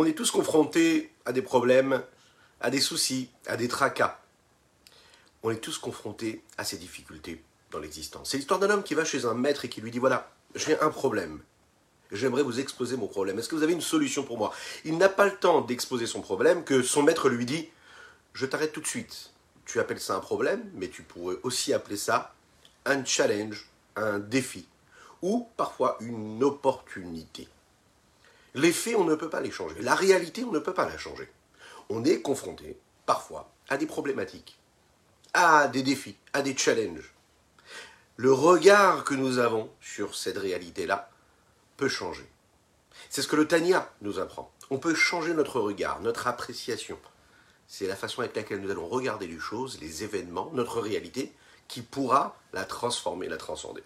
On 0.00 0.04
est 0.04 0.12
tous 0.12 0.30
confrontés 0.30 1.10
à 1.24 1.32
des 1.32 1.42
problèmes, 1.42 2.04
à 2.60 2.70
des 2.70 2.80
soucis, 2.80 3.30
à 3.48 3.56
des 3.56 3.66
tracas. 3.66 4.20
On 5.42 5.50
est 5.50 5.56
tous 5.56 5.76
confrontés 5.78 6.44
à 6.56 6.62
ces 6.62 6.76
difficultés 6.76 7.42
dans 7.72 7.80
l'existence. 7.80 8.30
C'est 8.30 8.36
l'histoire 8.36 8.60
d'un 8.60 8.70
homme 8.70 8.84
qui 8.84 8.94
va 8.94 9.04
chez 9.04 9.24
un 9.24 9.34
maître 9.34 9.64
et 9.64 9.68
qui 9.68 9.80
lui 9.80 9.90
dit 9.90 9.98
voilà, 9.98 10.30
j'ai 10.54 10.78
un 10.78 10.90
problème. 10.90 11.40
J'aimerais 12.12 12.44
vous 12.44 12.60
exposer 12.60 12.96
mon 12.96 13.08
problème. 13.08 13.40
Est-ce 13.40 13.48
que 13.48 13.56
vous 13.56 13.64
avez 13.64 13.72
une 13.72 13.80
solution 13.80 14.22
pour 14.22 14.38
moi? 14.38 14.52
Il 14.84 14.98
n'a 14.98 15.08
pas 15.08 15.24
le 15.24 15.34
temps 15.34 15.62
d'exposer 15.62 16.06
son 16.06 16.20
problème 16.20 16.62
que 16.62 16.84
son 16.84 17.02
maître 17.02 17.28
lui 17.28 17.44
dit 17.44 17.68
Je 18.34 18.46
t'arrête 18.46 18.70
tout 18.70 18.80
de 18.80 18.86
suite. 18.86 19.32
Tu 19.64 19.80
appelles 19.80 19.98
ça 19.98 20.14
un 20.14 20.20
problème, 20.20 20.70
mais 20.74 20.90
tu 20.90 21.02
pourrais 21.02 21.38
aussi 21.42 21.72
appeler 21.72 21.96
ça 21.96 22.36
un 22.84 23.04
challenge, 23.04 23.68
un 23.96 24.20
défi, 24.20 24.68
ou 25.22 25.48
parfois 25.56 25.96
une 25.98 26.44
opportunité. 26.44 27.48
Les 28.58 28.72
faits, 28.72 28.96
on 28.96 29.04
ne 29.04 29.14
peut 29.14 29.30
pas 29.30 29.40
les 29.40 29.52
changer. 29.52 29.80
La 29.82 29.94
réalité, 29.94 30.42
on 30.42 30.50
ne 30.50 30.58
peut 30.58 30.74
pas 30.74 30.88
la 30.88 30.98
changer. 30.98 31.28
On 31.90 32.04
est 32.04 32.20
confronté, 32.20 32.76
parfois, 33.06 33.52
à 33.68 33.76
des 33.76 33.86
problématiques, 33.86 34.58
à 35.32 35.68
des 35.68 35.84
défis, 35.84 36.16
à 36.32 36.42
des 36.42 36.56
challenges. 36.56 37.14
Le 38.16 38.32
regard 38.32 39.04
que 39.04 39.14
nous 39.14 39.38
avons 39.38 39.70
sur 39.80 40.16
cette 40.16 40.38
réalité-là 40.38 41.08
peut 41.76 41.88
changer. 41.88 42.28
C'est 43.10 43.22
ce 43.22 43.28
que 43.28 43.36
le 43.36 43.46
Tania 43.46 43.92
nous 44.02 44.18
apprend. 44.18 44.52
On 44.70 44.78
peut 44.78 44.96
changer 44.96 45.34
notre 45.34 45.60
regard, 45.60 46.00
notre 46.00 46.26
appréciation. 46.26 46.98
C'est 47.68 47.86
la 47.86 47.94
façon 47.94 48.22
avec 48.22 48.34
laquelle 48.34 48.60
nous 48.60 48.72
allons 48.72 48.88
regarder 48.88 49.28
les 49.28 49.38
choses, 49.38 49.78
les 49.80 50.02
événements, 50.02 50.50
notre 50.52 50.80
réalité, 50.80 51.32
qui 51.68 51.80
pourra 51.80 52.36
la 52.52 52.64
transformer, 52.64 53.28
la 53.28 53.36
transcender. 53.36 53.84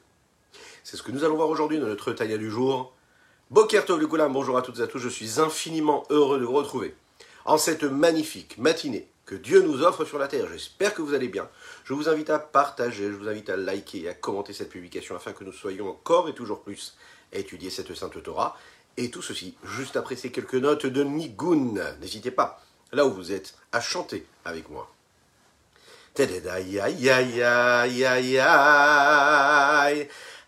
C'est 0.83 0.97
ce 0.97 1.03
que 1.03 1.13
nous 1.13 1.25
allons 1.25 1.37
voir 1.37 1.51
aujourd'hui 1.51 1.79
dans 1.79 1.89
notre 1.89 2.15
Tania 2.15 2.39
du 2.39 2.51
jour. 2.51 2.95
Bokertov 3.53 4.01
Lukulam, 4.01 4.33
bonjour 4.33 4.57
à 4.57 4.63
toutes 4.63 4.79
et 4.79 4.83
à 4.83 4.87
tous, 4.87 4.99
je 4.99 5.11
suis 5.11 5.39
infiniment 5.39 6.05
heureux 6.09 6.41
de 6.41 6.45
vous 6.47 6.55
retrouver 6.55 6.95
en 7.45 7.59
cette 7.59 7.83
magnifique 7.83 8.57
matinée 8.57 9.07
que 9.27 9.35
Dieu 9.35 9.61
nous 9.61 9.83
offre 9.83 10.07
sur 10.07 10.19
la 10.19 10.27
terre. 10.27 10.47
J'espère 10.51 10.95
que 10.95 11.03
vous 11.03 11.13
allez 11.13 11.29
bien. 11.29 11.47
Je 11.85 11.93
vous 11.93 12.09
invite 12.09 12.31
à 12.31 12.39
partager, 12.39 13.11
je 13.11 13.15
vous 13.15 13.29
invite 13.29 13.51
à 13.51 13.59
liker 13.59 14.05
et 14.05 14.09
à 14.09 14.15
commenter 14.15 14.55
cette 14.55 14.71
publication 14.71 15.17
afin 15.17 15.35
que 15.35 15.45
nous 15.45 15.53
soyons 15.53 15.91
encore 15.91 16.31
et 16.31 16.33
toujours 16.33 16.63
plus 16.63 16.97
à 17.35 17.37
étudier 17.37 17.69
cette 17.69 17.95
sainte 17.95 18.23
Torah. 18.23 18.57
Et 18.97 19.11
tout 19.11 19.21
ceci 19.21 19.55
juste 19.65 19.99
après 19.99 20.17
ces 20.17 20.33
quelques 20.33 20.55
notes 20.55 20.87
de 20.87 21.05
Nigun. 21.05 21.75
N'hésitez 22.01 22.31
pas, 22.31 22.65
là 22.91 23.05
où 23.05 23.13
vous 23.13 23.33
êtes, 23.33 23.55
à 23.71 23.83
chanter 23.83 24.25
avec 24.47 24.71
moi. 24.71 24.91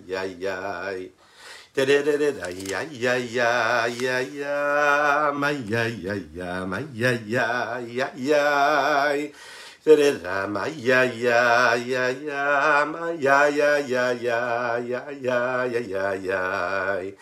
ay 15.95 16.27
Ay 16.27 17.15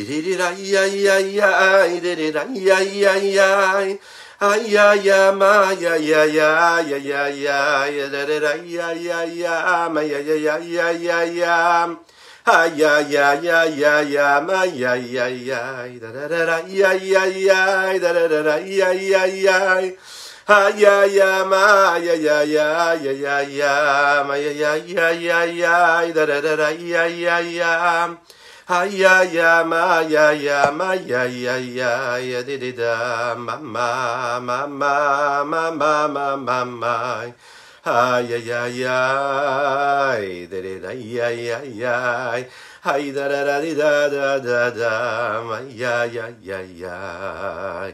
Ay, 0.00 0.38
Ay 28.68 29.00
ay 29.00 29.32
ma 29.64 30.04
ya 30.04 30.28
ya 30.36 30.68
ma 30.76 30.92
ya 30.92 31.24
ya 31.24 31.56
ya 31.56 32.20
ya 32.20 32.42
di 32.44 32.60
di 32.60 32.76
da 32.76 33.32
ma 33.34 33.56
ma 33.56 34.36
ma 34.44 34.66
ma 34.68 35.40
ma 35.40 35.70
ma 35.72 36.04
ma 36.04 36.36
ma 36.36 36.64
ma 36.68 37.24
ay 37.88 38.28
ay 38.28 38.84
ay 38.84 40.44
di 40.52 40.58
di 40.60 40.74
da 40.84 40.92
ya 40.92 41.32
ya 41.32 41.64
ya 41.64 41.96
Ay 42.84 43.08
da 43.10 43.24
da 43.24 43.40
da 43.48 43.56
di 43.64 43.72
da 43.72 44.04
da 44.12 44.36
da 44.36 44.68
da 44.68 44.92
ma 45.48 45.64
ya 45.72 46.04
ya 46.04 46.28
ya 46.44 46.60
ya 46.60 47.88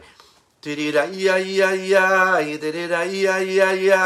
Di 0.59 0.75
di 0.75 0.91
da 0.91 1.06
ya 1.06 1.39
ya 1.39 1.71
ya 1.71 2.43
di 2.43 2.59
di 2.59 2.85
da 2.91 3.06
ya 3.06 3.39
ya 3.39 3.71
ya 3.79 4.03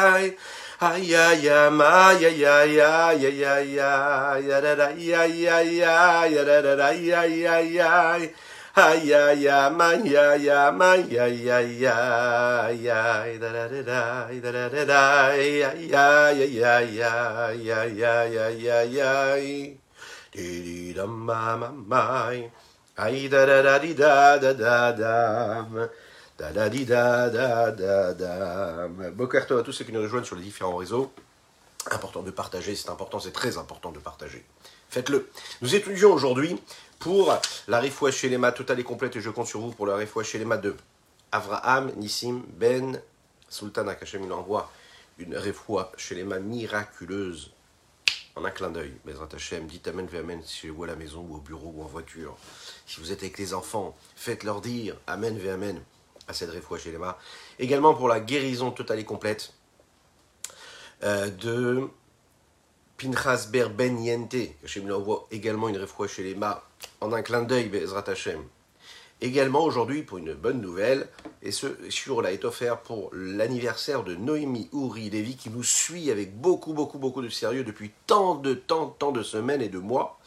Ay 0.81 1.11
ay 1.11 1.43
ma 1.75 2.13
ya 2.15 2.31
ya 2.31 2.63
ya 2.63 3.11
ya 3.11 3.31
ya 3.35 3.59
ya 3.59 4.39
ya 4.39 4.61
da 4.63 4.77
da 4.79 4.89
ya 4.95 5.27
ya 5.27 5.59
ya 5.59 6.23
ya 6.31 6.45
da 6.47 6.63
da 6.63 6.77
da 6.79 6.91
ya 6.95 7.27
ya 7.27 7.59
ya 7.59 8.15
ay 8.79 9.11
ay 9.11 9.43
ma 9.75 9.91
ya 10.07 10.39
ya 10.39 10.71
ma 10.71 10.95
ya 10.95 11.27
ya 11.27 11.59
ya 11.67 12.71
ya 12.71 13.27
da 13.43 13.51
da 13.51 13.67
da 13.67 13.83
da 13.83 14.31
da 14.31 14.53
da 14.55 14.69
da 14.71 14.85
da 14.87 15.35
ya 15.35 15.75
ya 15.75 16.31
ya 16.31 16.47
ya 16.47 16.79
ya 16.87 17.51
ya 17.59 17.83
ya 17.83 18.15
ya 18.23 18.47
ya 18.55 18.79
ya 18.87 19.35
di 20.31 20.63
di 20.63 20.95
da 20.95 21.07
ma 21.11 21.57
ma 21.59 21.75
ma 21.75 22.31
ay 23.03 23.27
da 23.27 23.43
da 23.51 23.63
da 23.67 23.79
di 23.83 23.95
da 23.99 24.39
da 24.39 24.53
da 24.55 24.93
da 24.95 25.91
Da 26.39 26.53
da 26.53 26.69
di 26.69 26.87
à 26.93 27.33
tous 29.65 29.73
ceux 29.73 29.85
qui 29.85 29.91
nous 29.91 30.01
rejoignent 30.01 30.25
sur 30.25 30.37
les 30.37 30.43
différents 30.43 30.77
réseaux. 30.77 31.13
Important 31.91 32.23
de 32.23 32.31
partager, 32.31 32.77
c'est 32.77 32.91
important, 32.91 33.19
c'est 33.19 33.33
très 33.33 33.59
important 33.59 33.91
de 33.91 33.99
partager. 33.99 34.45
Faites-le. 34.89 35.29
Nous 35.63 35.75
étudions 35.75 36.13
aujourd'hui 36.13 36.57
pour 37.01 37.37
la 37.67 37.81
Rifoua 37.81 38.13
Shelema 38.13 38.53
totale 38.53 38.79
et 38.79 38.85
complète, 38.85 39.17
et 39.17 39.21
je 39.21 39.31
compte 39.31 39.49
sur 39.49 39.59
vous 39.59 39.73
pour 39.73 39.87
la 39.87 39.97
Rifoua 39.97 40.23
Shelema 40.23 40.59
de 40.59 40.77
Avraham, 41.33 41.91
Nissim, 41.97 42.43
Ben, 42.57 43.03
Sultan 43.49 43.89
Akashem, 43.89 44.23
il 44.23 44.33
envoie 44.33 44.71
une 45.19 45.37
Rifoua 45.37 45.91
Shelema 45.97 46.39
miraculeuse 46.39 47.51
en 48.37 48.45
un 48.45 48.51
clin 48.51 48.71
d'œil. 48.71 48.95
Bezrat 49.05 49.29
Hashem, 49.35 49.67
dites 49.67 49.89
Amen, 49.89 50.09
Amen 50.17 50.41
si 50.45 50.69
vous 50.69 50.85
à 50.85 50.87
la 50.87 50.95
maison 50.95 51.27
ou 51.29 51.35
au 51.35 51.41
bureau 51.41 51.73
ou 51.75 51.83
en 51.83 51.87
voiture. 51.87 52.37
Si 52.87 53.01
vous 53.01 53.11
êtes 53.11 53.23
avec 53.23 53.39
les 53.39 53.55
enfants, 53.55 53.97
faites-leur 54.15 54.61
dire 54.61 54.95
Amen, 55.09 55.37
Amen 55.49 55.83
à 56.29 56.35
cette 56.35 56.51
Refoua 56.51 56.79
Shelema. 56.79 57.19
Également 57.59 57.95
pour 57.95 58.09
la 58.09 58.21
guérison 58.21 58.71
totale 58.71 59.01
et 59.01 59.05
complète 59.05 59.53
euh, 61.03 61.31
de 61.31 61.89
Pinchas 62.97 63.49
Ber 63.51 63.71
Ben 63.71 63.99
Yente. 63.99 64.55
Hashem 64.65 64.85
lui 64.85 64.93
envoie 64.93 65.27
également 65.31 65.69
une 65.69 65.79
Refoua 65.79 66.09
Shelema 66.09 66.63
en 67.01 67.13
un 67.13 67.23
clin 67.23 67.43
d'œil, 67.43 67.69
Bezrat 67.69 68.05
Hashem. 68.09 68.43
Également 69.21 69.65
aujourd'hui 69.65 70.03
pour 70.03 70.19
une 70.19 70.35
bonne 70.35 70.61
nouvelle, 70.61 71.09
et 71.43 71.51
ce 71.51 71.67
sur 71.91 72.23
là 72.23 72.31
est 72.31 72.45
offert 72.45 72.79
pour 72.79 73.11
l'anniversaire 73.13 74.05
de 74.05 74.15
Noémie 74.15 74.69
Ouri 74.71 75.11
Lévi 75.11 75.37
qui 75.37 75.51
nous 75.51 75.65
suit 75.65 76.13
avec 76.13 76.41
beaucoup, 76.41 76.73
beaucoup, 76.73 76.99
beaucoup 76.99 77.21
de 77.21 77.29
sérieux 77.29 77.65
depuis 77.65 77.91
tant 78.07 78.37
de 78.37 78.55
temps, 78.55 78.95
tant 78.97 79.11
de 79.11 79.25
semaines 79.25 79.61
et 79.61 79.69
de 79.69 79.79
mois. 79.79 80.21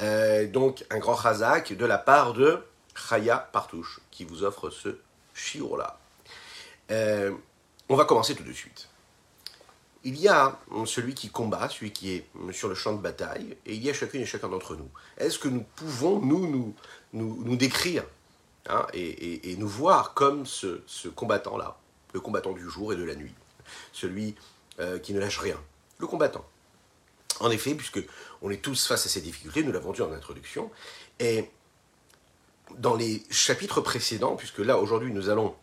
Euh, 0.00 0.48
donc 0.48 0.84
un 0.90 0.98
grand 0.98 1.16
chazak 1.16 1.76
de 1.76 1.86
la 1.86 1.98
part 1.98 2.32
de 2.32 2.58
Chaya 2.96 3.48
Partouche 3.52 4.00
qui 4.10 4.24
vous 4.24 4.42
offre 4.42 4.70
ce 4.70 4.98
Shiur-là. 5.38 5.98
Euh, 6.90 7.32
on 7.88 7.96
va 7.96 8.04
commencer 8.04 8.34
tout 8.34 8.44
de 8.44 8.52
suite. 8.52 8.88
Il 10.04 10.16
y 10.16 10.28
a 10.28 10.58
celui 10.86 11.14
qui 11.14 11.28
combat, 11.28 11.68
celui 11.68 11.92
qui 11.92 12.12
est 12.12 12.26
sur 12.52 12.68
le 12.68 12.74
champ 12.74 12.92
de 12.92 13.00
bataille, 13.00 13.56
et 13.66 13.74
il 13.74 13.82
y 13.82 13.90
a 13.90 13.92
chacune 13.92 14.20
et 14.20 14.26
chacun 14.26 14.48
d'entre 14.48 14.76
nous. 14.76 14.88
Est-ce 15.16 15.38
que 15.38 15.48
nous 15.48 15.64
pouvons, 15.74 16.20
nous, 16.20 16.46
nous, 16.46 16.74
nous, 17.12 17.42
nous 17.44 17.56
décrire 17.56 18.04
hein, 18.68 18.86
et, 18.92 19.50
et, 19.52 19.56
nous 19.56 19.68
voir 19.68 20.14
comme 20.14 20.46
ce, 20.46 20.82
ce 20.86 21.08
combattant-là, 21.08 21.78
le 22.14 22.20
combattant 22.20 22.52
du 22.52 22.68
jour 22.68 22.92
et 22.92 22.96
de 22.96 23.04
la 23.04 23.16
nuit, 23.16 23.34
celui 23.92 24.36
euh, 24.78 24.98
qui 24.98 25.12
ne 25.12 25.20
lâche 25.20 25.38
rien, 25.38 25.60
le 25.98 26.06
combattant? 26.06 26.46
En 27.40 27.50
effet, 27.50 27.74
puisque 27.74 28.00
on 28.40 28.50
est 28.50 28.62
tous 28.62 28.86
face 28.86 29.04
à 29.04 29.08
ces 29.08 29.20
difficultés, 29.20 29.62
nous 29.62 29.72
l'avons 29.72 29.92
dit 29.92 30.02
en 30.02 30.12
introduction, 30.12 30.70
et 31.18 31.50
dans 32.76 32.94
les 32.94 33.22
chapitres 33.30 33.80
précédents, 33.80 34.36
puisque 34.36 34.58
là 34.58 34.78
aujourd'hui 34.78 35.12
nous 35.12 35.28
allons, 35.28 35.54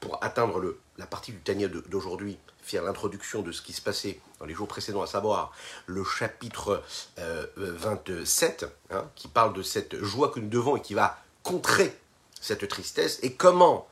pour 0.00 0.22
atteindre 0.22 0.76
la 0.98 1.06
partie 1.06 1.32
du 1.32 1.38
Tania 1.38 1.68
d'aujourd'hui, 1.68 2.38
faire 2.62 2.82
l'introduction 2.82 3.42
de 3.42 3.52
ce 3.52 3.62
qui 3.62 3.72
se 3.72 3.82
passait 3.82 4.20
dans 4.40 4.46
les 4.46 4.54
jours 4.54 4.68
précédents, 4.68 5.02
à 5.02 5.06
savoir 5.06 5.52
le 5.86 6.02
chapitre 6.04 6.82
euh, 7.18 7.46
27, 7.56 8.66
hein, 8.90 9.10
qui 9.14 9.28
parle 9.28 9.52
de 9.52 9.62
cette 9.62 10.02
joie 10.02 10.30
que 10.30 10.40
nous 10.40 10.48
devons 10.48 10.76
et 10.76 10.80
qui 10.80 10.94
va 10.94 11.18
contrer 11.42 11.96
cette 12.40 12.66
tristesse, 12.68 13.18
et 13.22 13.34
comment 13.34 13.86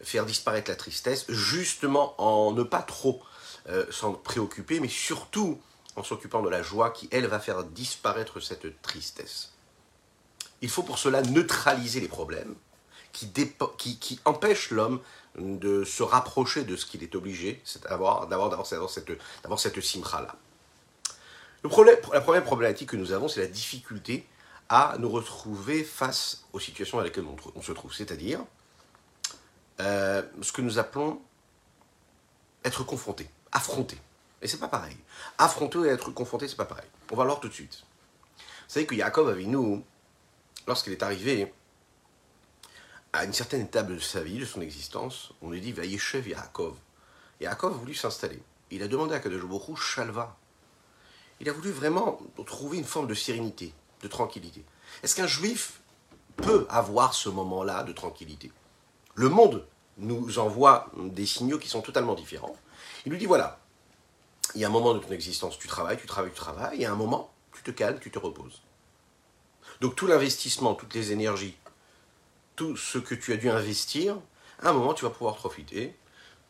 faire 0.00 0.26
disparaître 0.26 0.70
la 0.70 0.76
tristesse, 0.76 1.24
justement 1.28 2.14
en 2.20 2.52
ne 2.52 2.62
pas 2.62 2.82
trop 2.82 3.22
euh, 3.68 3.86
s'en 3.90 4.12
préoccuper, 4.12 4.80
mais 4.80 4.88
surtout 4.88 5.60
en 5.96 6.02
s'occupant 6.02 6.42
de 6.42 6.48
la 6.48 6.62
joie 6.62 6.90
qui, 6.90 7.08
elle, 7.10 7.26
va 7.26 7.40
faire 7.40 7.64
disparaître 7.64 8.40
cette 8.40 8.80
tristesse. 8.82 9.52
Il 10.62 10.68
faut 10.68 10.82
pour 10.82 10.98
cela 10.98 11.22
neutraliser 11.22 12.00
les 12.00 12.08
problèmes 12.08 12.54
qui, 13.12 14.20
empêchent 14.24 14.70
l'homme 14.70 15.00
de 15.38 15.84
se 15.84 16.02
rapprocher 16.02 16.64
de 16.64 16.76
ce 16.76 16.86
qu'il 16.86 17.02
est 17.02 17.14
obligé, 17.14 17.62
d'avoir, 17.88 18.26
d'avoir, 18.26 18.66
cette, 18.66 19.10
d'avoir 19.42 19.60
cette 19.60 19.80
problème, 21.68 21.96
la 22.12 22.20
première 22.20 22.44
problématique 22.44 22.90
que 22.90 22.96
nous 22.96 23.12
avons, 23.12 23.28
c'est 23.28 23.40
la 23.40 23.46
difficulté 23.46 24.26
à 24.68 24.96
nous 24.98 25.08
retrouver 25.08 25.84
face 25.84 26.44
aux 26.52 26.60
situations 26.60 26.98
dans 26.98 27.04
lesquelles 27.04 27.26
on, 27.54 27.62
se 27.62 27.72
trouve, 27.72 27.92
c'est-à-dire 27.94 28.40
euh, 29.80 30.22
ce 30.42 30.52
que 30.52 30.62
nous 30.62 30.78
appelons 30.78 31.20
être 32.64 32.84
confronté, 32.84 33.28
affronté. 33.52 33.96
Et 34.42 34.48
c'est 34.48 34.58
pas 34.58 34.68
pareil. 34.68 34.96
Affronter 35.38 35.80
et 35.86 35.88
être 35.88 36.10
confronté, 36.10 36.48
c'est 36.48 36.56
pas 36.56 36.64
pareil. 36.64 36.86
On 37.10 37.16
va 37.16 37.22
le 37.24 37.28
voir 37.28 37.40
tout 37.40 37.48
de 37.48 37.54
suite. 37.54 37.84
Vous 38.36 38.42
savez 38.72 38.86
que 38.86 38.96
Jacob 38.96 39.28
avait 39.28 39.44
lorsqu'il 40.66 40.92
est 40.92 41.02
arrivé 41.02 41.52
à 43.12 43.24
une 43.24 43.32
certaine 43.32 43.62
étape 43.62 43.88
de 43.88 43.98
sa 43.98 44.22
vie, 44.22 44.38
de 44.38 44.44
son 44.44 44.60
existence, 44.60 45.32
on 45.42 45.50
lui 45.50 45.60
dit 45.60 45.72
Vaïchev 45.72 46.28
Yaakov. 46.28 46.76
Yaakov 47.40 47.74
a 47.74 47.76
voulu 47.76 47.94
s'installer. 47.94 48.42
Il 48.70 48.82
a 48.82 48.88
demandé 48.88 49.14
à 49.14 49.20
Kadosh 49.20 49.80
Shalva. 49.80 50.36
Il 51.40 51.48
a 51.48 51.52
voulu 51.52 51.70
vraiment 51.70 52.18
trouver 52.46 52.78
une 52.78 52.84
forme 52.84 53.06
de 53.06 53.14
sérénité, 53.14 53.72
de 54.02 54.08
tranquillité. 54.08 54.64
Est-ce 55.02 55.14
qu'un 55.14 55.26
juif 55.26 55.80
peut 56.36 56.66
avoir 56.68 57.14
ce 57.14 57.28
moment-là 57.28 57.84
de 57.84 57.92
tranquillité? 57.92 58.50
Le 59.14 59.28
monde 59.28 59.66
nous 59.98 60.38
envoie 60.38 60.90
des 60.96 61.26
signaux 61.26 61.58
qui 61.58 61.68
sont 61.68 61.82
totalement 61.82 62.14
différents. 62.14 62.56
Il 63.04 63.12
lui 63.12 63.18
dit 63.18 63.26
voilà, 63.26 63.60
il 64.54 64.60
y 64.60 64.64
a 64.64 64.68
un 64.68 64.70
moment 64.70 64.94
de 64.94 64.98
ton 64.98 65.10
existence, 65.10 65.58
tu 65.58 65.68
travailles, 65.68 65.98
tu 65.98 66.06
travailles, 66.06 66.32
tu 66.32 66.38
travailles, 66.38 66.82
et 66.82 66.86
a 66.86 66.92
un 66.92 66.96
moment, 66.96 67.32
tu 67.52 67.62
te 67.62 67.70
calmes, 67.70 67.98
tu 68.00 68.10
te 68.10 68.18
reposes. 68.18 68.62
Donc 69.80 69.94
tout 69.94 70.06
l'investissement, 70.06 70.74
toutes 70.74 70.94
les 70.94 71.12
énergies, 71.12 71.56
tout 72.54 72.76
ce 72.76 72.98
que 72.98 73.14
tu 73.14 73.32
as 73.32 73.36
dû 73.36 73.50
investir, 73.50 74.16
à 74.62 74.70
un 74.70 74.72
moment, 74.72 74.94
tu 74.94 75.04
vas 75.04 75.10
pouvoir 75.10 75.36
profiter 75.36 75.94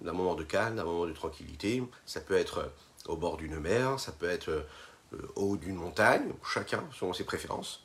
d'un 0.00 0.12
moment 0.12 0.34
de 0.34 0.44
calme, 0.44 0.76
d'un 0.76 0.84
moment 0.84 1.06
de 1.06 1.12
tranquillité. 1.12 1.82
Ça 2.04 2.20
peut 2.20 2.36
être 2.36 2.72
au 3.06 3.16
bord 3.16 3.36
d'une 3.36 3.58
mer, 3.58 3.98
ça 3.98 4.12
peut 4.12 4.28
être 4.28 4.50
euh, 4.50 4.62
au 5.34 5.52
haut 5.52 5.56
d'une 5.56 5.74
montagne, 5.74 6.32
chacun 6.44 6.84
selon 6.92 7.12
ses 7.12 7.24
préférences. 7.24 7.84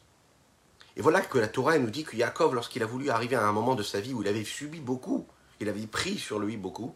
Et 0.96 1.02
voilà 1.02 1.22
que 1.22 1.38
la 1.38 1.48
Torah 1.48 1.78
nous 1.78 1.90
dit 1.90 2.04
que 2.04 2.16
Yaakov, 2.18 2.54
lorsqu'il 2.54 2.84
a 2.84 2.86
voulu 2.86 3.10
arriver 3.10 3.36
à 3.36 3.48
un 3.48 3.52
moment 3.52 3.76
de 3.76 3.84
sa 3.84 4.02
vie 4.02 4.14
où 4.14 4.22
il 4.22 4.28
avait 4.28 4.44
subi 4.44 4.80
beaucoup, 4.80 5.26
il 5.60 5.70
avait 5.70 5.88
pris 5.88 6.18
sur 6.18 6.40
lui 6.40 6.58
beaucoup, 6.58 6.94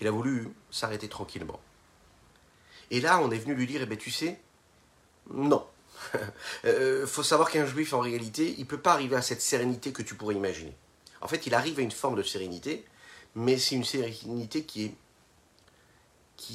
il 0.00 0.06
a 0.06 0.10
voulu 0.10 0.48
s'arrêter 0.70 1.08
tranquillement. 1.08 1.60
Et 2.90 3.00
là, 3.00 3.20
on 3.20 3.30
est 3.30 3.38
venu 3.38 3.54
lui 3.54 3.66
dire, 3.66 3.80
eh 3.82 3.86
bien 3.86 3.96
tu 3.96 4.10
sais, 4.10 4.40
non. 5.32 5.66
Il 6.14 6.20
euh, 6.70 7.06
faut 7.06 7.22
savoir 7.22 7.50
qu'un 7.50 7.66
juif, 7.66 7.92
en 7.92 8.00
réalité, 8.00 8.54
il 8.56 8.60
ne 8.60 8.64
peut 8.64 8.78
pas 8.78 8.92
arriver 8.92 9.16
à 9.16 9.22
cette 9.22 9.42
sérénité 9.42 9.92
que 9.92 10.02
tu 10.02 10.14
pourrais 10.14 10.34
imaginer. 10.34 10.76
En 11.20 11.28
fait, 11.28 11.46
il 11.46 11.54
arrive 11.54 11.78
à 11.78 11.82
une 11.82 11.90
forme 11.90 12.16
de 12.16 12.22
sérénité, 12.22 12.84
mais 13.34 13.58
c'est 13.58 13.74
une 13.74 13.84
sérénité 13.84 14.64
qui 14.64 14.94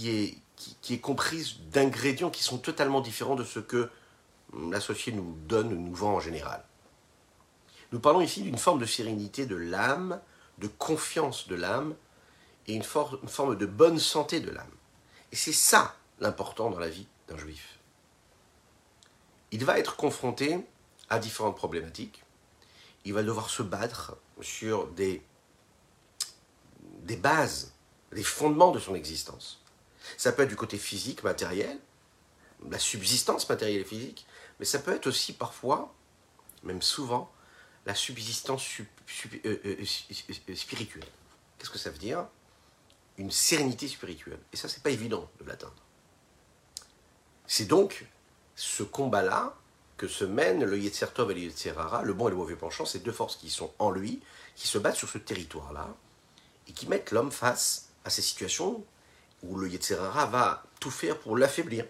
est, 0.09 1.01
comprise 1.01 1.57
d'ingrédients 1.71 2.29
qui 2.29 2.43
sont 2.43 2.57
totalement 2.57 3.01
différents 3.01 3.35
de 3.35 3.43
ce 3.43 3.59
que 3.59 3.89
la 4.71 4.79
société 4.79 5.17
nous 5.17 5.37
donne, 5.47 5.69
nous 5.69 5.93
vend 5.93 6.15
en 6.15 6.19
général. 6.19 6.63
Nous 7.91 7.99
parlons 7.99 8.21
ici 8.21 8.41
d'une 8.41 8.57
forme 8.57 8.79
de 8.79 8.85
sérénité 8.85 9.45
de 9.45 9.55
l'âme, 9.55 10.19
de 10.57 10.67
confiance 10.67 11.47
de 11.47 11.55
l'âme, 11.55 11.95
et 12.67 12.73
une, 12.73 12.83
une 13.21 13.29
forme 13.29 13.55
de 13.55 13.65
bonne 13.65 13.99
santé 13.99 14.39
de 14.39 14.49
l'âme. 14.49 14.71
Et 15.31 15.35
c'est 15.35 15.53
ça 15.53 15.95
l'important 16.19 16.69
dans 16.71 16.79
la 16.79 16.89
vie 16.89 17.07
d'un 17.27 17.37
juif. 17.37 17.74
Il 19.55 19.63
va 19.63 19.79
être 19.79 19.95
confronté 19.95 20.59
à 21.07 21.17
différentes 21.17 21.55
problématiques. 21.55 22.25
Il 23.05 23.13
va 23.13 23.23
devoir 23.23 23.49
se 23.49 23.63
battre 23.63 24.17
sur 24.41 24.87
des, 24.87 25.21
des 27.03 27.15
bases, 27.15 27.73
des 28.11 28.21
fondements 28.21 28.71
de 28.71 28.79
son 28.79 28.95
existence. 28.95 29.63
Ça 30.17 30.33
peut 30.33 30.43
être 30.43 30.49
du 30.49 30.57
côté 30.57 30.77
physique, 30.77 31.23
matériel, 31.23 31.79
la 32.69 32.79
subsistance 32.79 33.47
matérielle 33.47 33.79
et 33.79 33.85
physique, 33.85 34.27
mais 34.59 34.65
ça 34.65 34.77
peut 34.77 34.93
être 34.93 35.07
aussi 35.07 35.31
parfois, 35.31 35.95
même 36.63 36.81
souvent, 36.81 37.31
la 37.85 37.95
subsistance 37.95 38.81
euh, 39.45 39.61
euh, 39.65 40.53
spirituelle. 40.53 41.07
Qu'est-ce 41.57 41.69
que 41.69 41.79
ça 41.79 41.91
veut 41.91 41.97
dire? 41.97 42.27
Une 43.17 43.31
sérénité 43.31 43.87
spirituelle. 43.87 44.39
Et 44.51 44.57
ça, 44.57 44.67
c'est 44.67 44.83
pas 44.83 44.89
évident 44.89 45.29
de 45.39 45.45
l'atteindre. 45.45 45.81
C'est 47.47 47.67
donc 47.67 48.05
ce 48.55 48.83
combat-là 48.83 49.55
que 49.97 50.07
se 50.07 50.25
mènent 50.25 50.63
le 50.63 50.77
Yetzertov 50.77 51.31
et 51.31 51.35
le 51.35 51.41
Yetzerara, 51.41 52.03
le 52.03 52.13
bon 52.13 52.27
et 52.27 52.31
le 52.31 52.37
mauvais 52.37 52.55
penchant, 52.55 52.85
ces 52.85 52.99
deux 52.99 53.11
forces 53.11 53.37
qui 53.37 53.49
sont 53.49 53.73
en 53.79 53.91
lui, 53.91 54.21
qui 54.55 54.67
se 54.67 54.77
battent 54.77 54.95
sur 54.95 55.09
ce 55.09 55.17
territoire-là, 55.17 55.87
et 56.67 56.73
qui 56.73 56.87
mettent 56.87 57.11
l'homme 57.11 57.31
face 57.31 57.89
à 58.03 58.09
ces 58.09 58.21
situations 58.21 58.83
où 59.43 59.57
le 59.57 59.69
Yetzerara 59.69 60.25
va 60.25 60.63
tout 60.79 60.91
faire 60.91 61.17
pour 61.19 61.37
l'affaiblir. 61.37 61.85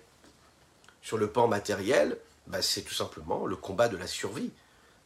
Sur 1.01 1.17
le 1.17 1.31
plan 1.31 1.47
matériel, 1.47 2.17
bah, 2.47 2.61
c'est 2.61 2.81
tout 2.81 2.93
simplement 2.93 3.45
le 3.45 3.55
combat 3.55 3.87
de 3.87 3.97
la 3.97 4.07
survie. 4.07 4.51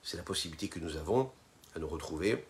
C'est 0.04 0.18
la 0.18 0.24
possibilité 0.24 0.70
que 0.70 0.80
nous 0.80 0.96
avons 0.98 1.32
à 1.76 1.80
nous 1.80 1.88
retrouver 1.88 2.46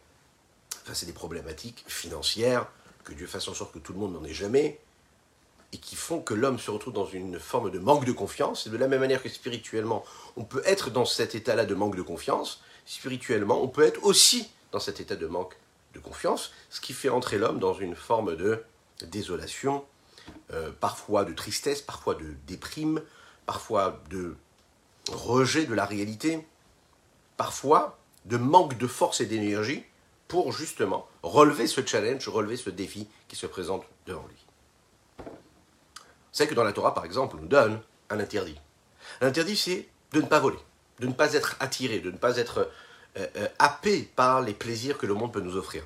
face 0.85 1.03
à 1.03 1.05
des 1.05 1.13
problématiques 1.13 1.83
financières, 1.87 2.67
que 3.03 3.13
Dieu 3.13 3.27
fasse 3.27 3.47
en 3.47 3.53
sorte 3.53 3.73
que 3.73 3.79
tout 3.79 3.93
le 3.93 3.99
monde 3.99 4.13
n'en 4.13 4.23
ait 4.23 4.33
jamais, 4.33 4.79
et 5.73 5.77
qui 5.77 5.95
font 5.95 6.21
que 6.21 6.33
l'homme 6.33 6.59
se 6.59 6.71
retrouve 6.71 6.93
dans 6.93 7.05
une 7.05 7.39
forme 7.39 7.69
de 7.69 7.79
manque 7.79 8.05
de 8.05 8.11
confiance. 8.11 8.67
Et 8.67 8.69
de 8.69 8.77
la 8.77 8.87
même 8.87 9.01
manière 9.01 9.21
que 9.21 9.29
spirituellement, 9.29 10.03
on 10.35 10.43
peut 10.43 10.63
être 10.65 10.89
dans 10.89 11.05
cet 11.05 11.35
état-là 11.35 11.65
de 11.65 11.75
manque 11.75 11.95
de 11.95 12.01
confiance, 12.01 12.61
spirituellement, 12.85 13.61
on 13.61 13.67
peut 13.67 13.83
être 13.83 14.03
aussi 14.03 14.49
dans 14.71 14.79
cet 14.79 14.99
état 14.99 15.15
de 15.15 15.27
manque 15.27 15.55
de 15.93 15.99
confiance, 15.99 16.51
ce 16.69 16.81
qui 16.81 16.93
fait 16.93 17.09
entrer 17.09 17.37
l'homme 17.37 17.59
dans 17.59 17.73
une 17.73 17.95
forme 17.95 18.35
de 18.35 18.63
désolation, 19.07 19.83
euh, 20.53 20.71
parfois 20.79 21.25
de 21.25 21.33
tristesse, 21.33 21.81
parfois 21.81 22.15
de 22.15 22.35
déprime, 22.47 23.01
parfois 23.45 24.01
de 24.09 24.35
rejet 25.11 25.65
de 25.65 25.73
la 25.73 25.85
réalité, 25.85 26.45
parfois 27.37 27.97
de 28.25 28.37
manque 28.37 28.77
de 28.77 28.87
force 28.87 29.21
et 29.21 29.25
d'énergie 29.25 29.83
pour 30.27 30.51
justement 30.51 31.07
relever 31.23 31.65
ce 31.67 31.85
challenge, 31.85 32.27
relever 32.27 32.57
ce 32.57 32.69
défi 32.69 33.07
qui 33.27 33.35
se 33.35 33.47
présente 33.47 33.83
devant 34.05 34.25
lui. 34.27 34.48
C'est 36.31 36.47
que 36.47 36.53
dans 36.53 36.63
la 36.63 36.73
Torah, 36.73 36.93
par 36.93 37.05
exemple, 37.05 37.35
on 37.37 37.41
nous 37.41 37.47
donne 37.47 37.79
un 38.09 38.19
interdit. 38.19 38.59
L'interdit, 39.21 39.57
c'est 39.57 39.87
de 40.13 40.21
ne 40.21 40.27
pas 40.27 40.39
voler, 40.39 40.59
de 40.99 41.07
ne 41.07 41.13
pas 41.13 41.33
être 41.33 41.55
attiré, 41.59 41.99
de 41.99 42.11
ne 42.11 42.17
pas 42.17 42.37
être 42.37 42.69
euh, 43.17 43.27
euh, 43.37 43.47
happé 43.57 44.03
par 44.15 44.41
les 44.41 44.53
plaisirs 44.53 44.97
que 44.97 45.05
le 45.05 45.13
monde 45.13 45.33
peut 45.33 45.41
nous 45.41 45.57
offrir. 45.57 45.83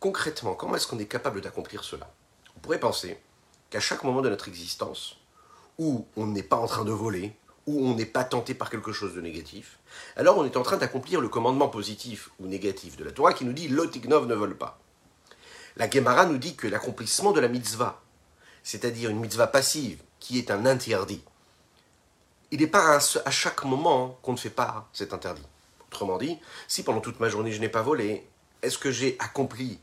Concrètement, 0.00 0.54
comment 0.54 0.76
est-ce 0.76 0.86
qu'on 0.86 0.98
est 0.98 1.06
capable 1.06 1.40
d'accomplir 1.40 1.84
cela? 1.84 2.10
On 2.56 2.60
pourrait 2.60 2.80
penser 2.80 3.18
qu'à 3.70 3.80
chaque 3.80 4.04
moment 4.04 4.22
de 4.22 4.28
notre 4.28 4.48
existence, 4.48 5.18
où 5.78 6.06
on 6.16 6.26
n'est 6.26 6.42
pas 6.42 6.56
en 6.56 6.66
train 6.66 6.84
de 6.84 6.92
voler, 6.92 7.34
où 7.66 7.86
on 7.86 7.94
n'est 7.94 8.06
pas 8.06 8.24
tenté 8.24 8.54
par 8.54 8.70
quelque 8.70 8.92
chose 8.92 9.14
de 9.14 9.20
négatif, 9.20 9.78
alors 10.16 10.38
on 10.38 10.44
est 10.44 10.56
en 10.56 10.62
train 10.62 10.76
d'accomplir 10.76 11.20
le 11.20 11.28
commandement 11.28 11.68
positif 11.68 12.30
ou 12.38 12.46
négatif 12.46 12.96
de 12.96 13.04
la 13.04 13.12
Torah 13.12 13.32
qui 13.32 13.44
nous 13.44 13.52
dit 13.52 13.68
l'otignov 13.68 14.26
ne 14.26 14.34
vole 14.34 14.56
pas. 14.56 14.78
La 15.76 15.90
Gemara 15.90 16.26
nous 16.26 16.38
dit 16.38 16.56
que 16.56 16.66
l'accomplissement 16.66 17.32
de 17.32 17.40
la 17.40 17.48
mitzvah, 17.48 18.00
c'est-à-dire 18.66 19.10
une 19.10 19.20
mitzvah 19.20 19.46
passive, 19.46 20.02
qui 20.18 20.40
est 20.40 20.50
un 20.50 20.66
interdit, 20.66 21.22
il 22.50 22.58
n'est 22.58 22.66
pas 22.66 22.98
à 23.24 23.30
chaque 23.30 23.64
moment 23.64 24.18
qu'on 24.22 24.32
ne 24.32 24.36
fait 24.36 24.50
pas 24.50 24.88
cet 24.92 25.14
interdit. 25.14 25.46
Autrement 25.86 26.18
dit, 26.18 26.36
si 26.66 26.82
pendant 26.82 27.00
toute 27.00 27.20
ma 27.20 27.28
journée 27.28 27.52
je 27.52 27.60
n'ai 27.60 27.68
pas 27.68 27.82
volé, 27.82 28.26
est-ce 28.62 28.76
que 28.76 28.90
j'ai 28.90 29.14
accompli 29.20 29.78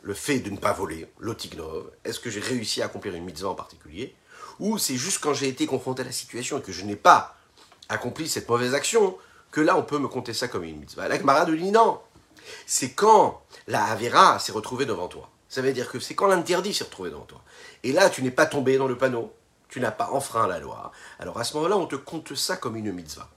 le 0.00 0.14
fait 0.14 0.38
de 0.38 0.48
ne 0.48 0.56
pas 0.56 0.72
voler, 0.72 1.06
l'otignov 1.18 1.90
Est-ce 2.06 2.18
que 2.18 2.30
j'ai 2.30 2.40
réussi 2.40 2.80
à 2.80 2.86
accomplir 2.86 3.14
une 3.14 3.24
mitzvah 3.24 3.50
en 3.50 3.54
particulier? 3.54 4.16
Ou 4.58 4.78
c'est 4.78 4.96
juste 4.96 5.20
quand 5.20 5.34
j'ai 5.34 5.48
été 5.48 5.66
confronté 5.66 6.00
à 6.00 6.06
la 6.06 6.12
situation 6.12 6.56
et 6.58 6.62
que 6.62 6.72
je 6.72 6.86
n'ai 6.86 6.96
pas 6.96 7.36
accompli 7.90 8.26
cette 8.26 8.48
mauvaise 8.48 8.72
action 8.72 9.18
que 9.50 9.60
là 9.60 9.76
on 9.76 9.82
peut 9.82 9.98
me 9.98 10.08
compter 10.08 10.32
ça 10.32 10.48
comme 10.48 10.64
une 10.64 10.80
mitzvah? 10.80 11.08
La 11.08 11.18
Gemara 11.18 11.44
dit 11.44 11.70
non. 11.70 12.00
C'est 12.66 12.92
quand 12.92 13.42
la 13.66 13.84
Avera 13.84 14.38
s'est 14.38 14.52
retrouvée 14.52 14.86
devant 14.86 15.08
toi. 15.08 15.28
Ça 15.48 15.62
veut 15.62 15.72
dire 15.72 15.90
que 15.90 15.98
c'est 15.98 16.14
quand 16.14 16.26
l'interdit 16.26 16.74
s'est 16.74 16.84
retrouvé 16.84 17.10
devant 17.10 17.24
toi. 17.24 17.42
Et 17.82 17.92
là, 17.92 18.10
tu 18.10 18.22
n'es 18.22 18.30
pas 18.30 18.46
tombé 18.46 18.76
dans 18.76 18.86
le 18.86 18.98
panneau, 18.98 19.32
tu 19.68 19.80
n'as 19.80 19.90
pas 19.90 20.10
enfreint 20.10 20.46
la 20.46 20.58
loi. 20.58 20.92
Alors 21.18 21.38
à 21.38 21.44
ce 21.44 21.54
moment-là, 21.54 21.76
on 21.76 21.86
te 21.86 21.96
compte 21.96 22.34
ça 22.34 22.56
comme 22.56 22.76
une 22.76 22.92
mitzvah. 22.92 23.28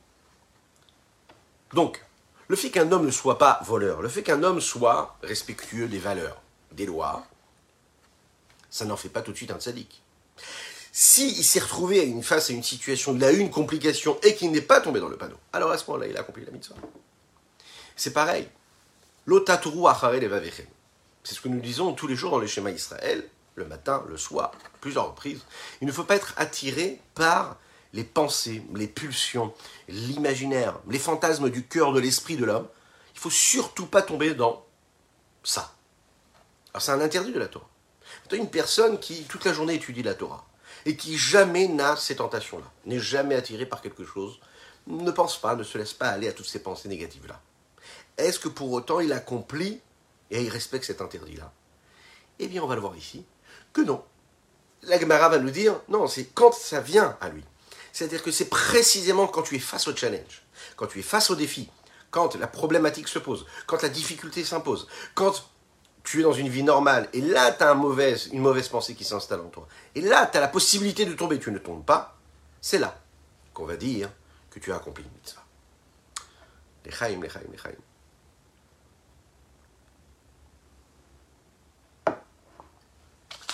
Donc, 1.74 2.04
le 2.48 2.56
fait 2.58 2.70
qu'un 2.70 2.92
homme 2.92 3.06
ne 3.06 3.12
soit 3.12 3.38
pas 3.38 3.62
voleur, 3.64 4.02
le 4.02 4.10
fait 4.10 4.24
qu'un 4.24 4.44
homme 4.44 4.60
soit 4.60 5.16
respectueux 5.24 5.88
des 5.88 6.00
valeurs, 6.00 6.42
des 6.74 6.86
lois, 6.86 7.26
ça 8.70 8.84
n'en 8.84 8.98
fait 8.98 9.10
pas 9.10 9.22
tout 9.22 9.32
de 9.32 9.38
suite 9.38 9.52
un 9.52 9.60
tzaddik. 9.60 10.02
S'il 10.92 11.38
il 11.38 11.44
s'est 11.46 11.60
retrouvé 11.60 12.02
à 12.02 12.04
une 12.04 12.24
face 12.24 12.50
à 12.50 12.54
une 12.54 12.64
situation, 12.64 13.16
il 13.16 13.24
a 13.24 13.32
eu 13.32 13.38
une 13.38 13.50
complication 13.50 14.20
et 14.24 14.36
qu'il 14.36 14.52
n'est 14.52 14.62
pas 14.62 14.82
tombé 14.82 15.00
dans 15.00 15.08
le 15.08 15.16
panneau, 15.16 15.38
alors 15.54 15.72
à 15.72 15.78
ce 15.78 15.86
moment-là, 15.88 16.08
il 16.08 16.18
a 16.18 16.20
accompli 16.20 16.44
la 16.44 16.52
mitzvah. 16.52 16.76
C'est 17.96 18.12
pareil. 18.12 18.50
L'otaturu 19.26 19.88
achare 19.88 20.20
C'est 21.24 21.36
ce 21.36 21.42
que 21.42 21.50
nous 21.50 21.60
disons 21.60 21.94
tous 21.94 22.08
les 22.08 22.16
jours 22.16 22.32
dans 22.32 22.40
le 22.40 22.48
schéma 22.48 22.72
Israël, 22.72 23.28
le 23.56 23.66
matin, 23.66 24.04
le 24.10 24.18
soir, 24.18 24.52
plusieurs 24.80 25.08
reprises. 25.08 25.42
Il 25.82 25.88
ne 25.88 25.92
faut 25.92 26.04
pas 26.04 26.16
être 26.16 26.34
attiré 26.38 27.00
par 27.16 27.58
les 27.94 28.04
pensées, 28.04 28.64
les 28.74 28.88
pulsions, 28.88 29.54
l'imaginaire, 29.88 30.80
les 30.90 31.00
fantasmes 31.00 31.50
du 31.50 31.66
cœur, 31.66 31.94
de 31.94 32.00
l'esprit 32.00 32.38
de 32.38 32.46
l'homme. 32.46 32.68
Il 33.14 33.20
faut 33.20 33.30
surtout 33.30 33.86
pas 33.86 34.02
tomber 34.02 34.34
dans 34.34 34.66
ça. 35.44 35.74
Alors 36.74 36.82
c'est 36.82 36.92
un 36.92 37.02
interdit 37.02 37.34
de 37.34 37.40
la 37.40 37.48
Torah. 37.48 37.70
Une 38.32 38.50
personne 38.50 38.98
qui 39.00 39.24
toute 39.24 39.44
la 39.44 39.52
journée 39.52 39.76
étudie 39.76 40.04
la 40.04 40.14
Torah 40.14 40.46
et 40.86 40.96
qui 40.96 41.18
jamais 41.18 41.68
n'a 41.68 41.96
ces 41.96 42.16
tentations-là, 42.16 42.66
n'est 42.86 43.00
jamais 43.00 43.36
attiré 43.36 43.66
par 43.66 43.82
quelque 43.82 44.06
chose, 44.06 44.40
ne 44.88 45.12
pense 45.12 45.40
pas, 45.40 45.56
ne 45.56 45.64
se 45.64 45.78
laisse 45.78 45.94
pas 45.94 46.08
aller 46.08 46.28
à 46.28 46.34
toutes 46.34 46.48
ces 46.48 46.64
pensées 46.64 46.90
négatives-là. 46.90 47.40
Est-ce 48.18 48.40
que 48.40 48.48
pour 48.48 48.72
autant 48.72 49.00
il 49.00 49.14
accomplit 49.14 49.82
et 50.32 50.42
il 50.42 50.50
respecte 50.50 50.86
cet 50.86 51.02
interdit-là 51.02 51.52
Eh 52.40 52.48
bien, 52.48 52.64
on 52.64 52.68
va 52.68 52.76
le 52.76 52.82
voir 52.82 52.96
ici, 52.96 53.26
que 53.74 53.82
non. 53.82 54.04
La 54.84 55.00
Gemara 55.00 55.30
va 55.30 55.38
nous 55.38 55.52
dire, 55.52 55.80
non, 55.90 56.08
c'est 56.08 56.26
quand 56.34 56.54
ça 56.54 56.82
vient 56.82 57.18
à 57.22 57.30
lui. 57.30 57.44
C'est-à-dire 57.94 58.24
que 58.24 58.32
c'est 58.32 58.50
précisément 58.50 59.28
quand 59.28 59.44
tu 59.44 59.56
es 59.56 59.60
face 59.60 59.88
au 59.88 59.96
challenge, 59.96 60.44
quand 60.76 60.88
tu 60.88 61.00
es 61.00 61.04
face 61.04 61.30
au 61.30 61.36
défi, 61.36 61.70
quand 62.10 62.36
la 62.36 62.48
problématique 62.48 63.08
se 63.08 63.20
pose, 63.20 63.46
quand 63.68 63.82
la 63.84 63.90
difficulté 63.90 64.44
s'impose, 64.44 64.88
quand 65.14 65.34
tu 66.04 66.22
es 66.22 66.24
dans 66.24 66.34
une 66.34 66.50
vie 66.50 66.64
normale, 66.64 67.10
et 67.14 67.22
là, 67.22 67.52
tu 67.52 67.64
as 67.64 67.74
une 67.74 68.42
mauvaise 68.42 68.68
pensée 68.70 68.96
qui 68.96 69.04
s'installe 69.04 69.42
en 69.42 69.50
toi, 69.50 69.68
et 69.94 70.02
là, 70.02 70.26
tu 70.26 70.38
as 70.38 70.42
la 70.42 70.48
possibilité 70.48 71.06
de 71.06 71.14
tomber, 71.14 71.38
tu 71.40 71.52
ne 71.52 71.60
tombes 71.60 71.86
pas, 71.86 72.18
c'est 72.60 72.80
là 72.80 72.98
qu'on 73.54 73.66
va 73.66 73.76
dire 73.76 74.10
que 74.50 74.60
tu 74.60 74.72
as 74.72 74.78
accompli 74.78 75.04
une 75.04 75.12
mitzvah. 75.12 75.44
Lechaim, 76.86 77.22
lechaim, 77.22 77.52
lechaim. 77.52 77.76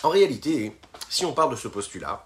En 0.07 0.09
réalité, 0.09 0.71
si 1.09 1.25
on 1.25 1.33
parle 1.33 1.51
de 1.51 1.57
ce 1.57 1.67
postulat, 1.67 2.25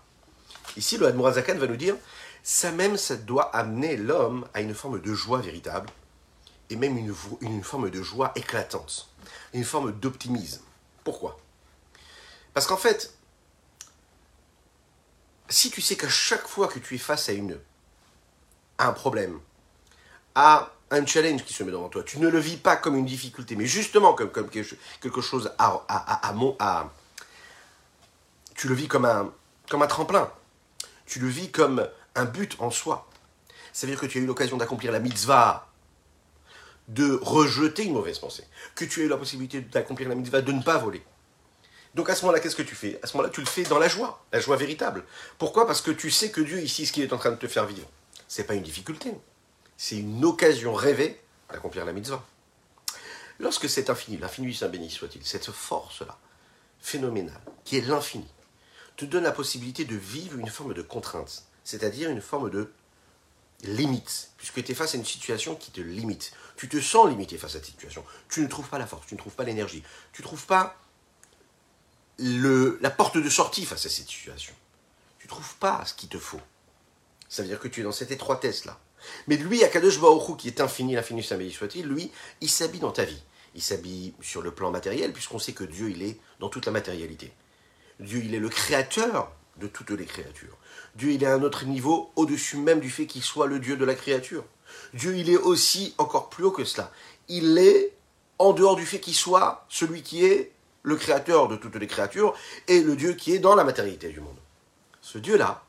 ici 0.77 0.99
le 0.99 1.07
Admorazakan 1.07 1.57
va 1.57 1.65
nous 1.65 1.77
dire, 1.77 1.95
ça 2.43 2.71
même, 2.71 2.95
ça 2.95 3.15
doit 3.15 3.55
amener 3.55 3.97
l'homme 3.97 4.47
à 4.53 4.61
une 4.61 4.75
forme 4.75 5.01
de 5.01 5.13
joie 5.15 5.39
véritable, 5.39 5.89
et 6.69 6.75
même 6.75 6.95
une, 6.95 7.63
forme 7.63 7.89
de 7.89 8.03
joie 8.03 8.33
éclatante, 8.35 9.09
une 9.53 9.63
forme 9.63 9.93
d'optimisme. 9.93 10.61
Pourquoi? 11.03 11.39
Parce 12.53 12.67
qu'en 12.67 12.77
fait, 12.77 13.15
si 15.49 15.71
tu 15.71 15.81
sais 15.81 15.95
qu'à 15.95 16.07
chaque 16.07 16.47
fois 16.47 16.67
que 16.67 16.77
tu 16.77 16.93
es 16.93 16.99
face 16.99 17.29
à, 17.29 17.31
une, 17.31 17.57
un 18.77 18.93
problème, 18.93 19.39
à 20.35 20.71
un 20.91 21.03
challenge 21.03 21.45
qui 21.45 21.53
se 21.55 21.63
met 21.63 21.71
devant 21.71 21.89
toi, 21.89 22.03
tu 22.03 22.19
ne 22.19 22.27
le 22.27 22.37
vis 22.37 22.57
pas 22.57 22.75
comme 22.75 22.95
une 22.95 23.07
difficulté, 23.07 23.55
mais 23.55 23.65
justement 23.65 24.13
comme, 24.13 24.29
quelque 24.51 25.21
chose 25.21 25.51
à, 25.57 25.83
à, 25.87 26.27
à, 26.27 26.29
à, 26.59 26.91
tu 28.55 28.67
le 28.67 28.75
vis 28.75 28.87
comme 28.87 29.05
un, 29.05 29.33
un 29.71 29.87
tremplin, 29.87 30.31
tu 31.05 31.19
le 31.19 31.27
vis 31.27 31.51
comme 31.51 31.87
un 32.15 32.25
but 32.25 32.55
en 32.59 32.71
soi. 32.71 33.07
Ça 33.73 33.87
veut 33.87 33.93
dire 33.93 34.01
que 34.01 34.05
tu 34.05 34.19
as 34.19 34.21
eu 34.21 34.25
l'occasion 34.25 34.57
d'accomplir 34.57 34.91
la 34.91 34.99
mitzvah 34.99 35.67
de 36.87 37.19
rejeter 37.21 37.83
une 37.83 37.93
mauvaise 37.93 38.19
pensée, 38.19 38.43
que 38.75 38.83
tu 38.83 39.01
as 39.01 39.03
eu 39.05 39.07
la 39.07 39.17
possibilité 39.17 39.61
d'accomplir 39.61 40.09
la 40.09 40.15
mitzvah 40.15 40.41
de 40.41 40.51
ne 40.51 40.61
pas 40.61 40.77
voler. 40.77 41.03
Donc 41.95 42.09
à 42.09 42.15
ce 42.15 42.21
moment-là, 42.23 42.39
qu'est-ce 42.39 42.55
que 42.55 42.61
tu 42.63 42.75
fais? 42.75 42.99
À 43.03 43.07
ce 43.07 43.15
moment-là, 43.15 43.33
tu 43.33 43.41
le 43.41 43.47
fais 43.47 43.63
dans 43.63 43.79
la 43.79 43.87
joie, 43.87 44.23
la 44.31 44.39
joie 44.39 44.55
véritable. 44.55 45.03
Pourquoi? 45.37 45.67
Parce 45.67 45.81
que 45.81 45.91
tu 45.91 46.09
sais 46.11 46.31
que 46.31 46.41
Dieu 46.41 46.61
ici, 46.61 46.85
ce 46.85 46.93
qu'il 46.93 47.03
est 47.03 47.13
en 47.13 47.17
train 47.17 47.31
de 47.31 47.35
te 47.35 47.47
faire 47.47 47.65
vivre, 47.65 47.87
c'est 48.27 48.45
pas 48.45 48.55
une 48.55 48.63
difficulté, 48.63 49.13
c'est 49.77 49.97
une 49.97 50.23
occasion 50.23 50.73
rêvée 50.73 51.21
d'accomplir 51.49 51.85
la 51.85 51.93
mitzvah. 51.93 52.23
Lorsque 53.39 53.69
cet 53.69 53.89
infini, 53.89 54.17
l'infini 54.17 54.53
Saint 54.53 54.69
béni 54.69 54.89
soit-il, 54.89 55.25
cette 55.25 55.49
force-là, 55.51 56.17
phénoménale, 56.79 57.41
qui 57.65 57.77
est 57.77 57.87
l'infini, 57.87 58.27
te 59.01 59.05
donne 59.05 59.23
la 59.23 59.31
possibilité 59.31 59.83
de 59.83 59.95
vivre 59.95 60.37
une 60.37 60.47
forme 60.47 60.75
de 60.75 60.81
contrainte, 60.83 61.45
c'est-à-dire 61.63 62.09
une 62.09 62.21
forme 62.21 62.51
de 62.51 62.71
limite, 63.63 64.29
puisque 64.37 64.63
tu 64.63 64.71
es 64.71 64.75
face 64.75 64.93
à 64.93 64.97
une 64.97 65.05
situation 65.05 65.55
qui 65.55 65.71
te 65.71 65.81
limite. 65.81 66.33
Tu 66.55 66.69
te 66.69 66.79
sens 66.79 67.09
limité 67.09 67.37
face 67.39 67.51
à 67.51 67.53
cette 67.53 67.65
situation. 67.65 68.05
Tu 68.29 68.41
ne 68.41 68.47
trouves 68.47 68.69
pas 68.69 68.77
la 68.77 68.85
force, 68.85 69.07
tu 69.07 69.15
ne 69.15 69.19
trouves 69.19 69.33
pas 69.33 69.43
l'énergie, 69.43 69.83
tu 70.13 70.21
ne 70.21 70.27
trouves 70.27 70.45
pas 70.45 70.77
le, 72.19 72.77
la 72.81 72.91
porte 72.91 73.17
de 73.17 73.29
sortie 73.29 73.65
face 73.65 73.85
à 73.87 73.89
cette 73.89 74.07
situation. 74.07 74.53
Tu 75.17 75.25
ne 75.25 75.29
trouves 75.29 75.55
pas 75.55 75.83
ce 75.85 75.95
qu'il 75.95 76.09
te 76.09 76.19
faut. 76.19 76.41
Ça 77.27 77.41
veut 77.41 77.47
dire 77.47 77.59
que 77.59 77.67
tu 77.67 77.79
es 77.81 77.83
dans 77.83 77.91
cette 77.91 78.11
étroitesse-là. 78.11 78.79
Mais 79.25 79.37
lui, 79.37 79.63
Akadosh 79.63 79.99
Baruch 79.99 80.37
qui 80.37 80.47
est 80.47 80.61
infini, 80.61 80.93
l'infini 80.93 81.23
Saint 81.23 81.39
soit-il, 81.49 81.87
lui, 81.87 82.11
il 82.39 82.49
s'habille 82.49 82.81
dans 82.81 82.91
ta 82.91 83.05
vie. 83.05 83.23
Il 83.55 83.63
s'habille 83.63 84.13
sur 84.21 84.43
le 84.43 84.53
plan 84.53 84.69
matériel, 84.69 85.11
puisqu'on 85.11 85.39
sait 85.39 85.53
que 85.53 85.63
Dieu, 85.63 85.89
il 85.89 86.03
est 86.03 86.19
dans 86.39 86.49
toute 86.49 86.67
la 86.67 86.71
matérialité. 86.71 87.33
Dieu, 88.01 88.21
il 88.23 88.35
est 88.35 88.39
le 88.39 88.49
créateur 88.49 89.31
de 89.57 89.67
toutes 89.67 89.91
les 89.91 90.05
créatures. 90.05 90.57
Dieu, 90.95 91.11
il 91.11 91.23
est 91.23 91.27
à 91.27 91.33
un 91.33 91.43
autre 91.43 91.65
niveau, 91.65 92.11
au-dessus 92.15 92.57
même 92.57 92.79
du 92.79 92.89
fait 92.89 93.05
qu'il 93.05 93.23
soit 93.23 93.47
le 93.47 93.59
Dieu 93.59 93.77
de 93.77 93.85
la 93.85 93.95
créature. 93.95 94.43
Dieu, 94.93 95.15
il 95.15 95.29
est 95.29 95.37
aussi 95.37 95.93
encore 95.97 96.29
plus 96.29 96.43
haut 96.43 96.51
que 96.51 96.65
cela. 96.65 96.91
Il 97.27 97.57
est 97.57 97.93
en 98.39 98.53
dehors 98.53 98.75
du 98.75 98.85
fait 98.85 98.99
qu'il 98.99 99.13
soit 99.13 99.65
celui 99.69 100.01
qui 100.01 100.25
est 100.25 100.51
le 100.83 100.95
créateur 100.95 101.47
de 101.47 101.55
toutes 101.55 101.75
les 101.75 101.87
créatures 101.87 102.33
et 102.67 102.81
le 102.81 102.95
Dieu 102.95 103.13
qui 103.13 103.33
est 103.33 103.39
dans 103.39 103.55
la 103.55 103.63
matérialité 103.63 104.09
du 104.09 104.19
monde. 104.19 104.37
Ce 105.01 105.17
Dieu-là, 105.17 105.63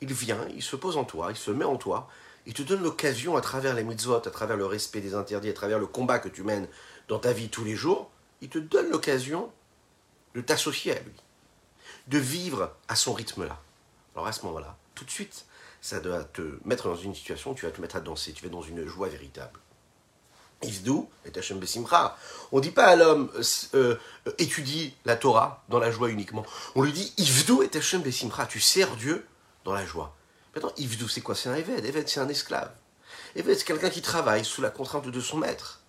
il 0.00 0.12
vient, 0.12 0.46
il 0.54 0.62
se 0.62 0.76
pose 0.76 0.96
en 0.96 1.04
toi, 1.04 1.28
il 1.30 1.36
se 1.36 1.50
met 1.50 1.64
en 1.64 1.76
toi, 1.76 2.08
il 2.46 2.52
te 2.52 2.62
donne 2.62 2.82
l'occasion 2.82 3.36
à 3.36 3.40
travers 3.40 3.74
les 3.74 3.84
mitzvot, 3.84 4.16
à 4.16 4.20
travers 4.20 4.56
le 4.56 4.66
respect 4.66 5.00
des 5.00 5.14
interdits, 5.14 5.48
à 5.48 5.52
travers 5.54 5.78
le 5.78 5.86
combat 5.86 6.18
que 6.18 6.28
tu 6.28 6.42
mènes 6.42 6.68
dans 7.08 7.18
ta 7.18 7.32
vie 7.32 7.48
tous 7.48 7.64
les 7.64 7.76
jours, 7.76 8.10
il 8.40 8.48
te 8.48 8.58
donne 8.58 8.90
l'occasion 8.90 9.50
de 10.34 10.40
t'associer 10.40 10.92
à 10.92 11.00
lui, 11.00 11.12
de 12.10 12.18
vivre 12.18 12.74
à 12.88 12.96
son 12.96 13.12
rythme-là. 13.12 13.58
Alors 14.14 14.26
à 14.26 14.32
ce 14.32 14.44
moment-là, 14.46 14.76
tout 14.94 15.04
de 15.04 15.10
suite, 15.10 15.46
ça 15.80 16.00
doit 16.00 16.24
te 16.24 16.42
mettre 16.64 16.88
dans 16.88 16.96
une 16.96 17.14
situation 17.14 17.54
tu 17.54 17.64
vas 17.64 17.72
te 17.72 17.80
mettre 17.80 17.96
à 17.96 18.00
danser, 18.00 18.32
tu 18.32 18.44
vas 18.44 18.50
dans 18.50 18.62
une 18.62 18.86
joie 18.86 19.08
véritable. 19.08 19.58
Ivdou 20.62 21.08
et 21.24 21.38
Hashem 21.38 21.58
Besimcha. 21.58 22.18
On 22.52 22.58
ne 22.58 22.62
dit 22.62 22.70
pas 22.70 22.86
à 22.88 22.96
l'homme 22.96 23.30
euh, 23.34 23.96
euh, 24.26 24.32
étudie 24.36 24.94
la 25.06 25.16
Torah 25.16 25.64
dans 25.70 25.78
la 25.78 25.90
joie 25.90 26.10
uniquement. 26.10 26.44
On 26.74 26.82
lui 26.82 26.92
dit 26.92 27.14
Ivdou 27.16 27.62
et 27.62 27.70
Hashem 27.74 28.02
Besimcha. 28.02 28.44
Tu 28.44 28.60
sers 28.60 28.94
Dieu 28.96 29.26
dans 29.64 29.72
la 29.72 29.86
joie. 29.86 30.14
Maintenant, 30.54 30.72
Ivdou, 30.76 31.08
c'est 31.08 31.22
quoi? 31.22 31.34
C'est 31.34 31.48
un 31.48 31.54
Eved. 31.54 31.82
Eved, 31.86 32.08
c'est 32.08 32.20
un 32.20 32.28
esclave. 32.28 32.70
Eved, 33.36 33.56
c'est 33.56 33.64
quelqu'un 33.64 33.88
qui 33.88 34.02
travaille 34.02 34.44
sous 34.44 34.60
la 34.60 34.68
contrainte 34.68 35.08
de 35.08 35.20
son 35.20 35.38
maître. 35.38 35.80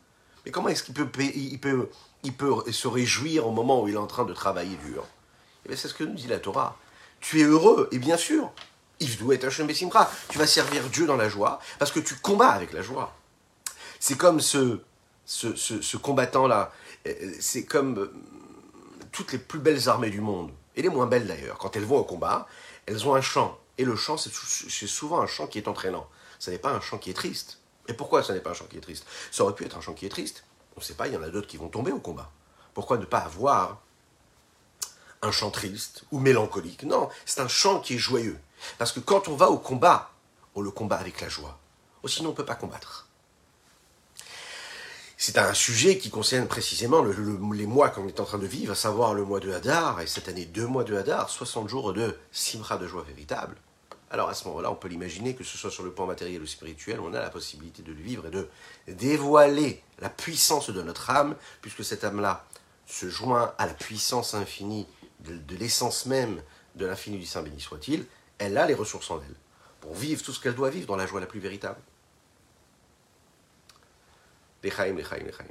Mais 0.46 0.52
comment 0.52 0.70
est-ce 0.70 0.84
qu'il 0.84 0.94
peut, 0.94 1.10
il 1.36 1.60
peut, 1.60 1.90
peut 2.38 2.72
se 2.72 2.88
réjouir 2.88 3.48
au 3.48 3.52
moment 3.52 3.82
où 3.82 3.90
il 3.90 3.96
est 3.96 3.98
en 3.98 4.08
train 4.08 4.24
de 4.24 4.34
travailler 4.34 4.78
dur? 4.86 5.06
Eh 5.70 5.76
C'est 5.76 5.88
ce 5.88 5.94
que 5.94 6.04
nous 6.04 6.16
dit 6.16 6.28
la 6.28 6.40
Torah 6.40 6.78
tu 7.22 7.40
es 7.40 7.44
heureux, 7.44 7.88
et 7.92 8.00
bien 8.00 8.18
sûr, 8.18 8.52
tu 9.00 10.38
vas 10.38 10.48
servir 10.48 10.90
Dieu 10.90 11.06
dans 11.06 11.16
la 11.16 11.30
joie, 11.30 11.60
parce 11.80 11.92
que 11.92 12.00
tu 12.00 12.16
combats 12.16 12.50
avec 12.50 12.74
la 12.74 12.82
joie. 12.82 13.16
C'est 14.00 14.18
comme 14.18 14.42
ce, 14.42 14.80
ce, 15.26 15.98
combattant-là, 15.98 16.74
euh, 17.08 17.34
c'est 17.40 17.66
comme 17.66 18.00
euh, 18.00 18.14
toutes 19.12 19.32
les 19.32 19.38
plus 19.38 19.60
belles 19.60 19.88
armées 19.88 20.10
du 20.10 20.20
monde, 20.20 20.52
et 20.76 20.82
les 20.82 20.90
moins 20.90 21.06
belles 21.06 21.28
d'ailleurs, 21.28 21.58
quand 21.58 21.76
elles 21.76 21.86
vont 21.86 21.98
au 21.98 22.04
combat, 22.04 22.48
elles 22.88 23.08
ont 23.08 23.16
un 23.16 23.22
chant, 23.22 23.58
et 23.78 23.86
le 23.86 23.96
chant, 23.96 24.18
c'est 24.18 24.88
souvent 24.88 25.22
un 25.22 25.28
chant 25.28 25.48
qui 25.48 25.58
est 25.58 25.68
entraînant. 25.68 26.08
Ce 26.40 26.50
n'est 26.50 26.58
pas 26.58 26.72
un 26.72 26.82
chant 26.82 26.98
qui 26.98 27.12
est 27.12 27.16
triste. 27.16 27.60
Et 27.88 27.94
pourquoi 27.94 28.24
ce 28.24 28.32
n'est 28.32 28.40
pas 28.40 28.52
un 28.52 28.54
chant 28.54 28.66
qui 28.66 28.78
est 28.78 28.82
triste? 28.82 29.06
Ça 29.32 29.44
aurait 29.44 29.54
pu 29.54 29.64
être 29.64 29.78
un 29.78 29.82
chant 29.82 29.94
qui 29.94 30.06
est 30.06 30.10
triste. 30.10 30.44
On 30.76 30.80
ne 30.80 30.86
sait 30.86 30.94
pas, 30.94 31.08
il 31.08 31.14
y 31.14 31.18
en 31.18 31.24
a 31.24 31.30
d'autres 31.30 31.48
qui 31.48 31.58
vont 31.58 31.68
tomber 31.68 31.92
au 31.92 32.00
combat. 32.00 32.32
Pourquoi 32.74 32.98
ne 32.98 33.06
pas 33.06 33.20
avoir 33.20 33.82
un 35.22 35.32
chant 35.32 35.52
triste 35.52 36.04
ou 36.12 36.20
mélancolique. 36.20 36.84
Non, 36.84 37.10
c'est 37.26 37.42
un 37.42 37.48
chant 37.48 37.80
qui 37.80 37.96
est 37.96 38.00
joyeux. 38.00 38.40
Parce 38.78 38.92
que 38.92 39.00
quand 39.00 39.28
on 39.28 39.36
va 39.36 39.50
au 39.50 39.58
combat, 39.58 40.12
on 40.56 40.62
le 40.62 40.72
combat 40.72 40.98
avec 40.98 41.22
la 41.22 41.30
joie. 41.30 41.60
Ou 42.04 42.08
sinon, 42.08 42.30
on 42.30 42.32
ne 42.32 42.38
peut 42.38 42.46
pas 42.46 42.56
combattre. 42.56 43.08
C'est 45.18 45.38
un 45.38 45.54
sujet 45.54 46.00
qui 46.00 46.10
concerne 46.10 46.48
précisément 46.48 47.04
les 47.04 47.68
mois 47.68 47.90
qu'on 47.90 48.08
est 48.08 48.20
en 48.20 48.26
train 48.26 48.40
de 48.40 48.48
vivre, 48.48 48.72
à 48.72 48.76
savoir 48.76 49.14
le 49.14 49.24
mois 49.24 49.40
de 49.40 49.52
Hadar, 49.54 50.02
et 50.02 50.08
cette 50.08 50.28
année 50.28 50.46
deux 50.46 50.66
mois 50.66 50.84
de 50.84 50.98
Hadar, 50.98 51.30
60 51.30 51.70
jours 51.70 51.94
de 51.94 52.18
simra 52.32 52.78
de 52.78 52.88
joie 52.88 53.04
véritable. 53.04 53.56
Alors 54.10 54.30
à 54.30 54.34
ce 54.34 54.48
moment-là, 54.48 54.72
on 54.72 54.76
peut 54.76 54.88
l'imaginer 54.88 55.36
que 55.36 55.44
ce 55.44 55.60
soit 55.60 55.70
sur 55.70 55.84
le 55.84 55.92
plan 55.92 56.08
matériel 56.08 56.42
ou 56.42 56.48
spirituel, 56.48 57.00
on 57.00 57.14
a 57.14 57.22
la 57.22 57.30
possibilité 57.30 57.84
de 57.84 57.94
le 57.94 58.02
vivre 58.02 58.26
et 58.26 58.30
de 58.32 58.50
dévoiler 58.88 59.84
la 60.00 60.10
puissance 60.10 60.72
de 60.72 60.82
notre 60.82 61.12
âme, 61.12 61.36
puisque 61.62 61.86
cette 61.86 62.04
âme-là 62.04 62.44
se 62.88 63.08
joint 63.08 63.54
à 63.60 63.68
la 63.68 63.76
puissance 63.76 64.34
infinie 64.34 64.88
de, 65.26 65.56
l'essence 65.56 66.06
même 66.06 66.42
de 66.76 66.86
l'infini 66.86 67.18
du 67.18 67.26
Saint 67.26 67.44
béni 67.44 67.60
soit-il, 67.60 68.06
elle 68.38 68.58
a 68.58 68.66
les 68.66 68.74
ressources 68.74 69.12
en 69.12 69.20
elle 69.22 69.36
pour 69.82 69.94
vivre 69.94 70.24
tout 70.24 70.32
ce 70.32 70.40
qu'elle 70.40 70.56
doit 70.56 70.70
vivre 70.70 70.88
dans 70.88 70.96
la 70.96 71.06
joie 71.06 71.20
la 71.20 71.26
plus 71.26 71.40
véritable. 71.40 71.80
Lechaim, 74.64 74.94
lechaim, 74.96 75.24
lechaim. 75.26 75.46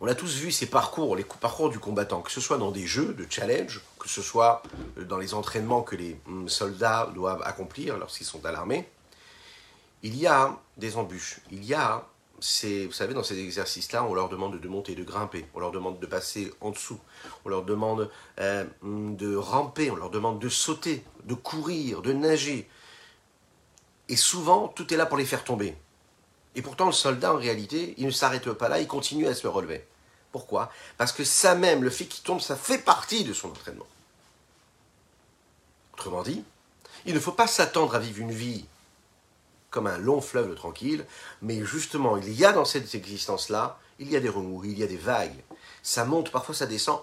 On 0.00 0.08
a 0.08 0.16
tous 0.16 0.34
vu 0.34 0.50
ces 0.50 0.66
parcours, 0.66 1.14
les 1.14 1.22
parcours 1.22 1.70
du 1.70 1.78
combattant, 1.78 2.22
que 2.22 2.32
ce 2.32 2.40
soit 2.40 2.58
dans 2.58 2.72
des 2.72 2.86
jeux 2.86 3.14
de 3.14 3.24
challenge, 3.30 3.80
que 4.00 4.08
ce 4.08 4.20
soit 4.20 4.64
dans 4.96 5.16
les 5.16 5.32
entraînements 5.32 5.82
que 5.82 5.94
les 5.94 6.20
hum, 6.26 6.48
soldats 6.48 7.08
doivent 7.14 7.42
accomplir 7.44 7.96
lorsqu'ils 7.96 8.26
sont 8.26 8.44
à 8.44 8.50
l'armée. 8.50 8.88
Il 10.02 10.16
y 10.16 10.26
a 10.26 10.58
des 10.76 10.96
embûches, 10.96 11.38
il 11.52 11.64
y 11.64 11.72
a 11.72 12.04
c'est, 12.42 12.86
vous 12.86 12.92
savez, 12.92 13.14
dans 13.14 13.22
ces 13.22 13.38
exercices-là, 13.38 14.04
on 14.04 14.14
leur 14.14 14.28
demande 14.28 14.58
de 14.58 14.68
monter, 14.68 14.94
de 14.94 15.04
grimper, 15.04 15.46
on 15.54 15.60
leur 15.60 15.70
demande 15.70 16.00
de 16.00 16.06
passer 16.06 16.52
en 16.60 16.70
dessous, 16.70 16.98
on 17.44 17.48
leur 17.48 17.64
demande 17.64 18.10
euh, 18.40 18.64
de 18.82 19.36
ramper, 19.36 19.90
on 19.90 19.96
leur 19.96 20.10
demande 20.10 20.40
de 20.40 20.48
sauter, 20.48 21.04
de 21.24 21.34
courir, 21.34 22.02
de 22.02 22.12
nager. 22.12 22.68
Et 24.08 24.16
souvent, 24.16 24.68
tout 24.68 24.92
est 24.92 24.96
là 24.96 25.06
pour 25.06 25.18
les 25.18 25.24
faire 25.24 25.44
tomber. 25.44 25.76
Et 26.54 26.62
pourtant, 26.62 26.86
le 26.86 26.92
soldat, 26.92 27.32
en 27.32 27.38
réalité, 27.38 27.94
il 27.96 28.06
ne 28.06 28.10
s'arrête 28.10 28.52
pas 28.52 28.68
là, 28.68 28.80
il 28.80 28.88
continue 28.88 29.28
à 29.28 29.34
se 29.34 29.46
relever. 29.46 29.86
Pourquoi? 30.32 30.70
Parce 30.98 31.12
que 31.12 31.24
ça 31.24 31.54
même, 31.54 31.84
le 31.84 31.90
fait 31.90 32.06
qu'il 32.06 32.24
tombe, 32.24 32.40
ça 32.40 32.56
fait 32.56 32.78
partie 32.78 33.22
de 33.22 33.32
son 33.32 33.48
entraînement. 33.48 33.86
Autrement 35.94 36.22
dit, 36.22 36.42
il 37.06 37.14
ne 37.14 37.20
faut 37.20 37.32
pas 37.32 37.46
s'attendre 37.46 37.94
à 37.94 37.98
vivre 38.00 38.18
une 38.18 38.32
vie 38.32 38.66
comme 39.72 39.88
un 39.88 39.98
long 39.98 40.20
fleuve 40.20 40.54
tranquille, 40.54 41.04
mais 41.40 41.64
justement, 41.64 42.16
il 42.18 42.32
y 42.32 42.44
a 42.44 42.52
dans 42.52 42.66
cette 42.66 42.94
existence-là, 42.94 43.80
il 43.98 44.10
y 44.10 44.16
a 44.16 44.20
des 44.20 44.28
remous, 44.28 44.62
il 44.64 44.78
y 44.78 44.84
a 44.84 44.86
des 44.86 44.98
vagues. 44.98 45.42
Ça 45.82 46.04
monte, 46.04 46.30
parfois 46.30 46.54
ça 46.54 46.66
descend. 46.66 47.00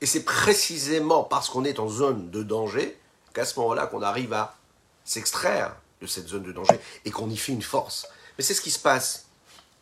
Et 0.00 0.06
c'est 0.06 0.24
précisément 0.24 1.24
parce 1.24 1.50
qu'on 1.50 1.64
est 1.64 1.78
en 1.78 1.88
zone 1.88 2.30
de 2.30 2.42
danger 2.42 2.98
qu'à 3.34 3.44
ce 3.44 3.58
moment-là 3.58 3.86
qu'on 3.86 4.00
arrive 4.00 4.32
à 4.32 4.56
s'extraire 5.04 5.76
de 6.00 6.06
cette 6.06 6.28
zone 6.28 6.44
de 6.44 6.52
danger 6.52 6.78
et 7.04 7.10
qu'on 7.10 7.28
y 7.28 7.36
fait 7.36 7.52
une 7.52 7.62
force. 7.62 8.06
Mais 8.38 8.44
c'est 8.44 8.54
ce 8.54 8.60
qui 8.60 8.70
se 8.70 8.78
passe 8.78 9.26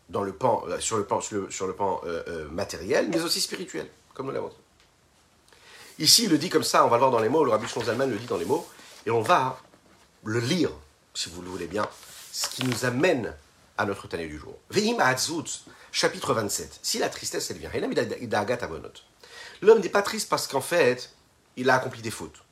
dans 0.09 0.23
le 0.23 0.33
pan, 0.33 0.65
euh, 0.69 0.81
sur 0.81 0.97
le 0.97 1.05
pan, 1.05 1.21
sur 1.21 1.67
le, 1.67 1.75
pan 1.75 2.01
euh, 2.05 2.23
euh, 2.29 2.49
matériel, 2.49 3.09
mais 3.11 3.21
aussi 3.21 3.41
spirituel, 3.41 3.89
comme 4.15 4.27
nous 4.27 4.33
l'avons 4.33 4.49
dit. 4.49 4.57
Ici, 5.99 6.25
il 6.25 6.31
le 6.31 6.39
dit 6.39 6.49
comme 6.49 6.65
ça, 6.65 6.85
on 6.85 6.89
va 6.89 6.97
le 6.97 7.01
voir 7.01 7.11
dans 7.11 7.21
les 7.21 7.29
mots, 7.29 7.45
le 7.45 7.51
Rabbi 7.51 7.67
Zalman 7.69 8.07
le 8.07 8.17
dit 8.17 8.27
dans 8.27 8.39
les 8.39 8.47
mots, 8.47 8.67
et 9.07 9.11
on 9.11 9.21
va 9.21 9.59
le 10.25 10.41
lire, 10.41 10.71
si 11.15 11.29
vous 11.29 11.43
le 11.43 11.49
voulez 11.49 11.67
bien, 11.67 11.87
ce 12.33 12.49
qui 12.49 12.65
nous 12.65 12.85
amène 12.87 13.35
à 13.77 13.85
notre 13.85 14.09
Tannée 14.09 14.27
du 14.27 14.39
jour. 14.39 14.59
Veim 14.71 14.97
chapitre 15.93 16.33
27. 16.33 16.81
Si 16.83 16.99
la 16.99 17.11
tristesse, 17.11 17.51
elle 17.51 17.59
vient, 17.59 17.71
l'homme 19.61 19.81
n'est 19.81 19.89
pas 19.91 20.03
triste 20.03 20.29
parce 20.31 20.49
qu'en 20.49 20.63
fait, 20.63 21.13
il 21.57 21.69
a 21.69 21.75
accompli 21.75 22.01
des 22.01 22.11
fautes. 22.11 22.43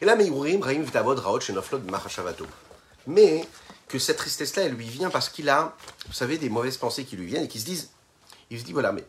Et 0.00 0.06
là, 0.06 0.16
mais 3.06 3.46
que 3.88 3.98
cette 3.98 4.16
tristesse-là, 4.16 4.62
elle 4.62 4.72
lui 4.72 4.88
vient 4.88 5.10
parce 5.10 5.28
qu'il 5.28 5.50
a, 5.50 5.76
vous 6.06 6.14
savez, 6.14 6.38
des 6.38 6.48
mauvaises 6.48 6.78
pensées 6.78 7.04
qui 7.04 7.16
lui 7.16 7.26
viennent 7.26 7.44
et 7.44 7.48
qui 7.48 7.60
se 7.60 7.66
disent, 7.66 7.90
il 8.48 8.58
se 8.58 8.64
dit, 8.64 8.72
voilà, 8.72 8.92
mais 8.92 9.04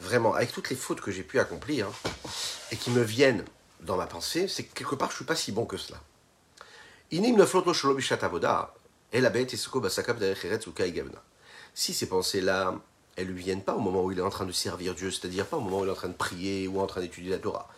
vraiment, 0.00 0.34
avec 0.34 0.52
toutes 0.52 0.68
les 0.68 0.76
fautes 0.76 1.00
que 1.00 1.10
j'ai 1.10 1.22
pu 1.22 1.40
accomplir 1.40 1.88
et 2.70 2.76
qui 2.76 2.90
me 2.90 3.02
viennent 3.02 3.44
dans 3.80 3.96
ma 3.96 4.06
pensée, 4.06 4.48
c'est 4.48 4.64
que 4.64 4.74
quelque 4.74 4.96
part, 4.96 5.08
je 5.08 5.14
ne 5.14 5.16
suis 5.16 5.24
pas 5.24 5.34
si 5.34 5.50
bon 5.50 5.64
que 5.64 5.78
cela. 5.78 5.98
Inim 7.10 7.36
Si 11.74 11.92
ces 11.92 12.08
pensées-là, 12.08 12.74
elles 13.16 13.26
lui 13.26 13.42
viennent 13.42 13.62
pas 13.62 13.74
au 13.74 13.80
moment 13.80 14.02
où 14.02 14.10
il 14.10 14.18
est 14.18 14.22
en 14.22 14.30
train 14.30 14.46
de 14.46 14.52
servir 14.52 14.94
Dieu, 14.94 15.10
c'est-à-dire 15.10 15.44
pas 15.46 15.58
au 15.58 15.60
moment 15.60 15.80
où 15.80 15.84
il 15.84 15.88
est 15.88 15.92
en 15.92 15.96
train 15.96 16.08
de 16.08 16.14
prier 16.14 16.66
ou 16.66 16.80
en 16.80 16.86
train 16.86 17.02
d'étudier 17.02 17.30
la 17.30 17.38
Torah, 17.38 17.68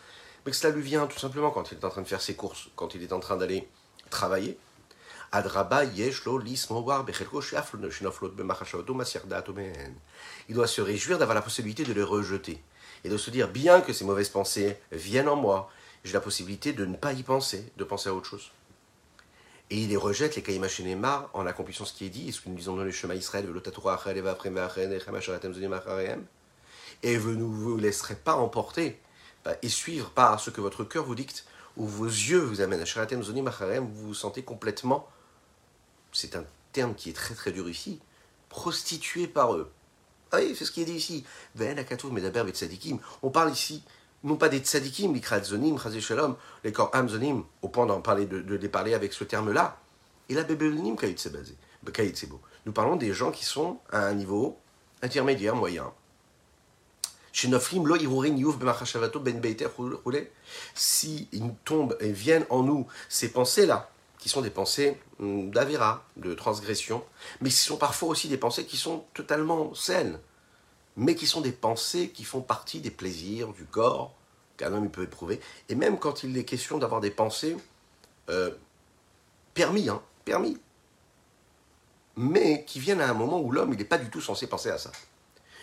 mais 0.44 0.52
que 0.52 0.56
cela 0.56 0.72
lui 0.72 0.82
vient 0.82 1.08
tout 1.08 1.18
simplement 1.18 1.50
quand 1.50 1.72
il 1.72 1.78
est 1.78 1.84
en 1.84 1.90
train 1.90 2.02
de 2.02 2.06
faire 2.06 2.20
ses 2.20 2.34
courses, 2.36 2.68
quand 2.76 2.94
il 2.94 3.02
est 3.02 3.12
en 3.12 3.18
train 3.18 3.36
d'aller 3.36 3.68
travailler. 4.10 4.58
Il 10.48 10.54
doit 10.54 10.66
se 10.68 10.80
réjouir 10.80 11.18
d'avoir 11.18 11.34
la 11.34 11.42
possibilité 11.42 11.82
de 11.82 11.92
les 11.92 12.02
rejeter 12.04 12.62
et 13.02 13.08
de 13.08 13.16
se 13.16 13.30
dire 13.30 13.48
bien 13.48 13.80
que 13.80 13.92
ces 13.92 14.04
mauvaises 14.04 14.28
pensées 14.28 14.76
viennent 14.92 15.28
en 15.28 15.34
moi, 15.34 15.68
j'ai 16.04 16.12
la 16.12 16.20
possibilité 16.20 16.72
de 16.72 16.84
ne 16.86 16.94
pas 16.94 17.12
y 17.12 17.24
penser, 17.24 17.72
de 17.76 17.82
penser 17.82 18.08
à 18.08 18.14
autre 18.14 18.28
chose. 18.28 18.52
Et 19.70 19.78
il 19.78 19.88
les 19.88 19.96
rejette, 19.96 20.36
les 20.36 20.42
Kaïma 20.42 20.68
Shenema, 20.68 21.30
en 21.32 21.46
accomplissant 21.46 21.84
ce 21.84 21.94
qui 21.94 22.04
est 22.04 22.10
dit, 22.10 22.28
et 22.28 22.32
ce 22.32 22.40
que 22.40 22.48
nous 22.48 22.56
disons 22.56 22.76
dans 22.76 22.84
le 22.84 22.90
chemin 22.90 23.14
Israël, 23.14 23.46
et 27.02 27.16
vous 27.16 27.32
ne 27.32 27.42
vous 27.42 27.76
laisserez 27.76 28.14
pas 28.14 28.34
emporter 28.34 29.00
bah, 29.44 29.56
et 29.62 29.68
suivre 29.68 30.10
par 30.10 30.40
ce 30.40 30.50
que 30.50 30.60
votre 30.60 30.84
cœur 30.84 31.04
vous 31.04 31.14
dicte, 31.14 31.46
ou 31.76 31.86
vos 31.86 32.06
yeux 32.06 32.40
vous 32.40 32.60
amènent. 32.60 32.84
Vous 32.84 34.06
vous 34.06 34.14
sentez 34.14 34.42
complètement, 34.42 35.08
c'est 36.12 36.36
un 36.36 36.44
terme 36.72 36.94
qui 36.94 37.10
est 37.10 37.14
très 37.14 37.34
très 37.34 37.52
dur 37.52 37.68
ici, 37.68 38.00
prostitué 38.48 39.26
par 39.26 39.54
eux. 39.54 39.70
Ah 40.30 40.38
oui, 40.40 40.54
c'est 40.56 40.64
ce 40.64 40.72
qui 40.72 40.82
est 40.82 40.84
dit 40.84 40.94
ici. 40.94 41.24
On 43.22 43.30
parle 43.30 43.52
ici 43.52 43.82
non 44.24 44.36
pas 44.36 44.48
des 44.48 44.58
tzadikim, 44.58 45.14
les 45.14 45.44
zonim, 45.44 45.78
shalom, 45.78 46.36
les 46.64 46.72
corps 46.72 46.90
amzonim, 46.94 47.44
au 47.62 47.68
point 47.68 47.86
d'en 47.86 48.00
parler, 48.00 48.24
de, 48.26 48.54
les 48.54 48.68
parler 48.68 48.94
avec 48.94 49.12
ce 49.12 49.22
terme-là. 49.22 49.78
Et 50.30 50.34
la 50.34 50.42
bebelonim 50.42 50.96
beau. 50.96 52.40
Nous 52.64 52.72
parlons 52.72 52.96
des 52.96 53.12
gens 53.12 53.30
qui 53.30 53.44
sont 53.44 53.78
à 53.92 54.06
un 54.06 54.14
niveau 54.14 54.58
intermédiaire, 55.02 55.54
moyen. 55.54 55.92
Ben 57.42 57.60
si 60.74 61.28
ils 61.32 61.54
tombent 61.64 61.96
et 62.00 62.12
viennent 62.12 62.46
en 62.48 62.62
nous 62.62 62.86
ces 63.10 63.28
pensées-là, 63.30 63.90
qui 64.18 64.30
sont 64.30 64.40
des 64.40 64.50
pensées 64.50 64.96
hum, 65.20 65.50
d'avéra, 65.50 66.06
de 66.16 66.32
transgression, 66.32 67.04
mais 67.42 67.50
qui 67.50 67.56
sont 67.56 67.76
parfois 67.76 68.08
aussi 68.08 68.28
des 68.28 68.38
pensées 68.38 68.64
qui 68.64 68.78
sont 68.78 69.04
totalement 69.12 69.74
saines, 69.74 70.18
mais 70.96 71.14
qui 71.14 71.26
sont 71.26 71.40
des 71.40 71.52
pensées 71.52 72.10
qui 72.10 72.24
font 72.24 72.40
partie 72.40 72.80
des 72.80 72.90
plaisirs 72.90 73.52
du 73.52 73.64
corps 73.64 74.14
qu'un 74.56 74.72
homme 74.72 74.90
peut 74.90 75.02
éprouver. 75.02 75.40
Et 75.68 75.74
même 75.74 75.98
quand 75.98 76.22
il 76.22 76.36
est 76.36 76.44
question 76.44 76.78
d'avoir 76.78 77.00
des 77.00 77.10
pensées 77.10 77.56
euh, 78.30 78.52
permis, 79.54 79.88
hein, 79.88 80.02
permis, 80.24 80.58
mais 82.16 82.64
qui 82.64 82.78
viennent 82.78 83.00
à 83.00 83.10
un 83.10 83.14
moment 83.14 83.40
où 83.40 83.50
l'homme 83.50 83.72
il 83.72 83.78
n'est 83.78 83.84
pas 83.84 83.98
du 83.98 84.10
tout 84.10 84.20
censé 84.20 84.46
penser 84.46 84.70
à 84.70 84.78
ça. 84.78 84.92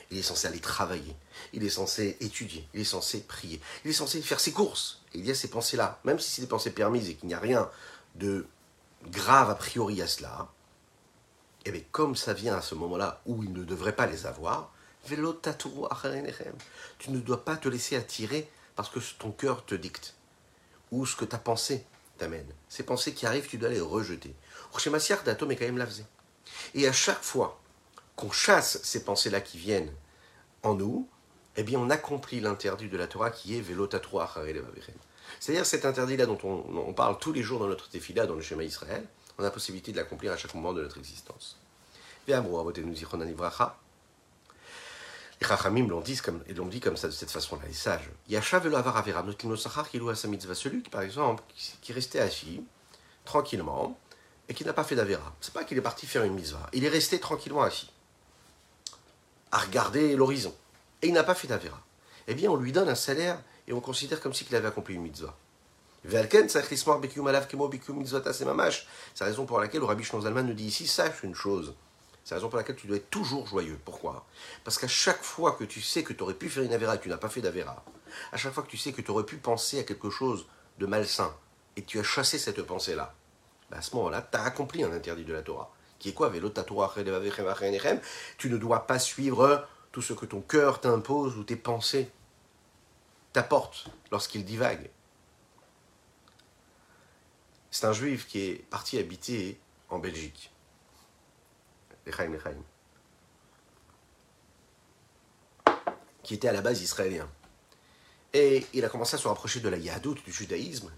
Il 0.10 0.18
est 0.18 0.24
censé 0.24 0.48
aller 0.48 0.60
travailler, 0.60 1.16
il 1.54 1.64
est 1.64 1.70
censé 1.70 2.18
étudier, 2.20 2.68
il 2.74 2.82
est 2.82 2.86
censé 2.86 3.22
prier, 3.22 3.62
il 3.86 3.92
est 3.92 3.94
censé 3.94 4.22
faire 4.22 4.42
ses 4.42 4.52
courses. 4.52 5.02
Il 5.14 5.26
y 5.26 5.32
a 5.32 5.36
ces 5.36 5.50
pensées-là, 5.50 6.02
même 6.04 6.20
si 6.20 6.30
c'est 6.30 6.42
des 6.42 6.50
pensées 6.50 6.72
permises 6.72 7.10
et 7.10 7.16
qu'il 7.16 7.30
n'y 7.30 7.34
a 7.34 7.40
rien 7.40 7.70
de 8.16 8.46
grave 9.10 9.50
a 9.50 9.56
priori 9.56 10.02
à 10.02 10.08
cela, 10.08 10.50
et 11.64 11.70
eh 11.70 11.72
bien 11.72 11.82
comme 11.92 12.16
ça 12.16 12.34
vient 12.34 12.56
à 12.56 12.62
ce 12.62 12.76
moment-là 12.76 13.22
où 13.26 13.44
il 13.44 13.54
ne 13.54 13.64
devrait 13.64 13.96
pas 13.96 14.06
les 14.06 14.26
avoir, 14.26 14.74
tu 17.00 17.12
ne 17.12 17.20
dois 17.20 17.44
pas 17.44 17.58
te 17.58 17.68
laisser 17.68 17.96
attirer 17.96 18.50
parce 18.76 18.90
que 18.90 19.00
ton 19.20 19.32
cœur 19.32 19.66
te 19.66 19.76
dicte, 19.76 20.16
ou 20.92 21.06
ce 21.06 21.16
que 21.16 21.26
ta 21.26 21.38
pensée 21.38 21.86
t'amène. 22.18 22.48
Ces 22.70 22.84
pensées 22.84 23.14
qui 23.14 23.26
arrivent, 23.26 23.48
tu 23.48 23.58
dois 23.58 23.70
les 23.70 23.80
rejeter. 23.80 24.36
Et 26.74 26.88
à 26.88 26.94
chaque 26.94 27.24
fois 27.24 27.60
qu'on 28.16 28.32
chasse 28.32 28.80
ces 28.84 29.04
pensées-là 29.04 29.42
qui 29.42 29.58
viennent 29.58 29.92
en 30.64 30.76
nous, 30.76 31.08
eh 31.58 31.64
bien 31.64 31.80
on 31.80 31.90
accomplit 31.90 32.40
l'interdit 32.40 32.88
de 32.88 32.98
la 32.98 33.08
Torah 33.08 33.32
qui 33.32 33.58
est 33.58 33.64
C'est-à-dire 35.40 35.66
cet 35.66 35.86
interdit-là 35.86 36.26
dont 36.26 36.38
on, 36.44 36.94
parle 36.94 37.18
tous 37.18 37.34
les 37.34 37.44
jours 37.44 37.60
dans 37.60 37.68
notre 37.68 37.90
défilade, 37.90 38.30
dans 38.30 38.36
le 38.36 38.42
schéma 38.42 38.64
Israël, 38.64 39.04
on 39.38 39.42
a 39.42 39.46
la 39.46 39.52
possibilité 39.52 39.92
de 39.92 39.98
l'accomplir 39.98 40.32
à 40.32 40.38
chaque 40.38 40.54
moment 40.54 40.74
de 40.74 40.82
notre 40.82 40.98
existence. 40.98 41.58
Les 45.42 45.48
Chachamim 45.48 45.88
l'ont 45.88 46.02
dit 46.02 46.18
comme, 46.18 46.44
dit 46.70 46.80
comme 46.80 46.96
ça, 46.96 47.08
de 47.08 47.14
cette 47.14 47.32
façon-là, 47.32 47.64
les 47.68 47.74
sages. 47.74 48.12
Yasha 48.30 48.58
avar 48.58 48.96
avera 48.96 49.26
celui 50.54 50.84
qui, 50.84 50.90
par 50.92 51.02
exemple, 51.02 51.42
qui 51.82 51.94
restait 51.94 52.20
assis, 52.20 52.64
tranquillement, 53.26 53.98
et 54.48 54.54
qui 54.54 54.64
n'a 54.64 54.74
pas 54.74 54.84
fait 54.84 54.96
d'avera. 54.96 55.34
C'est 55.42 55.54
pas 55.54 55.64
qu'il 55.64 55.80
est 55.80 55.82
parti 55.82 56.06
faire 56.06 56.24
une 56.24 56.36
mitzvah. 56.36 56.70
Il 56.74 56.86
est 56.86 56.90
resté 56.90 57.20
tranquillement 57.20 57.64
assis, 57.64 57.92
à 59.52 59.58
regarder 59.58 60.16
l'horizon. 60.16 60.54
Et 61.02 61.08
il 61.08 61.14
n'a 61.14 61.24
pas 61.24 61.34
fait 61.34 61.48
d'avera. 61.48 61.82
Eh 62.28 62.36
bien, 62.36 62.52
on 62.52 62.56
lui 62.56 62.72
donne 62.72 62.90
un 62.90 62.96
salaire 62.96 63.42
et 63.68 63.74
on 63.74 63.82
considère 63.82 64.22
comme 64.22 64.36
si 64.36 64.46
il 64.48 64.56
avait 64.56 64.68
accompli 64.68 64.94
une 64.94 65.02
mitzvah. 65.02 65.36
C'est 66.08 66.12
la 66.12 66.22
raison 69.26 69.46
pour 69.46 69.60
laquelle 69.60 69.82
le 69.82 69.88
Rabbi 69.88 70.04
Zalman 70.04 70.44
nous 70.44 70.54
dit 70.54 70.66
ici, 70.66 70.86
sache 70.88 71.24
une 71.24 71.36
chose. 71.36 71.74
C'est 72.24 72.36
la 72.36 72.38
raison 72.38 72.50
pour 72.50 72.58
laquelle 72.58 72.76
tu 72.76 72.88
dois 72.88 72.98
être 72.98 73.10
toujours 73.10 73.48
joyeux. 73.48 73.80
Pourquoi? 73.84 74.26
Parce 74.64 74.78
qu'à 74.78 74.88
chaque 74.88 75.24
fois 75.24 75.54
que 75.54 75.64
tu 75.64 75.82
sais 75.82 76.04
que 76.04 76.14
tu 76.14 76.22
aurais 76.22 76.36
pu 76.36 76.50
faire 76.50 76.64
une 76.64 76.74
avéra 76.74 76.96
et 76.96 76.98
que 76.98 77.04
tu 77.04 77.10
n'as 77.10 77.18
pas 77.18 77.30
fait 77.30 77.42
d'avéra, 77.42 77.84
à 78.32 78.38
chaque 78.38 78.54
fois 78.54 78.64
que 78.64 78.70
tu 78.70 78.78
sais 78.78 78.94
que 78.94 79.02
tu 79.02 79.12
aurais 79.12 79.26
pu 79.26 79.38
penser 79.38 79.80
à 79.80 79.84
quelque 79.84 80.10
chose 80.10 80.46
de 80.80 80.86
malsain 80.86 81.36
et 81.76 81.82
que 81.82 81.88
tu 81.88 82.00
as 82.00 82.04
chassé 82.04 82.38
cette 82.38 82.62
pensée-là, 82.62 83.14
bah, 83.70 83.78
à 83.78 83.82
ce 83.82 83.96
moment-là, 83.96 84.28
tu 84.30 84.38
as 84.38 84.44
accompli 84.44 84.84
un 84.84 84.92
interdit 84.92 85.24
de 85.24 85.34
la 85.34 85.42
Torah. 85.42 85.72
Qui 85.98 86.10
est 86.10 86.14
quoi? 86.14 86.32
Tu 88.38 88.50
ne 88.50 88.58
dois 88.58 88.88
pas 88.88 89.00
suivre 89.00 89.68
tout 89.92 90.02
ce 90.02 90.14
que 90.14 90.26
ton 90.26 90.42
cœur 90.42 90.82
t'impose 90.82 91.38
ou 91.38 91.44
tes 91.44 91.56
pensées 91.56 92.10
t'apportent 93.34 93.86
lorsqu'ils 94.12 94.44
divaguent. 94.44 94.90
C'est 97.70 97.86
un 97.86 97.94
juif 97.94 98.28
qui 98.28 98.42
est 98.42 98.66
parti 98.70 98.98
habiter 98.98 99.60
en 99.90 100.00
Belgique 100.00 100.51
qui 106.24 106.34
était 106.34 106.48
à 106.48 106.54
la 106.54 106.62
base 106.62 106.82
israélien. 106.82 107.28
Et 108.34 108.66
il 108.74 108.86
a 108.86 108.90
commencé 108.90 109.16
à 109.16 109.18
se 109.18 109.28
rapprocher 109.28 109.60
de 109.60 109.70
la 109.70 109.78
Yahadout, 109.78 110.16
du 110.26 110.32
judaïsme, 110.32 110.92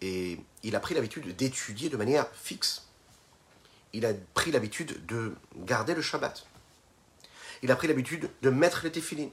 et 0.00 0.40
il 0.62 0.76
a 0.76 0.80
pris 0.80 0.94
l'habitude 0.94 1.36
d'étudier 1.36 1.88
de 1.88 1.96
manière 1.96 2.26
fixe. 2.34 2.86
Il 3.92 4.06
a 4.06 4.14
pris 4.34 4.50
l'habitude 4.50 5.04
de 5.06 5.34
garder 5.56 5.94
le 5.94 6.02
Shabbat. 6.02 6.46
il 7.62 7.70
a 7.70 7.76
pris 7.76 7.88
l'habitude 7.88 8.30
de 8.40 8.50
mettre 8.50 8.84
les 8.84 8.92
téfilines. 8.92 9.30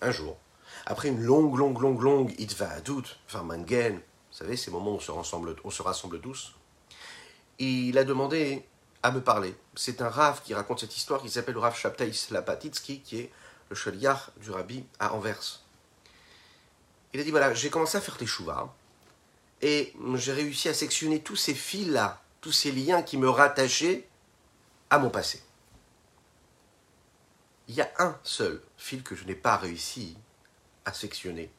Un 0.00 0.10
jour, 0.10 0.38
après 0.86 1.08
une 1.08 1.20
longue, 1.20 1.56
longue, 1.58 1.78
longue, 1.78 2.00
longue 2.00 2.34
itva 2.38 2.80
doute, 2.80 3.18
enfin 3.26 3.42
mangen, 3.42 3.96
vous 3.96 4.36
savez, 4.36 4.56
ces 4.56 4.70
moments 4.70 4.92
où 4.92 4.96
on 4.96 5.00
se 5.00 5.10
rassemble, 5.10 5.56
on 5.64 5.70
se 5.70 5.82
rassemble 5.82 6.20
tous, 6.20 6.54
il 7.58 7.98
a 7.98 8.04
demandé 8.04 8.64
à 9.02 9.10
me 9.10 9.20
parler. 9.20 9.54
C'est 9.74 10.02
un 10.02 10.08
Rav 10.08 10.42
qui 10.42 10.54
raconte 10.54 10.80
cette 10.80 10.96
histoire 10.96 11.22
qui 11.22 11.30
s'appelle 11.30 11.54
le 11.54 11.60
Rav 11.60 11.76
Shabtaïs 11.76 12.30
Lapatitsky, 12.30 13.00
qui 13.00 13.18
est 13.18 13.32
le 13.68 13.76
chaliar 13.76 14.30
du 14.36 14.50
Rabbi 14.50 14.84
à 14.98 15.14
Anvers. 15.14 15.60
Il 17.12 17.20
a 17.20 17.24
dit 17.24 17.30
voilà, 17.30 17.54
j'ai 17.54 17.70
commencé 17.70 17.96
à 17.96 18.00
faire 18.00 18.16
tes 18.16 18.26
chouvas 18.26 18.72
et 19.62 19.94
j'ai 20.14 20.32
réussi 20.32 20.68
à 20.68 20.74
sectionner 20.74 21.22
tous 21.22 21.36
ces 21.36 21.54
fils-là, 21.54 22.20
tous 22.40 22.52
ces 22.52 22.72
liens 22.72 23.02
qui 23.02 23.16
me 23.16 23.28
rattachaient 23.28 24.08
à 24.90 24.98
mon 24.98 25.10
passé. 25.10 25.42
Il 27.68 27.74
y 27.74 27.80
a 27.80 27.90
un 27.98 28.18
seul 28.24 28.60
fil 28.76 29.02
que 29.02 29.14
je 29.14 29.24
n'ai 29.24 29.34
pas 29.34 29.56
réussi 29.56 30.16
à 30.84 30.92
sectionner. 30.92 31.50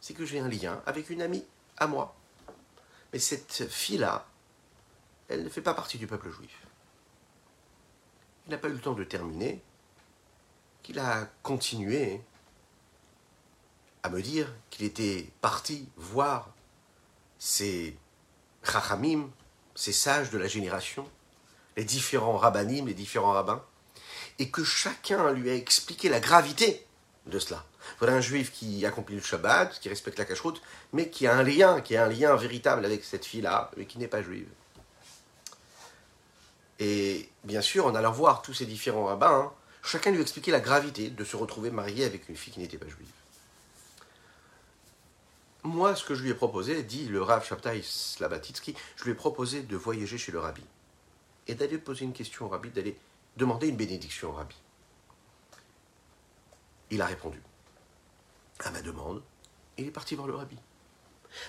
C'est 0.00 0.14
que 0.14 0.24
j'ai 0.24 0.40
un 0.40 0.48
lien 0.48 0.82
avec 0.86 1.10
une 1.10 1.22
amie 1.22 1.44
à 1.76 1.86
moi. 1.86 2.16
Mais 3.12 3.18
cette 3.18 3.68
fille-là, 3.68 4.26
elle 5.32 5.44
ne 5.44 5.48
fait 5.48 5.62
pas 5.62 5.74
partie 5.74 5.98
du 5.98 6.06
peuple 6.06 6.30
juif. 6.30 6.66
Il 8.46 8.50
n'a 8.50 8.58
pas 8.58 8.68
eu 8.68 8.72
le 8.72 8.80
temps 8.80 8.92
de 8.92 9.04
terminer, 9.04 9.62
qu'il 10.82 10.98
a 10.98 11.28
continué 11.42 12.20
à 14.02 14.10
me 14.10 14.20
dire 14.20 14.52
qu'il 14.70 14.84
était 14.84 15.30
parti 15.40 15.88
voir 15.96 16.50
ces 17.38 17.96
chachamim, 18.62 19.30
ces 19.74 19.92
sages 19.92 20.30
de 20.30 20.38
la 20.38 20.48
génération, 20.48 21.08
les 21.76 21.84
différents 21.84 22.36
rabbinim, 22.36 22.86
les 22.86 22.94
différents 22.94 23.32
rabbins, 23.32 23.64
et 24.38 24.50
que 24.50 24.64
chacun 24.64 25.32
lui 25.32 25.48
a 25.48 25.54
expliqué 25.54 26.08
la 26.08 26.20
gravité 26.20 26.86
de 27.26 27.38
cela. 27.38 27.64
Voilà 27.98 28.14
un 28.14 28.20
juif 28.20 28.52
qui 28.52 28.84
accomplit 28.84 29.16
le 29.16 29.22
Shabbat, 29.22 29.78
qui 29.80 29.88
respecte 29.88 30.18
la 30.18 30.24
cacheroute, 30.24 30.60
mais 30.92 31.08
qui 31.08 31.26
a 31.26 31.36
un 31.36 31.42
lien, 31.42 31.80
qui 31.80 31.96
a 31.96 32.04
un 32.04 32.08
lien 32.08 32.34
véritable 32.36 32.84
avec 32.84 33.04
cette 33.04 33.24
fille-là, 33.24 33.70
mais 33.76 33.86
qui 33.86 33.98
n'est 33.98 34.08
pas 34.08 34.22
juive. 34.22 34.48
Et 36.84 37.28
bien 37.44 37.60
sûr, 37.60 37.86
en 37.86 37.94
allant 37.94 38.10
voir 38.10 38.42
tous 38.42 38.54
ces 38.54 38.66
différents 38.66 39.04
rabbins, 39.04 39.30
hein, 39.30 39.52
chacun 39.84 40.10
lui 40.10 40.20
expliquait 40.20 40.50
la 40.50 40.58
gravité 40.58 41.10
de 41.10 41.24
se 41.24 41.36
retrouver 41.36 41.70
marié 41.70 42.04
avec 42.04 42.28
une 42.28 42.34
fille 42.34 42.52
qui 42.52 42.58
n'était 42.58 42.76
pas 42.76 42.88
juive. 42.88 43.06
Moi, 45.62 45.94
ce 45.94 46.04
que 46.04 46.16
je 46.16 46.24
lui 46.24 46.30
ai 46.30 46.34
proposé, 46.34 46.82
dit 46.82 47.06
le 47.06 47.22
Rav 47.22 47.46
Shabtai 47.46 47.82
Slabatitsky, 47.84 48.74
je 48.96 49.04
lui 49.04 49.12
ai 49.12 49.14
proposé 49.14 49.62
de 49.62 49.76
voyager 49.76 50.18
chez 50.18 50.32
le 50.32 50.40
rabbi 50.40 50.64
et 51.46 51.54
d'aller 51.54 51.78
poser 51.78 52.04
une 52.04 52.12
question 52.12 52.46
au 52.46 52.48
rabbi, 52.48 52.70
d'aller 52.70 52.98
demander 53.36 53.68
une 53.68 53.76
bénédiction 53.76 54.30
au 54.30 54.32
rabbi. 54.32 54.56
Il 56.90 57.00
a 57.00 57.06
répondu 57.06 57.40
à 58.64 58.72
ma 58.72 58.82
demande 58.82 59.22
il 59.78 59.86
est 59.86 59.92
parti 59.92 60.16
voir 60.16 60.26
le 60.26 60.34
rabbi. 60.34 60.56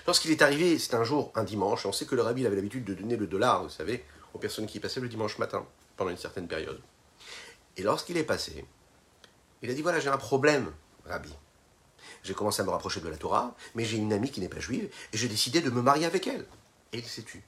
Lorsqu'il 0.06 0.30
est 0.30 0.42
arrivé, 0.42 0.78
c'était 0.78 0.94
un 0.94 1.04
jour, 1.04 1.32
un 1.34 1.44
dimanche, 1.44 1.84
on 1.86 1.92
sait 1.92 2.06
que 2.06 2.14
le 2.14 2.22
rabbi 2.22 2.46
avait 2.46 2.56
l'habitude 2.56 2.84
de 2.84 2.94
donner 2.94 3.16
le 3.16 3.26
dollar, 3.26 3.64
vous 3.64 3.68
savez, 3.68 4.04
aux 4.34 4.38
personnes 4.38 4.66
qui 4.66 4.80
passaient 4.80 5.00
le 5.00 5.08
dimanche 5.08 5.38
matin, 5.38 5.66
pendant 5.96 6.10
une 6.10 6.16
certaine 6.16 6.48
période. 6.48 6.80
Et 7.76 7.82
lorsqu'il 7.82 8.16
est 8.16 8.24
passé, 8.24 8.64
il 9.62 9.70
a 9.70 9.74
dit 9.74 9.82
voilà, 9.82 10.00
j'ai 10.00 10.08
un 10.08 10.18
problème, 10.18 10.72
rabbi. 11.06 11.32
J'ai 12.22 12.34
commencé 12.34 12.62
à 12.62 12.64
me 12.64 12.70
rapprocher 12.70 13.00
de 13.00 13.08
la 13.08 13.16
Torah, 13.16 13.54
mais 13.74 13.84
j'ai 13.84 13.96
une 13.96 14.12
amie 14.12 14.30
qui 14.30 14.40
n'est 14.40 14.48
pas 14.48 14.60
juive, 14.60 14.90
et 15.12 15.16
j'ai 15.16 15.28
décidé 15.28 15.60
de 15.60 15.70
me 15.70 15.82
marier 15.82 16.06
avec 16.06 16.26
elle. 16.26 16.46
Et 16.92 16.98
il 16.98 17.04
s'est 17.04 17.22
tu. 17.22 17.42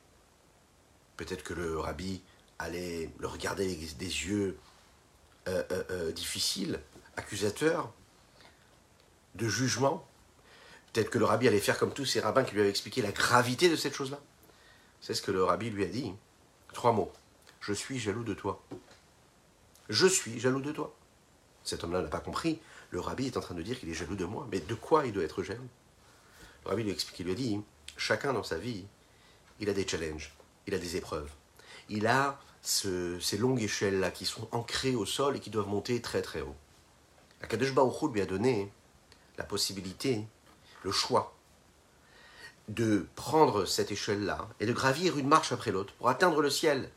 Peut-être 1.16 1.42
que 1.42 1.54
le 1.54 1.78
rabbi 1.78 2.22
allait 2.58 3.10
le 3.18 3.26
regarder 3.26 3.64
avec 3.64 3.96
des 3.96 4.06
yeux 4.06 4.58
euh, 5.48 5.62
euh, 5.70 5.84
euh, 5.90 6.12
difficiles, 6.12 6.80
accusateurs, 7.16 7.92
de 9.34 9.48
jugement. 9.48 10.06
Peut-être 10.92 11.10
que 11.10 11.18
le 11.18 11.24
rabbi 11.24 11.48
allait 11.48 11.60
faire 11.60 11.78
comme 11.78 11.92
tous 11.92 12.06
ces 12.06 12.20
rabbins 12.20 12.44
qui 12.44 12.54
lui 12.54 12.60
avaient 12.60 12.70
expliqué 12.70 13.02
la 13.02 13.12
gravité 13.12 13.68
de 13.68 13.76
cette 13.76 13.94
chose-là. 13.94 14.20
C'est 15.00 15.14
ce 15.14 15.22
que 15.22 15.30
le 15.30 15.44
rabbi 15.44 15.70
lui 15.70 15.84
a 15.84 15.88
dit. 15.88 16.12
Trois 16.76 16.92
mots. 16.92 17.10
Je 17.60 17.72
suis 17.72 17.98
jaloux 17.98 18.22
de 18.22 18.34
toi. 18.34 18.62
Je 19.88 20.06
suis 20.06 20.38
jaloux 20.38 20.60
de 20.60 20.72
toi. 20.72 20.94
Cet 21.64 21.82
homme-là 21.82 22.02
n'a 22.02 22.08
pas 22.08 22.20
compris. 22.20 22.60
Le 22.90 23.00
rabbi 23.00 23.24
est 23.24 23.38
en 23.38 23.40
train 23.40 23.54
de 23.54 23.62
dire 23.62 23.80
qu'il 23.80 23.88
est 23.88 23.94
jaloux 23.94 24.14
de 24.14 24.26
moi. 24.26 24.46
Mais 24.52 24.60
de 24.60 24.74
quoi 24.74 25.06
il 25.06 25.14
doit 25.14 25.24
être 25.24 25.42
jaloux? 25.42 25.70
Le 26.64 26.68
rabbi 26.68 26.82
lui 26.82 26.90
explique, 26.90 27.18
il 27.20 27.24
lui 27.24 27.32
a 27.32 27.34
dit, 27.34 27.62
chacun 27.96 28.34
dans 28.34 28.42
sa 28.42 28.58
vie, 28.58 28.84
il 29.58 29.70
a 29.70 29.72
des 29.72 29.88
challenges, 29.88 30.34
il 30.66 30.74
a 30.74 30.78
des 30.78 30.96
épreuves. 30.96 31.30
Il 31.88 32.06
a 32.06 32.38
ces 32.60 33.38
longues 33.38 33.62
échelles-là 33.62 34.10
qui 34.10 34.26
sont 34.26 34.46
ancrées 34.52 34.96
au 34.96 35.06
sol 35.06 35.36
et 35.36 35.40
qui 35.40 35.48
doivent 35.48 35.68
monter 35.68 36.02
très 36.02 36.20
très 36.20 36.42
haut. 36.42 36.56
Akadosh 37.40 37.72
Baruch 37.72 38.12
lui 38.12 38.20
a 38.20 38.26
donné 38.26 38.70
la 39.38 39.44
possibilité, 39.44 40.26
le 40.82 40.92
choix, 40.92 41.34
de 42.68 43.06
prendre 43.14 43.64
cette 43.64 43.92
échelle-là 43.92 44.48
et 44.60 44.66
de 44.66 44.72
gravir 44.72 45.18
une 45.18 45.28
marche 45.28 45.52
après 45.52 45.70
l'autre 45.70 45.94
pour 45.94 46.08
atteindre 46.08 46.40
le 46.42 46.50
ciel. 46.50 46.90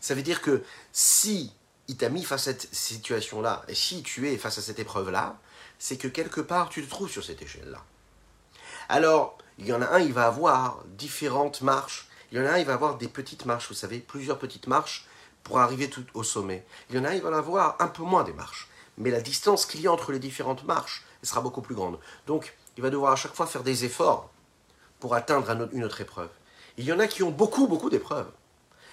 Ça 0.00 0.14
veut 0.14 0.22
dire 0.22 0.42
que 0.42 0.62
si 0.92 1.52
il 1.88 1.96
t'a 1.96 2.08
mis 2.08 2.24
face 2.24 2.48
à 2.48 2.52
cette 2.52 2.74
situation-là, 2.74 3.62
et 3.68 3.74
si 3.74 4.02
tu 4.02 4.28
es 4.30 4.36
face 4.36 4.58
à 4.58 4.62
cette 4.62 4.78
épreuve-là, 4.78 5.38
c'est 5.78 5.96
que 5.96 6.08
quelque 6.08 6.40
part 6.40 6.68
tu 6.68 6.84
te 6.84 6.90
trouves 6.90 7.10
sur 7.10 7.24
cette 7.24 7.42
échelle-là. 7.42 7.82
Alors, 8.88 9.38
il 9.58 9.66
y 9.66 9.72
en 9.72 9.82
a 9.82 9.86
un, 9.86 10.00
il 10.00 10.12
va 10.12 10.26
avoir 10.26 10.82
différentes 10.96 11.60
marches. 11.60 12.08
Il 12.30 12.38
y 12.38 12.40
en 12.40 12.46
a 12.46 12.52
un, 12.52 12.58
il 12.58 12.66
va 12.66 12.74
avoir 12.74 12.98
des 12.98 13.08
petites 13.08 13.46
marches, 13.46 13.68
vous 13.68 13.74
savez, 13.74 13.98
plusieurs 13.98 14.38
petites 14.38 14.66
marches 14.66 15.06
pour 15.44 15.58
arriver 15.60 15.90
tout 15.90 16.04
au 16.14 16.22
sommet. 16.22 16.64
Il 16.90 16.96
y 16.96 16.98
en 16.98 17.04
a 17.04 17.10
un, 17.10 17.14
il 17.14 17.22
va 17.22 17.36
avoir 17.36 17.76
un 17.80 17.88
peu 17.88 18.02
moins 18.02 18.24
des 18.24 18.32
marches. 18.32 18.68
Mais 18.98 19.10
la 19.10 19.20
distance 19.20 19.66
qu'il 19.66 19.80
y 19.80 19.86
a 19.86 19.92
entre 19.92 20.12
les 20.12 20.18
différentes 20.18 20.64
marches, 20.64 21.04
elle 21.22 21.28
sera 21.28 21.40
beaucoup 21.40 21.62
plus 21.62 21.74
grande. 21.74 21.98
Donc, 22.26 22.56
il 22.76 22.82
va 22.82 22.90
devoir 22.90 23.12
à 23.12 23.16
chaque 23.16 23.34
fois 23.34 23.46
faire 23.46 23.62
des 23.62 23.84
efforts 23.84 24.31
pour 25.02 25.16
atteindre 25.16 25.68
une 25.72 25.82
autre 25.82 26.00
épreuve. 26.00 26.28
Il 26.76 26.84
y 26.84 26.92
en 26.92 27.00
a 27.00 27.08
qui 27.08 27.24
ont 27.24 27.32
beaucoup, 27.32 27.66
beaucoup 27.66 27.90
d'épreuves. 27.90 28.30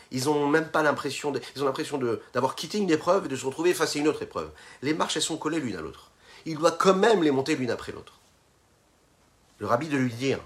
Ils 0.10 0.26
n'ont 0.26 0.48
même 0.48 0.72
pas 0.72 0.82
l'impression, 0.82 1.32
ils 1.56 1.62
ont 1.62 1.68
l'impression 1.68 2.00
d'avoir 2.34 2.56
quitté 2.56 2.80
une 2.80 2.90
épreuve 2.90 3.26
et 3.26 3.28
de 3.28 3.36
se 3.36 3.46
retrouver 3.46 3.76
face 3.76 3.96
à 3.96 4.00
une 4.00 4.08
autre 4.08 4.24
épreuve. 4.24 4.50
Les 4.82 4.96
marches, 4.96 5.18
elles 5.18 5.22
sont 5.22 5.38
collées 5.38 5.60
l'une 5.60 5.76
à 5.76 5.82
l'autre. 5.82 6.10
Il 6.48 6.58
doit 6.58 6.72
quand 6.72 6.96
même 6.96 7.22
les 7.22 7.30
monter 7.30 7.56
l'une 7.56 7.70
après 7.70 7.92
l'autre. 7.92 8.14
Le 9.60 9.68
rabbi 9.68 9.88
de 9.88 9.98
lui 9.98 10.12
dire, 10.12 10.40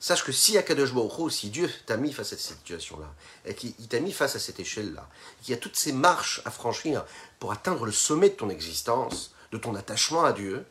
sache 0.00 0.24
que 0.24 0.32
si 0.32 0.58
Akadosh 0.58 0.92
Baruch 0.92 1.30
si 1.30 1.50
Dieu 1.50 1.70
t'a 1.86 1.96
mis 1.96 2.12
face 2.12 2.32
à 2.32 2.36
cette 2.36 2.56
situation-là, 2.56 3.14
et 3.44 3.54
qu'il 3.54 3.86
t'a 3.86 4.00
mis 4.00 4.10
face 4.10 4.34
à 4.34 4.40
cette 4.40 4.58
échelle-là, 4.58 5.08
qu'il 5.40 5.52
y 5.52 5.56
a 5.56 5.60
toutes 5.60 5.76
ces 5.76 5.92
marches 5.92 6.42
à 6.44 6.50
franchir 6.50 7.04
pour 7.38 7.52
atteindre 7.52 7.86
le 7.86 7.92
sommet 7.92 8.30
de 8.30 8.34
ton 8.34 8.50
existence, 8.50 9.36
de 9.52 9.58
ton 9.58 9.76
attachement 9.76 10.24
à 10.24 10.32
Dieu, 10.32 10.66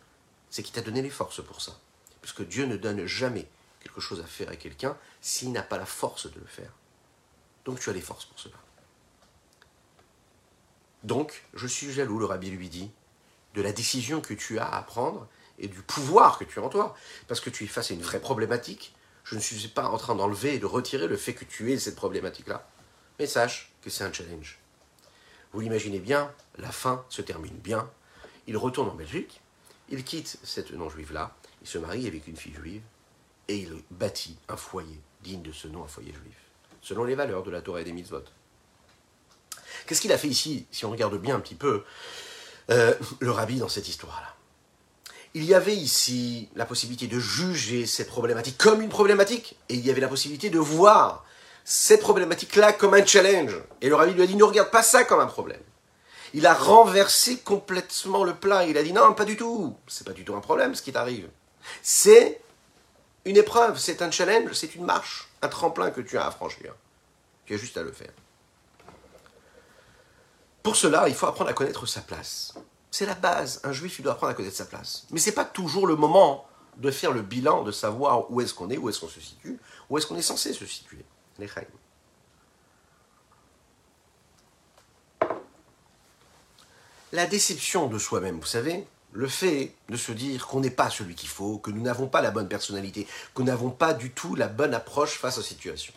c'est 0.49 0.62
qu'il 0.62 0.73
t'a 0.73 0.82
donné 0.82 1.01
les 1.01 1.10
forces 1.10 1.41
pour 1.41 1.62
ça. 1.62 1.71
Puisque 2.21 2.45
Dieu 2.45 2.65
ne 2.65 2.75
donne 2.75 3.05
jamais 3.05 3.47
quelque 3.80 4.02
chose 4.02 4.20
à 4.20 4.26
faire 4.26 4.50
à 4.50 4.56
quelqu'un 4.56 4.98
s'il 5.22 5.52
n'a 5.52 5.63
pas 5.63 5.78
la 5.78 5.86
force 5.86 6.32
de 6.32 6.39
le 6.39 6.46
faire. 6.46 6.72
Donc 7.65 7.80
tu 7.80 7.89
as 7.89 7.94
les 7.94 8.02
forces 8.02 8.26
pour 8.26 8.39
cela. 8.39 8.56
Donc, 11.04 11.44
je 11.54 11.65
suis 11.65 11.92
jaloux, 11.94 12.20
le 12.20 12.26
rabbi 12.26 12.50
lui 12.50 12.68
dit, 12.68 12.92
de 13.54 13.62
la 13.62 13.72
décision 13.72 14.22
que 14.22 14.34
tu 14.34 14.60
as 14.60 14.68
à 14.68 14.82
prendre 14.84 15.28
et 15.58 15.68
du 15.68 15.82
pouvoir 15.82 16.38
que 16.38 16.44
tu 16.44 16.60
as 16.60 16.63
en 16.63 16.70
toi. 16.70 16.96
Parce 17.28 17.39
que 17.39 17.50
tu 17.50 17.63
es 17.63 17.68
face 17.68 17.92
à 17.92 17.94
une 17.94 18.02
vraie 18.02 18.20
problématique. 18.20 18.94
Je 19.24 19.36
ne 19.36 19.39
suis 19.39 19.68
pas 19.68 19.88
en 19.88 19.98
train 19.98 20.15
d'enlever 20.15 20.56
et 20.56 20.60
de 20.60 20.65
retirer 20.65 21.08
le 21.08 21.18
fait 21.18 21.34
que 21.34 21.46
tu 21.46 21.72
aies 21.72 21.80
cette 21.80 21.96
problématique-là. 21.96 22.68
Mais 23.18 23.28
sache 23.28 23.72
que 23.82 23.89
c'est 23.89 24.04
un 24.04 24.12
challenge. 24.12 24.60
Vous 25.52 25.62
l'imaginez 25.62 26.00
bien, 26.00 26.34
la 26.58 26.72
fin 26.72 27.06
se 27.10 27.22
termine 27.22 27.58
bien. 27.58 27.89
Il 28.48 28.58
retourne 28.58 28.89
en 28.89 28.96
Belgique, 28.96 29.42
il 29.89 30.04
quitte 30.04 30.38
cette 30.44 30.72
non-juive-là, 30.72 31.36
il 31.62 31.68
se 31.68 31.78
marie 31.78 32.08
avec 32.08 32.28
une 32.28 32.36
fille 32.36 32.54
juive, 32.54 32.82
et 33.50 33.58
il 33.58 33.84
bâtit 33.92 34.38
un 34.48 34.56
foyer 34.56 35.02
digne 35.22 35.42
de 35.42 35.52
ce 35.52 35.68
nom, 35.68 35.84
un 35.84 35.88
foyer 35.88 36.14
juif, 36.14 36.38
selon 36.82 37.04
les 37.04 37.16
valeurs 37.16 37.44
de 37.44 37.52
la 37.52 37.62
Torah 37.62 37.82
et 37.82 37.84
des 37.84 37.92
mitzvot. 37.92 38.24
Qu'est-ce 39.86 40.00
qu'il 40.00 40.14
a 40.14 40.18
fait 40.18 40.28
ici, 40.28 40.68
si 40.72 40.86
on 40.86 40.92
regarde 40.92 41.18
bien 41.18 41.36
un 41.36 41.40
petit 41.40 41.56
peu, 41.56 41.84
euh, 42.70 42.94
le 43.20 43.32
rabbi 43.32 43.58
dans 43.58 43.68
cette 43.68 43.90
histoire-là? 43.90 44.36
Il 45.34 45.44
y 45.44 45.54
avait 45.54 45.76
ici 45.76 46.50
la 46.56 46.66
possibilité 46.66 47.08
de 47.08 47.20
juger 47.20 47.86
cette 47.86 48.08
problématique 48.08 48.58
comme 48.58 48.82
une 48.82 48.90
problématique, 48.90 49.58
et 49.68 49.74
il 49.74 49.86
y 49.86 49.90
avait 49.90 50.02
la 50.02 50.08
possibilité 50.08 50.50
de 50.50 50.60
voir 50.60 51.26
cette 51.66 52.02
problématique-là 52.02 52.74
comme 52.74 52.94
un 52.94 53.06
challenge. 53.06 53.56
Et 53.82 53.90
le 53.90 53.96
rabbi 53.96 54.14
lui 54.14 54.24
a 54.24 54.28
dit, 54.28 54.36
ne 54.36 54.44
regarde 54.44 54.72
pas 54.72 54.84
ça 54.84 55.04
comme 55.04 55.20
un 55.20 55.28
problème. 55.28 55.62
Il 56.34 56.46
a 56.46 56.54
renversé 56.54 57.38
complètement 57.38 58.24
le 58.24 58.36
plat. 58.36 58.66
Il 58.66 58.78
a 58.78 58.84
dit, 58.84 58.94
non, 58.94 59.14
pas 59.14 59.26
du 59.26 59.36
tout. 59.36 59.76
C'est 59.88 60.06
pas 60.06 60.14
du 60.14 60.24
tout 60.24 60.36
un 60.36 60.42
problème 60.42 60.76
ce 60.76 60.82
qui 60.84 60.92
t'arrive. 60.92 61.28
C'est 61.82 62.42
une 63.25 63.38
épreuve, 63.38 63.77
c'est 63.77 64.01
un 64.01 64.12
challenge, 64.12 64.53
c'est 64.53 64.75
une 64.75 64.86
marche, 64.86 65.29
un 65.41 65.47
tremplin 65.47 65.91
que 65.91 66.01
tu 66.01 66.17
as 66.17 66.25
à 66.25 66.32
franchir. 66.32 66.73
Tu 67.45 67.53
as 67.53 67.58
juste 67.58 67.77
à 67.77 67.84
le 67.84 67.91
faire. 67.91 68.12
Pour 70.63 70.75
cela, 70.75 71.08
il 71.08 71.15
faut 71.15 71.27
apprendre 71.27 71.49
à 71.49 71.53
connaître 71.53 71.86
sa 71.86 72.01
place. 72.01 72.53
C'est 72.91 73.05
la 73.05 73.15
base. 73.15 73.62
Un 73.63 73.71
juif, 73.71 73.99
il 73.99 74.03
doit 74.03 74.13
apprendre 74.13 74.32
à 74.32 74.36
connaître 74.36 74.55
sa 74.55 74.65
place. 74.65 75.05
Mais 75.12 75.19
ce 75.19 75.29
n'est 75.29 75.36
pas 75.36 75.45
toujours 75.45 75.88
le 75.88 75.95
moment 75.95 76.47
de 76.77 76.91
faire 76.91 77.12
le 77.12 77.21
bilan, 77.21 77.63
de 77.63 77.71
savoir 77.71 78.32
où 78.32 78.41
est-ce 78.41 78.53
qu'on 78.53 78.69
est, 78.69 78.77
où 78.77 78.89
est-ce 78.89 78.99
qu'on 78.99 79.10
se 79.10 79.19
situe, 79.19 79.60
où 79.89 79.97
est-ce 79.97 80.08
qu'on 80.08 80.15
est 80.15 80.21
censé 80.21 80.53
se 80.53 80.65
situer. 80.65 81.05
la 87.12 87.25
déception 87.25 87.88
de 87.88 87.97
soi-même, 87.97 88.39
vous 88.39 88.45
savez, 88.45 88.86
le 89.12 89.28
fait 89.28 89.74
de 89.89 89.98
se 89.98 90.12
dire 90.12 90.48
qu'on 90.48 90.60
n'est 90.60 90.69
pas 90.69 90.89
celui 90.89 91.15
qu'il 91.15 91.30
faut, 91.30 91.58
que 91.58 91.72
nous 91.72 91.82
n'avons 91.82 92.08
pas 92.08 92.22
la 92.22 92.32
bonne 92.32 92.48
personnalité, 92.48 93.08
que 93.34 93.41
nous 93.41 93.48
n'avons 93.48 93.72
pas 93.72 93.93
du 93.93 94.12
tout 94.12 94.36
la 94.36 94.48
bonne 94.48 94.74
approche 94.74 95.17
face 95.17 95.38
aux 95.38 95.43
situations. 95.43 95.93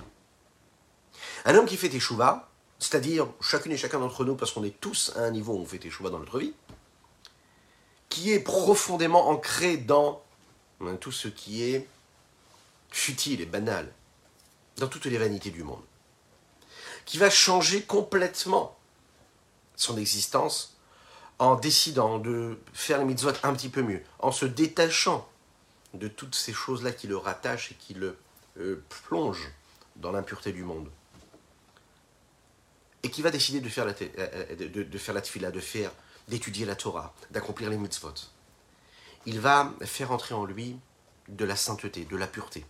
Un 1.44 1.55
homme 1.55 1.66
qui 1.66 1.77
fait 1.77 1.92
échouva, 1.92 2.48
c'est-à-dire 2.79 3.29
chacune 3.40 3.72
et 3.72 3.77
chacun 3.77 3.98
d'entre 3.98 4.25
nous, 4.25 4.35
parce 4.35 4.53
qu'on 4.53 4.64
est 4.64 4.81
tous 4.81 5.12
à 5.16 5.20
un 5.20 5.31
niveau 5.31 5.55
où 5.55 5.59
on 5.59 5.66
fait 5.66 5.85
échouva 5.85 6.11
dans 6.11 6.18
notre 6.18 6.38
vie, 6.38 6.55
qui 8.09 8.33
est 8.33 8.40
profondément 8.40 9.29
ancré 9.29 9.77
dans 9.77 10.22
tout 11.01 11.12
ce 11.12 11.29
qui 11.29 11.62
est 11.62 11.87
futile 12.90 13.40
et 13.40 13.46
banal, 13.46 13.92
dans 14.77 14.88
toutes 14.88 15.07
les 15.07 15.18
vanités 15.18 15.51
du 15.51 15.62
monde, 15.62 15.83
qui 17.05 17.18
va 17.18 17.31
changer 17.31 17.83
complètement 17.83 18.77
son 19.77 19.96
existence 19.96 20.71
en 21.42 21.57
décidant 21.57 22.20
de 22.20 22.57
faire 22.72 22.98
les 22.98 23.05
mitzvot 23.05 23.33
un 23.42 23.52
petit 23.52 23.68
peu 23.68 23.83
mieux, 23.83 24.00
en 24.20 24.31
se 24.31 24.46
détachant 24.46 25.28
de 25.92 26.07
toutes 26.07 26.37
ces 26.37 26.52
choses-là 26.52 26.92
qui 26.92 27.09
le 27.09 27.16
rattachent 27.16 27.72
et 27.72 27.74
qui 27.74 27.94
le 27.94 28.16
euh, 28.59 28.81
plongent 28.88 29.50
dans 29.96 30.12
l'impureté 30.12 30.52
du 30.52 30.62
monde. 30.62 30.88
Et 33.02 33.11
qui 33.11 33.22
va 33.22 33.33
décider 33.33 33.61
de 33.61 33.68
faire 33.68 33.85
la, 33.85 33.90
euh, 33.90 34.07
euh, 34.18 34.55
de, 34.55 34.85
de 34.85 34.98
faire 34.98 35.16
la 35.16 35.20
tfila, 35.20 35.50
de 35.50 35.59
faire, 35.59 35.90
d'étudier 36.28 36.64
la 36.64 36.76
Torah, 36.76 37.12
d'accomplir 37.33 37.70
les 37.70 37.76
mitzvot. 37.76 38.14
Il 39.26 39.40
va 39.40 39.72
faire 39.81 40.12
entrer 40.12 40.37
en 40.37 40.44
lui 40.44 40.78
de 41.28 41.44
la 41.44 41.57
sainteté, 41.57 42.05
de 42.05 42.16
la 42.16 42.28
pureté. 42.28 42.64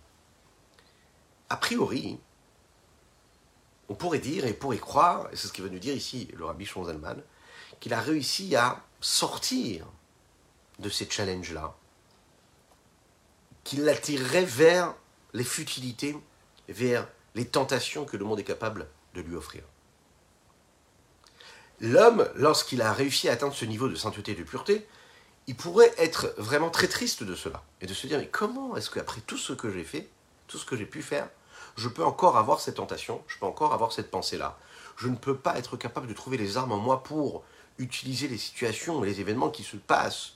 A 1.50 1.58
priori, 1.58 2.18
on 3.90 3.94
pourrait 3.94 4.18
dire 4.18 4.46
et 4.46 4.54
pourrait 4.54 4.78
croire, 4.78 5.28
et 5.30 5.37
c'est 5.37 5.48
ce 5.48 5.52
qu'il 5.52 5.62
va 5.62 5.68
nous 5.68 5.78
dire 5.78 5.94
ici 5.94 6.28
le 6.35 6.46
rabbi 6.46 6.64
Shonzalman, 6.64 7.22
qu'il 7.83 7.95
a 7.95 8.01
réussi 8.01 8.55
à 8.55 8.81
sortir 9.01 9.85
de 10.79 10.88
ces 10.88 11.11
challenges-là, 11.11 11.75
qu'il 13.64 13.83
l'attirerait 13.83 14.45
vers 14.45 14.95
les 15.33 15.42
futilités, 15.42 16.16
vers 16.68 17.09
les 17.35 17.45
tentations 17.45 18.05
que 18.05 18.16
le 18.16 18.25
monde 18.25 18.38
est 18.38 18.45
capable 18.45 18.87
de 19.14 19.21
lui 19.21 19.35
offrir. 19.35 19.64
L'homme, 21.81 22.31
lorsqu'il 22.37 22.81
a 22.83 22.92
réussi 22.92 23.29
à 23.29 23.33
atteindre 23.33 23.53
ce 23.53 23.64
niveau 23.64 23.88
de 23.88 23.97
sainteté 23.97 24.31
et 24.31 24.37
de 24.37 24.45
pureté, 24.45 24.87
il 25.49 25.57
pourrait 25.57 25.92
être 25.99 26.33
vraiment 26.38 26.71
très 26.71 26.87
triste 26.87 27.25
de 27.25 27.35
cela 27.35 27.64
et 27.81 27.87
de 27.87 27.95
se 27.95 28.07
dire 28.07 28.21
mais 28.21 28.29
comment 28.29 28.77
est-ce 28.77 28.90
qu'après 28.90 29.23
tout 29.23 29.38
ce 29.38 29.55
que 29.55 29.73
j'ai 29.73 29.83
fait, 29.83 30.09
tout 30.47 30.57
ce 30.57 30.64
que 30.64 30.77
j'ai 30.77 30.87
pu 30.87 31.03
faire, 31.03 31.29
je 31.75 31.88
peux 31.88 32.05
encore 32.05 32.37
avoir 32.37 32.61
cette 32.61 32.77
tentation, 32.77 33.25
je 33.27 33.38
peux 33.38 33.47
encore 33.47 33.73
avoir 33.73 33.90
cette 33.90 34.12
pensée-là? 34.12 34.57
Je 34.97 35.09
ne 35.09 35.16
peux 35.16 35.37
pas 35.37 35.59
être 35.59 35.77
capable 35.77 36.07
de 36.07 36.14
trouver 36.14 36.37
les 36.37 36.57
armes 36.57 36.71
en 36.71 36.79
moi 36.79 37.03
pour 37.03 37.42
utiliser 37.83 38.29
les 38.29 38.38
situations 38.38 39.03
et 39.03 39.07
les 39.07 39.21
événements 39.21 39.51
qui 39.51 39.62
se 39.62 39.77
passent 39.77 40.35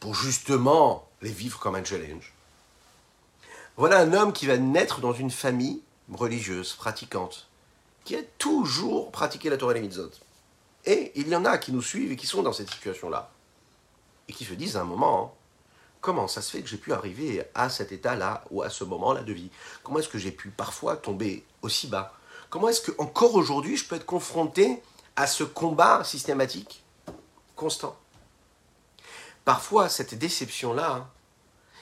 pour 0.00 0.14
justement 0.14 1.08
les 1.22 1.30
vivre 1.30 1.58
comme 1.58 1.76
un 1.76 1.84
challenge. 1.84 2.32
Voilà 3.76 4.00
un 4.00 4.12
homme 4.12 4.32
qui 4.32 4.46
va 4.46 4.58
naître 4.58 5.00
dans 5.00 5.12
une 5.12 5.30
famille 5.30 5.80
religieuse, 6.12 6.74
pratiquante, 6.74 7.48
qui 8.04 8.16
a 8.16 8.22
toujours 8.38 9.10
pratiqué 9.12 9.48
la 9.48 9.56
Torah 9.56 9.72
et 9.72 9.74
les 9.76 9.80
mitzvot. 9.80 10.10
Et 10.84 11.12
il 11.14 11.28
y 11.28 11.36
en 11.36 11.44
a 11.44 11.58
qui 11.58 11.72
nous 11.72 11.82
suivent 11.82 12.12
et 12.12 12.16
qui 12.16 12.26
sont 12.26 12.42
dans 12.42 12.52
cette 12.52 12.70
situation-là. 12.70 13.30
Et 14.28 14.32
qui 14.32 14.44
se 14.44 14.54
disent 14.54 14.76
à 14.76 14.80
un 14.80 14.84
moment, 14.84 15.34
comment 16.00 16.26
ça 16.26 16.42
se 16.42 16.50
fait 16.50 16.62
que 16.62 16.68
j'ai 16.68 16.76
pu 16.76 16.92
arriver 16.92 17.44
à 17.54 17.70
cet 17.70 17.92
état-là 17.92 18.44
ou 18.50 18.62
à 18.62 18.70
ce 18.70 18.84
moment-là 18.84 19.22
de 19.22 19.32
vie? 19.32 19.50
Comment 19.82 20.00
est-ce 20.00 20.08
que 20.08 20.18
j'ai 20.18 20.32
pu 20.32 20.50
parfois 20.50 20.96
tomber 20.96 21.44
aussi 21.62 21.86
bas? 21.86 22.12
Comment 22.50 22.68
est-ce 22.68 22.82
que 22.82 22.92
encore 22.98 23.34
aujourd'hui 23.36 23.76
je 23.76 23.86
peux 23.86 23.96
être 23.96 24.04
confronté 24.04 24.82
à 25.16 25.26
ce 25.26 25.44
combat 25.44 26.04
systématique, 26.04 26.84
constant 27.56 27.96
Parfois, 29.44 29.88
cette 29.88 30.14
déception-là, 30.14 31.08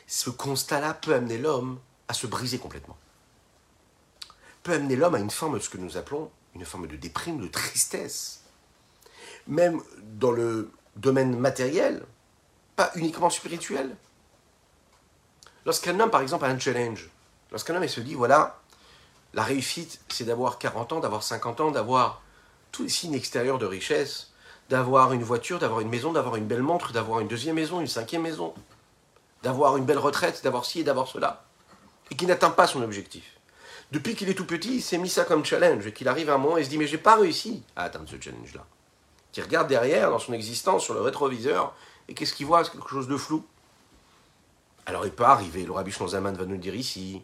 ce 0.07 0.31
constat-là 0.31 0.95
peut 0.95 1.15
amener 1.15 1.37
l'homme 1.37 1.79
à 2.09 2.15
se 2.15 2.27
briser 2.27 2.59
complètement. 2.59 2.97
Peut 4.63 4.73
amener 4.73 4.97
l'homme 4.97 5.15
à 5.15 5.19
une 5.19 5.31
forme 5.31 5.59
de 5.59 5.63
ce 5.63 5.69
que 5.69 5.79
nous 5.79 5.97
appelons 5.97 6.31
une 6.55 6.65
forme 6.65 6.89
de 6.89 6.97
déprime, 6.97 7.41
de 7.41 7.47
tristesse. 7.49 8.41
Même 9.47 9.81
dans 10.03 10.33
le 10.33 10.73
domaine 10.97 11.39
matériel, 11.39 12.05
pas 12.77 12.91
uniquement 12.95 13.31
spirituel, 13.31 13.97
Lorsqu'un 15.67 15.99
homme, 16.01 16.11
par 16.11 16.23
exemple, 16.23 16.45
a 16.45 16.49
un 16.49 16.59
challenge, 16.59 17.11
lorsqu'un 17.51 17.77
homme 17.77 17.87
se 17.87 18.01
dit, 18.01 18.15
voilà, 18.15 18.59
la 19.35 19.43
réussite, 19.43 20.01
c'est 20.09 20.25
d'avoir 20.25 20.59
40 20.59 20.95
ans, 20.95 21.01
d'avoir 21.01 21.23
50 21.23 21.61
ans, 21.61 21.71
d'avoir 21.71 22.23
tous 22.73 22.85
les 22.85 22.89
signes 22.89 23.15
extérieurs 23.15 23.59
de 23.59 23.67
richesse, 23.67 24.33
d'avoir 24.69 25.13
une 25.13 25.23
voiture, 25.23 25.59
d'avoir 25.59 25.81
une 25.81 25.89
maison, 25.89 26.13
d'avoir 26.13 26.37
une 26.37 26.47
belle 26.47 26.63
montre, 26.63 26.93
d'avoir 26.93 27.21
une 27.21 27.29
deuxième 27.29 27.57
maison, 27.57 27.81
une 27.81 27.87
cinquième 27.87 28.23
maison, 28.23 28.55
d'avoir 29.43 29.77
une 29.77 29.85
belle 29.85 29.99
retraite, 29.99 30.43
d'avoir 30.45 30.65
ci 30.65 30.81
et 30.81 30.85
d'avoir 30.85 31.09
cela, 31.09 31.45
et 32.11 32.17
qui 32.17 32.27
n'atteint 32.27 32.51
pas 32.51 32.67
son 32.67 32.83
objectif. 32.83 33.37
Depuis 33.91 34.15
qu'il 34.15 34.29
est 34.29 34.35
tout 34.35 34.47
petit, 34.47 34.77
il 34.77 34.83
s'est 34.83 34.99
mis 34.99 35.09
ça 35.09 35.25
comme 35.25 35.45
challenge, 35.45 35.87
et 35.87 35.93
qu'il 35.93 36.07
arrive 36.09 36.31
à 36.31 36.35
un 36.35 36.39
moment 36.39 36.57
et 36.57 36.65
se 36.65 36.69
dit, 36.69 36.79
mais 36.79 36.87
j'ai 36.87 36.99
pas 36.99 37.17
réussi 37.17 37.63
à 37.75 37.85
atteindre 37.85 38.09
ce 38.09 38.21
challenge-là. 38.21 38.65
Qui 39.33 39.43
regarde 39.43 39.69
derrière, 39.69 40.11
dans 40.11 40.19
son 40.19 40.33
existence, 40.33 40.85
sur 40.85 40.95
le 40.95 41.01
rétroviseur, 41.01 41.75
et 42.09 42.15
qu'est-ce 42.15 42.35
qu'il 42.35 42.47
voit? 42.47 42.65
C'est 42.65 42.73
quelque 42.73 42.91
chose 42.91 43.09
de 43.09 43.17
flou. 43.17 43.45
Alors 44.87 45.05
il 45.07 45.13
peut 45.13 45.25
arriver, 45.25 45.65
le 45.65 45.73
Rabbi 45.73 45.93
Zaman 45.93 46.33
va 46.33 46.45
nous 46.45 46.57
dire 46.57 46.75
ici, 46.75 47.23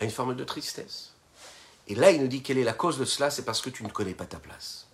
à 0.00 0.04
une 0.04 0.10
forme 0.10 0.34
de 0.34 0.44
tristesse. 0.44 1.09
Et 1.90 1.96
là, 1.96 2.12
il 2.12 2.22
nous 2.22 2.28
dit 2.28 2.40
quelle 2.40 2.58
est 2.58 2.64
la 2.64 2.72
cause 2.72 3.00
de 3.00 3.04
cela, 3.04 3.30
c'est 3.30 3.44
parce 3.44 3.60
que 3.60 3.68
tu 3.68 3.82
ne 3.82 3.88
connais 3.88 4.14
pas 4.14 4.24
ta 4.24 4.38
place. 4.38 4.86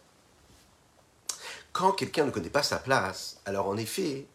Quand 1.72 1.92
quelqu'un 1.92 2.24
ne 2.24 2.30
connaît 2.30 2.48
pas 2.48 2.62
sa 2.62 2.78
place, 2.78 3.38
alors 3.44 3.68
en 3.68 3.76
effet, 3.76 4.26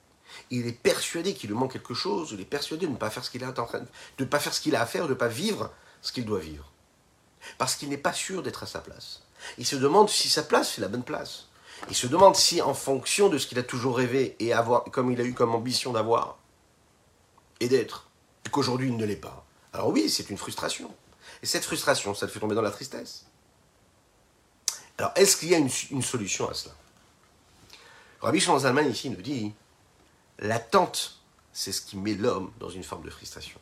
il 0.51 0.67
est 0.67 0.71
persuadé 0.71 1.33
qu'il 1.33 1.49
lui 1.49 1.57
manque 1.57 1.73
quelque 1.73 1.95
chose, 1.95 2.29
il 2.33 2.39
est 2.39 2.45
persuadé 2.45 2.85
de 2.85 2.91
ne 2.91 2.97
pas 2.97 3.09
faire 3.09 3.25
ce 3.25 3.31
qu'il 3.31 3.41
train 3.51 3.81
de, 4.19 4.25
pas 4.25 4.37
faire 4.39 4.53
a 4.75 4.81
à 4.83 4.85
faire, 4.85 5.05
de 5.05 5.09
ne 5.09 5.15
pas 5.15 5.27
vivre 5.27 5.71
ce 6.03 6.11
qu'il 6.11 6.23
doit 6.23 6.37
vivre. 6.37 6.71
Parce 7.57 7.73
qu'il 7.73 7.89
n'est 7.89 7.97
pas 7.97 8.13
sûr 8.13 8.43
d'être 8.43 8.61
à 8.61 8.67
sa 8.67 8.79
place. 8.79 9.23
Il 9.57 9.65
se 9.65 9.75
demande 9.75 10.11
si 10.11 10.29
sa 10.29 10.43
place, 10.43 10.73
c'est 10.75 10.81
la 10.81 10.87
bonne 10.87 11.03
place. 11.03 11.47
Il 11.89 11.95
se 11.95 12.05
demande 12.05 12.35
si, 12.35 12.61
en 12.61 12.75
fonction 12.75 13.27
de 13.27 13.39
ce 13.39 13.47
qu'il 13.47 13.57
a 13.57 13.63
toujours 13.63 13.97
rêvé 13.97 14.35
et 14.37 14.53
avoir, 14.53 14.83
comme 14.83 15.11
il 15.11 15.19
a 15.19 15.23
eu 15.23 15.33
comme 15.33 15.55
ambition 15.55 15.93
d'avoir, 15.93 16.37
et 17.59 17.69
d'être, 17.69 18.07
qu'aujourd'hui 18.51 18.89
il 18.89 18.97
ne 18.97 19.05
l'est 19.05 19.15
pas. 19.15 19.47
Alors 19.73 19.87
oui, 19.87 20.11
c'est 20.11 20.29
une 20.29 20.37
frustration. 20.37 20.93
Et 21.43 21.45
cette 21.45 21.65
frustration, 21.65 22.13
ça 22.13 22.25
le 22.25 22.31
fait 22.31 22.39
tomber 22.39 22.55
dans 22.55 22.61
la 22.61 22.71
tristesse? 22.71 23.25
Alors, 24.97 25.11
est-ce 25.15 25.37
qu'il 25.37 25.49
y 25.49 25.55
a 25.55 25.57
une, 25.57 26.01
solution 26.01 26.47
à 26.49 26.53
cela? 26.53 26.75
Rabbi 28.21 28.39
Shlomo 28.39 28.81
ici 28.81 29.09
nous 29.09 29.21
dit 29.21 29.53
l'attente, 30.37 31.19
c'est 31.53 31.71
ce 31.71 31.81
qui 31.81 31.97
met 31.97 32.13
l'homme 32.13 32.51
dans 32.59 32.69
une 32.69 32.83
forme 32.83 33.03
de 33.03 33.09
frustration. 33.09 33.59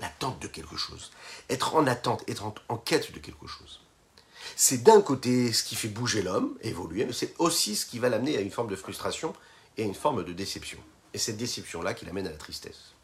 L'attente 0.00 0.40
de 0.40 0.46
quelque 0.46 0.76
chose. 0.76 1.10
Être 1.50 1.74
en 1.74 1.86
attente, 1.86 2.24
être 2.28 2.44
en, 2.68 2.76
quête 2.78 3.12
de 3.12 3.18
quelque 3.18 3.46
chose. 3.46 3.80
C'est 4.56 4.82
d'un 4.82 5.02
côté 5.02 5.52
ce 5.52 5.62
qui 5.62 5.74
fait 5.74 5.88
bouger 5.88 6.22
l'homme, 6.22 6.56
évoluer, 6.62 7.04
mais 7.04 7.12
c'est 7.12 7.34
aussi 7.38 7.76
ce 7.76 7.84
qui 7.84 7.98
va 7.98 8.08
l'amener 8.08 8.38
à 8.38 8.40
une 8.40 8.50
forme 8.50 8.68
de 8.68 8.76
frustration 8.76 9.34
et 9.76 9.82
à 9.82 9.86
une 9.86 9.94
forme 9.94 10.24
de 10.24 10.32
déception. 10.32 10.78
Et 11.12 11.18
cette 11.18 11.36
déception-là 11.36 11.92
qui 11.92 12.06
l'amène 12.06 12.26
à 12.26 12.30
la 12.30 12.36
tristesse. 12.36 12.94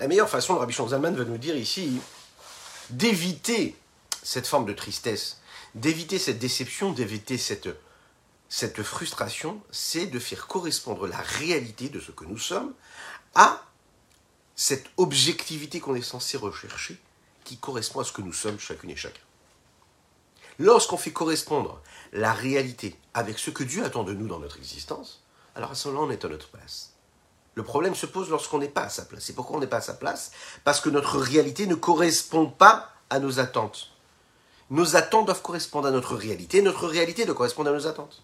La 0.00 0.06
meilleure 0.06 0.28
façon, 0.28 0.54
le 0.54 0.60
Rabbi 0.60 0.74
Zalman 0.74 1.14
va 1.14 1.24
nous 1.24 1.38
dire 1.38 1.56
ici, 1.56 2.00
d'éviter 2.90 3.74
cette 4.22 4.46
forme 4.46 4.64
de 4.64 4.72
tristesse, 4.72 5.40
d'éviter 5.74 6.18
cette 6.18 6.38
déception, 6.38 6.92
d'éviter 6.92 7.36
cette, 7.36 7.68
cette 8.48 8.82
frustration, 8.82 9.60
c'est 9.72 10.06
de 10.06 10.18
faire 10.20 10.46
correspondre 10.46 11.08
la 11.08 11.18
réalité 11.18 11.88
de 11.88 11.98
ce 11.98 12.12
que 12.12 12.24
nous 12.24 12.38
sommes 12.38 12.72
à 13.34 13.64
cette 14.54 14.86
objectivité 14.96 15.80
qu'on 15.80 15.96
est 15.96 16.02
censé 16.02 16.36
rechercher, 16.36 16.98
qui 17.44 17.56
correspond 17.56 18.00
à 18.00 18.04
ce 18.04 18.12
que 18.12 18.22
nous 18.22 18.32
sommes 18.32 18.58
chacune 18.60 18.90
et 18.90 18.96
chacun. 18.96 19.20
Lorsqu'on 20.60 20.96
fait 20.96 21.12
correspondre 21.12 21.80
la 22.12 22.32
réalité 22.32 22.96
avec 23.14 23.38
ce 23.38 23.50
que 23.50 23.64
Dieu 23.64 23.84
attend 23.84 24.04
de 24.04 24.12
nous 24.12 24.28
dans 24.28 24.40
notre 24.40 24.58
existence, 24.58 25.22
alors 25.54 25.72
à 25.72 25.74
ce 25.74 25.88
moment-là, 25.88 26.06
on 26.06 26.10
est 26.10 26.24
à 26.24 26.28
notre 26.28 26.48
place. 26.48 26.92
Le 27.58 27.64
problème 27.64 27.96
se 27.96 28.06
pose 28.06 28.30
lorsqu'on 28.30 28.60
n'est 28.60 28.68
pas 28.68 28.84
à 28.84 28.88
sa 28.88 29.04
place. 29.04 29.30
Et 29.30 29.32
pourquoi 29.32 29.56
on 29.56 29.60
n'est 29.60 29.66
pas 29.66 29.78
à 29.78 29.80
sa 29.80 29.94
place? 29.94 30.30
Parce 30.62 30.80
que 30.80 30.88
notre 30.88 31.18
réalité 31.18 31.66
ne 31.66 31.74
correspond 31.74 32.46
pas 32.46 32.92
à 33.10 33.18
nos 33.18 33.40
attentes. 33.40 33.90
Nos 34.70 34.94
attentes 34.94 35.26
doivent 35.26 35.42
correspondre 35.42 35.88
à 35.88 35.90
notre 35.90 36.14
réalité, 36.14 36.62
notre 36.62 36.86
réalité 36.86 37.24
doit 37.24 37.34
correspondre 37.34 37.70
à 37.70 37.72
nos 37.72 37.88
attentes. 37.88 38.22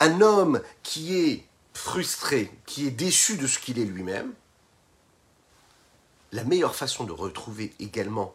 Un 0.00 0.20
homme 0.22 0.60
qui 0.82 1.16
est 1.16 1.46
frustré, 1.72 2.50
qui 2.66 2.88
est 2.88 2.90
déçu 2.90 3.36
de 3.36 3.46
ce 3.46 3.60
qu'il 3.60 3.78
est 3.78 3.84
lui-même, 3.84 4.32
la 6.32 6.42
meilleure 6.42 6.74
façon 6.74 7.04
de 7.04 7.12
retrouver 7.12 7.74
également 7.78 8.34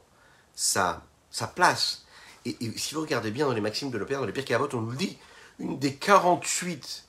sa, 0.56 1.04
place, 1.54 2.06
et, 2.46 2.56
si 2.78 2.96
vous 2.96 3.02
regardez 3.02 3.32
bien 3.32 3.46
dans 3.46 3.54
les 3.54 3.60
maximes 3.60 3.92
de 3.92 3.98
l'Opéra, 3.98 4.22
dans 4.22 4.26
les 4.26 4.32
Pirkei 4.32 4.54
Avot, 4.54 4.70
on 4.72 4.80
nous 4.80 4.96
dit, 4.96 5.18
une 5.60 5.78
des 5.80 5.96
48, 5.96 7.07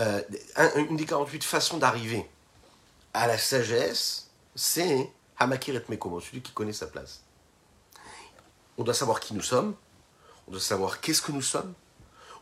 euh, 0.00 0.22
une 0.76 0.96
des 0.96 1.04
48 1.04 1.44
façons 1.44 1.78
d'arriver 1.78 2.28
à 3.12 3.26
la 3.26 3.36
sagesse, 3.36 4.30
c'est 4.54 5.10
Hamakir 5.38 5.76
et 5.76 5.84
Mekomo, 5.88 6.20
celui 6.20 6.40
qui 6.40 6.52
connaît 6.52 6.72
sa 6.72 6.86
place. 6.86 7.22
On 8.78 8.84
doit 8.84 8.94
savoir 8.94 9.20
qui 9.20 9.34
nous 9.34 9.42
sommes, 9.42 9.74
on 10.48 10.52
doit 10.52 10.60
savoir 10.60 11.00
qu'est-ce 11.00 11.20
que 11.20 11.32
nous 11.32 11.42
sommes, 11.42 11.74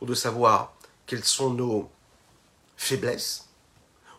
on 0.00 0.06
doit 0.06 0.16
savoir 0.16 0.74
quelles 1.06 1.24
sont 1.24 1.50
nos 1.50 1.90
faiblesses, 2.76 3.48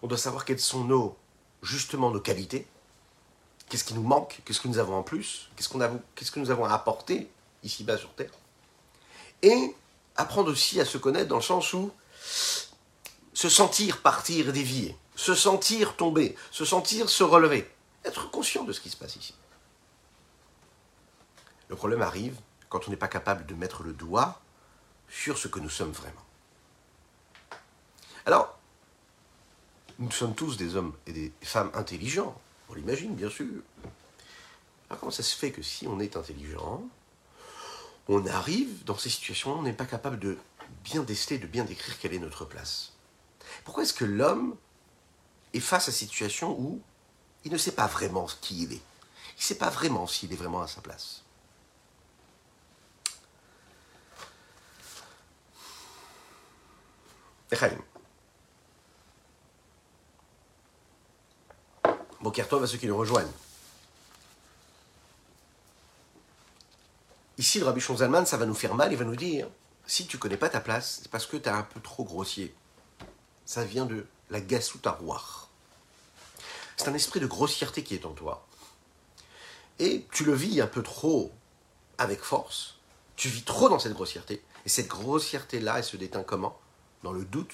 on 0.02 0.08
doit 0.08 0.17
savoir 0.17 0.44
quelles 0.46 0.60
sont 0.60 0.84
nos, 0.84 1.15
justement, 1.63 2.12
nos 2.12 2.20
qualités, 2.20 2.67
qu'est-ce 3.70 3.86
qui 3.86 3.94
nous 3.94 4.04
manque, 4.04 4.41
qu'est-ce 4.44 4.60
que 4.60 4.67
nous 4.67 4.78
avons 4.78 4.96
en 4.96 5.04
plus, 5.04 5.50
qu'est-ce, 5.56 5.70
qu'on 5.70 5.80
a, 5.82 5.89
qu'est-ce 6.15 6.32
que 6.32 6.39
nous 6.39 6.52
avons 6.52 6.65
à 6.65 6.74
apporter 6.74 7.32
ici-bas 7.63 7.98
sur 7.98 8.13
Terre. 8.13 8.32
Et 9.41 9.74
apprendre 10.17 10.52
aussi 10.52 10.82
à 10.82 10.86
se 10.86 10.98
connaître 10.98 11.30
dans 11.30 11.38
le 11.38 11.41
sens 11.41 11.74
où 11.74 11.91
se 13.41 13.49
sentir 13.49 14.04
partir 14.04 14.54
dévier, 14.54 14.95
se 15.15 15.34
sentir 15.34 15.95
tomber, 15.95 16.36
se 16.51 16.63
sentir 16.63 17.10
se 17.10 17.23
relever, 17.23 17.67
être 18.06 18.30
conscient 18.30 18.63
de 18.65 18.71
ce 18.71 18.80
qui 18.80 18.91
se 18.91 18.97
passe 18.97 19.15
ici. 19.15 19.34
Le 21.67 21.75
problème 21.75 22.04
arrive 22.04 22.39
quand 22.69 22.88
on 22.88 22.91
n'est 22.91 22.97
pas 22.97 23.08
capable 23.08 23.47
de 23.47 23.56
mettre 23.56 23.82
le 23.82 23.93
doigt 23.93 24.39
sur 25.10 25.39
ce 25.39 25.47
que 25.47 25.60
nous 25.60 25.71
sommes 25.71 25.91
vraiment. 25.91 26.23
Alors, 28.27 28.60
nous 29.97 30.12
sommes 30.12 30.36
tous 30.36 30.56
des 30.56 30.75
hommes 30.75 30.93
et 31.08 31.12
des 31.12 31.32
femmes 31.41 31.71
intelligents, 31.73 32.39
on 32.69 32.75
l'imagine 32.75 33.15
bien 33.15 33.32
sûr. 33.32 33.63
Alors 34.88 34.99
comment 34.99 35.12
ça 35.12 35.23
se 35.23 35.36
fait 35.36 35.51
que 35.51 35.63
si 35.63 35.88
on 35.88 35.99
est 35.99 36.15
intelligent, 36.15 36.84
on 38.08 38.23
arrive 38.27 38.84
dans 38.84 38.99
ces 38.99 39.10
situations, 39.10 39.58
on 39.58 39.63
n'est 39.63 39.73
pas 39.73 39.88
capable 39.88 40.19
de 40.19 40.38
bien 40.84 41.01
déceler, 41.01 41.39
de 41.39 41.47
bien 41.47 41.63
décrire 41.63 41.97
quelle 41.97 42.13
est 42.13 42.19
notre 42.19 42.45
place? 42.45 42.93
Pourquoi 43.64 43.84
est-ce 43.84 43.94
que 43.94 44.06
l'homme 44.06 44.56
est 45.54 45.60
face 45.60 45.88
à 45.88 45.92
cette 45.92 46.00
situation 46.10 46.60
où 46.60 46.82
il 47.44 47.52
ne 47.52 47.58
sait 47.58 47.72
pas 47.72 47.88
vraiment 47.88 48.28
qui 48.42 48.64
il 48.64 48.74
est? 48.74 48.76
Il 48.76 49.40
ne 49.40 49.44
sait 49.44 49.56
pas 49.56 49.70
vraiment 49.70 50.08
s'il 50.08 50.32
est 50.32 50.36
vraiment 50.36 50.62
à 50.62 50.68
sa 50.68 50.82
place. 50.82 51.24
Echaim. 57.52 57.78
Bokertov 62.22 62.64
à 62.64 62.68
ceux 62.68 62.78
qui 62.78 62.88
nous 62.88 62.96
rejoignent. 62.96 63.32
Ici, 67.38 67.60
le 67.60 67.66
Rabbi 67.66 67.82
Zalman, 67.82 68.26
ça 68.26 68.38
va 68.38 68.46
nous 68.46 68.54
faire 68.54 68.76
mal, 68.76 68.92
il 68.92 68.98
va 68.98 69.06
nous 69.06 69.16
dire 69.16 69.50
si 69.88 70.06
tu 70.06 70.18
connais 70.18 70.38
pas 70.38 70.48
ta 70.48 70.62
place, 70.62 71.00
c'est 71.02 71.12
parce 71.12 71.26
que 71.26 71.38
tu 71.38 71.50
es 71.50 71.52
un 71.52 71.64
peu 71.64 71.82
trop 71.82 72.06
grossier. 72.06 72.56
Ça 73.52 73.66
vient 73.66 73.86
de 73.86 74.06
la 74.30 74.40
gasoutaroir. 74.40 75.50
C'est 76.78 76.88
un 76.88 76.94
esprit 76.94 77.20
de 77.20 77.28
grossièreté 77.28 77.84
qui 77.84 77.96
est 77.96 78.06
en 78.06 78.14
toi. 78.14 78.48
Et 79.78 80.08
tu 80.14 80.24
le 80.24 80.34
vis 80.34 80.62
un 80.62 80.68
peu 80.68 80.82
trop 80.82 81.34
avec 81.98 82.22
force. 82.22 82.78
Tu 83.18 83.28
vis 83.28 83.44
trop 83.44 83.68
dans 83.68 83.78
cette 83.78 83.92
grossièreté. 83.92 84.42
Et 84.66 84.70
cette 84.70 84.88
grossièreté-là, 84.88 85.80
elle 85.80 85.84
se 85.84 85.98
déteint 85.98 86.24
comment? 86.24 86.58
Dans 87.04 87.12
le 87.12 87.26
doute 87.26 87.54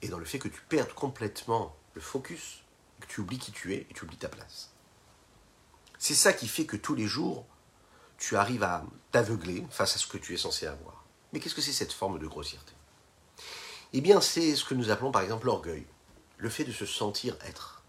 et 0.00 0.06
dans 0.06 0.18
le 0.18 0.24
fait 0.24 0.38
que 0.38 0.46
tu 0.46 0.60
perdes 0.68 0.92
complètement 0.92 1.74
le 1.94 2.00
focus, 2.00 2.62
que 3.00 3.08
tu 3.08 3.20
oublies 3.20 3.40
qui 3.40 3.50
tu 3.50 3.74
es 3.74 3.84
et 3.90 3.94
tu 3.94 4.04
oublies 4.04 4.16
ta 4.16 4.28
place. 4.28 4.70
C'est 5.98 6.14
ça 6.14 6.32
qui 6.32 6.46
fait 6.46 6.66
que 6.66 6.76
tous 6.76 6.94
les 6.94 7.08
jours, 7.08 7.46
tu 8.16 8.36
arrives 8.36 8.62
à 8.62 8.84
t'aveugler 9.10 9.66
face 9.70 9.96
à 9.96 9.98
ce 9.98 10.06
que 10.06 10.18
tu 10.18 10.34
es 10.34 10.38
censé 10.38 10.68
avoir. 10.68 11.04
Mais 11.32 11.40
qu'est-ce 11.40 11.56
que 11.56 11.62
c'est 11.62 11.72
cette 11.72 11.92
forme 11.92 12.20
de 12.20 12.28
grossièreté? 12.28 12.74
Eh 13.92 14.00
bien, 14.00 14.20
c'est 14.20 14.56
ce 14.56 14.64
que 14.64 14.74
nous 14.74 14.90
appelons 14.90 15.12
par 15.12 15.22
exemple 15.22 15.46
l'orgueil, 15.46 15.84
le 16.38 16.48
fait 16.48 16.64
de 16.64 16.72
se 16.72 16.86
sentir 16.86 17.36
être. 17.46 17.82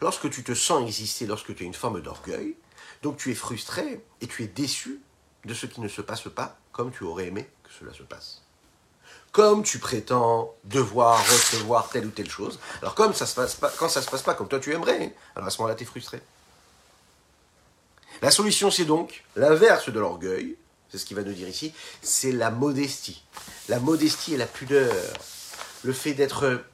Lorsque 0.00 0.30
tu 0.30 0.42
te 0.42 0.54
sens 0.54 0.82
exister, 0.82 1.26
lorsque 1.26 1.54
tu 1.54 1.64
as 1.64 1.66
une 1.66 1.74
forme 1.74 2.00
d'orgueil, 2.00 2.56
donc 3.02 3.16
tu 3.16 3.30
es 3.30 3.34
frustré 3.34 4.04
et 4.20 4.26
tu 4.26 4.44
es 4.44 4.46
déçu 4.46 5.00
de 5.44 5.54
ce 5.54 5.66
qui 5.66 5.80
ne 5.80 5.88
se 5.88 6.00
passe 6.00 6.28
pas 6.34 6.58
comme 6.72 6.92
tu 6.92 7.04
aurais 7.04 7.26
aimé 7.26 7.48
que 7.64 7.70
cela 7.78 7.92
se 7.92 8.02
passe. 8.02 8.42
Comme 9.32 9.62
tu 9.62 9.78
prétends 9.78 10.54
devoir 10.64 11.18
recevoir 11.18 11.90
telle 11.90 12.06
ou 12.06 12.10
telle 12.10 12.30
chose, 12.30 12.58
alors 12.80 12.94
comme 12.94 13.12
ça 13.12 13.26
se 13.26 13.34
passe 13.34 13.54
pas, 13.54 13.70
quand 13.78 13.88
ça 13.88 14.00
se 14.00 14.08
passe 14.08 14.22
pas 14.22 14.34
comme 14.34 14.48
toi 14.48 14.60
tu 14.60 14.72
aimerais, 14.72 15.14
alors 15.34 15.48
à 15.48 15.50
ce 15.50 15.58
moment-là 15.58 15.74
tu 15.74 15.82
es 15.82 15.86
frustré. 15.86 16.22
La 18.22 18.30
solution, 18.30 18.70
c'est 18.70 18.84
donc 18.84 19.24
l'inverse 19.36 19.90
de 19.90 20.00
l'orgueil, 20.00 20.56
c'est 20.90 20.98
ce 20.98 21.04
qu'il 21.04 21.16
va 21.16 21.22
nous 21.22 21.32
dire 21.32 21.48
ici, 21.48 21.72
c'est 22.02 22.32
la 22.32 22.50
modestie. 22.50 23.22
La 23.68 23.78
modestie 23.78 24.34
et 24.34 24.36
la 24.36 24.46
pudeur. 24.46 24.94
Le 25.84 25.92
fait 25.92 26.14
d'être 26.14 26.64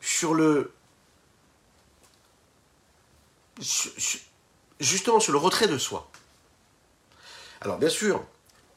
sur 0.00 0.34
le. 0.34 0.72
justement 4.80 5.20
sur 5.20 5.32
le 5.32 5.38
retrait 5.38 5.68
de 5.68 5.78
soi. 5.78 6.10
Alors, 7.60 7.78
bien 7.78 7.90
sûr, 7.90 8.24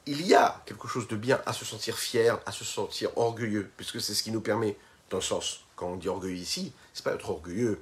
il 0.06 0.22
y 0.22 0.36
a 0.36 0.62
quelque 0.66 0.88
chose 0.88 1.08
de 1.08 1.16
bien 1.16 1.42
à 1.46 1.54
se 1.54 1.66
sentir 1.66 1.98
fier, 1.98 2.40
à 2.46 2.52
se 2.52 2.64
sentir 2.64 3.18
orgueilleux, 3.18 3.72
puisque 3.78 4.00
c'est 4.00 4.14
ce 4.14 4.22
qui 4.22 4.32
nous 4.32 4.42
permet, 4.42 4.78
dans 5.10 5.18
le 5.18 5.24
sens, 5.24 5.62
quand 5.76 5.88
on 5.88 5.96
dit 5.96 6.10
orgueilleux 6.10 6.38
ici, 6.38 6.72
c'est 6.94 7.04
pas 7.04 7.14
être 7.14 7.30
orgueilleux 7.30 7.82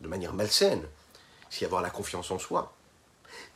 de 0.00 0.08
manière 0.08 0.34
malsaine, 0.34 0.82
c'est 1.48 1.64
avoir 1.64 1.80
la 1.80 1.90
confiance 1.90 2.30
en 2.30 2.38
soi 2.38 2.74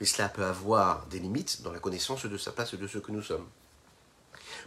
mais 0.01 0.07
cela 0.07 0.29
peut 0.29 0.45
avoir 0.45 1.07
des 1.07 1.19
limites 1.19 1.63
dans 1.63 1.73
la 1.73 1.79
connaissance 1.79 2.27
de 2.27 2.37
sa 2.39 2.53
place 2.53 2.75
et 2.75 2.77
de 2.77 2.87
ce 2.87 2.99
que 2.99 3.13
nous 3.13 3.23
sommes. 3.23 3.47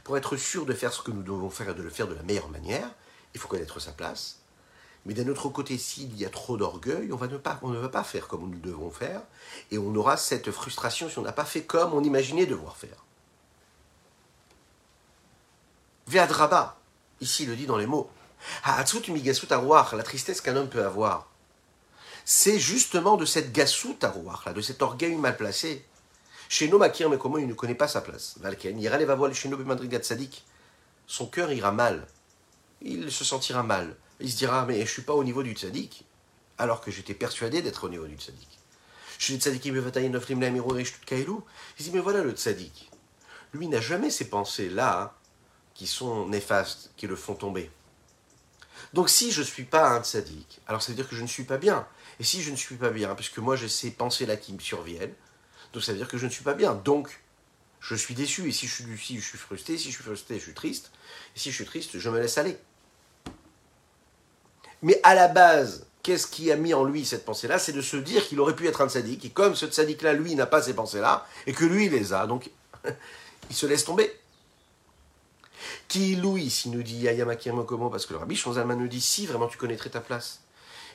Pour 0.04 0.18
être 0.18 0.38
sûr 0.38 0.66
de 0.66 0.74
faire 0.74 0.94
ce 0.94 1.02
que 1.02 1.12
nous 1.12 1.24
devons 1.24 1.50
faire 1.50 1.70
et 1.70 1.74
de 1.74 1.84
le 1.84 1.90
faire 1.90 2.08
de 2.08 2.16
la 2.16 2.24
meilleure 2.24 2.50
manière, 2.50 2.90
il 3.34 3.40
faut 3.40 3.48
connaître 3.48 3.80
sa 3.80 3.92
place. 3.92 4.40
Mais 5.06 5.14
d'un 5.14 5.28
autre 5.30 5.50
côté, 5.50 5.78
s'il 5.78 6.16
y 6.18 6.26
a 6.26 6.30
trop 6.30 6.58
d'orgueil, 6.58 7.12
on, 7.12 7.18
ne 7.70 7.78
va 7.78 7.90
pas 7.90 8.04
faire 8.04 8.28
comme 8.28 8.50
nous 8.50 8.60
devons 8.60 8.92
faire, 8.92 9.22
et 9.72 9.78
on 9.78 9.96
aura 9.96 10.18
cette 10.18 10.52
frustration 10.52 11.10
si 11.10 11.20
on 11.20 11.22
n'a 11.22 11.32
pas 11.32 11.46
fait 11.46 11.64
comme 11.64 11.94
on 11.94 12.04
imaginait 12.04 12.46
devoir 12.46 12.76
faire. 12.76 13.06
Veadraba, 16.08 16.78
ici 17.22 17.46
le 17.46 17.56
dit 17.56 17.66
dans 17.66 17.78
les 17.78 17.86
mots. 17.86 18.10
La 18.66 20.04
tristesse 20.04 20.42
qu'un 20.42 20.56
homme 20.56 20.70
peut 20.70 20.84
avoir 20.84 21.28
c'est 22.32 22.60
justement 22.60 23.18
de 23.18 23.26
cette 23.26 23.52
gassout 23.52 23.98
à 24.04 24.14
là, 24.46 24.54
de 24.54 24.62
cet 24.62 24.84
orgueil 24.84 25.16
mal 25.16 25.36
placé. 25.36 25.84
Chez 26.48 26.68
Makir, 26.68 27.10
mais 27.10 27.18
comment 27.18 27.40
il 27.40 27.48
ne 27.48 27.56
connaît 27.56 27.74
pas 27.74 27.88
sa 27.88 28.02
place? 28.02 28.36
Valken, 28.40 28.80
ira 28.80 29.00
va 29.00 29.16
voir 29.16 29.34
chez 29.34 29.50
nous, 29.50 29.58
Sadik. 30.04 30.46
Son 31.08 31.26
cœur 31.26 31.52
ira 31.52 31.72
mal. 31.72 32.06
Il 32.82 33.12
se 33.12 33.24
sentira 33.24 33.64
mal. 33.64 33.96
Il 34.20 34.32
se 34.32 34.38
dira, 34.38 34.64
mais 34.68 34.80
je 34.86 34.92
suis 34.92 35.02
pas 35.02 35.16
au 35.16 35.24
niveau 35.24 35.42
du 35.42 35.54
tzaddik, 35.54 36.06
alors 36.60 36.82
que 36.82 36.92
j'étais 36.92 37.16
persuadé 37.16 37.64
d'être 37.64 37.86
au 37.86 37.90
niveau 37.90 38.06
du 38.06 38.16
tzaddik. 38.16 38.60
Chez 39.18 39.34
les 39.34 39.40
tzaddikim, 39.40 39.76
il 39.76 40.12
dit, 41.80 41.92
mais 41.92 42.00
voilà 42.00 42.22
le 42.22 42.32
tzaddik. 42.34 42.92
Lui 43.54 43.68
n'a 43.68 43.82
jamais 43.82 44.12
ces 44.12 44.30
pensées-là 44.30 45.16
qui 45.74 45.88
sont 45.88 46.28
néfastes, 46.28 46.92
qui 46.96 47.08
le 47.08 47.16
font 47.16 47.34
tomber. 47.34 47.72
Donc 48.94 49.10
si 49.10 49.32
je 49.32 49.42
ne 49.42 49.46
suis 49.46 49.66
pas 49.66 49.90
un 49.90 50.04
tzaddik, 50.04 50.62
alors 50.68 50.84
ça 50.84 50.92
veut 50.92 50.96
dire 50.96 51.10
que 51.10 51.16
je 51.16 51.22
ne 51.24 51.28
suis 51.28 51.44
pas 51.44 51.58
bien. 51.58 51.88
Et 52.20 52.24
si 52.24 52.42
je 52.42 52.52
ne 52.52 52.56
suis 52.56 52.76
pas 52.76 52.90
bien, 52.90 53.16
puisque 53.16 53.38
moi 53.38 53.56
j'ai 53.56 53.70
ces 53.70 53.92
pensées-là 53.92 54.36
qui 54.36 54.54
me 54.54 54.60
surviennent, 54.60 55.14
donc 55.74 55.84
ça 55.84 55.92
veut 55.92 55.98
dire 55.98 56.08
que 56.08 56.18
je 56.18 56.26
ne 56.26 56.32
suis 56.32 56.44
pas 56.44 56.54
bien. 56.54 56.74
Donc, 56.74 57.22
je 57.80 57.96
suis 57.96 58.16
déçu. 58.16 58.48
Et 58.48 58.52
si 58.52 58.68
je 58.68 58.74
suis, 58.74 58.98
si 58.98 59.20
je 59.20 59.26
suis 59.26 59.38
frustré, 59.38 59.78
si 59.78 59.90
je 59.92 59.96
suis 59.96 60.04
frustré, 60.04 60.36
je 60.36 60.44
suis 60.44 60.54
triste. 60.54 60.92
Et 61.36 61.40
si 61.40 61.52
je 61.52 61.56
suis 61.56 61.66
triste, 61.66 61.98
je 61.98 62.10
me 62.10 62.20
laisse 62.20 62.38
aller. 62.38 62.58
Mais 64.82 65.00
à 65.04 65.14
la 65.14 65.28
base, 65.28 65.86
qu'est-ce 66.04 66.28
qui 66.28 66.52
a 66.52 66.56
mis 66.56 66.74
en 66.74 66.84
lui 66.84 67.06
cette 67.06 67.26
pensée-là? 67.26 67.60
C'est 67.60 67.74
de 67.74 67.82
se 67.82 67.98
dire 67.98 68.26
qu'il 68.28 68.40
aurait 68.40 68.56
pu 68.56 68.68
être 68.68 68.82
un 68.82 68.90
sadique, 68.90 69.26
et 69.26 69.30
comme 69.30 69.56
ce 69.56 69.70
sadique-là, 69.70 70.14
lui, 70.14 70.36
n'a 70.36 70.46
pas 70.46 70.62
ces 70.62 70.74
pensées-là, 70.74 71.28
et 71.48 71.54
que 71.54 71.66
lui, 71.66 71.86
il 71.86 71.92
les 71.92 72.14
a, 72.14 72.28
donc 72.28 72.50
il 73.50 73.56
se 73.56 73.66
laisse 73.66 73.84
tomber. 73.84 74.12
Qui 75.90 76.16
Louis, 76.16 76.50
s'il 76.50 76.72
nous 76.72 76.84
dit 76.84 77.08
Ayamaki 77.08 77.52
Mokomo, 77.52 77.90
parce 77.90 78.06
que 78.06 78.14
le 78.14 78.20
rabbi 78.20 78.36
Shonzalman 78.36 78.78
nous 78.78 78.88
dit 78.88 79.02
si 79.02 79.26
vraiment 79.26 79.48
tu 79.48 79.58
connaîtrais 79.58 79.90
ta 79.90 80.00
place 80.00 80.40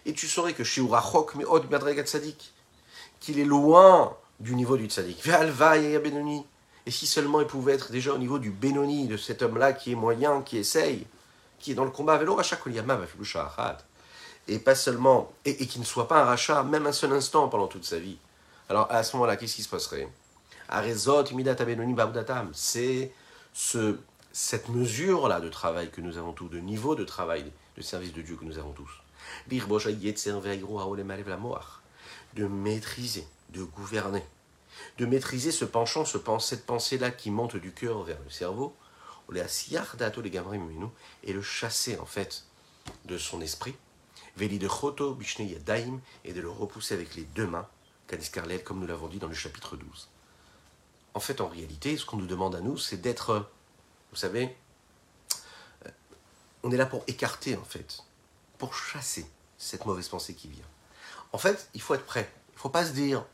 et 0.06 0.12
tu 0.12 0.28
saurais 0.28 0.52
que 0.52 0.64
chez 0.64 0.80
Urachok, 0.80 1.34
mais 1.34 1.44
Od 1.44 1.66
Tzadik, 2.04 2.52
qu'il 3.20 3.38
est 3.38 3.44
loin 3.44 4.16
du 4.40 4.54
niveau 4.54 4.76
du 4.76 4.86
Tzadik. 4.86 5.22
Et 6.86 6.90
si 6.90 7.06
seulement 7.06 7.40
il 7.40 7.46
pouvait 7.46 7.72
être 7.72 7.90
déjà 7.90 8.12
au 8.12 8.18
niveau 8.18 8.38
du 8.38 8.50
Benoni, 8.50 9.08
de 9.08 9.16
cet 9.16 9.42
homme-là 9.42 9.72
qui 9.72 9.92
est 9.92 9.94
moyen, 9.94 10.42
qui 10.42 10.58
essaye, 10.58 11.06
qui 11.58 11.72
est 11.72 11.74
dans 11.74 11.84
le 11.84 11.90
combat. 11.90 12.14
Avec 12.14 12.28
et 14.46 14.58
pas 14.58 14.74
seulement, 14.74 15.32
et, 15.46 15.66
qui 15.66 15.78
ne 15.78 15.84
soit 15.84 16.06
pas 16.06 16.20
un 16.20 16.24
rachat, 16.24 16.62
même 16.62 16.86
un 16.86 16.92
seul 16.92 17.12
instant 17.12 17.48
pendant 17.48 17.66
toute 17.66 17.86
sa 17.86 17.98
vie. 17.98 18.18
Alors 18.68 18.90
à 18.90 19.02
ce 19.02 19.16
moment-là, 19.16 19.36
qu'est-ce 19.36 19.56
qui 19.56 19.62
se 19.62 19.68
passerait? 19.70 20.08
C'est 22.52 23.12
ce, 23.54 23.98
cette 24.32 24.68
mesure-là 24.68 25.40
de 25.40 25.48
travail 25.48 25.90
que 25.90 26.02
nous 26.02 26.18
avons 26.18 26.32
tous, 26.32 26.48
de 26.48 26.58
niveau 26.58 26.94
de 26.94 27.04
travail, 27.04 27.50
de 27.76 27.82
service 27.82 28.12
de 28.12 28.20
Dieu 28.20 28.36
que 28.36 28.44
nous 28.44 28.58
avons 28.58 28.72
tous 28.72 29.03
de 32.34 32.46
maîtriser, 32.46 33.26
de 33.50 33.62
gouverner, 33.62 34.24
de 34.98 35.06
maîtriser 35.06 35.52
ce 35.52 35.64
penchant, 35.64 36.04
ce, 36.04 36.18
cette 36.40 36.66
pensée-là 36.66 37.10
qui 37.10 37.30
monte 37.30 37.56
du 37.56 37.72
cœur 37.72 38.02
vers 38.02 38.18
le 38.22 38.30
cerveau, 38.30 38.76
et 39.32 41.32
le 41.32 41.42
chasser 41.42 41.98
en 41.98 42.06
fait 42.06 42.44
de 43.06 43.16
son 43.16 43.40
esprit, 43.40 43.74
et 44.40 44.48
de 44.48 46.40
le 46.40 46.50
repousser 46.50 46.94
avec 46.94 47.14
les 47.14 47.22
deux 47.22 47.46
mains, 47.46 47.68
comme 48.64 48.80
nous 48.80 48.86
l'avons 48.86 49.08
dit 49.08 49.18
dans 49.18 49.28
le 49.28 49.34
chapitre 49.34 49.76
12. 49.76 50.08
En 51.14 51.20
fait, 51.20 51.40
en 51.40 51.48
réalité, 51.48 51.96
ce 51.96 52.04
qu'on 52.04 52.16
nous 52.16 52.26
demande 52.26 52.54
à 52.54 52.60
nous, 52.60 52.76
c'est 52.76 52.96
d'être, 52.96 53.48
vous 54.10 54.16
savez, 54.16 54.56
euh, 55.86 55.90
on 56.62 56.72
est 56.72 56.76
là 56.76 56.86
pour 56.86 57.04
écarter, 57.06 57.56
en 57.56 57.64
fait, 57.64 58.02
pour 58.58 58.74
chasser 58.74 59.26
cette 59.58 59.86
mauvaise 59.86 60.08
pensée 60.08 60.34
qui 60.34 60.48
vient. 60.48 60.64
En 61.32 61.38
fait, 61.38 61.68
il 61.74 61.80
faut 61.80 61.94
être 61.94 62.04
prêt. 62.04 62.30
Il 62.50 62.54
ne 62.54 62.60
faut 62.60 62.68
pas 62.68 62.84
se 62.84 62.92
dire, 62.92 63.24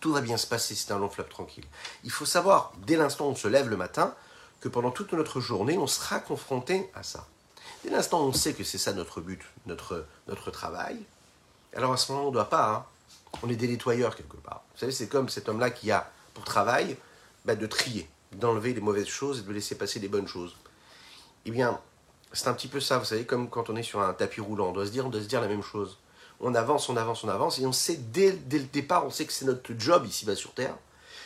tout 0.00 0.12
va 0.12 0.20
bien 0.20 0.36
se 0.36 0.46
passer, 0.46 0.74
c'est 0.74 0.92
un 0.92 0.98
long 0.98 1.10
fleuve 1.10 1.28
tranquille. 1.28 1.64
Il 2.04 2.10
faut 2.10 2.26
savoir, 2.26 2.72
dès 2.86 2.96
l'instant 2.96 3.26
où 3.26 3.30
on 3.30 3.36
se 3.36 3.48
lève 3.48 3.68
le 3.68 3.76
matin, 3.76 4.14
que 4.60 4.68
pendant 4.68 4.90
toute 4.90 5.12
notre 5.12 5.40
journée, 5.40 5.78
on 5.78 5.86
sera 5.86 6.20
confronté 6.20 6.90
à 6.94 7.02
ça. 7.02 7.26
Dès 7.84 7.90
l'instant 7.90 8.22
où 8.22 8.28
on 8.28 8.32
sait 8.32 8.54
que 8.54 8.64
c'est 8.64 8.78
ça 8.78 8.92
notre 8.92 9.20
but, 9.20 9.42
notre, 9.66 10.06
notre 10.26 10.50
travail, 10.50 10.98
alors 11.74 11.92
à 11.92 11.96
ce 11.96 12.10
moment, 12.12 12.24
on 12.24 12.28
ne 12.28 12.32
doit 12.32 12.50
pas. 12.50 12.74
Hein. 12.74 12.86
on 13.42 13.48
est 13.48 13.56
des 13.56 13.68
nettoyeurs 13.68 14.16
quelque 14.16 14.36
part. 14.36 14.62
Vous 14.74 14.80
savez, 14.80 14.92
c'est 14.92 15.08
comme 15.08 15.28
cet 15.28 15.48
homme-là 15.48 15.70
qui 15.70 15.90
a 15.90 16.10
pour 16.34 16.44
travail 16.44 16.96
bah, 17.44 17.54
de 17.54 17.66
trier, 17.66 18.08
d'enlever 18.32 18.74
les 18.74 18.80
mauvaises 18.80 19.06
choses 19.06 19.40
et 19.40 19.42
de 19.42 19.52
laisser 19.52 19.76
passer 19.76 20.00
les 20.00 20.08
bonnes 20.08 20.28
choses. 20.28 20.56
Eh 21.44 21.50
bien, 21.50 21.80
c'est 22.32 22.48
un 22.48 22.54
petit 22.54 22.68
peu 22.68 22.80
ça, 22.80 22.98
vous 22.98 23.04
savez, 23.04 23.24
comme 23.24 23.48
quand 23.48 23.70
on 23.70 23.76
est 23.76 23.82
sur 23.82 24.00
un 24.00 24.12
tapis 24.12 24.40
roulant, 24.40 24.68
on 24.68 24.72
doit 24.72 24.86
se 24.86 24.90
dire, 24.90 25.06
on 25.06 25.08
doit 25.08 25.22
se 25.22 25.26
dire 25.26 25.40
la 25.40 25.48
même 25.48 25.62
chose. 25.62 25.98
On 26.40 26.54
avance, 26.54 26.88
on 26.88 26.96
avance, 26.96 27.24
on 27.24 27.28
avance, 27.28 27.58
et 27.58 27.66
on 27.66 27.72
sait 27.72 27.96
dès, 27.96 28.32
dès 28.32 28.58
le 28.58 28.66
départ, 28.66 29.04
on 29.04 29.10
sait 29.10 29.26
que 29.26 29.32
c'est 29.32 29.44
notre 29.44 29.72
job 29.78 30.06
ici-bas 30.06 30.36
sur 30.36 30.52
Terre, 30.52 30.76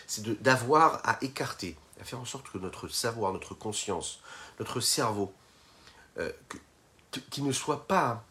c'est 0.06 0.42
d'avoir 0.42 1.00
à 1.04 1.18
écarter, 1.22 1.76
à 2.00 2.04
faire 2.04 2.20
en 2.20 2.24
sorte 2.24 2.50
que 2.50 2.58
notre 2.58 2.88
savoir, 2.88 3.32
notre 3.32 3.54
conscience, 3.54 4.20
notre 4.58 4.80
cerveau, 4.80 5.32
euh, 6.18 6.30
qui 7.30 7.42
ne 7.42 7.52
soit 7.52 7.86
pas 7.86 8.24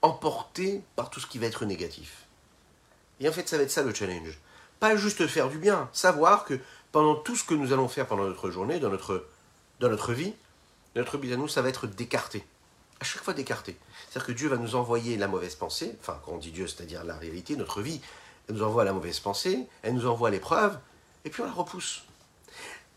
emporté 0.00 0.82
par 0.96 1.10
tout 1.10 1.20
ce 1.20 1.26
qui 1.26 1.38
va 1.38 1.46
être 1.46 1.64
négatif. 1.64 2.26
Et 3.20 3.28
en 3.28 3.32
fait, 3.32 3.48
ça 3.48 3.56
va 3.56 3.64
être 3.64 3.70
ça 3.70 3.82
le 3.82 3.92
challenge. 3.92 4.38
Pas 4.80 4.96
juste 4.96 5.26
faire 5.26 5.48
du 5.48 5.58
bien, 5.58 5.90
savoir 5.92 6.44
que 6.44 6.58
pendant 6.92 7.16
tout 7.16 7.36
ce 7.36 7.44
que 7.44 7.54
nous 7.54 7.72
allons 7.72 7.88
faire 7.88 8.06
pendant 8.06 8.24
notre 8.24 8.50
journée, 8.50 8.78
dans 8.78 8.90
notre, 8.90 9.26
dans 9.80 9.88
notre 9.88 10.12
vie, 10.12 10.34
notre 10.96 11.18
but 11.18 11.32
à 11.32 11.36
nous, 11.36 11.48
ça 11.48 11.62
va 11.62 11.68
être 11.68 11.86
d'écarter. 11.86 12.44
À 13.00 13.04
chaque 13.04 13.22
fois 13.22 13.34
d'écarter. 13.34 13.76
C'est-à-dire 14.08 14.26
que 14.26 14.32
Dieu 14.32 14.48
va 14.48 14.56
nous 14.56 14.74
envoyer 14.74 15.16
la 15.16 15.28
mauvaise 15.28 15.54
pensée, 15.54 15.96
enfin 16.00 16.20
quand 16.24 16.32
on 16.32 16.38
dit 16.38 16.50
Dieu, 16.50 16.66
c'est-à-dire 16.66 17.04
la 17.04 17.16
réalité, 17.16 17.56
notre 17.56 17.80
vie, 17.80 18.00
elle 18.48 18.56
nous 18.56 18.64
envoie 18.64 18.84
la 18.84 18.92
mauvaise 18.92 19.20
pensée, 19.20 19.66
elle 19.82 19.94
nous 19.94 20.06
envoie 20.06 20.30
l'épreuve, 20.30 20.78
et 21.24 21.30
puis 21.30 21.42
on 21.42 21.46
la 21.46 21.52
repousse. 21.52 22.04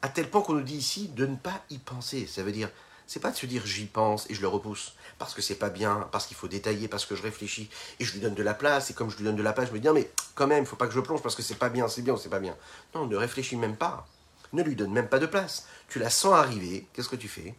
À 0.02 0.10
tel 0.10 0.30
point 0.30 0.42
qu'on 0.42 0.54
nous 0.54 0.64
dit 0.64 0.78
ici 0.78 1.10
de 1.10 1.26
ne 1.26 1.36
pas 1.36 1.64
y 1.70 1.78
penser. 1.78 2.26
Ça 2.26 2.42
veut 2.42 2.52
dire, 2.52 2.70
c'est 3.06 3.20
pas 3.20 3.32
de 3.32 3.36
se 3.36 3.46
dire 3.46 3.66
j'y 3.66 3.86
pense 3.86 4.28
et 4.30 4.34
je 4.34 4.42
le 4.42 4.48
repousse 4.48 4.94
parce 5.20 5.34
que 5.34 5.42
c'est 5.42 5.56
pas 5.56 5.70
bien, 5.70 6.08
parce 6.12 6.26
qu'il 6.26 6.38
faut 6.38 6.48
détailler, 6.48 6.88
parce 6.88 7.06
que 7.06 7.16
je 7.16 7.22
réfléchis 7.22 7.70
et 8.00 8.06
je 8.06 8.14
lui 8.14 8.22
donne 8.22 8.34
de 8.34 8.42
la 8.42 8.54
place 8.54 8.89
et 8.89 8.94
comme 8.94 9.12
je 9.12 9.18
lui 9.18 9.26
donne 9.26 9.36
de 9.36 9.44
la 9.44 9.54
place, 9.54 9.68
je 9.68 9.74
me 9.74 9.80
dis 9.80 9.89
mais 9.89 10.10
quand 10.34 10.48
même, 10.48 10.64
il 10.64 10.66
faut 10.66 10.78
pas 10.78 10.88
que 10.88 10.94
je 10.94 11.00
plonge 11.00 11.22
parce 11.22 11.36
que 11.36 11.44
c'est 11.44 11.60
pas 11.60 11.70
bien, 11.70 11.88
c'est 11.88 12.02
bien 12.02 12.14
ou 12.14 12.18
c'est 12.18 12.30
pas 12.30 12.39
bien. 12.39 12.56
Non, 12.96 13.06
ne 13.06 13.16
réfléchis 13.16 13.58
même 13.58 13.76
pas. 13.76 14.08
Ne 14.54 14.64
lui 14.64 14.76
donne 14.76 14.92
même 14.92 15.10
pas 15.10 15.20
de 15.20 15.26
place. 15.26 15.68
Tu 15.89 16.00
la 16.00 16.10
sens 16.10 16.34
arriver, 16.34 16.88
qu'est-ce 16.94 17.10
que 17.10 17.16
tu 17.16 17.28
fais? 17.28 17.54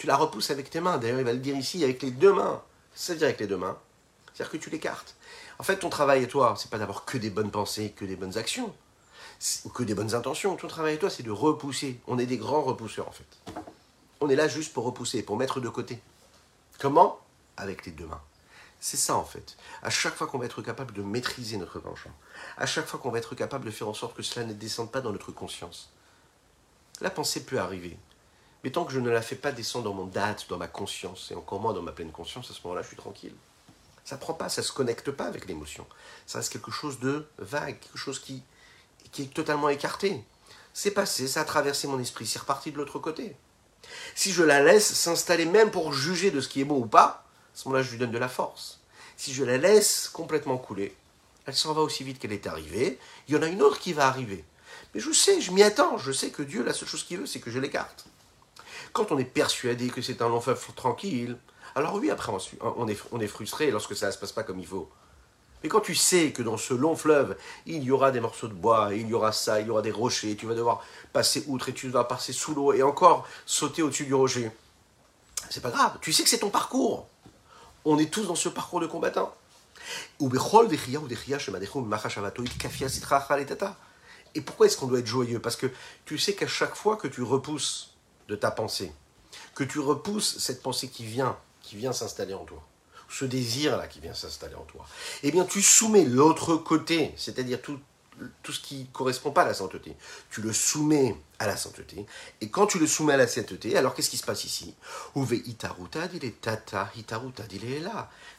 Tu 0.00 0.06
la 0.06 0.16
repousses 0.16 0.50
avec 0.50 0.70
tes 0.70 0.80
mains. 0.80 0.96
D'ailleurs, 0.96 1.18
il 1.18 1.26
va 1.26 1.34
le 1.34 1.40
dire 1.40 1.54
ici 1.54 1.84
avec 1.84 2.00
les 2.00 2.10
deux 2.10 2.32
mains. 2.32 2.62
Ça 2.94 3.12
veut 3.12 3.18
dire 3.18 3.26
avec 3.26 3.38
les 3.38 3.46
deux 3.46 3.58
mains. 3.58 3.76
C'est-à-dire 4.32 4.52
que 4.52 4.56
tu 4.56 4.70
l'écartes. 4.70 5.14
En 5.58 5.62
fait, 5.62 5.76
ton 5.76 5.90
travail 5.90 6.22
et 6.22 6.26
toi, 6.26 6.54
c'est 6.56 6.70
pas 6.70 6.78
d'avoir 6.78 7.04
que 7.04 7.18
des 7.18 7.28
bonnes 7.28 7.50
pensées, 7.50 7.92
que 7.94 8.06
des 8.06 8.16
bonnes 8.16 8.38
actions, 8.38 8.74
ou 9.66 9.68
que 9.68 9.82
des 9.82 9.94
bonnes 9.94 10.14
intentions. 10.14 10.56
Ton 10.56 10.68
travail 10.68 10.94
et 10.94 10.98
toi, 10.98 11.10
c'est 11.10 11.22
de 11.22 11.30
repousser. 11.30 12.00
On 12.06 12.18
est 12.18 12.24
des 12.24 12.38
grands 12.38 12.62
repousseurs 12.62 13.08
en 13.08 13.12
fait. 13.12 13.26
On 14.22 14.30
est 14.30 14.36
là 14.36 14.48
juste 14.48 14.72
pour 14.72 14.84
repousser, 14.84 15.22
pour 15.22 15.36
mettre 15.36 15.60
de 15.60 15.68
côté. 15.68 16.00
Comment? 16.78 17.20
Avec 17.58 17.84
les 17.84 17.92
deux 17.92 18.06
mains. 18.06 18.22
C'est 18.80 18.96
ça 18.96 19.16
en 19.16 19.24
fait. 19.26 19.58
À 19.82 19.90
chaque 19.90 20.14
fois 20.14 20.28
qu'on 20.28 20.38
va 20.38 20.46
être 20.46 20.62
capable 20.62 20.94
de 20.94 21.02
maîtriser 21.02 21.58
notre 21.58 21.78
penchant, 21.78 22.16
à 22.56 22.64
chaque 22.64 22.86
fois 22.86 22.98
qu'on 23.00 23.10
va 23.10 23.18
être 23.18 23.34
capable 23.34 23.66
de 23.66 23.70
faire 23.70 23.88
en 23.88 23.92
sorte 23.92 24.16
que 24.16 24.22
cela 24.22 24.46
ne 24.46 24.54
descende 24.54 24.90
pas 24.90 25.02
dans 25.02 25.12
notre 25.12 25.30
conscience, 25.30 25.90
la 27.02 27.10
pensée 27.10 27.44
peut 27.44 27.60
arriver. 27.60 27.98
Mais 28.62 28.70
tant 28.70 28.84
que 28.84 28.92
je 28.92 29.00
ne 29.00 29.10
la 29.10 29.22
fais 29.22 29.36
pas 29.36 29.52
descendre 29.52 29.86
dans 29.86 29.94
mon 29.94 30.06
date, 30.06 30.46
dans 30.48 30.58
ma 30.58 30.68
conscience, 30.68 31.30
et 31.30 31.34
encore 31.34 31.60
moins 31.60 31.72
dans 31.72 31.82
ma 31.82 31.92
pleine 31.92 32.12
conscience, 32.12 32.50
à 32.50 32.54
ce 32.54 32.60
moment-là, 32.64 32.82
je 32.82 32.88
suis 32.88 32.96
tranquille. 32.96 33.34
Ça 34.04 34.16
prend 34.16 34.34
pas, 34.34 34.48
ça 34.48 34.62
se 34.62 34.72
connecte 34.72 35.10
pas 35.10 35.24
avec 35.24 35.46
l'émotion. 35.46 35.86
Ça 36.26 36.38
reste 36.38 36.52
quelque 36.52 36.70
chose 36.70 37.00
de 37.00 37.26
vague, 37.38 37.78
quelque 37.78 37.98
chose 37.98 38.18
qui, 38.18 38.42
qui 39.12 39.22
est 39.22 39.34
totalement 39.34 39.68
écarté. 39.68 40.22
C'est 40.74 40.90
passé, 40.90 41.26
ça 41.26 41.40
a 41.40 41.44
traversé 41.44 41.86
mon 41.86 41.98
esprit, 41.98 42.26
c'est 42.26 42.38
reparti 42.38 42.72
de 42.72 42.76
l'autre 42.76 42.98
côté. 42.98 43.34
Si 44.14 44.32
je 44.32 44.42
la 44.42 44.62
laisse 44.62 44.92
s'installer 44.92 45.46
même 45.46 45.70
pour 45.70 45.92
juger 45.92 46.30
de 46.30 46.40
ce 46.40 46.48
qui 46.48 46.60
est 46.60 46.64
bon 46.64 46.80
ou 46.80 46.86
pas, 46.86 47.24
à 47.54 47.56
ce 47.56 47.68
moment-là, 47.68 47.82
je 47.82 47.90
lui 47.90 47.98
donne 47.98 48.10
de 48.10 48.18
la 48.18 48.28
force. 48.28 48.80
Si 49.16 49.34
je 49.34 49.44
la 49.44 49.58
laisse 49.58 50.08
complètement 50.08 50.58
couler, 50.58 50.94
elle 51.46 51.54
s'en 51.54 51.72
va 51.72 51.80
aussi 51.80 52.04
vite 52.04 52.18
qu'elle 52.18 52.32
est 52.32 52.46
arrivée. 52.46 52.98
Il 53.26 53.34
y 53.34 53.38
en 53.38 53.42
a 53.42 53.46
une 53.46 53.62
autre 53.62 53.78
qui 53.78 53.92
va 53.92 54.06
arriver. 54.06 54.44
Mais 54.94 55.00
je 55.00 55.12
sais, 55.12 55.40
je 55.40 55.50
m'y 55.50 55.62
attends. 55.62 55.98
Je 55.98 56.12
sais 56.12 56.30
que 56.30 56.42
Dieu, 56.42 56.62
la 56.62 56.72
seule 56.72 56.88
chose 56.88 57.04
qu'il 57.04 57.18
veut, 57.18 57.26
c'est 57.26 57.40
que 57.40 57.50
je 57.50 57.58
l'écarte. 57.58 58.04
Quand 58.92 59.12
on 59.12 59.18
est 59.18 59.24
persuadé 59.24 59.88
que 59.88 60.02
c'est 60.02 60.22
un 60.22 60.28
long 60.28 60.40
fleuve 60.40 60.64
tranquille, 60.74 61.36
alors 61.74 61.94
oui, 61.94 62.10
après, 62.10 62.32
on 62.60 62.88
est, 62.88 63.26
frustré 63.26 63.70
lorsque 63.70 63.94
ça 63.94 64.08
ne 64.08 64.12
se 64.12 64.18
passe 64.18 64.32
pas 64.32 64.42
comme 64.42 64.58
il 64.58 64.66
faut. 64.66 64.90
Mais 65.62 65.68
quand 65.68 65.80
tu 65.80 65.94
sais 65.94 66.32
que 66.32 66.42
dans 66.42 66.56
ce 66.56 66.72
long 66.72 66.96
fleuve, 66.96 67.36
il 67.66 67.82
y 67.82 67.90
aura 67.90 68.10
des 68.10 68.20
morceaux 68.20 68.48
de 68.48 68.54
bois, 68.54 68.94
il 68.94 69.06
y 69.08 69.14
aura 69.14 69.30
ça, 69.30 69.60
il 69.60 69.66
y 69.66 69.70
aura 69.70 69.82
des 69.82 69.90
rochers, 69.90 70.34
tu 70.34 70.46
vas 70.46 70.54
devoir 70.54 70.82
passer 71.12 71.44
outre 71.48 71.68
et 71.68 71.74
tu 71.74 71.88
dois 71.88 72.08
passer 72.08 72.32
sous 72.32 72.54
l'eau 72.54 72.72
et 72.72 72.82
encore 72.82 73.26
sauter 73.44 73.82
au-dessus 73.82 74.06
du 74.06 74.14
rocher, 74.14 74.50
c'est 75.50 75.60
pas 75.60 75.70
grave, 75.70 75.98
tu 76.00 76.12
sais 76.12 76.22
que 76.22 76.30
c'est 76.30 76.38
ton 76.38 76.50
parcours. 76.50 77.06
On 77.84 77.98
est 77.98 78.10
tous 78.10 78.24
dans 78.24 78.34
ce 78.34 78.48
parcours 78.48 78.80
de 78.80 78.86
combattant. 78.86 79.34
Et 84.34 84.40
pourquoi 84.40 84.66
est-ce 84.66 84.76
qu'on 84.76 84.86
doit 84.86 84.98
être 84.98 85.06
joyeux? 85.06 85.40
Parce 85.40 85.56
que 85.56 85.66
tu 86.04 86.18
sais 86.18 86.34
qu'à 86.34 86.46
chaque 86.46 86.74
fois 86.74 86.96
que 86.96 87.08
tu 87.08 87.22
repousses 87.22 87.89
de 88.30 88.36
ta 88.36 88.50
pensée, 88.50 88.92
que 89.54 89.64
tu 89.64 89.80
repousses 89.80 90.38
cette 90.38 90.62
pensée 90.62 90.88
qui 90.88 91.04
vient, 91.04 91.36
qui 91.60 91.76
vient 91.76 91.92
s'installer 91.92 92.32
en 92.32 92.44
toi, 92.44 92.62
ce 93.08 93.24
désir-là 93.24 93.88
qui 93.88 93.98
vient 94.00 94.14
s'installer 94.14 94.54
en 94.54 94.62
toi, 94.62 94.86
eh 95.24 95.32
bien 95.32 95.44
tu 95.44 95.60
soumets 95.60 96.04
l'autre 96.04 96.56
côté, 96.56 97.12
c'est-à-dire 97.16 97.60
tout, 97.60 97.78
tout 98.42 98.52
ce 98.52 98.60
qui 98.60 98.82
ne 98.82 98.92
correspond 98.92 99.32
pas 99.32 99.42
à 99.42 99.46
la 99.46 99.54
sainteté. 99.54 99.96
Tu 100.30 100.42
le 100.42 100.52
soumets 100.52 101.16
à 101.40 101.46
la 101.46 101.56
sainteté. 101.56 102.06
Et 102.40 102.50
quand 102.50 102.66
tu 102.66 102.78
le 102.78 102.86
soumets 102.86 103.14
à 103.14 103.16
la 103.16 103.26
sainteté, 103.26 103.76
alors 103.76 103.94
qu'est-ce 103.94 104.10
qui 104.10 104.16
se 104.16 104.24
passe 104.24 104.44
ici? 104.44 104.74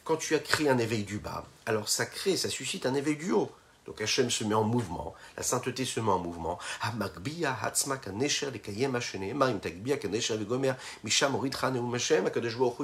Quand 0.04 0.16
tu 0.16 0.34
as 0.34 0.38
créé 0.38 0.68
un 0.70 0.78
éveil 0.78 1.04
du 1.04 1.18
bas, 1.18 1.44
alors 1.66 1.88
ça 1.88 2.06
crée, 2.06 2.36
ça 2.36 2.48
suscite 2.48 2.86
un 2.86 2.94
éveil 2.94 3.16
du 3.16 3.32
haut. 3.32 3.52
Donc 3.86 4.00
Hachem 4.00 4.30
se 4.30 4.44
met 4.44 4.54
en 4.54 4.62
mouvement, 4.62 5.14
la 5.36 5.42
sainteté 5.42 5.84
se 5.84 5.98
met 5.98 6.10
en 6.10 6.20
mouvement. 6.20 6.58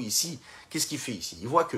Ici, 0.00 0.40
qu'est-ce 0.70 0.86
qu'il 0.86 0.98
fait 0.98 1.12
ici? 1.12 1.38
Il 1.40 1.48
voit 1.48 1.64
que 1.64 1.76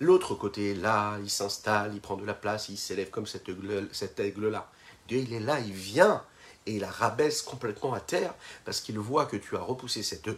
l'autre 0.00 0.34
côté 0.34 0.72
est 0.72 0.74
là, 0.74 1.18
il 1.22 1.30
s'installe, 1.30 1.94
il 1.94 2.00
prend 2.00 2.16
de 2.16 2.26
la 2.26 2.34
place, 2.34 2.68
il 2.68 2.76
s'élève 2.76 3.10
comme 3.10 3.26
cet 3.26 3.48
aigle-là. 3.48 4.70
Dieu, 5.08 5.18
il 5.18 5.32
est 5.32 5.40
là, 5.40 5.58
il 5.60 5.72
vient 5.72 6.22
et 6.66 6.74
il 6.74 6.80
la 6.80 6.90
rabaisse 6.90 7.40
complètement 7.40 7.94
à 7.94 8.00
terre 8.00 8.34
parce 8.66 8.80
qu'il 8.80 8.98
voit 8.98 9.24
que 9.24 9.36
tu 9.36 9.56
as 9.56 9.60
repoussé 9.60 10.02
cette, 10.02 10.28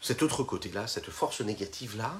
cet 0.00 0.22
autre 0.22 0.42
côté-là, 0.44 0.86
cette 0.86 1.10
force 1.10 1.40
négative-là, 1.40 2.12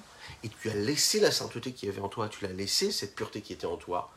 et 0.43 0.49
tu 0.49 0.71
as 0.71 0.75
laissé 0.75 1.21
la 1.21 1.31
sainteté 1.31 1.73
qui 1.73 1.87
avait 1.89 2.01
en 2.01 2.09
toi, 2.09 2.29
tu 2.29 2.43
l'as 2.47 2.53
laissé, 2.53 2.91
cette 2.91 3.15
pureté 3.15 3.43
qui 3.43 3.53
était 3.53 3.67
en 3.67 3.77
toi, 3.77 4.11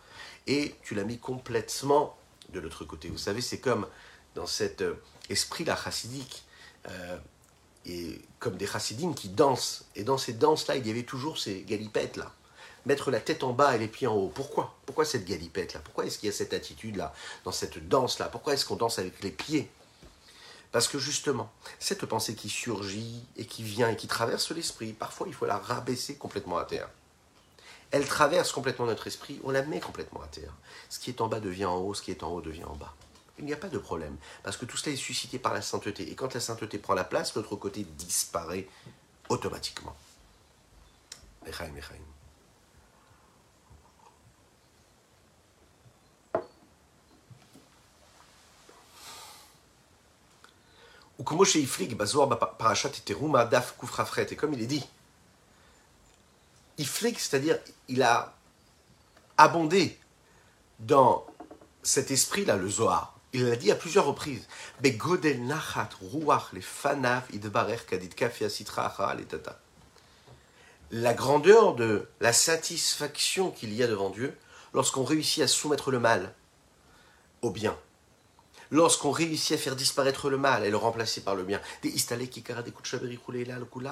et 0.48 0.76
tu 0.84 0.96
l'as 0.96 1.04
mis 1.04 1.20
complètement 1.20 2.18
de 2.50 2.60
l'autre 2.60 2.86
côté. 2.86 3.10
Vous 3.10 3.18
savez, 3.18 3.42
c'est 3.42 3.60
comme 3.60 3.88
dans 4.36 4.48
cet 4.48 4.82
euh, 4.82 4.96
esprit-là 5.30 5.76
chassidique, 5.76 6.44
euh, 6.88 7.18
et 7.86 8.22
comme 8.40 8.58
des 8.58 8.68
chassidines 8.68 9.16
qui 9.16 9.30
dansent. 9.30 9.86
Et 9.96 10.04
dans 10.04 10.18
ces 10.18 10.34
danses-là, 10.34 10.76
il 10.76 10.86
y 10.86 10.92
avait 10.92 11.04
toujours 11.04 11.38
ces 11.38 11.62
galipettes-là. 11.62 12.34
Mettre 12.86 13.12
la 13.12 13.20
tête 13.20 13.44
en 13.44 13.54
bas 13.54 13.76
et 13.76 13.80
les 13.80 13.88
pieds 13.88 14.08
en 14.08 14.16
haut. 14.16 14.32
Pourquoi? 14.34 14.76
Pourquoi 14.86 15.06
cette 15.06 15.26
galipette-là? 15.26 15.82
Pourquoi 15.84 16.06
est-ce 16.06 16.20
qu'il 16.20 16.28
y 16.28 16.30
a 16.30 16.36
cette 16.36 16.54
attitude-là, 16.54 17.14
dans 17.44 17.52
cette 17.52 17.88
danse-là? 17.88 18.28
Pourquoi 18.28 18.54
est-ce 18.54 18.66
qu'on 18.66 18.76
danse 18.76 19.00
avec 19.00 19.22
les 19.24 19.32
pieds? 19.32 19.70
Parce 20.72 20.88
que 20.88 21.00
justement, 21.00 21.52
cette 21.80 22.06
pensée 22.06 22.36
qui 22.36 22.50
surgit 22.50 23.24
et 23.38 23.46
qui 23.46 23.64
vient 23.64 23.90
et 23.90 23.96
qui 23.96 24.08
traverse 24.08 24.52
l'esprit, 24.52 24.94
parfois 24.94 25.28
il 25.28 25.34
faut 25.34 25.46
la 25.46 25.58
rabaisser 25.58 26.16
complètement 26.16 26.58
à 26.58 26.66
terre 26.66 26.90
elle 27.92 28.06
traverse 28.06 28.52
complètement 28.52 28.86
notre 28.86 29.08
esprit, 29.08 29.40
on 29.44 29.52
la 29.52 29.64
met 29.64 29.80
complètement 29.80 30.22
à 30.22 30.28
terre. 30.28 30.54
Ce 30.90 31.00
qui 31.00 31.10
est 31.10 31.22
en 31.22 31.28
bas 31.28 31.40
devient 31.40 31.66
en 31.66 31.78
haut, 31.78 31.94
ce 31.94 32.02
qui 32.02 32.12
est 32.12 32.24
en 32.24 32.30
haut 32.30 32.42
devient 32.42 32.66
en 32.66 32.76
bas. 32.76 32.94
Il 33.40 33.46
n'y 33.46 33.54
a 33.54 33.58
pas 33.58 33.70
de 33.70 33.78
problème, 33.78 34.18
parce 34.44 34.58
que 34.58 34.66
tout 34.66 34.78
cela 34.78 34.94
est 34.94 34.98
suscité 34.98 35.40
par 35.40 35.54
la 35.54 35.62
sainteté. 35.62 36.10
Et 36.12 36.16
quand 36.16 36.34
la 36.34 36.40
sainteté 36.40 36.80
prend 36.80 36.96
la 36.96 37.04
place, 37.04 37.36
l'autre 37.36 37.56
côté 37.56 37.84
disparaît 37.84 38.68
automatiquement. 39.30 39.96
Echaim, 41.46 41.72
Et 54.32 54.36
comme 54.36 54.54
il 54.54 54.62
est 54.62 54.68
dit, 54.68 54.88
Iflik, 56.78 57.20
c'est-à-dire 57.20 57.58
il 57.88 58.04
a 58.04 58.36
abondé 59.38 59.98
dans 60.80 61.26
cet 61.84 62.12
esprit-là, 62.12 62.58
le 62.58 62.70
Zohar. 62.70 63.18
Il 63.34 63.46
l'a 63.46 63.56
dit 63.56 63.72
à 63.72 63.76
plusieurs 63.76 64.06
reprises. 64.06 64.48
La 70.92 71.14
grandeur 71.14 71.76
de 71.76 72.08
la 72.20 72.34
satisfaction 72.34 73.52
qu'il 73.52 73.74
y 73.74 73.84
a 73.84 73.88
devant 73.88 74.10
Dieu 74.10 74.38
lorsqu'on 74.74 75.04
réussit 75.04 75.44
à 75.44 75.48
soumettre 75.48 75.92
le 75.92 76.00
mal 76.00 76.34
au 77.42 77.52
bien. 77.52 77.78
Lorsqu'on 78.72 79.12
réussit 79.12 79.54
à 79.54 79.58
faire 79.58 79.76
disparaître 79.76 80.30
le 80.30 80.38
mal 80.38 80.66
et 80.66 80.70
le 80.70 80.78
remplacer 80.78 81.22
par 81.22 81.36
le 81.36 81.44
bien. 81.44 81.62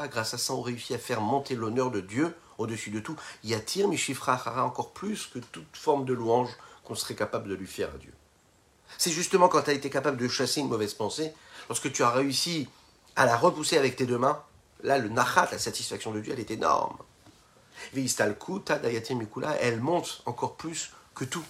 Grâce 0.09 0.33
à 0.33 0.37
ça, 0.37 0.53
on 0.53 0.61
réussit 0.61 0.95
à 0.95 0.99
faire 0.99 1.21
monter 1.21 1.55
l'honneur 1.55 1.91
de 1.91 2.01
Dieu 2.01 2.33
au-dessus 2.57 2.91
de 2.91 2.99
tout. 2.99 3.15
Yatir 3.43 3.87
Mishifra 3.87 4.63
encore 4.63 4.91
plus 4.91 5.27
que 5.27 5.39
toute 5.39 5.75
forme 5.75 6.05
de 6.05 6.13
louange 6.13 6.49
qu'on 6.83 6.95
serait 6.95 7.15
capable 7.15 7.49
de 7.49 7.55
lui 7.55 7.67
faire 7.67 7.89
à 7.93 7.97
Dieu. 7.97 8.13
C'est 8.97 9.11
justement 9.11 9.47
quand 9.47 9.63
tu 9.63 9.71
as 9.71 9.73
été 9.73 9.89
capable 9.89 10.17
de 10.17 10.27
chasser 10.27 10.61
une 10.61 10.69
mauvaise 10.69 10.93
pensée, 10.93 11.33
lorsque 11.69 11.91
tu 11.91 12.03
as 12.03 12.09
réussi 12.09 12.69
à 13.15 13.25
la 13.25 13.37
repousser 13.37 13.77
avec 13.77 13.95
tes 13.95 14.05
deux 14.05 14.17
mains, 14.17 14.41
là, 14.83 14.97
le 14.97 15.09
nachat, 15.09 15.49
la 15.51 15.59
satisfaction 15.59 16.11
de 16.11 16.19
Dieu, 16.19 16.33
elle 16.33 16.39
est 16.39 16.51
énorme. 16.51 16.97
Elle 19.59 19.81
monte 19.81 20.23
encore 20.25 20.55
plus 20.55 20.91
que 21.13 21.25
tout. 21.25 21.45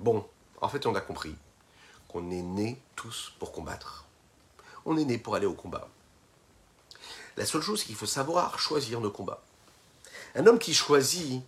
Bon, 0.00 0.26
en 0.60 0.68
fait, 0.68 0.86
on 0.86 0.94
a 0.94 1.00
compris 1.00 1.34
qu'on 2.08 2.30
est 2.30 2.42
né 2.42 2.80
tous 2.96 3.32
pour 3.38 3.52
combattre. 3.52 4.06
On 4.84 4.96
est 4.96 5.04
né 5.04 5.18
pour 5.18 5.34
aller 5.34 5.46
au 5.46 5.54
combat. 5.54 5.88
La 7.36 7.46
seule 7.46 7.62
chose, 7.62 7.80
c'est 7.80 7.86
qu'il 7.86 7.96
faut 7.96 8.06
savoir 8.06 8.58
choisir 8.58 9.00
nos 9.00 9.10
combats. 9.10 9.42
Un 10.34 10.46
homme 10.46 10.58
qui 10.58 10.74
choisit 10.74 11.42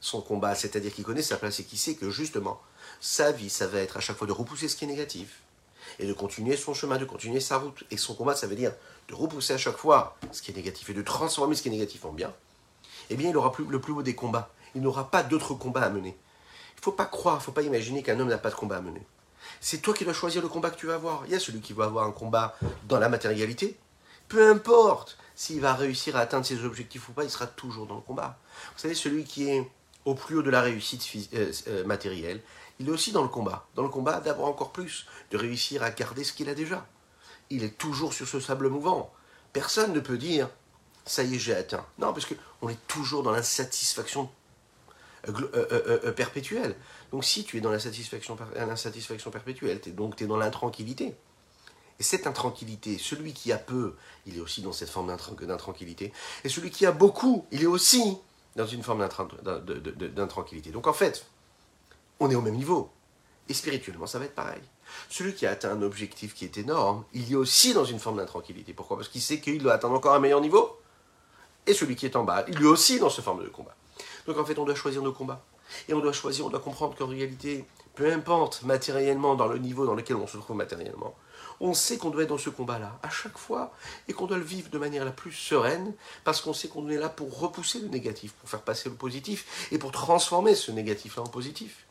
son 0.00 0.20
combat, 0.20 0.54
c'est-à-dire 0.54 0.92
qui 0.92 1.02
connaît 1.02 1.22
sa 1.22 1.36
place 1.36 1.60
et 1.60 1.64
qui 1.64 1.76
sait 1.76 1.94
que 1.94 2.10
justement, 2.10 2.60
sa 3.00 3.32
vie, 3.32 3.50
ça 3.50 3.66
va 3.66 3.80
être 3.80 3.96
à 3.96 4.00
chaque 4.00 4.16
fois 4.16 4.26
de 4.26 4.32
repousser 4.32 4.68
ce 4.68 4.76
qui 4.76 4.84
est 4.84 4.88
négatif 4.88 5.40
et 5.98 6.06
de 6.06 6.12
continuer 6.12 6.56
son 6.56 6.74
chemin, 6.74 6.98
de 6.98 7.04
continuer 7.04 7.40
sa 7.40 7.58
route. 7.58 7.84
Et 7.90 7.96
son 7.96 8.14
combat, 8.14 8.34
ça 8.34 8.46
veut 8.46 8.56
dire 8.56 8.72
de 9.08 9.14
repousser 9.14 9.54
à 9.54 9.58
chaque 9.58 9.76
fois 9.76 10.16
ce 10.32 10.42
qui 10.42 10.50
est 10.50 10.54
négatif 10.54 10.90
et 10.90 10.94
de 10.94 11.02
transformer 11.02 11.54
ce 11.54 11.62
qui 11.62 11.68
est 11.68 11.72
négatif 11.72 12.04
en 12.04 12.12
bien. 12.12 12.32
Eh 13.10 13.16
bien, 13.16 13.30
il 13.30 13.36
aura 13.36 13.52
plus, 13.52 13.64
le 13.64 13.80
plus 13.80 13.94
beau 13.94 14.02
des 14.02 14.14
combats. 14.14 14.50
Il 14.74 14.82
n'aura 14.82 15.10
pas 15.10 15.22
d'autres 15.22 15.54
combats 15.54 15.82
à 15.82 15.88
mener. 15.88 16.16
Il 16.76 16.80
ne 16.80 16.82
faut 16.82 16.92
pas 16.92 17.06
croire, 17.06 17.36
il 17.36 17.38
ne 17.38 17.44
faut 17.44 17.52
pas 17.52 17.62
imaginer 17.62 18.02
qu'un 18.02 18.20
homme 18.20 18.28
n'a 18.28 18.38
pas 18.38 18.50
de 18.50 18.54
combat 18.54 18.76
à 18.76 18.80
mener. 18.80 19.04
C'est 19.60 19.78
toi 19.78 19.94
qui 19.94 20.04
dois 20.04 20.12
choisir 20.12 20.42
le 20.42 20.48
combat 20.48 20.70
que 20.70 20.76
tu 20.76 20.86
vas 20.86 20.94
avoir. 20.94 21.22
Il 21.26 21.32
y 21.32 21.34
a 21.34 21.40
celui 21.40 21.60
qui 21.60 21.72
va 21.72 21.84
avoir 21.84 22.06
un 22.06 22.12
combat 22.12 22.56
dans 22.86 22.98
la 22.98 23.08
matérialité. 23.08 23.76
Peu 24.28 24.48
importe 24.48 25.16
s'il 25.38 25.60
va 25.60 25.72
réussir 25.72 26.16
à 26.16 26.20
atteindre 26.22 26.44
ses 26.44 26.64
objectifs 26.64 27.08
ou 27.08 27.12
pas, 27.12 27.22
il 27.22 27.30
sera 27.30 27.46
toujours 27.46 27.86
dans 27.86 27.94
le 27.94 28.00
combat. 28.00 28.40
Vous 28.74 28.80
savez, 28.80 28.96
celui 28.96 29.22
qui 29.22 29.48
est 29.48 29.70
au 30.04 30.16
plus 30.16 30.38
haut 30.38 30.42
de 30.42 30.50
la 30.50 30.60
réussite 30.60 31.08
euh, 31.32 31.52
euh, 31.68 31.84
matérielle, 31.84 32.42
il 32.80 32.88
est 32.88 32.90
aussi 32.90 33.12
dans 33.12 33.22
le 33.22 33.28
combat. 33.28 33.68
Dans 33.76 33.84
le 33.84 33.88
combat 33.88 34.18
d'avoir 34.18 34.48
encore 34.48 34.72
plus, 34.72 35.06
de 35.30 35.36
réussir 35.36 35.84
à 35.84 35.92
garder 35.92 36.24
ce 36.24 36.32
qu'il 36.32 36.48
a 36.48 36.56
déjà. 36.56 36.88
Il 37.50 37.62
est 37.62 37.78
toujours 37.78 38.14
sur 38.14 38.26
ce 38.26 38.40
sable 38.40 38.68
mouvant. 38.68 39.12
Personne 39.52 39.92
ne 39.92 40.00
peut 40.00 40.18
dire 40.18 40.50
ça 41.06 41.22
y 41.22 41.36
est, 41.36 41.38
j'ai 41.38 41.54
atteint. 41.54 41.86
Non, 42.00 42.12
parce 42.12 42.26
qu'on 42.26 42.68
est 42.68 42.88
toujours 42.88 43.22
dans 43.22 43.30
l'insatisfaction 43.30 44.28
euh, 45.28 46.12
perpétuelle. 46.14 46.74
Donc 47.12 47.24
si 47.24 47.44
tu 47.44 47.58
es 47.58 47.60
dans 47.60 47.70
l'insatisfaction, 47.70 48.36
perpétuelle, 49.30 49.80
donc 49.94 50.16
tu 50.16 50.24
es 50.24 50.26
dans 50.26 50.36
l'intranquillité. 50.36 51.14
Et 52.00 52.02
cette 52.02 52.26
intranquillité, 52.26 52.96
celui 52.98 53.32
qui 53.32 53.50
a 53.52 53.58
peu, 53.58 53.94
il 54.26 54.36
est 54.36 54.40
aussi 54.40 54.62
dans 54.62 54.72
cette 54.72 54.88
forme 54.88 55.08
d'intranquillité. 55.40 56.12
Et 56.44 56.48
celui 56.48 56.70
qui 56.70 56.86
a 56.86 56.92
beaucoup, 56.92 57.46
il 57.50 57.62
est 57.62 57.66
aussi 57.66 58.18
dans 58.56 58.66
une 58.66 58.82
forme 58.82 59.06
d'intranquillité. 60.14 60.70
Donc 60.70 60.86
en 60.86 60.92
fait, 60.92 61.26
on 62.20 62.30
est 62.30 62.34
au 62.34 62.40
même 62.40 62.54
niveau. 62.54 62.90
Et 63.48 63.54
spirituellement, 63.54 64.06
ça 64.06 64.18
va 64.18 64.26
être 64.26 64.34
pareil. 64.34 64.60
Celui 65.08 65.34
qui 65.34 65.46
a 65.46 65.50
atteint 65.50 65.72
un 65.72 65.82
objectif 65.82 66.34
qui 66.34 66.44
est 66.44 66.58
énorme, 66.58 67.04
il 67.12 67.32
est 67.32 67.36
aussi 67.36 67.74
dans 67.74 67.84
une 67.84 67.98
forme 67.98 68.18
d'intranquillité. 68.18 68.72
Pourquoi? 68.72 68.96
Parce 68.96 69.08
qu'il 69.08 69.22
sait 69.22 69.40
qu'il 69.40 69.62
doit 69.62 69.72
atteindre 69.72 69.94
encore 69.94 70.14
un 70.14 70.20
meilleur 70.20 70.40
niveau. 70.40 70.78
Et 71.66 71.74
celui 71.74 71.96
qui 71.96 72.06
est 72.06 72.16
en 72.16 72.24
bas, 72.24 72.44
il 72.48 72.62
est 72.62 72.66
aussi 72.66 72.98
dans 72.98 73.10
ce 73.10 73.20
forme 73.20 73.42
de 73.42 73.48
combat. 73.48 73.74
Donc 74.26 74.38
en 74.38 74.44
fait, 74.44 74.58
on 74.58 74.64
doit 74.64 74.74
choisir 74.74 75.02
nos 75.02 75.12
combats. 75.12 75.44
Et 75.88 75.94
on 75.94 76.00
doit 76.00 76.12
choisir, 76.12 76.46
on 76.46 76.48
doit 76.48 76.60
comprendre 76.60 76.96
qu'en 76.96 77.08
réalité, 77.08 77.66
peu 77.94 78.10
importe 78.10 78.62
matériellement 78.62 79.34
dans 79.34 79.46
le 79.46 79.58
niveau 79.58 79.84
dans 79.84 79.94
lequel 79.94 80.16
on 80.16 80.26
se 80.26 80.38
trouve 80.38 80.56
matériellement, 80.56 81.14
on 81.60 81.74
sait 81.74 81.98
qu'on 81.98 82.10
doit 82.10 82.22
être 82.22 82.28
dans 82.28 82.38
ce 82.38 82.50
combat-là, 82.50 82.98
à 83.02 83.10
chaque 83.10 83.38
fois, 83.38 83.72
et 84.06 84.12
qu'on 84.12 84.26
doit 84.26 84.36
le 84.36 84.44
vivre 84.44 84.70
de 84.70 84.78
manière 84.78 85.04
la 85.04 85.10
plus 85.10 85.32
sereine, 85.32 85.94
parce 86.24 86.40
qu'on 86.40 86.52
sait 86.52 86.68
qu'on 86.68 86.88
est 86.88 86.96
là 86.96 87.08
pour 87.08 87.38
repousser 87.38 87.80
le 87.80 87.88
négatif, 87.88 88.32
pour 88.34 88.48
faire 88.48 88.62
passer 88.62 88.88
le 88.88 88.94
positif, 88.94 89.68
et 89.72 89.78
pour 89.78 89.92
transformer 89.92 90.54
ce 90.54 90.70
négatif-là 90.70 91.22
en 91.22 91.26
positif. 91.26 91.86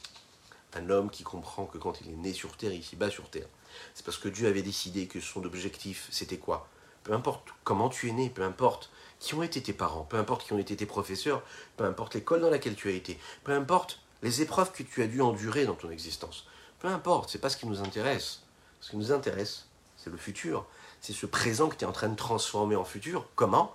Un 0.73 0.89
homme 0.89 1.09
qui 1.09 1.23
comprend 1.23 1.65
que 1.65 1.77
quand 1.77 2.01
il 2.01 2.11
est 2.11 2.15
né 2.15 2.33
sur 2.33 2.55
Terre, 2.55 2.73
ici 2.73 2.95
bas 2.95 3.09
sur 3.09 3.29
Terre, 3.29 3.47
c'est 3.93 4.05
parce 4.05 4.17
que 4.17 4.29
Dieu 4.29 4.47
avait 4.47 4.61
décidé 4.61 5.07
que 5.07 5.19
son 5.19 5.43
objectif, 5.43 6.07
c'était 6.11 6.37
quoi? 6.37 6.67
Peu 7.03 7.13
importe 7.13 7.47
comment 7.63 7.89
tu 7.89 8.09
es 8.09 8.11
né, 8.11 8.29
peu 8.29 8.43
importe 8.43 8.89
qui 9.19 9.33
ont 9.33 9.43
été 9.43 9.61
tes 9.63 9.73
parents, 9.73 10.03
peu 10.03 10.17
importe 10.17 10.45
qui 10.45 10.53
ont 10.53 10.59
été 10.59 10.75
tes 10.75 10.85
professeurs, 10.85 11.41
peu 11.77 11.85
importe 11.85 12.15
l'école 12.15 12.41
dans 12.41 12.49
laquelle 12.49 12.75
tu 12.75 12.89
as 12.89 12.91
été, 12.91 13.17
peu 13.43 13.53
importe 13.53 13.99
les 14.21 14.41
épreuves 14.41 14.71
que 14.71 14.83
tu 14.83 15.01
as 15.01 15.07
dû 15.07 15.21
endurer 15.21 15.65
dans 15.65 15.75
ton 15.75 15.89
existence, 15.89 16.45
peu 16.79 16.87
importe, 16.87 17.29
c'est 17.29 17.39
pas 17.39 17.49
ce 17.49 17.57
qui 17.57 17.65
nous 17.65 17.81
intéresse. 17.81 18.43
Ce 18.81 18.91
qui 18.91 18.97
nous 18.97 19.11
intéresse, 19.11 19.65
c'est 19.97 20.09
le 20.09 20.17
futur. 20.17 20.65
C'est 21.01 21.13
ce 21.13 21.25
présent 21.25 21.69
que 21.69 21.75
tu 21.75 21.85
es 21.85 21.87
en 21.87 21.91
train 21.91 22.09
de 22.09 22.15
transformer 22.15 22.75
en 22.75 22.85
futur. 22.85 23.25
Comment? 23.35 23.73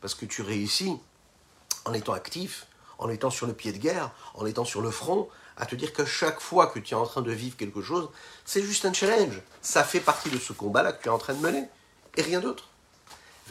Parce 0.00 0.14
que 0.14 0.26
tu 0.26 0.42
réussis 0.42 0.98
en 1.84 1.92
étant 1.92 2.12
actif, 2.12 2.66
en 2.98 3.08
étant 3.08 3.30
sur 3.30 3.46
le 3.46 3.52
pied 3.52 3.72
de 3.72 3.78
guerre, 3.78 4.10
en 4.34 4.46
étant 4.46 4.64
sur 4.64 4.80
le 4.80 4.90
front, 4.90 5.28
à 5.56 5.66
te 5.66 5.74
dire 5.74 5.92
que 5.92 6.04
chaque 6.04 6.40
fois 6.40 6.66
que 6.66 6.78
tu 6.78 6.94
es 6.94 6.96
en 6.96 7.06
train 7.06 7.22
de 7.22 7.30
vivre 7.30 7.56
quelque 7.56 7.82
chose, 7.82 8.08
c'est 8.44 8.62
juste 8.62 8.84
un 8.84 8.92
challenge. 8.92 9.40
Ça 9.62 9.84
fait 9.84 10.00
partie 10.00 10.30
de 10.30 10.38
ce 10.38 10.52
combat-là 10.52 10.92
que 10.92 11.02
tu 11.02 11.08
es 11.08 11.12
en 11.12 11.18
train 11.18 11.34
de 11.34 11.40
mener. 11.40 11.68
Et 12.16 12.22
rien 12.22 12.40
d'autre. 12.40 12.68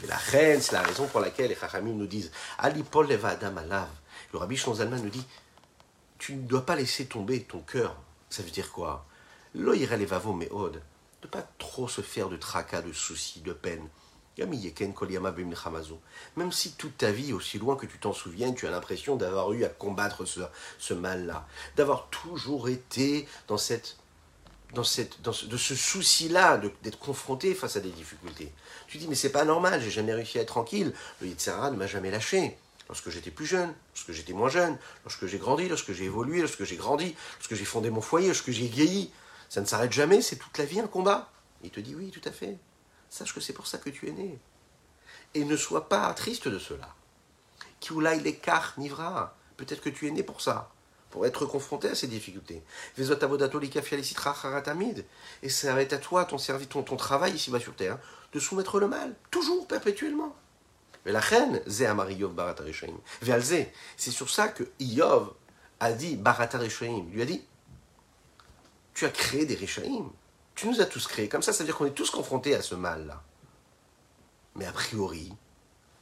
Mais 0.00 0.08
la 0.08 0.16
reine, 0.16 0.60
c'est 0.60 0.72
la 0.72 0.82
raison 0.82 1.06
pour 1.06 1.20
laquelle 1.20 1.48
les 1.48 1.56
Chachamim 1.56 1.92
nous 1.92 2.06
disent 2.06 2.30
Ali 2.58 2.82
Paul 2.82 3.06
Leva 3.06 3.30
Adam 3.30 3.56
Alav. 3.56 3.88
Le 4.32 4.38
Rabbi 4.38 4.56
Shonzalman 4.56 5.00
nous 5.00 5.10
dit 5.10 5.24
Tu 6.18 6.34
ne 6.34 6.46
dois 6.46 6.66
pas 6.66 6.76
laisser 6.76 7.06
tomber 7.06 7.42
ton 7.42 7.60
cœur. 7.60 7.96
Ça 8.28 8.42
veut 8.42 8.50
dire 8.50 8.72
quoi? 8.72 9.06
Lo 9.54 9.72
Levavo 9.72 10.32
Meod 10.32 10.82
ne 11.24 11.28
pas 11.28 11.46
trop 11.58 11.88
se 11.88 12.00
faire 12.00 12.28
de 12.28 12.36
tracas, 12.36 12.82
de 12.82 12.92
soucis, 12.92 13.40
de 13.40 13.52
peine. 13.52 13.88
Même 16.36 16.52
si 16.52 16.72
toute 16.72 16.98
ta 16.98 17.12
vie, 17.12 17.32
aussi 17.32 17.58
loin 17.58 17.76
que 17.76 17.86
tu 17.86 17.98
t'en 17.98 18.12
souviens, 18.12 18.52
tu 18.52 18.66
as 18.66 18.70
l'impression 18.70 19.16
d'avoir 19.16 19.52
eu 19.52 19.64
à 19.64 19.68
combattre 19.68 20.24
ce, 20.24 20.94
mal-là, 20.94 21.46
d'avoir 21.76 22.08
toujours 22.08 22.68
été 22.68 23.28
dans 23.46 23.58
cette, 23.58 23.96
dans 24.74 24.82
cette, 24.82 25.22
dans 25.22 25.32
ce, 25.32 25.46
de 25.46 25.56
ce 25.56 25.76
souci-là, 25.76 26.60
d'être 26.82 26.98
confronté 26.98 27.54
face 27.54 27.76
à 27.76 27.80
des 27.80 27.90
difficultés. 27.90 28.50
Tu 28.88 28.98
dis, 28.98 29.06
mais 29.06 29.14
c'est 29.14 29.30
pas 29.30 29.44
normal, 29.44 29.80
j'ai 29.80 29.90
jamais 29.90 30.14
réussi 30.14 30.38
à 30.38 30.42
être 30.42 30.48
tranquille. 30.48 30.92
Le 31.20 31.28
Yitzhara 31.28 31.70
ne 31.70 31.76
m'a 31.76 31.86
jamais 31.86 32.10
lâché. 32.10 32.58
Lorsque 32.88 33.10
j'étais 33.10 33.30
plus 33.30 33.46
jeune, 33.46 33.72
lorsque 33.94 34.12
j'étais 34.12 34.32
moins 34.32 34.50
jeune, 34.50 34.76
lorsque 35.04 35.26
j'ai 35.26 35.38
grandi, 35.38 35.68
lorsque 35.68 35.92
j'ai 35.92 36.04
évolué, 36.04 36.40
lorsque 36.40 36.64
j'ai 36.64 36.76
grandi, 36.76 37.14
lorsque 37.38 37.54
j'ai 37.54 37.64
fondé 37.64 37.88
mon 37.88 38.02
foyer, 38.02 38.26
lorsque 38.26 38.50
j'ai 38.50 38.66
vieilli, 38.66 39.10
ça 39.48 39.60
ne 39.60 39.66
s'arrête 39.66 39.92
jamais, 39.92 40.22
c'est 40.22 40.36
toute 40.36 40.58
la 40.58 40.64
vie 40.64 40.80
un 40.80 40.86
combat. 40.86 41.30
Il 41.62 41.70
te 41.70 41.80
dit 41.80 41.94
oui, 41.94 42.10
tout 42.10 42.26
à 42.28 42.32
fait. 42.32 42.58
Sache 43.08 43.34
que 43.34 43.40
c'est 43.40 43.52
pour 43.52 43.66
ça 43.66 43.78
que 43.78 43.90
tu 43.90 44.08
es 44.08 44.12
né. 44.12 44.38
Et 45.34 45.44
ne 45.44 45.56
sois 45.56 45.88
pas 45.88 46.12
triste 46.14 46.48
de 46.48 46.58
cela. 46.58 46.94
Kiulai 47.80 48.20
l'écart 48.20 48.74
nivra. 48.76 49.36
Peut-être 49.56 49.80
que 49.80 49.90
tu 49.90 50.08
es 50.08 50.10
né 50.10 50.22
pour 50.22 50.40
ça, 50.40 50.72
pour 51.10 51.26
être 51.26 51.46
confronté 51.46 51.88
à 51.88 51.94
ces 51.94 52.08
difficultés. 52.08 52.62
Et 52.98 53.04
ça 53.04 53.14
va 55.74 55.82
être 55.82 55.92
à 55.92 55.98
toi, 55.98 56.24
ton 56.24 56.38
service, 56.38 56.68
ton, 56.68 56.82
travail 56.82 57.34
ici-bas 57.34 57.60
sur 57.60 57.76
terre, 57.76 57.98
de 58.32 58.40
soumettre 58.40 58.80
le 58.80 58.88
mal, 58.88 59.14
toujours, 59.30 59.68
perpétuellement. 59.68 60.34
Mais 61.06 61.12
la 61.12 61.20
reine, 61.20 61.60
c'est 61.68 61.86
sur 64.10 64.28
ça 64.28 64.48
que 64.48 64.64
Iov 64.80 65.32
a 65.78 65.92
dit 65.92 66.16
Baratarishaim. 66.16 67.06
lui 67.12 67.22
a 67.22 67.26
dit 67.26 67.44
tu 68.94 69.04
as 69.04 69.10
créé 69.10 69.44
des 69.44 69.54
Rishaïm. 69.54 70.08
Tu 70.54 70.68
nous 70.68 70.80
as 70.80 70.86
tous 70.86 71.06
créés. 71.06 71.28
Comme 71.28 71.42
ça, 71.42 71.52
ça 71.52 71.58
veut 71.58 71.66
dire 71.66 71.76
qu'on 71.76 71.86
est 71.86 71.90
tous 71.90 72.10
confrontés 72.10 72.54
à 72.54 72.62
ce 72.62 72.74
mal-là. 72.74 73.22
Mais 74.54 74.66
a 74.66 74.72
priori, 74.72 75.32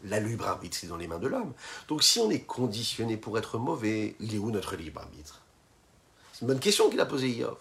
la 0.04 0.20
libre 0.20 0.46
arbitre, 0.46 0.76
c'est 0.78 0.86
dans 0.86 0.98
les 0.98 1.08
mains 1.08 1.18
de 1.18 1.28
l'homme. 1.28 1.54
Donc 1.88 2.02
si 2.02 2.18
on 2.18 2.30
est 2.30 2.40
conditionné 2.40 3.16
pour 3.16 3.38
être 3.38 3.58
mauvais, 3.58 4.14
il 4.20 4.34
est 4.34 4.38
où 4.38 4.50
notre 4.50 4.76
libre 4.76 5.00
arbitre? 5.00 5.40
C'est 6.32 6.42
une 6.42 6.48
bonne 6.48 6.60
question 6.60 6.90
qu'il 6.90 7.00
a 7.00 7.06
posée 7.06 7.30
Yov. 7.30 7.56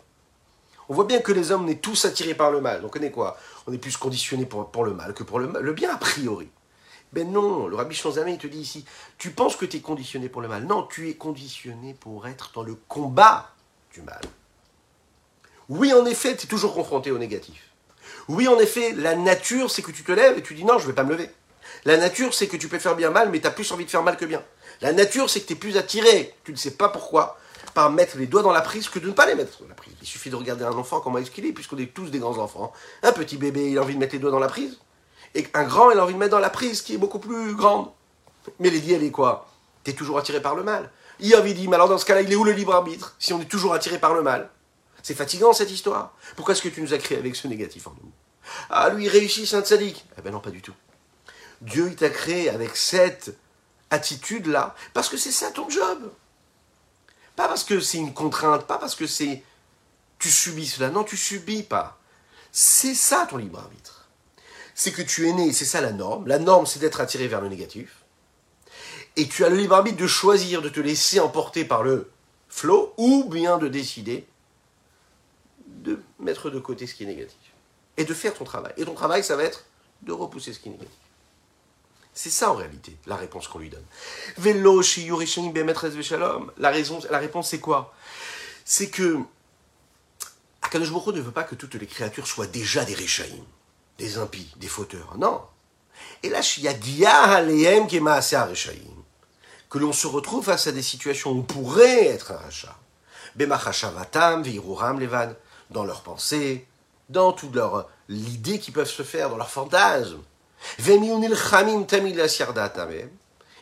On 0.90 0.94
voit 0.94 1.06
bien 1.06 1.22
que 1.22 1.32
les 1.32 1.52
hommes, 1.52 1.66
on 1.66 1.68
est 1.70 1.82
tous 1.82 2.04
attirés 2.04 2.36
par 2.36 2.52
le 2.52 2.60
mal. 2.60 2.82
Donc 2.82 2.98
on 2.98 3.02
est 3.02 3.12
quoi? 3.12 3.38
On 3.68 3.72
est 3.72 3.78
plus 3.78 3.96
conditionné 3.96 4.46
pour, 4.46 4.84
le 4.84 4.94
mal 4.94 5.14
que 5.14 5.24
pour 5.24 5.40
le, 5.40 5.62
le 5.62 5.74
bien 5.74 5.94
a 5.94 5.98
priori. 5.98 6.50
Ben 7.14 7.32
non, 7.32 7.68
le 7.68 7.76
rabbi 7.76 7.96
Shanzamé, 7.96 8.34
il 8.34 8.38
te 8.38 8.48
dit 8.48 8.60
ici, 8.60 8.86
tu 9.18 9.32
penses 9.32 9.56
que 9.56 9.66
tu 9.66 9.78
es 9.78 9.82
conditionné 9.82 10.28
pour 10.28 10.42
le 10.42 10.48
mal. 10.50 10.66
Non, 10.66 10.84
tu 10.84 11.10
es 11.10 11.16
conditionné 11.16 11.94
pour 11.94 12.28
être 12.28 12.52
dans 12.54 12.64
le 12.64 12.76
combat 12.76 13.54
du 13.94 14.02
mal. 14.02 14.22
Oui, 15.72 15.94
en 15.94 16.06
effet, 16.06 16.36
tu 16.36 16.48
es 16.48 16.50
toujours 16.50 16.74
confronté 16.74 17.12
au 17.12 17.18
négatif. 17.18 17.70
Oui, 18.28 18.46
en 18.50 18.60
effet, 18.60 18.92
la 18.92 19.16
nature, 19.16 19.72
c'est 19.72 19.82
que 19.82 19.92
tu 19.92 20.04
te 20.04 20.12
lèves 20.12 20.38
et 20.38 20.44
tu 20.44 20.54
dis 20.54 20.66
non, 20.66 20.78
je 20.78 20.84
ne 20.84 20.88
vais 20.88 20.94
pas 20.94 21.06
me 21.06 21.12
lever. 21.12 21.30
La 21.86 21.96
nature, 21.96 22.34
c'est 22.34 22.48
que 22.48 22.58
tu 22.58 22.68
peux 22.68 22.78
faire 22.78 22.98
bien 22.98 23.10
mal, 23.10 23.30
mais 23.30 23.40
tu 23.40 23.48
as 23.48 23.52
plus 23.52 23.72
envie 23.72 23.86
de 23.86 23.90
faire 23.90 24.04
mal 24.04 24.18
que 24.18 24.26
bien. 24.26 24.44
La 24.82 24.92
nature, 24.92 25.30
c'est 25.30 25.40
que 25.40 25.48
tu 25.48 25.54
es 25.54 25.56
plus 25.56 25.78
attiré, 25.78 26.36
tu 26.44 26.52
ne 26.52 26.58
sais 26.58 26.72
pas 26.72 26.90
pourquoi, 26.90 27.38
par 27.74 27.90
mettre 27.90 28.18
les 28.18 28.28
doigts 28.28 28.42
dans 28.42 28.52
la 28.52 28.60
prise 28.60 28.90
que 28.90 29.00
de 29.00 29.08
ne 29.08 29.14
pas 29.14 29.26
les 29.26 29.34
mettre 29.34 29.62
dans 29.62 29.70
la 29.70 29.74
prise. 29.74 29.94
Il 30.02 30.08
suffit 30.10 30.30
de 30.30 30.36
regarder 30.36 30.66
un 30.66 30.74
enfant, 30.74 31.00
comment 31.00 31.20
est-ce 31.20 31.32
qu'il 31.32 31.46
est, 31.46 31.54
puisqu'on 31.54 31.78
est 31.78 31.94
tous 31.94 32.12
des 32.12 32.20
grands 32.20 32.38
enfants. 32.40 32.74
Un 33.02 33.14
petit 33.14 33.38
bébé, 33.38 33.72
il 33.72 33.78
a 33.78 33.82
envie 33.82 33.94
de 33.94 34.00
mettre 34.00 34.12
les 34.14 34.20
doigts 34.20 34.32
dans 34.32 34.40
la 34.40 34.50
prise. 34.50 34.78
Et 35.36 35.48
un 35.54 35.64
grand, 35.64 35.90
il 35.92 35.98
a 36.00 36.04
envie 36.04 36.14
de 36.14 36.20
mettre 36.20 36.32
dans 36.32 36.40
la 36.40 36.50
prise 36.50 36.82
qui 36.82 36.96
est 36.96 36.98
beaucoup 36.98 37.20
plus 37.20 37.56
grande. 37.56 37.90
Mais 38.60 38.70
l'idée, 38.70 38.96
elle 38.96 39.04
est 39.04 39.12
quoi? 39.12 39.48
Tu 39.86 39.92
es 39.92 39.94
toujours 39.94 40.18
attiré 40.18 40.42
par 40.42 40.56
le 40.56 40.64
mal. 40.64 40.92
Il 41.22 41.34
avait 41.34 41.54
dit, 41.54 41.70
mais 41.70 41.76
alors 41.76 41.88
dans 41.88 41.98
ce 41.98 42.04
cas-là, 42.04 42.24
il 42.24 42.34
est 42.34 42.36
où 42.36 42.44
le 42.44 42.52
libre 42.52 42.76
arbitre? 42.76 43.16
Si 43.20 43.32
on 43.32 43.40
est 43.40 43.46
toujours 43.46 43.74
attiré 43.74 44.00
par 44.00 44.14
le 44.14 44.22
mal 44.22 44.50
C'est 45.04 45.16
fatigant 45.16 45.54
cette 45.54 45.72
histoire. 45.72 46.16
Pourquoi 46.36 46.54
est-ce 46.54 46.62
que 46.62 46.70
tu 46.70 46.82
nous 46.82 46.94
as 46.94 46.98
créé 46.98 47.18
avec 47.18 47.36
ce 47.36 47.48
négatif 47.48 47.88
en 47.88 47.96
nous? 48.02 48.12
Ah, 48.70 48.90
lui, 48.90 49.06
il 49.06 49.10
réussit, 49.10 49.46
c'est 49.46 49.56
un 49.56 49.64
sadique. 49.64 50.06
Eh 50.18 50.22
ben 50.22 50.32
non, 50.32 50.40
pas 50.40 50.52
du 50.52 50.62
tout. 50.62 50.74
Dieu, 51.62 51.88
il 51.90 51.96
t'a 51.96 52.10
créé 52.10 52.50
avec 52.50 52.76
cette 52.76 53.36
attitude-là, 53.90 54.76
parce 54.94 55.10
que 55.10 55.18
c'est 55.18 55.32
ça 55.32 55.52
ton 55.52 55.70
job. 55.70 56.12
Pas 57.36 57.48
parce 57.48 57.64
que 57.64 57.80
c'est 57.80 57.98
une 57.98 58.14
contrainte, 58.14 58.66
pas 58.66 58.78
parce 58.78 58.96
que 58.96 59.08
c'est 59.08 59.44
tu 60.20 60.30
subis 60.30 60.68
cela. 60.68 60.90
Non, 60.90 61.04
tu 61.04 61.18
subis 61.18 61.64
pas. 61.64 62.00
C'est 62.52 62.96
ça 62.96 63.26
ton 63.30 63.38
libre 63.38 63.60
arbitre. 63.60 64.10
C'est 64.76 64.92
que 64.92 65.02
tu 65.02 65.28
es 65.28 65.34
né, 65.34 65.52
c'est 65.52 65.66
ça 65.66 65.82
la 65.82 65.92
norme. 65.92 66.28
La 66.28 66.40
norme, 66.40 66.66
c'est 66.66 66.80
d'être 66.80 67.02
attiré 67.02 67.28
vers 67.28 67.42
le 67.42 67.50
négatif. 67.50 68.04
Et 69.18 69.28
tu 69.28 69.44
as 69.44 69.50
le 69.50 69.58
libre 69.58 69.76
arbitre 69.76 69.98
de 69.98 70.08
choisir 70.08 70.62
de 70.62 70.70
te 70.70 70.80
laisser 70.80 71.20
emporter 71.20 71.66
par 71.66 71.84
le 71.84 72.12
flot 72.48 72.94
ou 72.98 73.26
bien 73.26 73.58
de 73.58 73.68
décider 73.68 74.28
de 75.82 76.00
mettre 76.20 76.50
de 76.50 76.60
côté 76.60 76.88
ce 76.88 76.96
qui 76.96 77.04
est 77.04 77.08
négatif. 77.08 77.38
Et 77.98 78.06
de 78.06 78.14
faire 78.14 78.34
ton 78.34 78.46
travail. 78.46 78.74
Et 78.78 78.86
ton 78.86 78.94
travail, 78.94 79.24
ça 79.24 79.36
va 79.36 79.44
être 79.44 79.66
de 80.04 80.12
repousser 80.12 80.54
ce 80.54 80.60
qui 80.60 80.70
est 80.70 80.72
négatif. 80.72 80.94
C'est 82.14 82.30
ça 82.30 82.52
en 82.52 82.56
réalité, 82.56 82.98
la 83.06 83.16
réponse 83.16 83.48
qu'on 83.48 83.60
lui 83.60 83.70
donne. 83.70 83.86
Velo 84.38 84.82
La, 86.58 86.70
raison, 86.70 87.00
la 87.10 87.18
réponse 87.20 87.50
c'est 87.50 87.60
quoi? 87.60 87.94
C'est 88.66 88.90
que 88.90 89.20
Akadosh 90.62 90.92
Baruch 90.92 91.16
ne 91.16 91.22
veut 91.22 91.32
pas 91.32 91.44
que 91.44 91.56
toutes 91.56 91.76
les 91.76 91.88
créatures 91.88 92.28
soient 92.28 92.48
déjà 92.48 92.84
des 92.84 92.96
Rechaim, 92.96 93.44
des 93.98 94.18
impies, 94.18 94.54
des 94.58 94.68
fauteurs. 94.68 95.18
Non. 95.18 95.42
Et 96.24 96.30
là, 96.30 96.42
Que 99.70 99.80
l'on 99.80 99.94
se 99.94 100.08
retrouve 100.08 100.46
face 100.46 100.68
à 100.68 100.72
des 100.72 100.82
situations 100.82 101.32
où 101.32 101.40
on 101.40 101.44
pourrait 101.44 102.08
être 102.08 102.32
un 102.32 102.38
rachat. 102.38 102.78
Bemachashavatam, 103.36 104.44
Levan, 104.44 105.34
dans 105.72 105.84
leurs 105.84 106.02
pensées, 106.02 106.68
dans 107.10 107.34
toute 107.34 107.56
leur 107.56 107.90
l'idée 108.08 108.60
qu'ils 108.60 108.74
peuvent 108.74 108.90
se 108.90 109.04
faire, 109.04 109.30
dans 109.30 109.38
leurs 109.38 109.50
fantasmes. 109.50 110.22
Et 110.78 110.98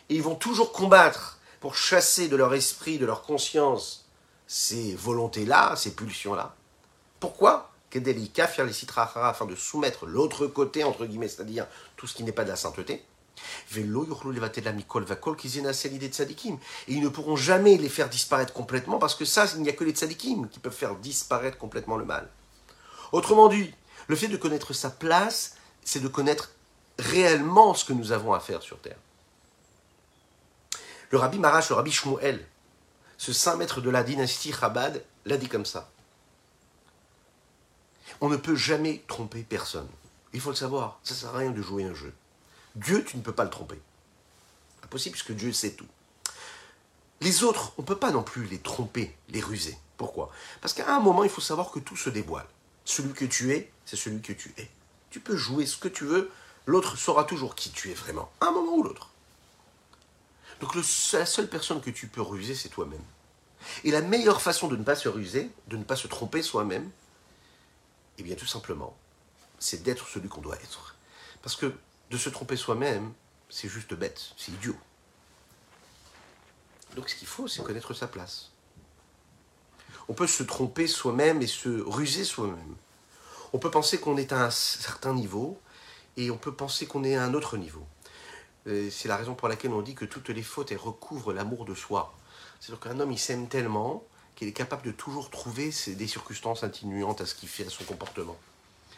ils 0.10 0.22
vont 0.22 0.36
toujours 0.36 0.72
combattre 0.72 1.40
pour 1.60 1.76
chasser 1.76 2.28
de 2.28 2.36
leur 2.36 2.54
esprit, 2.54 2.98
de 2.98 3.06
leur 3.06 3.22
conscience, 3.22 4.06
ces 4.48 4.96
volontés-là, 4.96 5.76
ces 5.76 5.94
pulsions-là. 5.94 6.56
Pourquoi? 7.20 7.72
Kedelika, 7.90 8.48
faire 8.48 8.66
les 8.66 8.74
afin 9.16 9.46
de 9.46 9.56
soumettre 9.56 10.06
l'autre 10.06 10.48
côté, 10.48 10.84
entre 10.84 11.06
guillemets, 11.06 11.28
c'est-à-dire 11.28 11.66
tout 11.96 12.08
ce 12.08 12.14
qui 12.14 12.24
n'est 12.24 12.32
pas 12.32 12.44
de 12.44 12.50
la 12.50 12.56
sainteté. 12.56 13.04
Et 13.76 13.82
ils 16.88 17.02
ne 17.02 17.10
pourront 17.10 17.36
jamais 17.36 17.78
les 17.78 17.90
faire 17.90 18.10
disparaître 18.10 18.54
complètement, 18.54 19.00
parce 19.00 19.16
que 19.16 19.26
ça, 19.26 19.46
il 19.56 19.62
n'y 19.62 19.70
a 19.70 19.74
que 19.74 19.84
les 19.84 19.92
tzadikim 19.92 20.48
qui 20.50 20.60
peuvent 20.60 20.74
faire 20.74 20.96
disparaître 20.96 21.58
complètement 21.58 21.98
le 21.98 22.06
mal. 22.06 22.30
Autrement 23.12 23.48
dit, 23.48 23.74
le 24.08 24.16
fait 24.16 24.28
de 24.28 24.38
connaître 24.38 24.74
sa 24.74 24.90
place, 24.90 25.56
c'est 25.84 26.00
de 26.00 26.08
connaître 26.08 26.52
réellement 26.98 27.74
ce 27.74 27.86
que 27.86 27.94
nous 27.94 28.12
avons 28.12 28.34
à 28.34 28.40
faire 28.40 28.62
sur 28.62 28.80
terre. 28.80 28.98
Le 31.12 31.18
rabbi 31.18 31.40
Marash, 31.40 31.70
le 31.70 31.76
rabbi 31.76 31.92
Shmuel, 31.92 32.46
ce 33.18 33.34
saint 33.34 33.56
maître 33.56 33.82
de 33.82 33.90
la 33.90 34.04
dynastie 34.04 34.54
Chabad, 34.54 35.04
l'a 35.26 35.38
dit 35.38 35.50
comme 35.50 35.66
ça. 35.66 35.90
On 38.22 38.30
ne 38.30 38.38
peut 38.38 38.56
jamais 38.56 39.04
tromper 39.08 39.44
personne. 39.44 39.88
Il 40.34 40.42
faut 40.42 40.52
le 40.52 40.56
savoir, 40.56 41.00
ça 41.04 41.14
ne 41.14 41.20
sert 41.20 41.36
à 41.36 41.40
rien 41.40 41.52
de 41.52 41.62
jouer 41.62 41.84
un 41.84 41.94
jeu. 41.94 42.14
Dieu, 42.80 43.04
tu 43.04 43.18
ne 43.18 43.22
peux 43.22 43.34
pas 43.34 43.44
le 43.44 43.50
tromper. 43.50 43.80
Impossible 44.84 45.14
puisque 45.14 45.34
Dieu 45.34 45.52
sait 45.52 45.74
tout. 45.74 45.88
Les 47.22 47.44
autres, 47.44 47.74
on 47.78 47.82
ne 47.82 47.88
peut 47.88 47.98
pas 47.98 48.12
non 48.12 48.24
plus 48.24 48.46
les 48.46 48.60
tromper, 48.60 49.16
les 49.28 49.42
ruser. 49.42 49.78
Pourquoi? 49.98 50.32
Parce 50.62 50.74
qu'à 50.74 50.96
un 50.96 51.02
moment, 51.02 51.26
il 51.26 51.30
faut 51.30 51.42
savoir 51.42 51.72
que 51.72 51.80
tout 51.80 51.98
se 51.98 52.10
dévoile. 52.10 52.48
Celui 52.86 53.14
que 53.14 53.26
tu 53.26 53.54
es, 53.54 53.70
c'est 53.86 53.98
celui 53.98 54.22
que 54.22 54.32
tu 54.32 54.54
es. 54.58 54.70
Tu 55.10 55.20
peux 55.20 55.36
jouer 55.36 55.66
ce 55.66 55.76
que 55.76 55.90
tu 55.90 56.06
veux, 56.06 56.32
l'autre 56.66 56.98
saura 56.98 57.26
toujours 57.26 57.56
qui 57.56 57.72
tu 57.72 57.92
es 57.92 57.94
vraiment, 57.94 58.32
un 58.40 58.52
moment 58.52 58.76
ou 58.76 58.84
l'autre. 58.84 59.10
Donc 60.62 60.76
la 60.76 61.26
seule 61.26 61.50
personne 61.50 61.82
que 61.82 61.90
tu 61.90 62.08
peux 62.08 62.22
ruser, 62.22 62.56
c'est 62.56 62.70
toi-même. 62.70 63.04
Et 63.84 63.92
la 63.92 64.02
meilleure 64.02 64.42
façon 64.42 64.70
de 64.70 64.78
ne 64.78 64.84
pas 64.84 64.96
se 64.96 65.10
ruser, 65.10 65.52
de 65.68 65.76
ne 65.76 65.84
pas 65.84 65.98
se 65.98 66.08
tromper 66.08 66.42
soi-même, 66.42 66.90
eh 68.18 68.24
bien 68.24 68.36
tout 68.36 68.46
simplement, 68.46 68.96
c'est 69.60 69.84
d'être 69.84 70.08
celui 70.08 70.30
qu'on 70.30 70.42
doit 70.42 70.56
être. 70.56 70.96
Parce 71.42 71.58
que 71.58 71.74
de 72.10 72.18
se 72.18 72.30
tromper 72.30 72.56
soi-même, 72.56 73.14
c'est 73.50 73.70
juste 73.70 73.94
bête, 73.94 74.32
c'est 74.38 74.52
idiot. 74.52 74.76
Donc 76.96 77.10
ce 77.10 77.16
qu'il 77.16 77.28
faut, 77.28 77.48
c'est 77.48 77.64
connaître 77.64 77.94
sa 77.94 78.08
place. 78.08 78.52
On 80.08 80.14
peut 80.14 80.28
se 80.28 80.44
tromper 80.44 80.88
soi-même 80.88 81.42
et 81.42 81.48
se 81.48 81.70
ruser 81.82 82.24
soi-même. 82.24 82.76
On 83.54 83.60
peut 83.60 83.72
penser 83.72 84.00
qu'on 84.00 84.18
est 84.18 84.34
à 84.34 84.46
un 84.46 84.52
certain 84.52 85.14
niveau 85.14 85.60
et 86.18 86.32
on 86.32 86.38
peut 86.38 86.54
penser 86.54 86.88
qu'on 86.88 87.04
est 87.04 87.16
à 87.16 87.24
un 87.24 87.34
autre 87.34 87.58
niveau. 87.58 87.86
Euh, 88.68 88.90
c'est 88.92 89.08
la 89.08 89.18
raison 89.18 89.36
pour 89.36 89.48
laquelle 89.48 89.72
on 89.72 89.82
dit 89.82 89.96
que 89.96 90.06
toutes 90.06 90.30
les 90.30 90.44
fautes, 90.44 90.74
recouvrent 90.76 91.34
l'amour 91.34 91.66
de 91.66 91.76
soi. 91.76 92.14
C'est-à-dire 92.60 92.80
qu'un 92.80 93.00
homme, 93.00 93.12
il 93.12 93.20
s'aime 93.20 93.48
tellement 93.48 94.04
qu'il 94.36 94.48
est 94.48 94.54
capable 94.54 94.84
de 94.84 94.92
toujours 94.92 95.30
trouver 95.30 95.72
des 95.88 96.08
circonstances 96.08 96.64
atténuantes 96.64 97.22
à 97.22 97.26
ce 97.26 97.36
qu'il 97.36 97.50
fait, 97.50 97.68
à 97.68 97.70
son 97.70 97.84
comportement. 97.84 98.38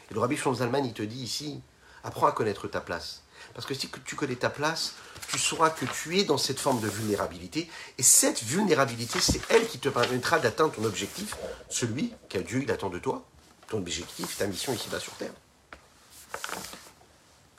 Et 0.10 0.14
le 0.14 0.20
Rabbi 0.20 0.38
Zalman, 0.38 0.86
il 0.86 0.94
te 0.94 1.04
dit 1.04 1.22
ici, 1.24 1.62
apprends 2.04 2.28
à 2.28 2.32
connaître 2.32 2.68
ta 2.68 2.82
place. 2.82 3.22
Parce 3.54 3.66
que 3.66 3.74
si 3.74 3.90
tu 4.06 4.16
connais 4.16 4.36
ta 4.36 4.50
place, 4.50 4.94
tu 5.28 5.40
sauras 5.40 5.70
que 5.70 5.86
tu 5.86 6.20
es 6.20 6.24
dans 6.24 6.38
cette 6.38 6.60
forme 6.60 6.80
de 6.82 6.88
vulnérabilité. 6.88 7.70
Et 7.98 8.04
cette 8.04 8.44
vulnérabilité, 8.44 9.20
c'est 9.20 9.42
elle 9.50 9.68
qui 9.68 9.80
te 9.80 9.90
permettra 9.90 10.40
d'atteindre 10.40 10.74
ton 10.74 10.84
objectif, 10.84 11.36
celui 11.70 12.14
qu'à 12.30 12.42
Dieu 12.42 12.62
il 12.64 12.72
attend 12.72 12.90
de 12.90 13.00
toi. 13.00 13.26
Ton 13.68 13.78
objectif, 13.78 14.38
ta 14.38 14.48
mission 14.48 14.74
ici-bas 14.74 15.00
sur 15.00 15.14
Terre. 15.14 15.34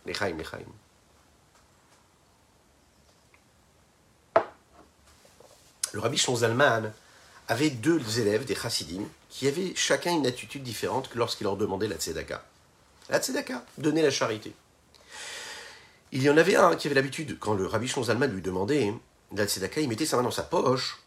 Lechaim, 0.06 0.36
Lechaim. 0.36 0.66
Le 5.92 6.00
rabbi 6.00 6.18
Zalman 6.18 6.92
avait 7.48 7.70
deux 7.70 8.18
élèves, 8.18 8.44
des 8.46 8.54
chassidim, 8.54 9.02
qui 9.28 9.46
avaient 9.46 9.74
chacun 9.74 10.12
une 10.12 10.26
attitude 10.26 10.62
différente 10.62 11.14
lorsqu'il 11.14 11.44
leur 11.44 11.56
demandait 11.56 11.88
la 11.88 11.96
tzedaka. 11.96 12.42
La 13.08 13.20
tzedaka, 13.20 13.64
donner 13.78 14.02
la 14.02 14.10
charité. 14.10 14.54
Il 16.12 16.22
y 16.22 16.30
en 16.30 16.36
avait 16.36 16.56
un 16.56 16.76
qui 16.76 16.88
avait 16.88 16.94
l'habitude, 16.94 17.38
quand 17.38 17.54
le 17.54 17.66
rabbi 17.66 17.88
Zalman 17.88 18.26
lui 18.26 18.42
demandait 18.42 18.92
la 19.34 19.46
il 19.78 19.88
mettait 19.88 20.06
sa 20.06 20.16
main 20.16 20.22
dans 20.22 20.30
sa 20.30 20.42
poche 20.42 20.98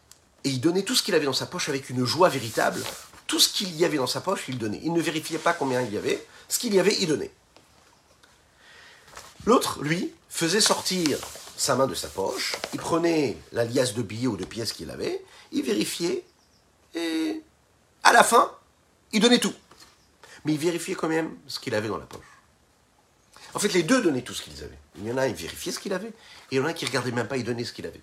et 0.44 0.48
il 0.48 0.60
donnait 0.60 0.82
tout 0.82 0.94
ce 0.94 1.02
qu'il 1.02 1.14
avait 1.14 1.26
dans 1.26 1.32
sa 1.32 1.46
poche 1.46 1.68
avec 1.68 1.90
une 1.90 2.04
joie 2.04 2.28
véritable. 2.28 2.82
Tout 3.26 3.38
ce 3.38 3.48
qu'il 3.48 3.74
y 3.76 3.84
avait 3.84 3.96
dans 3.96 4.06
sa 4.06 4.20
poche, 4.20 4.44
il 4.48 4.58
donnait. 4.58 4.80
Il 4.82 4.92
ne 4.92 5.00
vérifiait 5.00 5.38
pas 5.38 5.52
combien 5.52 5.80
il 5.80 5.92
y 5.92 5.96
avait. 5.96 6.24
Ce 6.48 6.58
qu'il 6.58 6.74
y 6.74 6.80
avait, 6.80 6.96
il 7.00 7.08
donnait. 7.08 7.32
L'autre, 9.44 9.82
lui, 9.82 10.12
faisait 10.28 10.60
sortir 10.60 11.18
sa 11.56 11.74
main 11.74 11.86
de 11.86 11.94
sa 11.94 12.08
poche, 12.08 12.56
il 12.74 12.80
prenait 12.80 13.36
la 13.52 13.64
liasse 13.64 13.94
de 13.94 14.02
billets 14.02 14.26
ou 14.26 14.36
de 14.36 14.44
pièces 14.44 14.72
qu'il 14.72 14.90
avait, 14.90 15.24
il 15.52 15.62
vérifiait, 15.62 16.24
et 16.94 17.42
à 18.02 18.12
la 18.12 18.22
fin, 18.22 18.52
il 19.12 19.20
donnait 19.20 19.38
tout. 19.38 19.54
Mais 20.46 20.52
il 20.52 20.58
vérifiait 20.58 20.94
quand 20.94 21.08
même 21.08 21.36
ce 21.48 21.58
qu'il 21.58 21.74
avait 21.74 21.88
dans 21.88 21.98
la 21.98 22.06
poche. 22.06 22.20
En 23.52 23.58
fait, 23.58 23.72
les 23.72 23.82
deux 23.82 24.00
donnaient 24.00 24.22
tout 24.22 24.32
ce 24.32 24.42
qu'ils 24.42 24.62
avaient. 24.62 24.78
Il 24.96 25.06
y 25.06 25.12
en 25.12 25.18
a, 25.18 25.26
il 25.26 25.34
vérifiait 25.34 25.72
ce 25.72 25.80
qu'il 25.80 25.92
avait, 25.92 26.08
et 26.08 26.12
il 26.52 26.58
y 26.58 26.60
en 26.60 26.66
a 26.66 26.72
qui 26.72 26.84
ne 26.84 26.90
regardait 26.90 27.10
même 27.10 27.26
pas, 27.26 27.36
il 27.36 27.44
donnait 27.44 27.64
ce 27.64 27.72
qu'il 27.72 27.86
avait. 27.86 28.00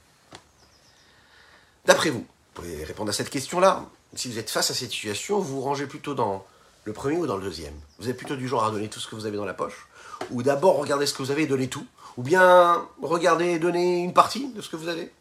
D'après 1.86 2.10
vous, 2.10 2.20
vous 2.20 2.62
pouvez 2.62 2.84
répondre 2.84 3.10
à 3.10 3.14
cette 3.14 3.30
question-là. 3.30 3.86
Si 4.16 4.30
vous 4.30 4.38
êtes 4.40 4.50
face 4.50 4.72
à 4.72 4.74
cette 4.74 4.92
situation, 4.92 5.40
vous 5.40 5.56
vous 5.56 5.62
rangez 5.62 5.88
plutôt 5.88 6.16
dans 6.16 6.46
le 6.84 6.92
premier 6.92 7.16
ou 7.18 7.28
dans 7.28 7.38
le 7.38 7.44
deuxième? 7.44 7.74
Vous 8.00 8.10
êtes 8.10 8.18
plutôt 8.18 8.36
du 8.36 8.48
genre 8.48 8.66
à 8.66 8.72
donner 8.72 8.90
tout 8.90 9.00
ce 9.00 9.08
que 9.08 9.16
vous 9.16 9.26
avez 9.26 9.38
dans 9.38 9.46
la 9.46 9.54
poche, 9.54 9.88
ou 10.32 10.44
d'abord 10.44 10.76
regardez 10.78 11.06
ce 11.06 11.14
que 11.14 11.24
vous 11.24 11.32
avez 11.32 11.44
et 11.44 11.48
donnez 11.48 11.70
tout, 11.70 11.88
ou 12.18 12.24
bien 12.24 12.86
regardez 13.02 13.52
et 13.52 13.60
donnez 13.60 14.04
une 14.04 14.14
partie 14.14 14.50
de 14.50 14.62
ce 14.62 14.70
que 14.70 14.76
vous 14.76 14.90
avez? 14.90 15.12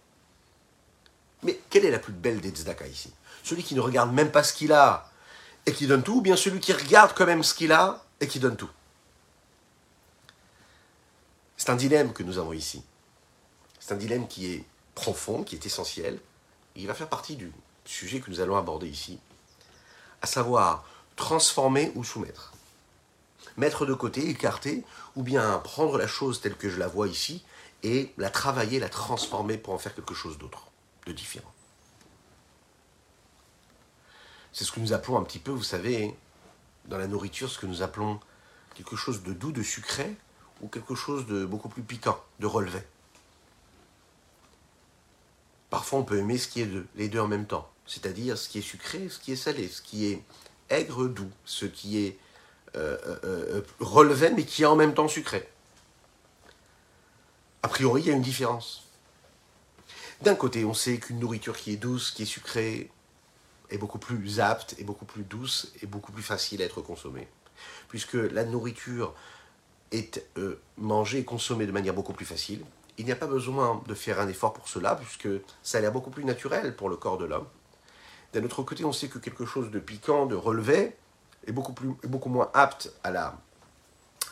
Mais 1.45 1.61
quelle 1.71 1.85
est 1.85 1.91
la 1.91 2.01
plus 2.01 2.13
belle 2.13 2.41
des 2.41 2.51
tzedaka 2.51 2.89
ici? 2.89 3.13
Celui 3.45 3.63
qui 3.63 3.77
ne 3.77 3.81
regarde 3.81 4.13
même 4.13 4.33
pas 4.33 4.43
ce 4.43 4.53
qu'il 4.53 4.73
a 4.73 5.09
et 5.67 5.73
qui 5.73 5.87
donne 5.87 6.03
tout, 6.03 6.17
ou 6.17 6.21
bien 6.21 6.37
celui 6.37 6.61
qui 6.61 6.73
regarde 6.73 7.13
quand 7.15 7.27
même 7.27 7.43
ce 7.43 7.55
qu'il 7.55 7.73
a 7.73 8.05
et 8.21 8.27
qui 8.27 8.41
donne 8.41 8.57
tout 8.57 8.71
C'est 11.57 11.71
un 11.71 11.77
dilemme 11.77 12.13
que 12.13 12.23
nous 12.23 12.39
avons 12.39 12.53
ici. 12.53 12.83
C'est 13.79 13.95
un 13.95 13.97
dilemme 13.97 14.29
qui 14.29 14.53
est 14.53 14.65
profond, 14.95 15.43
qui 15.45 15.55
est 15.55 15.67
essentiel. 15.67 16.19
il 16.77 16.87
va 16.87 16.95
faire 16.95 17.09
partie 17.09 17.37
du 17.37 17.53
sujet 17.85 18.21
que 18.21 18.31
nous 18.31 18.41
allons 18.41 18.57
aborder 18.57 18.89
ici, 18.89 19.19
à 20.21 20.27
savoir 20.27 20.85
transformer 21.17 21.93
ou 21.95 22.05
soumettre. 22.05 22.53
mettre 23.57 23.85
de 23.85 23.93
côté, 23.93 24.29
écarter, 24.31 24.85
ou 25.15 25.23
bien 25.23 25.59
prendre 25.59 25.99
la 25.99 26.07
chose 26.07 26.41
telle 26.41 26.57
que 26.57 26.71
je 26.71 26.79
la 26.79 26.87
vois 26.87 27.09
ici 27.09 27.45
et 27.83 28.13
la 28.17 28.31
travailler, 28.31 28.79
la 28.79 28.89
transformer 28.89 29.59
pour 29.59 29.75
en 29.75 29.79
faire 29.79 29.95
quelque 29.95 30.15
chose 30.15 30.39
d'autre, 30.39 30.69
de 31.07 31.13
différent. 31.13 31.53
C'est 34.53 34.65
ce 34.65 34.73
que 34.73 34.81
nous 34.81 34.93
appelons 34.93 35.19
un 35.19 35.23
petit 35.23 35.39
peu, 35.39 35.51
vous 35.51 35.63
savez, 35.63 36.15
dans 36.87 36.99
la 36.99 37.07
nourriture, 37.07 37.51
ce 37.51 37.59
que 37.59 37.67
nous 37.67 37.83
appelons 37.83 38.21
quelque 38.75 38.97
chose 38.97 39.23
de 39.23 39.33
doux, 39.33 39.53
de 39.53 39.63
sucré, 39.63 40.17
ou 40.61 40.69
quelque 40.69 40.95
chose 40.95 41.27
de 41.27 41.45
beaucoup 41.45 41.69
plus 41.69 41.83
piquant, 41.83 42.23
de 42.39 42.47
relevé. 42.47 42.81
Parfois, 45.71 46.01
on 46.01 46.05
peut 46.05 46.19
aimer 46.19 46.39
ce 46.39 46.49
qui 46.49 46.61
est 46.61 46.67
deux, 46.67 46.87
les 46.97 47.09
deux 47.09 47.21
en 47.21 47.29
même 47.29 47.47
temps, 47.47 47.71
c'est-à-dire 47.87 48.37
ce 48.37 48.49
qui 48.49 48.59
est 48.59 48.63
sucré, 48.63 49.09
ce 49.09 49.19
qui 49.19 49.33
est 49.33 49.37
salé, 49.37 49.69
ce 49.69 49.81
qui 49.81 50.07
est 50.07 50.23
aigre, 50.69 51.09
doux, 51.09 51.31
ce 51.45 51.67
qui 51.67 51.99
est 51.99 52.19
euh, 52.77 52.97
euh, 53.07 53.19
euh, 53.25 53.63
relevé, 53.81 54.31
mais 54.31 54.45
qui 54.45 54.63
est 54.63 54.67
en 54.67 54.77
même 54.77 54.95
temps 54.95 55.09
sucré. 55.09 55.49
A 57.63 57.69
priori, 57.69 58.03
il 58.03 58.09
y 58.09 58.11
a 58.11 58.15
une 58.15 58.23
différence. 58.23 58.87
D'un 60.23 60.35
côté, 60.35 60.65
on 60.65 60.75
sait 60.75 60.99
qu'une 60.99 61.19
nourriture 61.19 61.57
qui 61.57 61.73
est 61.73 61.77
douce, 61.77 62.11
qui 62.11 62.23
est 62.23 62.27
sucrée, 62.27 62.91
est 63.73 63.79
beaucoup 63.79 63.99
plus 63.99 64.41
apte, 64.41 64.75
et 64.79 64.85
beaucoup 64.85 65.05
plus 65.05 65.23
douce, 65.23 65.73
et 65.83 65.87
beaucoup 65.87 66.13
plus 66.13 66.23
facile 66.23 66.63
à 66.63 66.65
être 66.67 66.83
consommée. 66.83 67.27
Puisque 67.89 68.15
la 68.15 68.45
nourriture 68.45 69.15
est 69.91 70.25
mangée 70.77 71.19
et 71.19 71.25
consommée 71.25 71.67
de 71.67 71.73
manière 71.73 71.95
beaucoup 71.95 72.13
plus 72.13 72.27
facile, 72.27 72.65
il 72.99 73.07
n'y 73.07 73.13
a 73.13 73.17
pas 73.17 73.27
besoin 73.27 73.83
de 73.87 73.95
faire 73.95 74.21
un 74.21 74.29
effort 74.29 74.53
pour 74.53 74.69
cela, 74.69 74.97
puisque 74.97 75.29
ça 75.63 75.79
a 75.79 75.81
l'air 75.81 75.93
beaucoup 75.93 76.11
plus 76.11 76.25
naturel 76.25 76.77
pour 76.77 76.89
le 76.89 76.97
corps 76.97 77.19
de 77.19 77.25
l'homme. 77.25 77.47
D'un 78.33 78.45
autre 78.45 78.63
côté, 78.63 78.85
on 78.85 78.93
sait 78.93 79.09
que 79.09 79.19
quelque 79.19 79.47
chose 79.47 79.71
de 79.71 79.79
piquant, 79.79 80.27
de 80.27 80.35
relevé, 80.35 80.95
est 81.47 81.53
beaucoup, 81.53 81.73
plus, 81.73 81.89
beaucoup 82.05 82.29
moins 82.29 82.51
apte 82.55 82.93
à 83.03 83.11
la, 83.11 83.39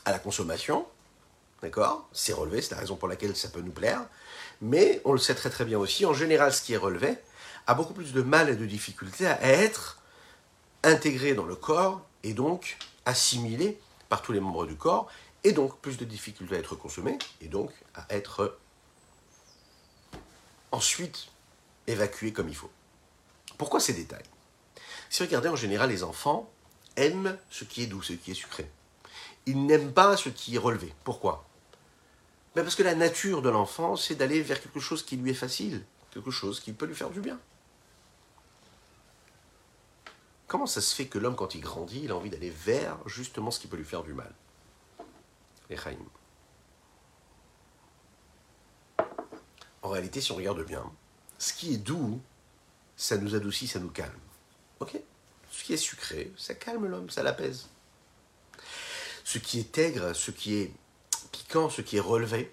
à 0.05 0.13
la 0.13 0.19
consommation. 0.19 0.87
D'accord? 1.63 2.09
C'est 2.13 2.33
relevé, 2.33 2.63
c'est 2.63 2.75
la 2.75 2.81
raison 2.81 2.97
pour 2.97 3.09
laquelle 3.09 3.37
ça 3.37 3.49
peut 3.49 3.61
nous 3.61 3.73
plaire. 3.73 4.03
Mais 4.61 5.03
on 5.05 5.13
le 5.13 5.19
sait 5.19 5.35
très 5.35 5.51
très 5.51 5.65
bien 5.65 5.79
aussi, 5.79 6.07
en 6.07 6.15
général, 6.15 6.53
ce 6.53 6.63
qui 6.63 6.73
est 6.75 6.79
relevé 6.79 7.19
a 7.67 7.75
beaucoup 7.75 7.95
plus 7.95 8.13
de 8.13 8.23
mal 8.23 8.49
et 8.49 8.57
de 8.57 8.67
difficulté 8.67 9.27
à 9.27 9.41
être 9.43 9.99
intégré 10.83 11.35
dans 11.35 11.45
le 11.45 11.57
corps 11.57 12.07
et 12.23 12.33
donc 12.33 12.79
assimilé 13.07 13.79
par 14.09 14.23
tous 14.23 14.33
les 14.33 14.41
membres 14.41 14.67
du 14.67 14.77
corps 14.77 15.11
et 15.45 15.53
donc 15.53 15.79
plus 15.81 15.97
de 15.97 16.05
difficultés 16.05 16.57
à 16.57 16.59
être 16.59 16.77
consommé, 16.77 17.19
et 17.41 17.49
donc 17.49 17.71
à 17.95 18.07
être 18.11 18.59
ensuite 20.73 21.29
évacué 21.87 22.33
comme 22.33 22.49
il 22.49 22.55
faut. 22.55 22.71
Pourquoi 23.59 23.81
ces 23.81 23.93
détails? 23.93 24.25
Si 25.09 25.23
vous 25.23 25.29
regardez 25.29 25.49
en 25.49 25.57
général, 25.57 25.91
les 25.91 26.03
enfants 26.03 26.51
aiment 26.97 27.37
ce 27.51 27.65
qui 27.65 27.83
est 27.83 27.87
doux, 27.87 28.03
ce 28.03 28.13
qui 28.13 28.31
est 28.31 28.35
sucré. 28.35 28.71
Ils 29.47 29.65
n'aiment 29.65 29.93
pas 29.93 30.17
ce 30.17 30.29
qui 30.29 30.55
est 30.55 30.59
relevé. 30.59 30.95
Pourquoi? 31.05 31.47
Ben 32.55 32.63
Parce 32.63 32.75
que 32.75 32.83
la 32.83 32.95
nature 32.95 33.43
de 33.43 33.49
l'enfant, 33.49 33.97
c'est 33.97 34.15
d'aller 34.15 34.43
vers 34.43 34.61
quelque 34.61 34.81
chose 34.81 35.05
qui 35.05 35.17
lui 35.17 35.31
est 35.31 35.35
facile, 35.35 35.85
quelque 36.13 36.31
chose 36.31 36.61
qui 36.61 36.73
peut 36.73 36.87
lui 36.87 36.95
faire 36.95 37.11
du 37.11 37.21
bien. 37.21 37.39
Comment 40.51 40.67
ça 40.67 40.81
se 40.81 40.93
fait 40.97 41.07
que 41.07 41.17
l'homme, 41.21 41.37
quand 41.37 41.55
il 41.55 41.61
grandit, 41.61 42.01
il 42.03 42.11
a 42.11 42.17
envie 42.17 42.29
d'aller 42.29 42.51
vers 42.51 42.99
justement 43.07 43.53
ce 43.53 43.61
qui 43.61 43.69
peut 43.69 43.77
lui 43.77 43.85
faire 43.85 44.03
du 44.03 44.15
mal 44.15 44.35
en 49.83 49.89
réalité, 49.89 50.21
si 50.21 50.33
on 50.33 50.35
regarde 50.35 50.65
bien, 50.67 50.91
ce 51.39 51.53
qui 51.53 51.75
est 51.75 51.77
doux, 51.77 52.21
ça 52.97 53.17
nous 53.17 53.37
adoucit, 53.37 53.69
ça 53.69 53.79
nous 53.79 53.91
calme. 53.91 54.19
Ok? 54.81 54.99
Ce 55.53 55.63
qui 55.63 55.73
est 55.73 55.77
sucré, 55.77 56.33
ça 56.37 56.55
calme 56.55 56.87
l'homme, 56.87 57.11
ça 57.11 57.23
l'apaise. 57.23 57.69
Ce 59.23 59.39
qui 59.39 59.61
est 59.61 59.79
aigre, 59.79 60.17
ce 60.17 60.33
qui 60.33 60.57
est 60.57 60.73
piquant, 61.31 61.71
ce 61.71 61.81
qui 61.81 61.97
est 61.97 62.01
relevé, 62.01 62.53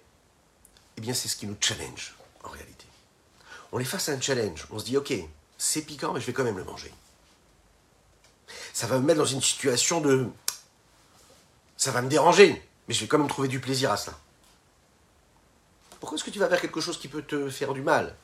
eh 0.96 1.00
bien 1.00 1.14
c'est 1.14 1.26
ce 1.26 1.34
qui 1.34 1.48
nous 1.48 1.56
challenge, 1.60 2.14
en 2.44 2.50
réalité. 2.50 2.86
On 3.72 3.80
est 3.80 3.84
face 3.84 4.08
à 4.08 4.12
un 4.12 4.20
challenge, 4.20 4.68
on 4.70 4.78
se 4.78 4.84
dit, 4.84 4.96
ok, 4.96 5.12
c'est 5.56 5.82
piquant, 5.82 6.12
mais 6.12 6.20
je 6.20 6.26
vais 6.26 6.32
quand 6.32 6.44
même 6.44 6.58
le 6.58 6.64
manger. 6.64 6.92
Ça 8.72 8.86
va 8.86 8.98
me 8.98 9.06
mettre 9.06 9.18
dans 9.18 9.26
une 9.26 9.42
situation 9.42 10.00
de... 10.00 10.26
Ça 11.76 11.90
va 11.90 12.02
me 12.02 12.08
déranger, 12.08 12.62
mais 12.86 12.94
je 12.94 13.00
vais 13.00 13.06
quand 13.06 13.18
même 13.18 13.28
trouver 13.28 13.48
du 13.48 13.60
plaisir 13.60 13.90
à 13.92 13.96
cela. 13.96 14.16
Pourquoi 16.00 16.16
est-ce 16.16 16.24
que 16.24 16.30
tu 16.30 16.38
vas 16.38 16.48
vers 16.48 16.60
quelque 16.60 16.80
chose 16.80 16.98
qui 16.98 17.08
peut 17.08 17.22
te 17.22 17.50
faire 17.50 17.72
du 17.72 17.82
mal? 17.82 18.14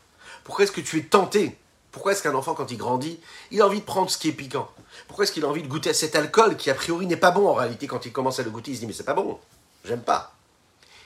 Pourquoi 0.45 0.65
est-ce 0.65 0.73
que 0.73 0.81
tu 0.81 0.99
es 0.99 1.03
tenté? 1.03 1.57
Pourquoi 1.91 2.13
est-ce 2.13 2.23
qu'un 2.23 2.35
enfant, 2.35 2.55
quand 2.55 2.71
il 2.71 2.77
grandit, 2.77 3.21
il 3.53 3.63
a 3.63 3.67
envie 3.67 3.81
de 3.81 3.85
prendre 3.85 4.11
ce 4.11 4.19
qui 4.19 4.29
est 4.29 4.33
piquant? 4.33 4.69
Pourquoi 5.07 5.25
est-ce 5.25 5.33
qu'il 5.33 5.45
a 5.45 5.49
envie 5.49 5.63
de 5.63 5.69
goûter 5.69 5.91
à 5.91 5.95
cet 5.95 6.17
alcool 6.17 6.57
qui, 6.57 6.71
a 6.71 6.75
priori, 6.75 7.07
n'est 7.07 7.17
pas 7.17 7.31
bon 7.31 7.47
en 7.49 7.55
réalité 7.55 7.87
Quand 7.87 8.05
il 8.05 8.13
commence 8.13 8.41
à 8.41 8.43
le 8.43 8.51
goûter, 8.51 8.73
il 8.73 8.75
se 8.75 8.81
dit 8.81 8.87
Mais 8.87 8.93
c'est 8.93 9.05
pas 9.05 9.15
bon, 9.15 9.39
j'aime 9.85 10.03
pas. 10.03 10.35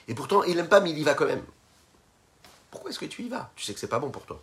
Et 0.07 0.15
pourtant, 0.15 0.41
il 0.43 0.55
n'aime 0.55 0.67
pas, 0.67 0.79
mais 0.79 0.89
il 0.89 0.97
y 0.97 1.03
va 1.03 1.13
quand 1.13 1.27
même. 1.27 1.43
Pourquoi 2.71 2.89
est-ce 2.89 2.99
que 2.99 3.05
tu 3.05 3.23
y 3.23 3.29
vas? 3.29 3.51
Tu 3.55 3.65
sais 3.65 3.73
que 3.73 3.79
c'est 3.79 3.87
pas 3.87 3.99
bon 3.99 4.09
pour 4.09 4.25
toi. 4.25 4.41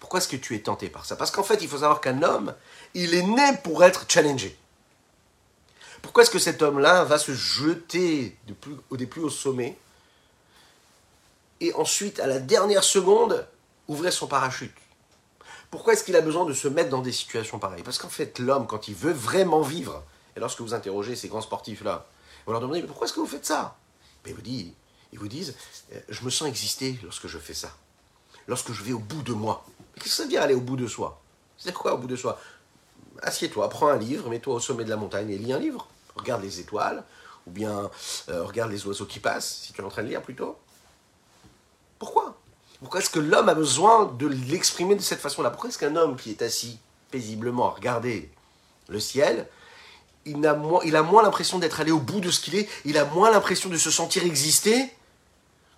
Pourquoi 0.00 0.18
est-ce 0.18 0.28
que 0.28 0.36
tu 0.36 0.54
es 0.54 0.60
tenté 0.60 0.88
par 0.88 1.04
ça? 1.04 1.16
Parce 1.16 1.30
qu'en 1.30 1.42
fait, 1.42 1.62
il 1.62 1.68
faut 1.68 1.78
savoir 1.78 2.00
qu'un 2.00 2.22
homme, 2.22 2.54
il 2.94 3.14
est 3.14 3.22
né 3.22 3.56
pour 3.62 3.84
être 3.84 4.04
challengé. 4.08 4.56
Pourquoi 6.02 6.24
est-ce 6.24 6.30
que 6.30 6.38
cet 6.38 6.62
homme-là 6.62 7.04
va 7.04 7.18
se 7.18 7.32
jeter 7.32 8.36
des 8.90 9.06
plus 9.06 9.22
hauts 9.22 9.30
sommets 9.30 9.78
et 11.62 11.72
ensuite, 11.74 12.18
à 12.18 12.26
la 12.26 12.40
dernière 12.40 12.82
seconde, 12.82 13.46
ouvrir 13.86 14.12
son 14.12 14.26
parachute? 14.26 14.74
Pourquoi 15.70 15.92
est-ce 15.92 16.02
qu'il 16.02 16.16
a 16.16 16.20
besoin 16.20 16.44
de 16.44 16.52
se 16.52 16.66
mettre 16.66 16.90
dans 16.90 17.02
des 17.02 17.12
situations 17.12 17.60
pareilles? 17.60 17.84
Parce 17.84 17.98
qu'en 17.98 18.08
fait, 18.08 18.40
l'homme, 18.40 18.66
quand 18.66 18.88
il 18.88 18.96
veut 18.96 19.12
vraiment 19.12 19.62
vivre, 19.62 20.02
et 20.36 20.40
lorsque 20.40 20.60
vous 20.60 20.74
interrogez 20.74 21.14
ces 21.14 21.28
grands 21.28 21.40
sportifs-là, 21.40 22.06
vous 22.44 22.52
leur 22.52 22.60
demandez 22.60 22.82
pourquoi 22.82 23.06
est-ce 23.06 23.14
que 23.14 23.20
vous 23.20 23.26
faites 23.26 23.46
ça? 23.46 23.76
Disent, 24.24 24.72
Ils 25.12 25.18
vous 25.20 25.28
disent 25.28 25.54
euh, 25.92 26.00
Je 26.08 26.24
me 26.24 26.30
sens 26.30 26.48
exister 26.48 26.98
lorsque 27.04 27.28
je 27.28 27.38
fais 27.38 27.54
ça. 27.54 27.74
Lorsque 28.48 28.72
je 28.72 28.82
vais 28.82 28.92
au 28.92 28.98
bout 28.98 29.22
de 29.22 29.32
moi. 29.32 29.64
Qu'est-ce 29.94 30.04
que 30.04 30.10
ça 30.10 30.22
veut 30.24 30.28
dire 30.28 30.42
aller 30.42 30.54
au 30.54 30.60
bout 30.60 30.76
de 30.76 30.86
soi. 30.86 31.20
C'est 31.58 31.72
quoi 31.72 31.94
au 31.94 31.98
bout 31.98 32.08
de 32.08 32.16
soi? 32.16 32.38
Assieds-toi, 33.22 33.68
prends 33.68 33.88
un 33.88 33.98
livre, 33.98 34.28
mets-toi 34.28 34.54
au 34.54 34.60
sommet 34.60 34.84
de 34.84 34.90
la 34.90 34.96
montagne 34.96 35.30
et 35.30 35.38
lis 35.38 35.52
un 35.52 35.58
livre. 35.58 35.86
Regarde 36.16 36.42
les 36.42 36.60
étoiles, 36.60 37.04
ou 37.46 37.50
bien 37.50 37.90
euh, 38.28 38.44
regarde 38.44 38.70
les 38.70 38.86
oiseaux 38.86 39.06
qui 39.06 39.20
passent, 39.20 39.60
si 39.62 39.72
tu 39.72 39.80
es 39.80 39.84
en 39.84 39.88
train 39.88 40.02
de 40.02 40.08
lire 40.08 40.22
plutôt. 40.22 40.56
Pourquoi? 41.98 42.36
Pourquoi 42.80 43.00
est-ce 43.00 43.10
que 43.10 43.20
l'homme 43.20 43.48
a 43.48 43.54
besoin 43.54 44.06
de 44.06 44.26
l'exprimer 44.26 44.96
de 44.96 45.02
cette 45.02 45.20
façon-là? 45.20 45.50
Pourquoi 45.50 45.70
est-ce 45.70 45.78
qu'un 45.78 45.94
homme 45.94 46.16
qui 46.16 46.30
est 46.30 46.42
assis 46.42 46.78
paisiblement 47.10 47.68
à 47.68 47.70
regarder 47.70 48.30
le 48.88 48.98
ciel, 48.98 49.46
il 50.24 50.44
a 50.46 50.54
moins, 50.54 50.80
il 50.84 50.96
a 50.96 51.02
moins 51.02 51.22
l'impression 51.22 51.58
d'être 51.58 51.80
allé 51.80 51.92
au 51.92 52.00
bout 52.00 52.20
de 52.20 52.30
ce 52.30 52.40
qu'il 52.40 52.56
est, 52.56 52.68
il 52.84 52.98
a 52.98 53.04
moins 53.04 53.30
l'impression 53.30 53.68
de 53.68 53.76
se 53.76 53.90
sentir 53.90 54.24
exister 54.24 54.92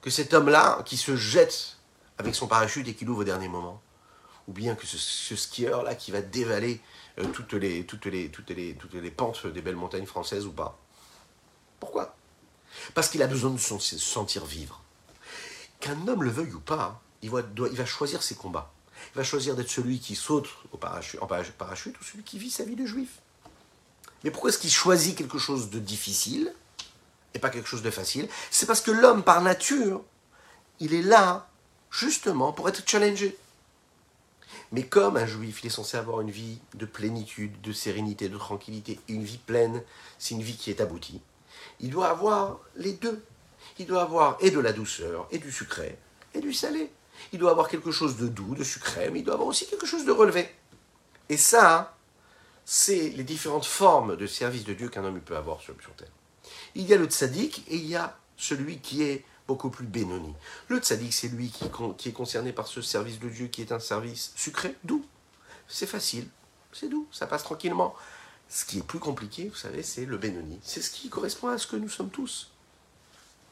que 0.01 0.11
cet 0.11 0.33
homme-là 0.33 0.83
qui 0.85 0.97
se 0.97 1.17
jette 1.17 1.77
avec 2.19 2.35
son 2.35 2.47
parachute 2.47 2.87
et 2.89 2.95
qui 2.95 3.05
l'ouvre 3.05 3.21
au 3.21 3.25
dernier 3.25 3.49
moment? 3.49 3.81
Ou 4.49 4.53
bien 4.53 4.75
que 4.75 4.87
ce 4.87 5.37
skieur-là 5.37 5.95
qui 5.95 6.11
va 6.11 6.21
dévaler 6.21 6.81
euh, 7.19 7.25
toutes, 7.33 7.55
les, 7.55 7.87
toutes, 7.87 8.07
les, 8.07 8.29
toutes, 8.29 8.51
les, 8.51 8.75
toutes 8.75 8.95
les 8.95 9.11
pentes 9.11 9.47
des 9.47 9.63
belles 9.63 9.77
montagnes 9.77 10.07
françaises 10.07 10.47
ou 10.47 10.53
pas. 10.53 10.79
Pourquoi? 11.81 12.17
Parce 12.95 13.09
qu'il 13.09 13.23
a 13.23 13.27
besoin 13.27 13.51
de 13.51 13.59
se 13.59 13.99
sentir 13.99 14.45
vivre. 14.45 14.83
Qu'un 15.81 16.09
homme 16.09 16.23
le 16.23 16.31
veuille 16.31 16.53
ou 16.53 16.61
pas, 16.61 17.01
il 17.23 17.31
va, 17.31 17.41
il 17.71 17.77
va 17.77 17.87
choisir 17.87 18.23
ses 18.23 18.35
combats. 18.35 18.73
Il 19.15 19.19
va 19.19 19.25
choisir 19.25 19.55
d'être 19.55 19.71
celui 19.71 19.99
qui 19.99 20.15
saute 20.15 20.49
au 20.73 20.77
en 21.21 21.27
parachute 21.27 22.01
ou 22.01 22.05
celui 22.05 22.23
qui 22.23 22.39
vit 22.39 22.51
sa 22.51 22.65
vie 22.65 22.77
de 22.77 22.87
juif. 22.87 23.21
Mais 24.23 24.31
pourquoi 24.31 24.51
est-ce 24.51 24.59
qu'il 24.59 24.71
choisit 24.71 25.17
quelque 25.17 25.39
chose 25.39 25.71
de 25.71 25.79
difficile 25.79 26.53
et 27.35 27.39
pas 27.39 27.51
quelque 27.51 27.69
chose 27.69 27.83
de 27.83 27.91
facile? 27.91 28.29
C'est 28.51 28.67
parce 28.67 28.81
que 28.81 28.91
l'homme, 28.91 29.23
par 29.23 29.43
nature, 29.43 30.03
il 30.81 30.95
est 30.95 31.03
là 31.03 31.49
justement 31.91 32.53
pour 32.53 32.69
être 32.69 32.89
challengé. 32.89 33.37
Mais 34.75 34.83
comme 34.83 35.17
un 35.17 35.25
juif, 35.25 35.61
il 35.63 35.69
est 35.69 35.71
censé 35.71 35.97
avoir 35.97 36.21
une 36.21 36.33
vie 36.33 36.59
de 36.75 36.85
plénitude, 36.85 37.61
de 37.61 37.73
sérénité, 37.73 38.29
de 38.29 38.37
tranquillité, 38.37 38.99
une 39.07 39.23
vie 39.23 39.39
pleine, 39.39 39.81
c'est 40.19 40.35
une 40.35 40.43
vie 40.43 40.57
qui 40.57 40.69
est 40.69 40.81
aboutie. 40.81 41.21
Il 41.79 41.91
doit 41.91 42.09
avoir 42.09 42.59
les 42.75 42.93
deux. 42.93 43.25
Il 43.79 43.87
doit 43.87 44.03
avoir 44.03 44.37
et 44.41 44.51
de 44.51 44.59
la 44.59 44.73
douceur, 44.73 45.29
et 45.31 45.39
du 45.39 45.53
sucré, 45.53 45.97
et 46.35 46.41
du 46.41 46.53
salé. 46.53 46.91
Il 47.33 47.39
doit 47.39 47.53
avoir 47.53 47.69
quelque 47.69 47.93
chose 47.93 48.17
de 48.17 48.27
doux, 48.27 48.57
de 48.57 48.65
sucré, 48.65 49.11
mais 49.13 49.21
il 49.21 49.25
doit 49.25 49.35
avoir 49.35 49.49
aussi 49.49 49.65
quelque 49.69 49.87
chose 49.87 50.05
de 50.05 50.11
relevé. 50.11 50.49
Et 51.29 51.37
ça, 51.37 51.97
c'est 52.65 53.11
les 53.11 53.23
différentes 53.23 53.67
formes 53.67 54.17
de 54.17 54.27
service 54.27 54.65
de 54.65 54.75
Dieu 54.75 54.89
qu'un 54.89 55.05
homme 55.05 55.21
peut 55.21 55.37
avoir 55.37 55.61
sur, 55.61 55.77
terre. 55.97 56.09
Il 56.75 56.85
y 56.85 56.93
a 56.93 56.97
le 56.97 57.07
tzaddik 57.07 57.65
et 57.69 57.77
il 57.77 57.87
y 57.87 57.95
a 57.95 58.19
celui 58.37 58.79
qui 58.79 59.05
est 59.05 59.25
beaucoup 59.47 59.71
plus 59.71 59.87
bénoni. 59.87 60.35
Le 60.69 60.79
tzaddik, 60.79 61.13
c'est 61.13 61.29
lui 61.29 61.51
qui, 61.51 62.09
est 62.09 62.13
concerné 62.13 62.53
par 62.53 62.67
ce 62.67 62.83
service 62.83 63.19
de 63.19 63.29
Dieu 63.29 63.47
qui 63.49 63.63
est 63.63 63.73
un 63.73 63.81
service 63.81 64.33
sucré, 64.37 64.75
doux. 64.85 65.05
C'est 65.69 65.87
facile, 65.87 66.29
c'est 66.73 66.89
doux, 66.89 67.07
ça 67.13 67.27
passe 67.27 67.45
tranquillement. 67.45 67.95
Ce 68.49 68.65
qui 68.65 68.79
est 68.79 68.83
plus 68.83 68.99
compliqué, 68.99 69.49
vous 69.49 69.57
savez, 69.57 69.83
c'est 69.83 70.05
le 70.05 70.17
bénoni. 70.17 70.59
C'est 70.63 70.83
ce 70.83 70.91
qui 70.91 71.09
correspond 71.09 71.49
à 71.49 71.59
ce 71.59 71.67
que 71.67 71.77
nous 71.77 71.89
sommes 71.89 72.11
tous. 72.11 72.51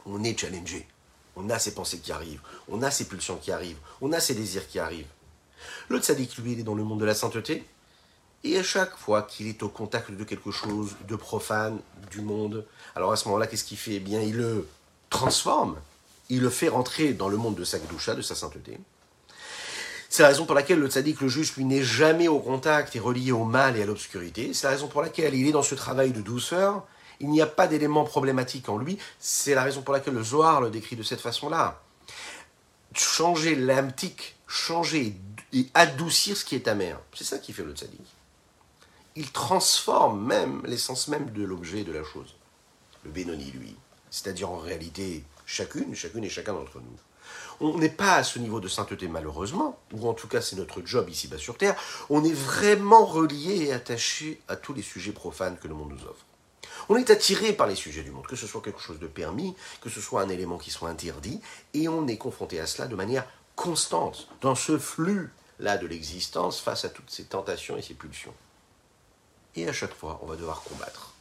On 0.06 0.22
est 0.24 0.38
challengé. 0.38 0.86
On 1.34 1.48
a 1.48 1.58
ces 1.58 1.74
pensées 1.74 1.98
qui 1.98 2.12
arrivent, 2.12 2.42
on 2.68 2.82
a 2.82 2.90
ces 2.90 3.06
pulsions 3.06 3.36
qui 3.36 3.52
arrivent, 3.52 3.78
on 4.02 4.12
a 4.12 4.20
ces 4.20 4.34
désirs 4.34 4.68
qui 4.68 4.78
arrivent. 4.78 5.08
Le 5.88 5.98
tzaddik, 5.98 6.36
lui, 6.36 6.52
il 6.52 6.60
est 6.60 6.62
dans 6.62 6.74
le 6.74 6.84
monde 6.84 7.00
de 7.00 7.06
la 7.06 7.14
sainteté. 7.14 7.64
Et 8.44 8.58
à 8.58 8.62
chaque 8.62 8.96
fois 8.96 9.22
qu'il 9.22 9.46
est 9.46 9.62
au 9.62 9.68
contact 9.68 10.10
de 10.10 10.24
quelque 10.24 10.50
chose 10.50 10.94
de 11.08 11.16
profane, 11.16 11.78
du 12.10 12.20
monde, 12.20 12.66
alors 12.94 13.12
à 13.12 13.16
ce 13.16 13.26
moment-là, 13.28 13.46
qu'est-ce 13.46 13.64
qu'il 13.64 13.78
fait? 13.78 13.94
Eh 13.94 14.00
bien, 14.00 14.20
il 14.20 14.36
le 14.36 14.66
transforme, 15.12 15.76
il 16.28 16.40
le 16.40 16.50
fait 16.50 16.68
rentrer 16.68 17.12
dans 17.12 17.28
le 17.28 17.36
monde 17.36 17.54
de 17.54 17.64
sa 17.64 17.78
gdoucha, 17.78 18.14
de 18.14 18.22
sa 18.22 18.34
sainteté. 18.34 18.80
C'est 20.08 20.22
la 20.22 20.28
raison 20.28 20.44
pour 20.44 20.54
laquelle 20.54 20.78
le 20.78 20.88
tzaddik, 20.88 21.20
le 21.20 21.28
juge, 21.28 21.56
lui, 21.56 21.64
n'est 21.64 21.82
jamais 21.82 22.28
au 22.28 22.38
contact 22.38 22.94
et 22.96 23.00
relié 23.00 23.32
au 23.32 23.44
mal 23.44 23.78
et 23.78 23.82
à 23.82 23.86
l'obscurité. 23.86 24.52
C'est 24.52 24.66
la 24.66 24.72
raison 24.72 24.88
pour 24.88 25.00
laquelle 25.00 25.34
il 25.34 25.46
est 25.46 25.52
dans 25.52 25.62
ce 25.62 25.74
travail 25.74 26.12
de 26.12 26.20
douceur. 26.20 26.84
Il 27.20 27.30
n'y 27.30 27.40
a 27.40 27.46
pas 27.46 27.66
d'éléments 27.66 28.04
problématiques 28.04 28.68
en 28.68 28.76
lui. 28.76 28.98
C'est 29.18 29.54
la 29.54 29.62
raison 29.62 29.80
pour 29.80 29.94
laquelle 29.94 30.14
le 30.14 30.22
Zohar 30.22 30.60
le 30.60 30.70
décrit 30.70 30.96
de 30.96 31.02
cette 31.02 31.20
façon-là. 31.20 31.80
Changer 32.94 33.54
l'amtique, 33.54 34.36
changer 34.46 35.16
et 35.54 35.66
adoucir 35.72 36.36
ce 36.36 36.44
qui 36.44 36.56
est 36.56 36.68
amer. 36.68 36.98
C'est 37.14 37.24
ça 37.24 37.38
qui 37.38 37.54
fait 37.54 37.64
le 37.64 37.72
tzaddik. 37.72 38.06
Il 39.16 39.30
transforme 39.30 40.26
même 40.26 40.62
l'essence 40.66 41.08
même 41.08 41.30
de 41.30 41.42
l'objet 41.42 41.84
de 41.84 41.92
la 41.92 42.04
chose. 42.04 42.34
Le 43.04 43.10
Benoni, 43.10 43.50
lui. 43.52 43.76
C'est-à-dire 44.12 44.50
en 44.50 44.58
réalité, 44.58 45.24
chacune, 45.46 45.94
chacune 45.94 46.22
et 46.22 46.28
chacun 46.28 46.52
d'entre 46.52 46.78
nous. 46.78 46.98
On 47.60 47.78
n'est 47.78 47.88
pas 47.88 48.16
à 48.16 48.24
ce 48.24 48.38
niveau 48.38 48.60
de 48.60 48.68
sainteté 48.68 49.08
malheureusement, 49.08 49.78
ou 49.92 50.06
en 50.06 50.12
tout 50.12 50.28
cas 50.28 50.42
c'est 50.42 50.56
notre 50.56 50.84
job 50.84 51.08
ici-bas 51.08 51.38
sur 51.38 51.56
Terre, 51.56 51.76
on 52.10 52.22
est 52.22 52.32
vraiment 52.32 53.06
relié 53.06 53.64
et 53.64 53.72
attaché 53.72 54.40
à 54.48 54.56
tous 54.56 54.74
les 54.74 54.82
sujets 54.82 55.12
profanes 55.12 55.56
que 55.58 55.66
le 55.66 55.74
monde 55.74 55.92
nous 55.92 56.04
offre. 56.04 56.26
On 56.90 56.96
est 56.96 57.08
attiré 57.08 57.54
par 57.54 57.66
les 57.66 57.74
sujets 57.74 58.02
du 58.02 58.10
monde, 58.10 58.26
que 58.26 58.36
ce 58.36 58.46
soit 58.46 58.60
quelque 58.60 58.80
chose 58.80 58.98
de 58.98 59.06
permis, 59.06 59.54
que 59.80 59.88
ce 59.88 60.00
soit 60.00 60.20
un 60.20 60.28
élément 60.28 60.58
qui 60.58 60.70
soit 60.70 60.90
interdit, 60.90 61.40
et 61.72 61.88
on 61.88 62.06
est 62.06 62.18
confronté 62.18 62.60
à 62.60 62.66
cela 62.66 62.88
de 62.88 62.96
manière 62.96 63.26
constante, 63.56 64.28
dans 64.42 64.54
ce 64.54 64.78
flux-là 64.78 65.78
de 65.78 65.86
l'existence, 65.86 66.60
face 66.60 66.84
à 66.84 66.90
toutes 66.90 67.10
ces 67.10 67.24
tentations 67.24 67.78
et 67.78 67.82
ces 67.82 67.94
pulsions. 67.94 68.34
Et 69.54 69.68
à 69.68 69.72
chaque 69.72 69.94
fois, 69.94 70.20
on 70.22 70.26
va 70.26 70.36
devoir 70.36 70.62
combattre. 70.62 71.11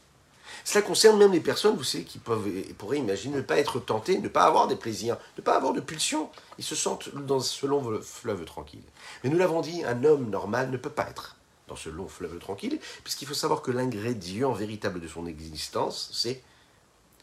Cela 0.64 0.82
concerne 0.82 1.18
même 1.18 1.32
les 1.32 1.40
personnes, 1.40 1.76
vous 1.76 1.84
savez, 1.84 2.04
qui 2.04 2.18
peuvent, 2.18 2.48
pourraient 2.78 2.98
imaginer 2.98 3.36
ne 3.36 3.42
pas 3.42 3.58
être 3.58 3.80
tentées, 3.80 4.18
ne 4.18 4.28
pas 4.28 4.44
avoir 4.44 4.68
des 4.68 4.76
plaisirs, 4.76 5.16
ne 5.36 5.42
pas 5.42 5.56
avoir 5.56 5.72
de 5.72 5.80
pulsions. 5.80 6.30
Ils 6.58 6.64
se 6.64 6.76
sentent 6.76 7.14
dans 7.14 7.40
ce 7.40 7.66
long 7.66 8.00
fleuve 8.00 8.44
tranquille. 8.44 8.84
Mais 9.22 9.30
nous 9.30 9.38
l'avons 9.38 9.60
dit, 9.60 9.84
un 9.84 10.04
homme 10.04 10.30
normal 10.30 10.70
ne 10.70 10.76
peut 10.76 10.90
pas 10.90 11.08
être 11.08 11.36
dans 11.68 11.76
ce 11.76 11.88
long 11.88 12.08
fleuve 12.08 12.38
tranquille, 12.38 12.78
puisqu'il 13.02 13.26
faut 13.26 13.34
savoir 13.34 13.62
que 13.62 13.70
l'ingrédient 13.70 14.52
véritable 14.52 15.00
de 15.00 15.08
son 15.08 15.26
existence, 15.26 16.10
c'est 16.12 16.42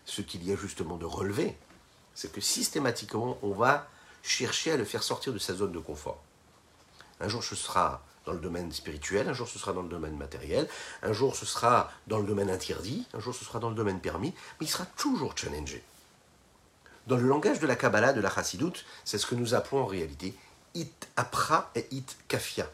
ce 0.05 0.21
qu'il 0.21 0.43
y 0.43 0.51
a 0.51 0.55
justement 0.55 0.97
de 0.97 1.05
relevé. 1.05 1.55
C'est 2.15 2.31
que 2.31 2.41
systématiquement, 2.41 3.37
on 3.41 3.51
va 3.51 3.87
chercher 4.21 4.71
à 4.71 4.77
le 4.77 4.85
faire 4.85 5.03
sortir 5.03 5.31
de 5.33 5.39
sa 5.39 5.53
zone 5.53 5.71
de 5.71 5.79
confort. 5.79 6.21
Un 7.21 7.27
jour, 7.27 7.43
ce 7.43 7.55
sera 7.55 8.03
dans 8.25 8.33
le 8.33 8.39
domaine 8.39 8.71
spirituel, 8.71 9.27
un 9.27 9.33
jour 9.33 9.47
ce 9.47 9.57
sera 9.59 9.73
dans 9.73 9.81
le 9.81 9.89
domaine 9.89 10.17
matériel, 10.17 10.67
un 11.01 11.13
jour 11.13 11.35
ce 11.35 11.45
sera 11.45 11.91
dans 12.07 12.19
le 12.19 12.25
domaine 12.25 12.49
interdit, 12.49 13.05
un 13.13 13.19
jour 13.19 13.33
ce 13.33 13.43
sera 13.43 13.59
dans 13.59 13.69
le 13.69 13.75
domaine 13.75 13.99
permis, 13.99 14.33
mais 14.59 14.65
il 14.65 14.69
sera 14.69 14.85
toujours 14.85 15.37
challengé. 15.37 15.83
Dans 17.07 17.17
le 17.17 17.27
langage 17.27 17.59
de 17.59 17.67
la 17.67 17.75
Kabbalah, 17.75 18.13
de 18.13 18.21
la 18.21 18.29
Chassidut, 18.29 18.85
c'est 19.03 19.17
ce 19.17 19.25
que 19.25 19.35
nous 19.35 19.55
appelons 19.55 19.81
en 19.81 19.85
réalité 19.85 20.35
it 20.75 21.07
apra 21.15 21.71
et 21.75 21.87
it 21.91 22.17
kafia. 22.27 22.69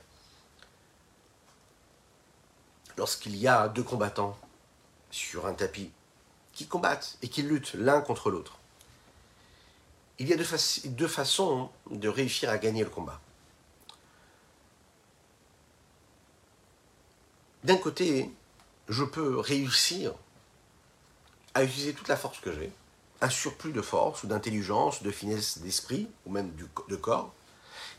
Lorsqu'il 2.98 3.36
y 3.36 3.48
a 3.48 3.68
deux 3.68 3.84
combattants 3.84 4.38
sur 5.12 5.46
un 5.46 5.54
tapis 5.54 5.92
qui 6.54 6.68
combattent 6.68 7.18
et 7.22 7.30
qui 7.30 7.42
luttent 7.42 7.74
l'un 7.74 8.02
contre 8.02 8.30
l'autre, 8.30 8.58
il 10.18 10.30
y 10.30 10.34
a 10.34 10.38
deux 10.38 11.08
façons 11.08 11.70
de 11.92 12.08
réussir 12.08 12.50
à 12.50 12.58
gagner 12.58 12.84
le 12.84 12.90
combat. 12.90 13.20
D'un 17.66 17.78
côté, 17.78 18.32
je 18.90 19.04
peux 19.04 19.40
réussir 19.40 20.14
à 21.54 21.64
utiliser 21.64 21.94
toute 21.94 22.08
la 22.08 22.16
force 22.16 22.40
que 22.40 22.54
j'ai, 22.54 22.72
un 23.22 23.30
surplus 23.30 23.72
de 23.72 23.82
force 23.82 24.24
ou 24.24 24.28
d'intelligence, 24.28 25.02
de 25.02 25.12
finesse 25.12 25.58
d'esprit, 25.60 26.08
ou 26.26 26.32
même 26.32 26.52
de 26.88 26.96
corps, 26.96 27.34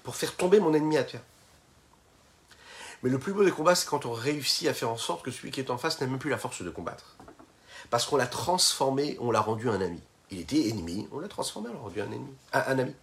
pour 0.05 0.15
faire 0.15 0.37
tomber 0.37 0.61
mon 0.61 0.73
ennemi 0.73 0.97
à 0.97 1.05
terre. 1.05 1.23
Mais 3.03 3.11
le 3.11 3.19
plus 3.19 3.33
beau 3.33 3.45
des 3.45 3.51
combats, 3.51 3.75
c'est 3.75 3.89
quand 3.89 4.07
on 4.07 4.13
réussit 4.13 4.69
à 4.69 4.75
faire 4.75 4.91
en 4.91 4.97
sorte 4.97 5.25
que 5.25 5.31
celui 5.31 5.51
qui 5.51 5.61
est 5.61 5.71
en 5.71 5.79
face 5.79 6.01
n'a 6.01 6.07
même 6.07 6.19
plus 6.19 6.31
la 6.31 6.39
force 6.39 6.63
de 6.63 6.71
combattre. 6.71 7.17
Parce 7.91 8.07
qu'on 8.07 8.17
l'a 8.17 8.27
transformé, 8.27 9.17
on 9.21 9.31
l'a 9.31 9.41
rendu 9.41 9.69
un 9.69 9.81
ami. 9.81 10.01
Il 10.31 10.41
était 10.41 10.69
ennemi, 10.69 11.09
on 11.13 11.19
l'a 11.19 11.29
transformé, 11.29 11.69
on 11.71 11.75
l'a 11.75 11.81
rendu 11.81 12.01
un 12.01 12.79
ami. 12.79 12.95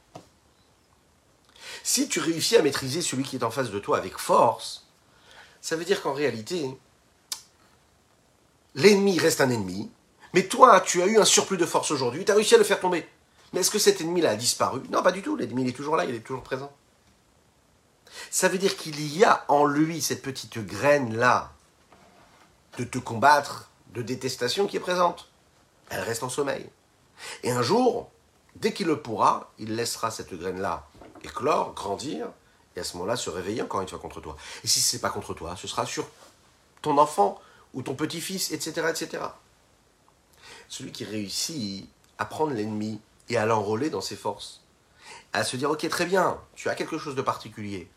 Si 1.83 2.07
tu 2.07 2.19
réussis 2.19 2.57
à 2.57 2.61
maîtriser 2.61 3.01
celui 3.01 3.23
qui 3.23 3.35
est 3.35 3.43
en 3.43 3.51
face 3.51 3.69
de 3.69 3.79
toi 3.79 3.97
avec 3.97 4.17
force, 4.17 4.82
ça 5.63 5.77
veut 5.77 5.85
dire 5.85 6.01
qu'en 6.01 6.13
réalité, 6.13 6.77
l'ennemi 8.75 9.17
reste 9.17 9.39
un 9.39 9.49
ennemi, 9.49 9.89
mais 10.33 10.45
toi, 10.45 10.81
tu 10.81 11.01
as 11.01 11.05
eu 11.05 11.17
un 11.17 11.23
surplus 11.23 11.55
de 11.55 11.65
force 11.65 11.89
aujourd'hui, 11.89 12.25
tu 12.25 12.31
as 12.33 12.35
réussi 12.35 12.55
à 12.55 12.57
le 12.57 12.65
faire 12.65 12.81
tomber. 12.81 13.07
Mais 13.53 13.61
est-ce 13.61 13.71
que 13.71 13.79
cet 13.79 14.01
ennemi-là 14.01 14.31
a 14.31 14.35
disparu? 14.35 14.81
Non, 14.91 15.01
pas 15.01 15.13
du 15.13 15.21
tout, 15.21 15.37
l'ennemi 15.37 15.69
est 15.69 15.71
toujours 15.71 15.95
là, 15.95 16.03
il 16.03 16.13
est 16.13 16.19
toujours 16.19 16.43
présent. 16.43 16.69
Ça 18.29 18.49
veut 18.49 18.57
dire 18.57 18.75
qu'il 18.75 19.01
y 19.15 19.23
a 19.23 19.45
en 19.47 19.65
lui 19.65 20.01
cette 20.01 20.21
petite 20.21 20.59
graine-là 20.59 21.53
de 22.77 22.83
te 22.83 22.97
combattre, 22.97 23.69
de 23.93 24.01
détestation 24.01 24.67
qui 24.67 24.75
est 24.75 24.81
présente. 24.81 25.29
Elle 25.89 26.01
reste 26.01 26.23
en 26.23 26.29
sommeil. 26.29 26.69
Et 27.43 27.51
un 27.51 27.61
jour, 27.61 28.11
dès 28.57 28.73
qu'il 28.73 28.87
le 28.87 29.01
pourra, 29.01 29.53
il 29.59 29.77
laissera 29.77 30.11
cette 30.11 30.33
graine-là 30.33 30.85
éclore, 31.23 31.73
grandir, 31.73 32.27
et 32.75 32.79
à 32.79 32.83
ce 32.83 32.97
moment-là 32.97 33.15
se 33.15 33.29
réveiller 33.29 33.61
encore 33.61 33.81
une 33.81 33.87
fois 33.87 33.99
contre 33.99 34.21
toi. 34.21 34.35
Et 34.63 34.67
si 34.67 34.79
ce 34.79 34.95
n'est 34.95 35.01
pas 35.01 35.09
contre 35.09 35.33
toi, 35.33 35.55
ce 35.55 35.67
sera 35.67 35.85
sur 35.85 36.07
ton 36.81 36.97
enfant 36.97 37.39
ou 37.73 37.81
ton 37.81 37.95
petit-fils, 37.95 38.51
etc., 38.51 38.87
etc. 38.89 39.23
Celui 40.67 40.91
qui 40.91 41.05
réussit 41.05 41.89
à 42.17 42.25
prendre 42.25 42.53
l'ennemi 42.53 42.99
et 43.29 43.37
à 43.37 43.45
l'enrôler 43.45 43.89
dans 43.89 44.01
ses 44.01 44.15
forces, 44.15 44.61
à 45.33 45.43
se 45.43 45.55
dire 45.55 45.69
ok 45.71 45.87
très 45.89 46.05
bien, 46.05 46.39
tu 46.55 46.69
as 46.69 46.75
quelque 46.75 46.97
chose 46.97 47.15
de 47.15 47.21
particulier, 47.21 47.89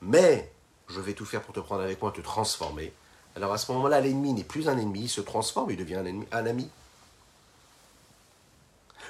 mais 0.00 0.52
je 0.88 1.00
vais 1.00 1.14
tout 1.14 1.24
faire 1.24 1.42
pour 1.42 1.54
te 1.54 1.60
prendre 1.60 1.82
avec 1.82 2.00
moi, 2.00 2.12
te 2.12 2.20
transformer. 2.20 2.92
Alors 3.36 3.52
à 3.52 3.58
ce 3.58 3.72
moment-là, 3.72 4.00
l'ennemi 4.00 4.32
n'est 4.32 4.44
plus 4.44 4.68
un 4.68 4.78
ennemi, 4.78 5.02
il 5.02 5.08
se 5.08 5.20
transforme, 5.20 5.70
il 5.70 5.76
devient 5.76 6.02
un, 6.30 6.46
ami. 6.46 6.70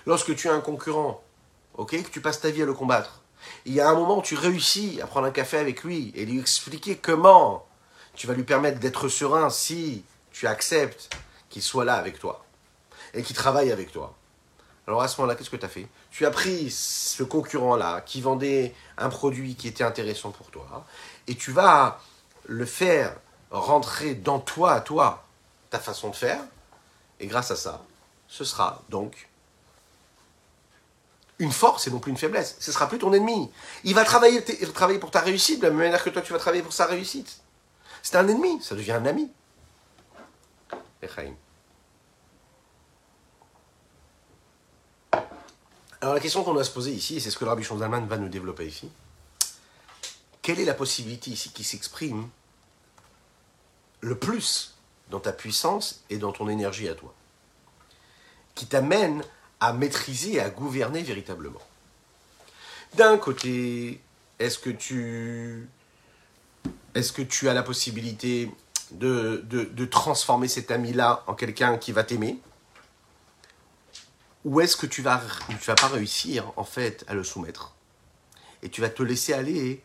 Lorsque 0.06 0.34
tu 0.34 0.48
as 0.48 0.54
un 0.54 0.60
concurrent, 0.60 1.22
ok, 1.74 2.02
que 2.02 2.10
tu 2.10 2.20
passes 2.20 2.40
ta 2.40 2.50
vie 2.50 2.62
à 2.62 2.66
le 2.66 2.74
combattre, 2.74 3.20
il 3.64 3.74
y 3.74 3.80
a 3.80 3.88
un 3.88 3.94
moment 3.94 4.18
où 4.18 4.22
tu 4.22 4.34
réussis 4.34 5.00
à 5.02 5.06
prendre 5.06 5.26
un 5.26 5.30
café 5.30 5.58
avec 5.58 5.84
lui 5.84 6.12
et 6.14 6.26
lui 6.26 6.40
expliquer 6.40 6.96
comment 6.96 7.66
tu 8.14 8.26
vas 8.26 8.34
lui 8.34 8.44
permettre 8.44 8.78
d'être 8.78 9.08
serein 9.08 9.50
si 9.50 10.04
tu 10.32 10.46
acceptes 10.46 11.14
qu'il 11.48 11.62
soit 11.62 11.84
là 11.84 11.94
avec 11.94 12.18
toi 12.18 12.44
et 13.12 13.22
qu'il 13.22 13.36
travaille 13.36 13.72
avec 13.72 13.92
toi. 13.92 14.14
Alors 14.86 15.02
à 15.02 15.08
ce 15.08 15.20
moment-là, 15.20 15.36
qu'est-ce 15.36 15.50
que 15.50 15.56
tu 15.56 15.64
as 15.64 15.68
fait? 15.68 15.88
Tu 16.10 16.26
as 16.26 16.30
pris 16.30 16.70
ce 16.70 17.22
concurrent-là 17.22 18.02
qui 18.02 18.20
vendait 18.20 18.74
un 18.98 19.08
produit 19.08 19.54
qui 19.54 19.68
était 19.68 19.84
intéressant 19.84 20.30
pour 20.30 20.50
toi 20.50 20.84
et 21.26 21.34
tu 21.34 21.50
vas 21.50 22.00
le 22.46 22.66
faire 22.66 23.16
rentrer 23.50 24.14
dans 24.14 24.40
toi, 24.40 24.72
à 24.72 24.80
toi, 24.80 25.24
ta 25.70 25.78
façon 25.78 26.10
de 26.10 26.16
faire. 26.16 26.40
Et 27.20 27.26
grâce 27.26 27.50
à 27.50 27.56
ça, 27.56 27.82
ce 28.28 28.44
sera 28.44 28.82
donc 28.90 29.28
une 31.38 31.52
force 31.52 31.86
et 31.86 31.90
non 31.90 31.98
plus 31.98 32.10
une 32.10 32.16
faiblesse. 32.16 32.56
Ce 32.60 32.72
sera 32.72 32.88
plus 32.88 32.98
ton 32.98 33.12
ennemi. 33.12 33.50
Il 33.82 33.94
va 33.94 34.04
travailler, 34.04 34.42
pour 35.00 35.10
ta 35.10 35.20
réussite 35.20 35.60
de 35.60 35.64
la 35.64 35.70
même 35.70 35.80
manière 35.80 36.02
que 36.02 36.10
toi 36.10 36.22
tu 36.22 36.32
vas 36.32 36.38
travailler 36.38 36.62
pour 36.62 36.72
sa 36.72 36.86
réussite. 36.86 37.38
C'est 38.02 38.16
un 38.16 38.28
ennemi, 38.28 38.62
ça 38.62 38.74
devient 38.74 38.92
un 38.92 39.06
ami. 39.06 39.30
Alors 46.00 46.14
la 46.14 46.20
question 46.20 46.44
qu'on 46.44 46.54
doit 46.54 46.64
se 46.64 46.70
poser 46.70 46.92
ici, 46.92 47.16
et 47.16 47.20
c'est 47.20 47.30
ce 47.30 47.38
que 47.38 47.44
le 47.44 47.50
Rabbi 47.50 47.62
Shonzalman 47.62 48.06
va 48.06 48.18
nous 48.18 48.28
développer 48.28 48.66
ici, 48.66 48.90
quelle 50.42 50.60
est 50.60 50.64
la 50.64 50.74
possibilité 50.74 51.30
ici 51.30 51.50
qui 51.50 51.64
s'exprime 51.64 52.28
le 54.00 54.18
plus 54.18 54.74
dans 55.08 55.20
ta 55.20 55.32
puissance 55.32 56.04
et 56.10 56.18
dans 56.18 56.32
ton 56.32 56.48
énergie 56.48 56.88
à 56.88 56.94
toi 56.94 57.14
Qui 58.54 58.66
t'amène 58.66 59.24
à 59.60 59.72
maîtriser 59.72 60.34
et 60.34 60.40
à 60.40 60.50
gouverner 60.50 61.02
véritablement. 61.02 61.62
D'un 62.94 63.18
côté, 63.18 64.00
est-ce 64.38 64.58
que 64.58 64.70
tu 64.70 65.68
as 67.48 67.54
la 67.54 67.62
possibilité 67.62 68.50
de, 68.92 69.84
transformer 69.84 70.48
cet 70.48 70.70
ami-là 70.70 71.24
en 71.26 71.34
quelqu'un 71.34 71.76
qui 71.78 71.92
va 71.92 72.04
t'aimer? 72.04 72.38
Ou 74.44 74.60
est-ce 74.60 74.76
que 74.76 74.86
tu 74.86 75.02
vas, 75.02 75.22
vas 75.66 75.74
pas 75.74 75.88
réussir 75.88 76.52
en 76.56 76.64
fait 76.64 77.04
à 77.08 77.14
le 77.14 77.24
soumettre? 77.24 77.74
Et 78.62 78.68
tu 78.68 78.80
vas 78.80 78.90
te 78.90 79.02
laisser 79.02 79.32
aller 79.32 79.82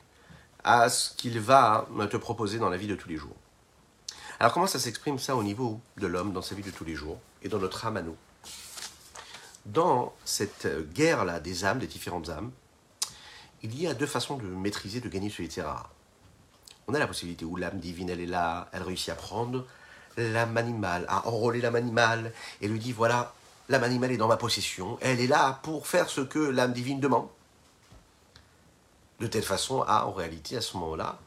à 0.64 0.90
ce 0.90 1.14
qu'il 1.16 1.40
va 1.40 1.88
te 2.12 2.18
proposer 2.18 2.60
dans 2.60 2.70
la 2.70 2.78
vie 2.78 2.88
de 2.88 2.96
tous 2.96 3.10
les 3.10 3.18
jours. 3.18 3.36
Alors 4.40 4.54
comment 4.54 4.68
ça 4.68 4.80
s'exprime 4.80 5.20
ça 5.20 5.36
au 5.36 5.44
niveau 5.44 5.82
de 5.98 6.08
l'homme 6.08 6.32
dans 6.32 6.42
sa 6.42 6.56
vie 6.56 6.64
de 6.64 6.72
tous 6.72 6.86
les 6.86 6.96
jours 6.96 7.20
et 7.44 7.50
dans 7.50 7.60
notre 7.60 7.86
âme 7.86 7.98
à 7.98 8.02
nous? 8.02 8.16
Dans 9.66 10.14
cette 10.26 10.68
guerre-là 10.94 11.40
des 11.40 11.66
âmes, 11.66 11.80
des 11.80 11.88
différentes 11.88 12.30
âmes, 12.30 12.52
il 13.62 13.80
y 13.80 13.88
a 13.88 13.94
deux 13.94 14.06
façons 14.06 14.38
de 14.38 14.46
maîtriser, 14.46 15.02
de 15.02 15.10
gagner 15.10 15.30
ce 15.30 15.42
etc. 15.42 15.68
On 16.88 16.94
a 16.94 17.00
la 17.00 17.08
possibilité 17.08 17.46
où 17.46 17.56
l'âme 17.56 17.80
divine, 17.80 18.10
elle 18.10 18.22
est 18.22 18.26
là, 18.26 18.70
elle 18.72 18.84
réussit 18.84 19.10
à 19.10 19.16
prendre 19.16 19.66
l'âme 20.18 20.58
animale, 20.58 21.06
à 21.08 21.28
enrôler 21.28 21.62
l'âme 21.62 21.76
animale, 21.76 22.34
et 22.62 22.68
lui 22.68 22.80
dit, 22.80 22.92
voilà, 22.92 23.34
l'âme 23.70 23.84
animale 23.84 24.12
est 24.12 24.18
dans 24.18 24.28
ma 24.28 24.38
possession, 24.38 24.98
elle 25.02 25.20
est 25.20 25.28
là 25.28 25.60
pour 25.64 25.88
faire 25.88 26.10
ce 26.10 26.22
que 26.22 26.40
l'âme 26.40 26.74
divine 26.74 27.00
demande. 27.00 27.28
De 29.20 29.28
telle 29.28 29.44
façon 29.44 29.82
à, 29.82 30.06
en 30.06 30.14
réalité, 30.14 30.56
à 30.56 30.62
ce 30.62 30.78
moment-là, 30.78 31.20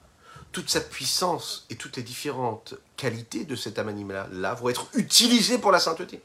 toute 0.51 0.68
sa 0.68 0.80
puissance 0.80 1.66
et 1.70 1.76
toutes 1.76 1.97
les 1.97 2.03
différentes 2.03 2.74
qualités 2.97 3.45
de 3.45 3.57
cette 3.57 3.78
âme 3.78 3.89
animale-là 3.89 4.55
vont 4.55 4.68
être 4.68 4.87
utilisées 4.95 5.59
pour 5.59 5.72
la 5.72 5.80
sainteté. 5.80 6.22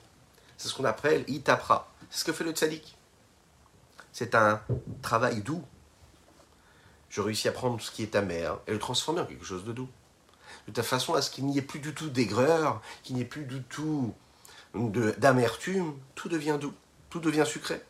C'est 0.57 0.67
ce 0.67 0.73
qu'on 0.73 0.85
appelle 0.85 1.23
itapra. 1.27 1.89
C'est 2.09 2.19
ce 2.19 2.25
que 2.25 2.33
fait 2.33 2.43
le 2.43 2.51
tzaddik. 2.51 2.97
C'est 4.11 4.35
un 4.35 4.61
travail 5.01 5.41
doux. 5.41 5.63
Je 7.09 7.21
réussis 7.21 7.47
à 7.47 7.51
prendre 7.51 7.79
ce 7.81 7.91
qui 7.91 8.03
est 8.03 8.15
amer 8.15 8.59
et 8.67 8.71
le 8.71 8.79
transformer 8.79 9.21
en 9.21 9.25
quelque 9.25 9.45
chose 9.45 9.63
de 9.63 9.73
doux. 9.73 9.89
De 10.67 10.73
telle 10.73 10.83
façon 10.83 11.13
à 11.13 11.21
ce 11.21 11.29
qu'il 11.29 11.45
n'y 11.45 11.57
ait 11.57 11.61
plus 11.61 11.79
du 11.79 11.93
tout 11.93 12.09
d'aigreur, 12.09 12.81
qu'il 13.03 13.15
n'y 13.15 13.21
ait 13.21 13.25
plus 13.25 13.45
du 13.45 13.61
tout 13.63 14.13
d'amertume, 14.73 15.93
tout 16.15 16.29
devient 16.29 16.57
doux, 16.59 16.73
tout 17.09 17.19
devient 17.19 17.45
sucré. 17.45 17.81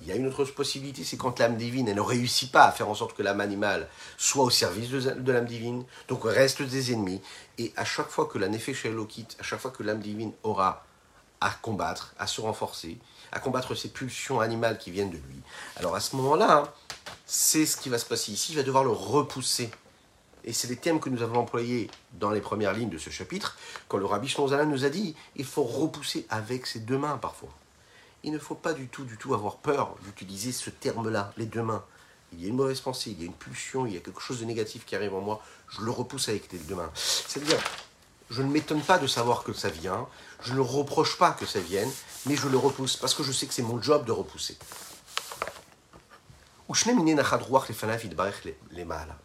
Il 0.00 0.08
y 0.08 0.12
a 0.12 0.16
une 0.16 0.26
autre 0.26 0.44
possibilité, 0.44 1.04
c'est 1.04 1.16
quand 1.16 1.38
l'âme 1.38 1.56
divine 1.56 1.88
elle 1.88 1.96
ne 1.96 2.00
réussit 2.00 2.50
pas 2.50 2.64
à 2.64 2.72
faire 2.72 2.88
en 2.88 2.94
sorte 2.94 3.16
que 3.16 3.22
l'âme 3.22 3.40
animale 3.40 3.88
soit 4.16 4.44
au 4.44 4.50
service 4.50 4.90
de, 4.90 5.32
l'âme 5.32 5.46
divine, 5.46 5.84
donc 6.06 6.22
reste 6.24 6.62
des 6.62 6.92
ennemis. 6.92 7.20
Et 7.58 7.72
à 7.76 7.84
chaque 7.84 8.08
fois 8.08 8.26
que 8.26 8.38
la 8.38 8.48
Nefesh 8.48 8.86
quitte, 9.08 9.36
à 9.40 9.42
chaque 9.42 9.60
fois 9.60 9.70
que 9.70 9.82
l'âme 9.82 10.00
divine 10.00 10.32
aura 10.42 10.86
à 11.40 11.50
combattre, 11.50 12.14
à 12.18 12.26
se 12.26 12.40
renforcer, 12.40 12.98
à 13.32 13.40
combattre 13.40 13.74
ces 13.74 13.88
pulsions 13.88 14.40
animales 14.40 14.78
qui 14.78 14.90
viennent 14.90 15.10
de 15.10 15.16
lui, 15.16 15.40
alors 15.76 15.94
à 15.94 16.00
ce 16.00 16.16
moment-là, 16.16 16.72
c'est 17.26 17.66
ce 17.66 17.76
qui 17.76 17.88
va 17.88 17.98
se 17.98 18.06
passer 18.06 18.32
ici, 18.32 18.52
il 18.52 18.56
va 18.56 18.62
devoir 18.62 18.84
le 18.84 18.90
repousser. 18.90 19.70
Et 20.44 20.52
c'est 20.52 20.68
les 20.68 20.76
thèmes 20.76 21.00
que 21.00 21.10
nous 21.10 21.22
avons 21.22 21.40
employés 21.40 21.90
dans 22.14 22.30
les 22.30 22.40
premières 22.40 22.72
lignes 22.72 22.88
de 22.88 22.98
ce 22.98 23.10
chapitre, 23.10 23.58
quand 23.88 23.98
le 23.98 24.06
rabbi 24.06 24.28
Shlonzala 24.28 24.64
nous 24.64 24.84
a 24.84 24.88
dit, 24.88 25.14
il 25.36 25.44
faut 25.44 25.64
repousser 25.64 26.26
avec 26.30 26.66
ses 26.66 26.80
deux 26.80 26.96
mains 26.96 27.18
parfois 27.18 27.50
il 28.24 28.32
ne 28.32 28.38
faut 28.38 28.54
pas 28.54 28.72
du 28.72 28.88
tout, 28.88 29.04
du 29.04 29.16
tout 29.16 29.34
avoir 29.34 29.56
peur 29.56 29.96
d'utiliser 30.04 30.52
ce 30.52 30.70
terme-là, 30.70 31.32
les 31.36 31.46
deux 31.46 31.62
mains. 31.62 31.84
Il 32.32 32.42
y 32.42 32.44
a 32.44 32.48
une 32.48 32.56
mauvaise 32.56 32.80
pensée, 32.80 33.10
il 33.10 33.20
y 33.20 33.22
a 33.22 33.26
une 33.26 33.32
pulsion, 33.32 33.86
il 33.86 33.94
y 33.94 33.96
a 33.96 34.00
quelque 34.00 34.20
chose 34.20 34.40
de 34.40 34.44
négatif 34.44 34.84
qui 34.84 34.94
arrive 34.94 35.14
en 35.14 35.20
moi, 35.20 35.42
je 35.70 35.80
le 35.80 35.90
repousse 35.90 36.28
avec 36.28 36.52
les 36.52 36.58
deux 36.58 36.74
mains. 36.74 36.90
C'est-à-dire, 36.94 37.58
je 38.30 38.42
ne 38.42 38.50
m'étonne 38.50 38.82
pas 38.82 38.98
de 38.98 39.06
savoir 39.06 39.42
que 39.42 39.52
ça 39.52 39.68
vient, 39.70 40.06
je 40.42 40.54
ne 40.54 40.60
reproche 40.60 41.16
pas 41.18 41.32
que 41.32 41.46
ça 41.46 41.60
vienne, 41.60 41.90
mais 42.26 42.36
je 42.36 42.48
le 42.48 42.58
repousse 42.58 42.96
parce 42.96 43.14
que 43.14 43.22
je 43.22 43.32
sais 43.32 43.46
que 43.46 43.54
c'est 43.54 43.62
mon 43.62 43.80
job 43.80 44.04
de 44.04 44.12
repousser. 44.12 44.56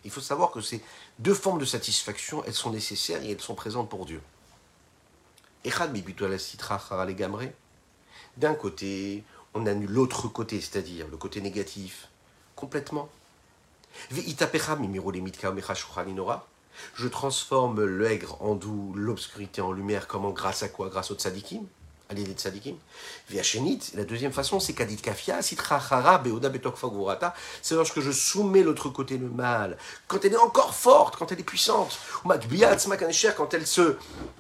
Il 0.06 0.12
faut 0.12 0.22
savoir 0.22 0.52
que 0.52 0.62
ces 0.62 0.82
deux 1.20 1.34
formes 1.34 1.60
de 1.60 1.66
satisfaction, 1.66 2.42
elles 2.46 2.54
sont 2.54 2.72
nécessaires 2.72 3.22
et 3.22 3.32
elles 3.32 3.42
sont 3.42 3.56
présentes 3.56 3.90
pour 3.90 4.06
Dieu. 4.06 4.22
D'un 8.38 8.54
côté, 8.56 9.24
on 9.54 9.66
annule 9.66 9.92
l'autre 9.92 10.30
côté, 10.30 10.62
c'est-à-dire 10.62 11.08
le 11.10 11.18
côté 11.18 11.42
négatif, 11.42 12.08
complètement. 12.56 13.10
Je 16.96 17.08
transforme 17.08 17.86
l'aigre 17.86 18.38
en 18.42 18.56
doux, 18.56 18.94
l'obscurité 18.96 19.62
en 19.62 19.72
lumière, 19.72 20.08
comment 20.08 20.32
Grâce 20.32 20.64
à 20.64 20.70
quoi? 20.70 20.90
Grâce 20.90 21.12
au 21.12 21.16
tzadikim 21.16 21.66
à 22.10 22.14
l'idée 22.14 22.34
de 22.34 22.40
tzadikim. 22.40 22.76
La 23.96 24.04
deuxième 24.04 24.32
façon, 24.32 24.60
c'est 24.60 24.74
kadit 24.74 24.98
kafia, 24.98 25.42
sitra 25.42 26.18
beoda 26.20 26.52
C'est 27.62 27.76
lorsque 27.76 28.02
je 28.02 28.12
soumets 28.12 28.64
l'autre 28.64 28.90
côté, 28.90 29.18
le 29.18 29.30
mal, 29.30 29.78
quand 30.08 30.24
elle 30.24 30.34
est 30.34 30.38
encore 30.38 30.74
forte, 30.76 31.16
quand 31.16 31.32
elle 31.32 31.40
est 31.40 31.44
puissante. 31.44 31.98
Quand 32.24 33.54
elle 33.54 33.68
se 33.68 33.96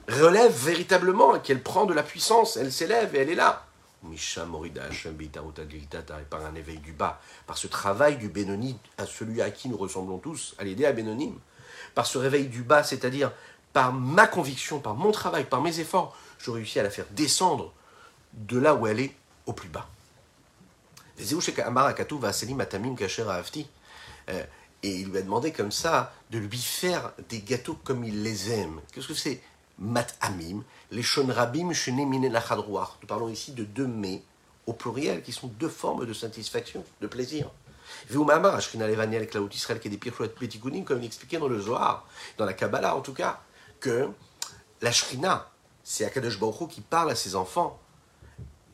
relève 0.09 0.51
véritablement, 0.51 1.39
qu'elle 1.39 1.61
prend 1.61 1.85
de 1.85 1.93
la 1.93 2.03
puissance, 2.03 2.57
elle 2.57 2.71
s'élève 2.71 3.15
et 3.15 3.19
elle 3.19 3.29
est 3.29 3.35
là. 3.35 3.65
Par 6.29 6.45
un 6.45 6.55
éveil 6.55 6.77
du 6.79 6.91
bas, 6.91 7.21
par 7.47 7.57
ce 7.57 7.67
travail 7.67 8.17
du 8.17 8.27
Bénoni 8.27 8.77
à 8.97 9.05
celui 9.05 9.41
à 9.41 9.49
qui 9.49 9.69
nous 9.69 9.77
ressemblons 9.77 10.17
tous, 10.17 10.55
à 10.57 10.65
l'aider 10.65 10.85
à 10.85 10.91
Bénonim, 10.91 11.39
par 11.95 12.05
ce 12.05 12.17
réveil 12.17 12.47
du 12.47 12.63
bas, 12.63 12.83
c'est-à-dire 12.83 13.31
par 13.71 13.93
ma 13.93 14.27
conviction, 14.27 14.79
par 14.79 14.95
mon 14.95 15.11
travail, 15.11 15.45
par 15.45 15.61
mes 15.61 15.79
efforts, 15.79 16.15
je 16.39 16.51
réussis 16.51 16.79
à 16.79 16.83
la 16.83 16.89
faire 16.89 17.05
descendre 17.11 17.73
de 18.33 18.57
là 18.57 18.75
où 18.75 18.87
elle 18.87 18.99
est 18.99 19.15
au 19.45 19.53
plus 19.53 19.69
bas. 19.69 19.87
Euh, 24.29 24.43
et 24.83 24.99
il 24.99 25.09
lui 25.09 25.17
a 25.17 25.21
demandé 25.21 25.51
comme 25.51 25.71
ça 25.71 26.13
de 26.31 26.37
lui 26.37 26.57
faire 26.57 27.13
des 27.29 27.39
gâteaux 27.39 27.77
comme 27.83 28.03
il 28.03 28.23
les 28.23 28.51
aime. 28.51 28.81
Qu'est-ce 28.91 29.07
que 29.07 29.13
c'est 29.13 29.41
Mat 29.79 30.15
Amim, 30.21 30.63
les 30.91 31.01
Shonrabim 31.03 31.71
Nous 31.71 33.07
parlons 33.07 33.29
ici 33.29 33.53
de 33.53 33.63
deux 33.63 33.87
mets 33.87 34.21
au 34.65 34.73
pluriel, 34.73 35.23
qui 35.23 35.31
sont 35.31 35.47
deux 35.47 35.69
formes 35.69 36.05
de 36.05 36.13
satisfaction, 36.13 36.83
de 37.01 37.07
plaisir. 37.07 37.49
Veumamar, 38.09 38.55
Ashrina 38.55 38.87
Levani 38.87 39.15
avec 39.15 39.33
la 39.33 39.41
Israël 39.51 39.79
qui 39.79 39.87
est 39.87 39.91
des 39.91 39.97
Petikunim, 39.97 40.83
comme 40.83 41.01
il 41.01 41.05
expliquait 41.05 41.37
dans 41.37 41.47
le 41.47 41.59
Zohar, 41.59 42.05
dans 42.37 42.45
la 42.45 42.53
Kabbalah 42.53 42.95
en 42.95 43.01
tout 43.01 43.13
cas, 43.13 43.41
que 43.79 44.09
la 44.81 44.91
Shrina, 44.91 45.49
c'est 45.83 46.05
Akadosh 46.05 46.39
Baruch 46.39 46.69
qui 46.69 46.81
parle 46.81 47.11
à 47.11 47.15
ses 47.15 47.35
enfants, 47.35 47.79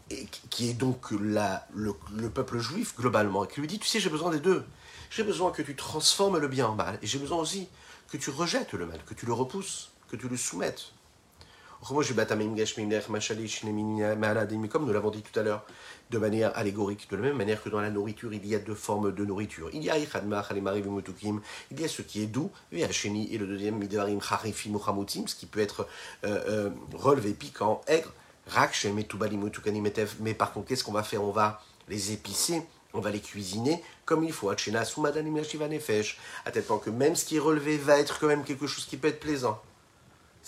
et 0.10 0.26
qui 0.50 0.70
est 0.70 0.74
donc 0.74 1.12
la, 1.12 1.68
le, 1.74 1.94
le, 2.16 2.30
peuple 2.30 2.58
juif 2.58 2.96
globalement, 2.96 3.46
et 3.46 3.48
qui 3.48 3.62
lui 3.62 3.68
dit, 3.68 3.80
tu 3.80 3.88
sais, 3.88 4.00
j'ai 4.00 4.10
besoin 4.10 4.32
des 4.32 4.40
deux. 4.40 4.66
J'ai 5.12 5.24
besoin 5.24 5.52
que 5.52 5.62
tu 5.62 5.76
transformes 5.76 6.38
le 6.38 6.48
bien 6.48 6.68
en 6.68 6.76
mal, 6.76 6.98
et 7.02 7.08
j'ai 7.08 7.20
besoin 7.20 7.38
aussi 7.38 7.68
que 8.12 8.18
tu 8.18 8.30
rejettes 8.32 8.74
le 8.74 8.86
mal, 8.86 9.00
que 9.06 9.14
tu 9.14 9.26
le 9.26 9.34
repousses, 9.34 9.92
que 10.10 10.16
tu 10.16 10.28
le 10.28 10.38
soumettes. 10.38 10.94
Comme 11.82 12.04
nous 14.86 14.94
l'avons 14.94 15.12
dit 15.12 15.22
tout 15.22 15.40
à 15.40 15.44
l'heure, 15.44 15.66
de 16.10 16.18
manière 16.18 16.58
allégorique, 16.58 17.10
de 17.10 17.16
la 17.16 17.22
même 17.22 17.38
manière 17.38 17.64
que 17.64 17.70
dans 17.70 17.80
la 17.80 17.90
nourriture, 17.90 18.34
il 18.34 18.46
y 18.46 18.54
a 18.54 18.60
deux 18.60 18.76
formes 18.76 19.14
de 19.14 19.26
nourriture. 19.26 19.70
Il 19.74 19.82
y 19.84 19.90
a 19.90 19.98
il 19.98 20.04
y 20.04 20.08
a 21.84 21.88
ce 21.88 22.02
qui 22.02 22.22
est 22.22 22.28
doux, 22.28 22.52
et 22.72 22.86
le 23.38 23.48
deuxième, 23.48 23.82
ce 23.82 25.36
qui 25.36 25.46
peut 25.46 25.62
être 25.62 25.88
euh, 26.26 26.44
euh, 26.48 26.70
relevé, 26.94 27.32
piquant, 27.34 27.80
aigre. 27.88 28.12
Mais 30.20 30.34
par 30.34 30.52
contre, 30.52 30.68
qu'est-ce 30.68 30.84
qu'on 30.84 30.92
va 30.92 31.04
faire? 31.04 31.24
On 31.24 31.32
va 31.32 31.62
les 31.88 32.12
épicer, 32.12 32.62
on 32.94 33.00
va 33.00 33.12
les 33.12 33.22
cuisiner 33.22 33.82
comme 34.06 34.24
il 34.24 34.34
faut. 34.34 34.50
À 34.50 34.56
tel 34.56 34.74
point 36.64 36.80
que 36.80 36.90
même 36.90 37.16
ce 37.16 37.26
qui 37.26 37.36
est 37.38 37.40
relevé 37.40 37.78
va 37.78 38.00
être 38.00 38.20
quand 38.20 38.28
même 38.28 38.44
quelque 38.44 38.68
chose 38.68 38.86
qui 38.86 38.98
peut 38.98 39.08
être 39.08 39.20
plaisant. 39.20 39.62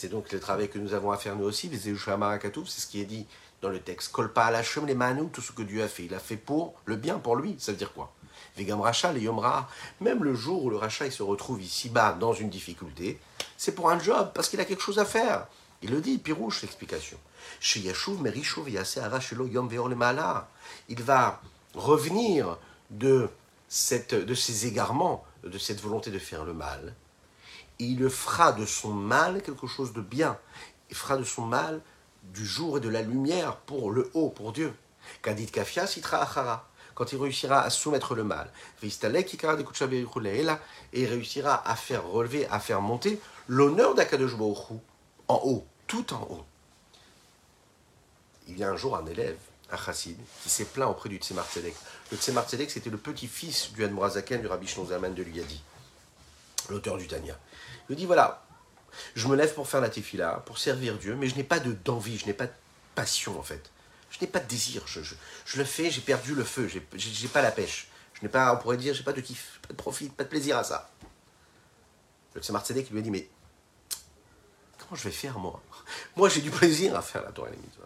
C'est 0.01 0.09
donc 0.09 0.31
le 0.31 0.39
travail 0.39 0.67
que 0.67 0.79
nous 0.79 0.95
avons 0.95 1.11
à 1.11 1.17
faire 1.17 1.35
nous 1.35 1.45
aussi, 1.45 1.69
c'est 1.71 1.79
ce 1.95 2.87
qui 2.87 3.01
est 3.01 3.05
dit 3.05 3.27
dans 3.61 3.69
le 3.69 3.79
texte. 3.79 4.11
Kolpa 4.11 4.45
Alachem 4.45 4.87
les 4.87 4.95
manu, 4.95 5.29
tout 5.29 5.41
ce 5.41 5.51
que 5.51 5.61
Dieu 5.61 5.83
a 5.83 5.87
fait. 5.87 6.05
Il 6.05 6.15
a 6.15 6.19
fait 6.19 6.37
pour 6.37 6.73
le 6.85 6.95
bien, 6.95 7.19
pour 7.19 7.35
lui. 7.35 7.55
Ça 7.59 7.71
veut 7.71 7.77
dire 7.77 7.93
quoi? 7.93 8.11
Vegam 8.57 8.81
Racha, 8.81 9.13
les 9.13 9.21
Yomra, 9.21 9.69
même 9.99 10.23
le 10.23 10.33
jour 10.33 10.63
où 10.63 10.71
le 10.71 10.77
Racha 10.77 11.05
il 11.05 11.11
se 11.11 11.21
retrouve 11.21 11.61
ici-bas 11.61 12.13
dans 12.13 12.33
une 12.33 12.49
difficulté, 12.49 13.19
c'est 13.57 13.75
pour 13.75 13.91
un 13.91 13.99
job, 13.99 14.31
parce 14.33 14.49
qu'il 14.49 14.59
a 14.59 14.65
quelque 14.65 14.81
chose 14.81 14.97
à 14.97 15.05
faire. 15.05 15.45
Il 15.83 15.91
le 15.91 16.01
dit, 16.01 16.17
Pirouche, 16.17 16.63
l'explication. 16.63 17.19
Chez 17.59 17.81
Yashuv, 17.81 18.23
Merishuv, 18.23 18.71
Yom 18.71 19.67
Veor 19.67 19.87
le 19.87 19.97
Il 20.89 21.03
va 21.03 21.39
revenir 21.75 22.57
de, 22.89 23.29
cette, 23.69 24.15
de 24.15 24.33
ces 24.33 24.65
égarements, 24.65 25.23
de 25.43 25.59
cette 25.59 25.79
volonté 25.79 26.09
de 26.09 26.17
faire 26.17 26.43
le 26.43 26.53
mal, 26.53 26.95
il 27.81 28.09
fera 28.09 28.51
de 28.51 28.65
son 28.65 28.93
mal 28.93 29.41
quelque 29.41 29.67
chose 29.67 29.93
de 29.93 30.01
bien. 30.01 30.37
Il 30.89 30.95
fera 30.95 31.17
de 31.17 31.23
son 31.23 31.45
mal 31.45 31.81
du 32.23 32.45
jour 32.45 32.77
et 32.77 32.79
de 32.79 32.89
la 32.89 33.01
lumière 33.01 33.57
pour 33.57 33.91
le 33.91 34.11
haut, 34.13 34.29
pour 34.29 34.51
Dieu. 34.53 34.73
Kadit 35.23 35.47
kafia 35.47 35.87
sitra 35.87 36.21
achara. 36.21 36.67
Quand 36.93 37.11
il 37.11 37.19
réussira 37.19 37.61
à 37.61 37.69
soumettre 37.71 38.13
le 38.13 38.23
mal. 38.23 38.51
Et 40.93 41.05
réussira 41.07 41.67
à 41.67 41.75
faire 41.75 42.05
relever, 42.05 42.47
à 42.47 42.59
faire 42.59 42.81
monter 42.81 43.19
l'honneur 43.47 43.95
d'Akadosh 43.95 44.33
en 45.27 45.41
haut, 45.43 45.65
tout 45.87 46.13
en 46.13 46.21
haut. 46.29 46.45
Il 48.47 48.57
y 48.59 48.63
a 48.63 48.69
un 48.69 48.75
jour 48.75 48.95
un 48.97 49.05
élève, 49.05 49.37
un 49.71 49.77
chassid, 49.77 50.17
qui 50.43 50.49
s'est 50.49 50.65
plaint 50.65 50.89
auprès 50.89 51.09
du 51.09 51.17
Tzemar. 51.17 51.47
Le 52.11 52.17
Tzemar 52.17 52.45
c'était 52.47 52.89
le 52.89 52.97
petit-fils 52.97 53.71
du 53.71 53.83
Admorazaken, 53.83 54.41
du 54.41 54.47
Rabbi 54.47 54.67
Shnonzaman 54.67 55.15
de 55.15 55.23
Luyadi, 55.23 55.63
l'auteur 56.69 56.97
du 56.97 57.07
Tanya. 57.07 57.37
Il 57.91 57.97
dit 57.97 58.05
voilà, 58.05 58.43
je 59.15 59.27
me 59.27 59.35
lève 59.35 59.53
pour 59.53 59.67
faire 59.67 59.81
la 59.81 59.89
tefila, 59.89 60.43
pour 60.45 60.57
servir 60.57 60.97
Dieu, 60.97 61.15
mais 61.15 61.27
je 61.27 61.35
n'ai 61.35 61.43
pas 61.43 61.59
d'envie, 61.59 62.17
je 62.17 62.25
n'ai 62.25 62.33
pas 62.33 62.47
de 62.47 62.53
passion 62.95 63.37
en 63.39 63.43
fait. 63.43 63.69
Je 64.09 64.17
n'ai 64.21 64.27
pas 64.27 64.39
de 64.39 64.47
désir. 64.47 64.83
Je, 64.85 65.01
je, 65.01 65.57
le 65.57 65.63
fais, 65.63 65.89
j'ai 65.89 66.01
perdu 66.01 66.35
le 66.35 66.43
feu, 66.43 66.67
j'ai 66.67 67.27
pas 67.27 67.41
la 67.41 67.51
pêche. 67.51 67.87
Je 68.13 68.21
n'ai 68.21 68.29
pas, 68.29 68.53
on 68.53 68.57
pourrait 68.57 68.77
dire, 68.77 68.93
j'ai 68.93 69.03
pas 69.03 69.13
de 69.13 69.21
kiff, 69.21 69.59
pas 69.61 69.73
de 69.73 69.77
profit, 69.77 70.09
pas 70.09 70.23
de 70.23 70.29
plaisir 70.29 70.57
à 70.57 70.63
ça. 70.63 70.89
Le 72.33 72.41
Tzemar 72.41 72.63
qui 72.63 72.73
lui 72.73 72.99
a 72.99 73.01
dit 73.01 73.11
mais 73.11 73.27
comment 74.77 74.95
je 74.95 75.03
vais 75.03 75.11
faire 75.11 75.37
moi? 75.37 75.61
Moi 76.15 76.29
j'ai 76.29 76.41
du 76.41 76.51
plaisir 76.51 76.95
à 76.95 77.01
faire 77.01 77.23
la 77.23 77.31
Torah 77.31 77.49
et 77.49 77.51
les 77.51 77.57
mitzvot. 77.57 77.83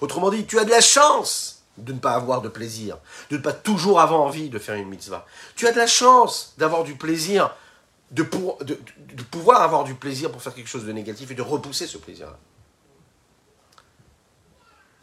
Autrement 0.00 0.30
dit, 0.30 0.46
tu 0.46 0.58
as 0.58 0.64
de 0.64 0.70
la 0.70 0.80
chance 0.80 1.62
de 1.78 1.92
ne 1.92 1.98
pas 1.98 2.12
avoir 2.12 2.42
de 2.42 2.48
plaisir, 2.48 2.98
de 3.30 3.36
ne 3.36 3.42
pas 3.42 3.52
toujours 3.52 4.00
avoir 4.00 4.20
envie 4.20 4.48
de 4.48 4.58
faire 4.58 4.74
une 4.74 4.88
mitzvah. 4.88 5.26
Tu 5.54 5.66
as 5.66 5.72
de 5.72 5.78
la 5.78 5.86
chance 5.86 6.54
d'avoir 6.58 6.84
du 6.84 6.96
plaisir 6.96 7.54
de, 8.10 8.22
pour- 8.22 8.58
de- 8.64 8.78
pouvoir 9.30 9.62
avoir 9.62 9.84
du 9.84 9.94
plaisir 9.94 10.30
pour 10.30 10.42
faire 10.42 10.54
quelque 10.54 10.68
chose 10.68 10.84
de 10.84 10.92
négatif 10.92 11.30
et 11.30 11.34
de 11.34 11.42
repousser 11.42 11.86
ce 11.86 11.98
plaisir-là. 11.98 12.38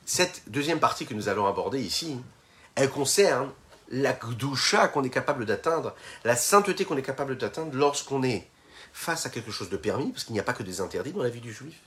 Cette 0.06 0.50
deuxième 0.50 0.80
partie 0.80 1.06
que 1.06 1.14
nous 1.14 1.30
allons 1.30 1.46
aborder 1.46 1.82
ici, 1.82 2.18
elle 2.76 2.90
concerne 2.90 3.52
la 3.90 4.14
gdusha 4.14 4.88
qu'on 4.88 5.04
est 5.04 5.10
capable 5.10 5.46
d'atteindre, 5.46 5.96
la 6.24 6.36
sainteté 6.36 6.86
qu'on 6.86 6.98
est 6.98 7.04
capable 7.04 7.38
d'atteindre 7.38 7.76
lorsqu'on 7.76 8.24
est 8.24 8.48
face 8.92 9.26
à 9.26 9.30
quelque 9.30 9.52
chose 9.52 9.70
de 9.70 9.78
permis, 9.78 10.12
parce 10.12 10.24
qu'il 10.24 10.34
n'y 10.34 10.40
a 10.40 10.44
pas 10.44 10.54
que 10.54 10.64
des 10.64 10.82
interdits 10.82 11.14
dans 11.14 11.24
la 11.24 11.30
vie 11.30 11.42
du 11.42 11.54
juif, 11.54 11.80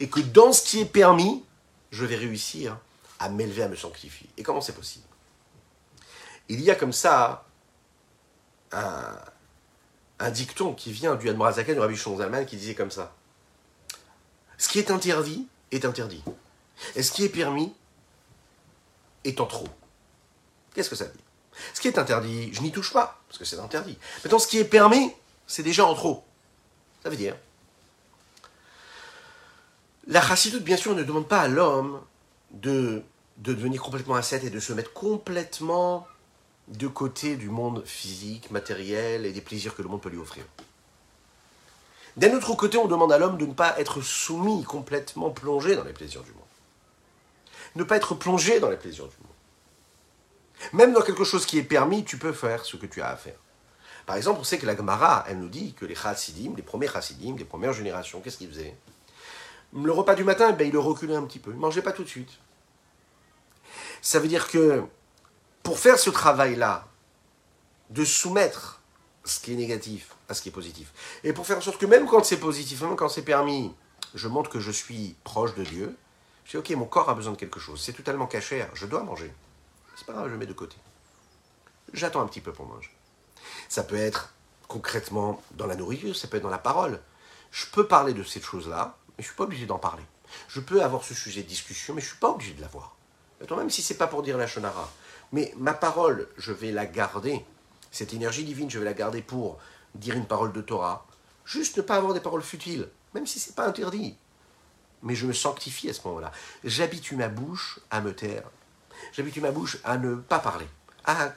et 0.00 0.08
que 0.08 0.20
dans 0.20 0.52
ce 0.52 0.62
qui 0.62 0.80
est 0.80 0.86
permis, 0.86 1.44
je 1.90 2.04
vais 2.04 2.16
réussir 2.16 2.78
à 3.18 3.28
m'élever, 3.28 3.62
à 3.62 3.68
me 3.68 3.76
sanctifier. 3.76 4.28
Et 4.36 4.42
comment 4.42 4.60
c'est 4.60 4.74
possible? 4.74 5.04
Il 6.48 6.60
y 6.60 6.70
a 6.70 6.74
comme 6.74 6.92
ça 6.92 7.46
un, 8.72 9.18
un 10.18 10.30
dicton 10.30 10.74
qui 10.74 10.92
vient 10.92 11.14
du 11.14 11.28
Admorazaken, 11.28 11.74
du 11.74 11.80
Rabbi 11.80 11.96
Zalman, 11.96 12.44
qui 12.46 12.56
disait 12.56 12.74
comme 12.74 12.90
ça. 12.90 13.14
Ce 14.58 14.68
qui 14.68 14.78
est 14.78 14.90
interdit 14.90 15.46
est 15.70 15.84
interdit. 15.84 16.22
Et 16.94 17.02
ce 17.02 17.12
qui 17.12 17.24
est 17.24 17.28
permis 17.28 17.72
est 19.24 19.40
en 19.40 19.46
trop. 19.46 19.68
Qu'est-ce 20.74 20.90
que 20.90 20.96
ça 20.96 21.04
veut 21.04 21.12
dire 21.12 21.20
Ce 21.74 21.80
qui 21.80 21.88
est 21.88 21.98
interdit, 21.98 22.52
je 22.52 22.62
n'y 22.62 22.72
touche 22.72 22.92
pas, 22.92 23.20
parce 23.28 23.38
que 23.38 23.44
c'est 23.44 23.58
interdit. 23.58 23.98
Maintenant, 24.24 24.38
ce 24.38 24.46
qui 24.46 24.58
est 24.58 24.64
permis, 24.64 25.12
c'est 25.46 25.62
déjà 25.62 25.84
en 25.84 25.94
trop. 25.94 26.24
Ça 27.02 27.10
veut 27.10 27.16
dire. 27.16 27.36
La 30.06 30.22
chassidoute, 30.22 30.62
bien 30.62 30.76
sûr, 30.76 30.94
ne 30.94 31.02
demande 31.02 31.28
pas 31.28 31.40
à 31.40 31.48
l'homme 31.48 32.00
de 32.52 33.02
devenir 33.38 33.82
complètement 33.82 34.14
ascète 34.14 34.44
et 34.44 34.50
de 34.50 34.60
se 34.60 34.72
mettre 34.72 34.92
complètement 34.92 36.06
de 36.68 36.88
côté 36.88 37.36
du 37.36 37.48
monde 37.48 37.84
physique, 37.86 38.50
matériel 38.50 39.24
et 39.24 39.32
des 39.32 39.40
plaisirs 39.40 39.74
que 39.74 39.82
le 39.82 39.88
monde 39.88 40.00
peut 40.00 40.08
lui 40.08 40.18
offrir. 40.18 40.44
D'un 42.16 42.34
autre 42.34 42.54
côté, 42.54 42.78
on 42.78 42.86
demande 42.86 43.12
à 43.12 43.18
l'homme 43.18 43.36
de 43.36 43.46
ne 43.46 43.52
pas 43.52 43.78
être 43.78 44.00
soumis, 44.00 44.64
complètement 44.64 45.30
plongé 45.30 45.76
dans 45.76 45.84
les 45.84 45.92
plaisirs 45.92 46.22
du 46.22 46.32
monde. 46.32 46.42
Ne 47.74 47.84
pas 47.84 47.96
être 47.96 48.14
plongé 48.14 48.58
dans 48.58 48.70
les 48.70 48.76
plaisirs 48.76 49.06
du 49.06 49.16
monde. 49.22 50.72
Même 50.72 50.92
dans 50.92 51.02
quelque 51.02 51.24
chose 51.24 51.44
qui 51.44 51.58
est 51.58 51.62
permis, 51.62 52.04
tu 52.04 52.16
peux 52.16 52.32
faire 52.32 52.64
ce 52.64 52.76
que 52.76 52.86
tu 52.86 53.02
as 53.02 53.10
à 53.10 53.16
faire. 53.16 53.36
Par 54.06 54.16
exemple, 54.16 54.40
on 54.40 54.44
sait 54.44 54.58
que 54.58 54.66
la 54.66 54.76
Gemara, 54.76 55.24
elle 55.28 55.38
nous 55.38 55.48
dit 55.48 55.74
que 55.74 55.84
les 55.84 55.94
chassidim, 55.94 56.54
les 56.56 56.62
premiers 56.62 56.88
chassidim, 56.88 57.36
les 57.36 57.44
premières 57.44 57.72
générations, 57.72 58.20
qu'est-ce 58.20 58.38
qu'ils 58.38 58.48
faisaient? 58.48 58.76
Le 59.74 59.92
repas 59.92 60.14
du 60.14 60.24
matin, 60.24 60.52
ben, 60.52 60.66
ils 60.66 60.72
le 60.72 60.78
reculaient 60.78 61.16
un 61.16 61.24
petit 61.24 61.40
peu. 61.40 61.50
Ils 61.50 61.56
ne 61.56 61.60
mangeaient 61.60 61.82
pas 61.82 61.92
tout 61.92 62.04
de 62.04 62.08
suite. 62.08 62.30
Ça 64.00 64.20
veut 64.20 64.28
dire 64.28 64.48
que 64.48 64.84
pour 65.66 65.80
faire 65.80 65.98
ce 65.98 66.10
travail-là, 66.10 66.86
de 67.90 68.04
soumettre 68.04 68.80
ce 69.24 69.40
qui 69.40 69.52
est 69.52 69.56
négatif 69.56 70.14
à 70.28 70.34
ce 70.34 70.40
qui 70.40 70.50
est 70.50 70.52
positif, 70.52 70.92
et 71.24 71.32
pour 71.32 71.44
faire 71.44 71.58
en 71.58 71.60
sorte 71.60 71.80
que 71.80 71.86
même 71.86 72.06
quand 72.06 72.24
c'est 72.24 72.36
positif, 72.36 72.82
même 72.82 72.94
quand 72.94 73.08
c'est 73.08 73.24
permis, 73.24 73.74
je 74.14 74.28
montre 74.28 74.48
que 74.48 74.60
je 74.60 74.70
suis 74.70 75.16
proche 75.24 75.56
de 75.56 75.64
Dieu, 75.64 75.96
je 76.44 76.52
dis, 76.52 76.56
ok, 76.58 76.70
mon 76.78 76.84
corps 76.84 77.10
a 77.10 77.16
besoin 77.16 77.32
de 77.32 77.36
quelque 77.36 77.58
chose, 77.58 77.82
c'est 77.82 77.94
totalement 77.94 78.28
cachère, 78.28 78.70
je 78.74 78.86
dois 78.86 79.02
manger. 79.02 79.34
C'est 79.96 80.06
pas 80.06 80.12
grave, 80.12 80.26
je 80.26 80.30
le 80.34 80.38
mets 80.38 80.46
de 80.46 80.52
côté. 80.52 80.76
J'attends 81.92 82.20
un 82.20 82.28
petit 82.28 82.40
peu 82.40 82.52
pour 82.52 82.66
manger. 82.66 82.92
Ça 83.68 83.82
peut 83.82 83.96
être 83.96 84.34
concrètement 84.68 85.42
dans 85.56 85.66
la 85.66 85.74
nourriture, 85.74 86.14
ça 86.14 86.28
peut 86.28 86.36
être 86.36 86.44
dans 86.44 86.48
la 86.48 86.58
parole. 86.58 87.00
Je 87.50 87.66
peux 87.66 87.88
parler 87.88 88.14
de 88.14 88.22
cette 88.22 88.44
chose-là, 88.44 88.96
mais 89.08 89.14
je 89.18 89.22
ne 89.22 89.26
suis 89.30 89.36
pas 89.36 89.44
obligé 89.44 89.66
d'en 89.66 89.80
parler. 89.80 90.04
Je 90.46 90.60
peux 90.60 90.84
avoir 90.84 91.02
ce 91.02 91.12
sujet 91.12 91.42
de 91.42 91.48
discussion, 91.48 91.92
mais 91.92 92.00
je 92.00 92.06
ne 92.06 92.10
suis 92.10 92.20
pas 92.20 92.30
obligé 92.30 92.54
de 92.54 92.60
l'avoir. 92.60 92.94
Même 93.50 93.68
si 93.68 93.82
c'est 93.82 93.96
pas 93.98 94.06
pour 94.06 94.22
dire 94.22 94.38
la 94.38 94.46
shonara. 94.46 94.88
Mais 95.32 95.52
ma 95.56 95.74
parole, 95.74 96.28
je 96.36 96.52
vais 96.52 96.72
la 96.72 96.86
garder. 96.86 97.44
Cette 97.90 98.14
énergie 98.14 98.44
divine, 98.44 98.70
je 98.70 98.78
vais 98.78 98.84
la 98.84 98.94
garder 98.94 99.22
pour 99.22 99.58
dire 99.94 100.14
une 100.14 100.26
parole 100.26 100.52
de 100.52 100.60
Torah. 100.60 101.06
Juste 101.44 101.76
ne 101.76 101.82
pas 101.82 101.96
avoir 101.96 102.14
des 102.14 102.20
paroles 102.20 102.42
futiles, 102.42 102.88
même 103.14 103.26
si 103.26 103.38
c'est 103.38 103.54
pas 103.54 103.66
interdit. 103.66 104.16
Mais 105.02 105.14
je 105.14 105.26
me 105.26 105.32
sanctifie 105.32 105.88
à 105.88 105.92
ce 105.92 106.06
moment-là. 106.06 106.32
J'habitue 106.64 107.16
ma 107.16 107.28
bouche 107.28 107.80
à 107.90 108.00
me 108.00 108.14
taire. 108.14 108.44
J'habitue 109.12 109.40
ma 109.40 109.52
bouche 109.52 109.78
à 109.84 109.98
ne 109.98 110.16
pas 110.16 110.38
parler, 110.38 110.66
à 111.04 111.32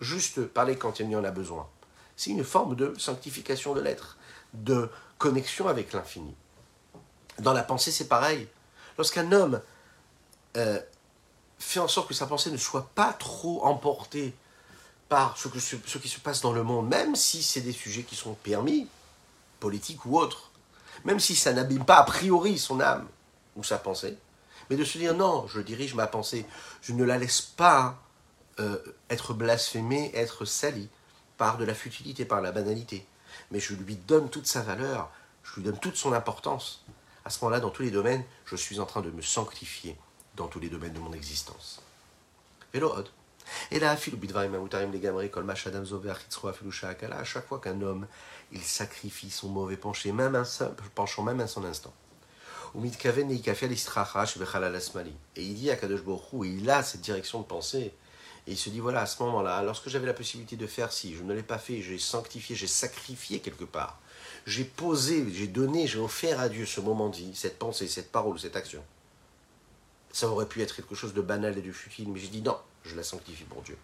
juste 0.00 0.46
parler 0.46 0.76
quand 0.76 1.00
il 1.00 1.10
y 1.10 1.16
en 1.16 1.24
a 1.24 1.30
besoin. 1.30 1.68
C'est 2.16 2.30
une 2.30 2.44
forme 2.44 2.74
de 2.74 2.94
sanctification 2.98 3.74
de 3.74 3.80
l'être, 3.80 4.18
de 4.52 4.90
connexion 5.18 5.68
avec 5.68 5.92
l'infini. 5.92 6.34
Dans 7.38 7.52
la 7.52 7.62
pensée, 7.62 7.92
c'est 7.92 8.08
pareil. 8.08 8.48
Lorsqu'un 8.96 9.30
homme 9.30 9.60
euh, 10.56 10.80
fait 11.58 11.80
en 11.80 11.88
sorte 11.88 12.08
que 12.08 12.14
sa 12.14 12.26
pensée 12.26 12.50
ne 12.50 12.56
soit 12.56 12.88
pas 12.94 13.12
trop 13.12 13.64
emportée 13.64 14.34
par 15.08 15.36
ce, 15.38 15.48
qui 15.48 16.08
se 16.08 16.20
passe 16.20 16.40
dans 16.40 16.52
le 16.52 16.62
monde, 16.62 16.88
même 16.88 17.16
si 17.16 17.42
c'est 17.42 17.60
des 17.60 17.72
sujets 17.72 18.02
qui 18.02 18.14
sont 18.14 18.34
permis, 18.34 18.86
politiques 19.58 20.04
ou 20.04 20.18
autres, 20.18 20.50
même 21.04 21.18
si 21.18 21.34
ça 21.34 21.52
n'abîme 21.52 21.84
pas 21.84 21.96
a 21.96 22.04
priori 22.04 22.58
son 22.58 22.80
âme 22.80 23.06
ou 23.56 23.64
sa 23.64 23.78
pensée, 23.78 24.16
mais 24.68 24.76
de 24.76 24.84
se 24.84 24.98
dire 24.98 25.14
non, 25.14 25.46
je 25.48 25.60
dirige 25.60 25.94
ma 25.94 26.06
pensée, 26.06 26.46
je 26.82 26.92
ne 26.92 27.04
la 27.04 27.18
laisse 27.18 27.40
pas 27.40 27.98
euh, 28.60 28.78
être 29.08 29.32
blasphémée, 29.32 30.10
être 30.14 30.44
salie 30.44 30.88
par 31.38 31.56
de 31.56 31.64
la 31.64 31.74
futilité, 31.74 32.24
par 32.24 32.42
la 32.42 32.52
banalité, 32.52 33.06
mais 33.50 33.60
je 33.60 33.74
lui 33.74 33.96
donne 33.96 34.28
toute 34.28 34.46
sa 34.46 34.60
valeur, 34.60 35.10
je 35.42 35.54
lui 35.56 35.62
donne 35.62 35.78
toute 35.78 35.96
son 35.96 36.12
importance. 36.12 36.84
À 37.24 37.30
ce 37.30 37.42
moment-là, 37.44 37.60
dans 37.60 37.70
tous 37.70 37.82
les 37.82 37.90
domaines, 37.90 38.24
je 38.44 38.56
suis 38.56 38.80
en 38.80 38.86
train 38.86 39.00
de 39.00 39.10
me 39.10 39.22
sanctifier 39.22 39.96
dans 40.38 40.48
tous 40.48 40.60
les 40.60 40.70
domaines 40.70 40.94
de 40.94 41.00
mon 41.00 41.12
existence. 41.12 41.82
Et 43.70 43.80
là, 43.80 43.90
à 43.90 43.96
chaque 47.24 47.46
fois 47.46 47.60
qu'un 47.60 47.82
homme, 47.82 48.06
il 48.52 48.62
sacrifie 48.62 49.30
son 49.30 49.48
mauvais 49.48 49.76
penché, 49.76 50.12
même 50.12 50.34
un 50.34 50.44
simple 50.44 50.84
penchant, 50.94 51.22
même 51.22 51.40
un 51.40 51.46
son 51.46 51.64
instant. 51.64 51.92
Et 52.74 52.78
il 55.42 55.54
dit 55.54 55.70
à 55.70 55.76
Kadosh 55.76 56.02
Baruch 56.02 56.22
il 56.44 56.68
a 56.70 56.82
cette 56.82 57.00
direction 57.00 57.40
de 57.40 57.46
pensée, 57.46 57.94
et 58.46 58.52
il 58.52 58.56
se 58.56 58.70
dit, 58.70 58.80
voilà, 58.80 59.02
à 59.02 59.06
ce 59.06 59.22
moment-là, 59.22 59.62
lorsque 59.62 59.88
j'avais 59.88 60.06
la 60.06 60.14
possibilité 60.14 60.56
de 60.56 60.66
faire 60.66 60.92
ci, 60.92 61.14
je 61.14 61.22
ne 61.22 61.34
l'ai 61.34 61.42
pas 61.42 61.58
fait, 61.58 61.82
j'ai 61.82 61.98
sanctifié, 61.98 62.56
j'ai 62.56 62.66
sacrifié 62.66 63.40
quelque 63.40 63.64
part. 63.64 63.98
J'ai 64.46 64.64
posé, 64.64 65.26
j'ai 65.32 65.48
donné, 65.48 65.86
j'ai 65.86 65.98
offert 65.98 66.40
à 66.40 66.48
Dieu 66.48 66.64
ce 66.64 66.80
moment 66.80 67.08
dit, 67.08 67.34
cette 67.34 67.58
pensée, 67.58 67.88
cette 67.88 68.12
parole, 68.12 68.38
cette 68.38 68.56
action. 68.56 68.82
Ça 70.12 70.28
aurait 70.28 70.46
pu 70.46 70.62
être 70.62 70.74
quelque 70.74 70.94
chose 70.94 71.14
de 71.14 71.20
banal 71.20 71.56
et 71.58 71.62
de 71.62 71.72
futile, 71.72 72.08
mais 72.08 72.18
j'ai 72.18 72.28
dit 72.28 72.42
non, 72.42 72.56
je 72.84 72.96
la 72.96 73.02
sanctifie 73.02 73.44
pour 73.44 73.62
Dieu. 73.62 73.76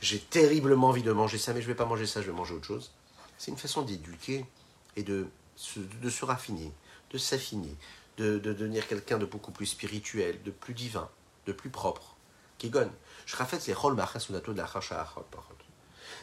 J'ai 0.00 0.18
terriblement 0.18 0.88
envie 0.88 1.02
de 1.02 1.12
manger 1.12 1.38
ça, 1.38 1.52
mais 1.52 1.60
je 1.60 1.66
ne 1.66 1.72
vais 1.72 1.76
pas 1.76 1.86
manger 1.86 2.06
ça, 2.06 2.20
je 2.20 2.26
vais 2.26 2.36
manger 2.36 2.54
autre 2.54 2.66
chose. 2.66 2.92
C'est 3.38 3.50
une 3.50 3.56
façon 3.56 3.82
d'éduquer 3.82 4.44
et 4.96 5.02
de 5.02 5.26
se, 5.56 5.80
de 5.80 6.10
se 6.10 6.24
raffiner, 6.24 6.72
de 7.10 7.18
s'affiner, 7.18 7.74
de, 8.18 8.38
de, 8.38 8.52
devenir 8.52 8.86
quelqu'un 8.86 9.18
de 9.18 9.24
beaucoup 9.24 9.52
plus 9.52 9.66
spirituel, 9.66 10.42
de 10.42 10.50
plus 10.50 10.74
divin, 10.74 11.08
de 11.46 11.52
plus 11.52 11.70
propre. 11.70 12.16
Kigon. 12.58 12.90
Je 13.24 13.36
rafette 13.36 13.66
les 13.66 13.72
rôles 13.72 13.96
de 13.96 14.00
la 14.56 14.68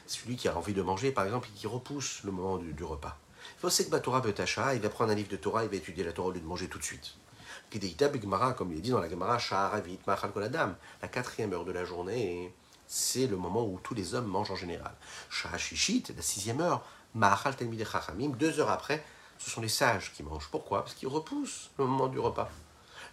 Celui 0.06 0.36
qui 0.36 0.48
a 0.48 0.58
envie 0.58 0.74
de 0.74 0.82
manger, 0.82 1.12
par 1.12 1.26
exemple, 1.26 1.48
et 1.50 1.58
qui 1.58 1.68
repousse 1.68 2.22
le 2.24 2.32
moment 2.32 2.58
du, 2.58 2.84
repas. 2.84 3.18
Il 3.58 3.62
faut 3.62 3.70
que 3.70 3.98
Torah 3.98 4.22
il 4.74 4.82
va 4.82 4.90
prendre 4.90 5.12
un 5.12 5.16
livre 5.16 5.30
de 5.30 5.38
Torah, 5.38 5.64
il 5.64 5.70
va 5.70 5.76
étudier 5.76 6.04
la 6.04 6.12
Torah 6.12 6.30
au 6.30 6.32
lieu 6.32 6.40
de 6.40 6.46
manger 6.46 6.68
tout 6.68 6.78
de 6.78 6.84
suite. 6.84 7.16
Comme 7.70 8.72
il 8.72 8.78
est 8.78 8.82
dit 8.82 8.92
dans 8.92 9.00
la 9.00 9.10
Gemara, 9.10 9.38
la 11.02 11.08
quatrième 11.08 11.54
heure 11.54 11.66
de 11.66 11.72
la 11.72 11.84
journée, 11.86 12.54
c'est 12.88 13.28
le 13.28 13.36
moment 13.36 13.66
où 13.66 13.80
tous 13.84 13.94
les 13.94 14.16
hommes 14.16 14.28
mangent 14.28 14.52
en 14.52 14.56
général. 14.56 14.94
Shishit, 15.30 16.14
la 16.16 16.22
sixième 16.22 16.62
heure, 16.62 16.86
deux 17.14 18.60
heures 18.60 18.70
après, 18.70 19.04
ce 19.38 19.50
sont 19.50 19.62
les 19.62 19.68
sages 19.70 20.14
qui 20.14 20.24
mangent. 20.24 20.48
Pourquoi? 20.50 20.84
Parce 20.84 20.94
qu'ils 20.94 21.10
repoussent 21.10 21.70
le 21.78 21.86
moment 21.86 22.08
du 22.08 22.20
repas. 22.20 22.50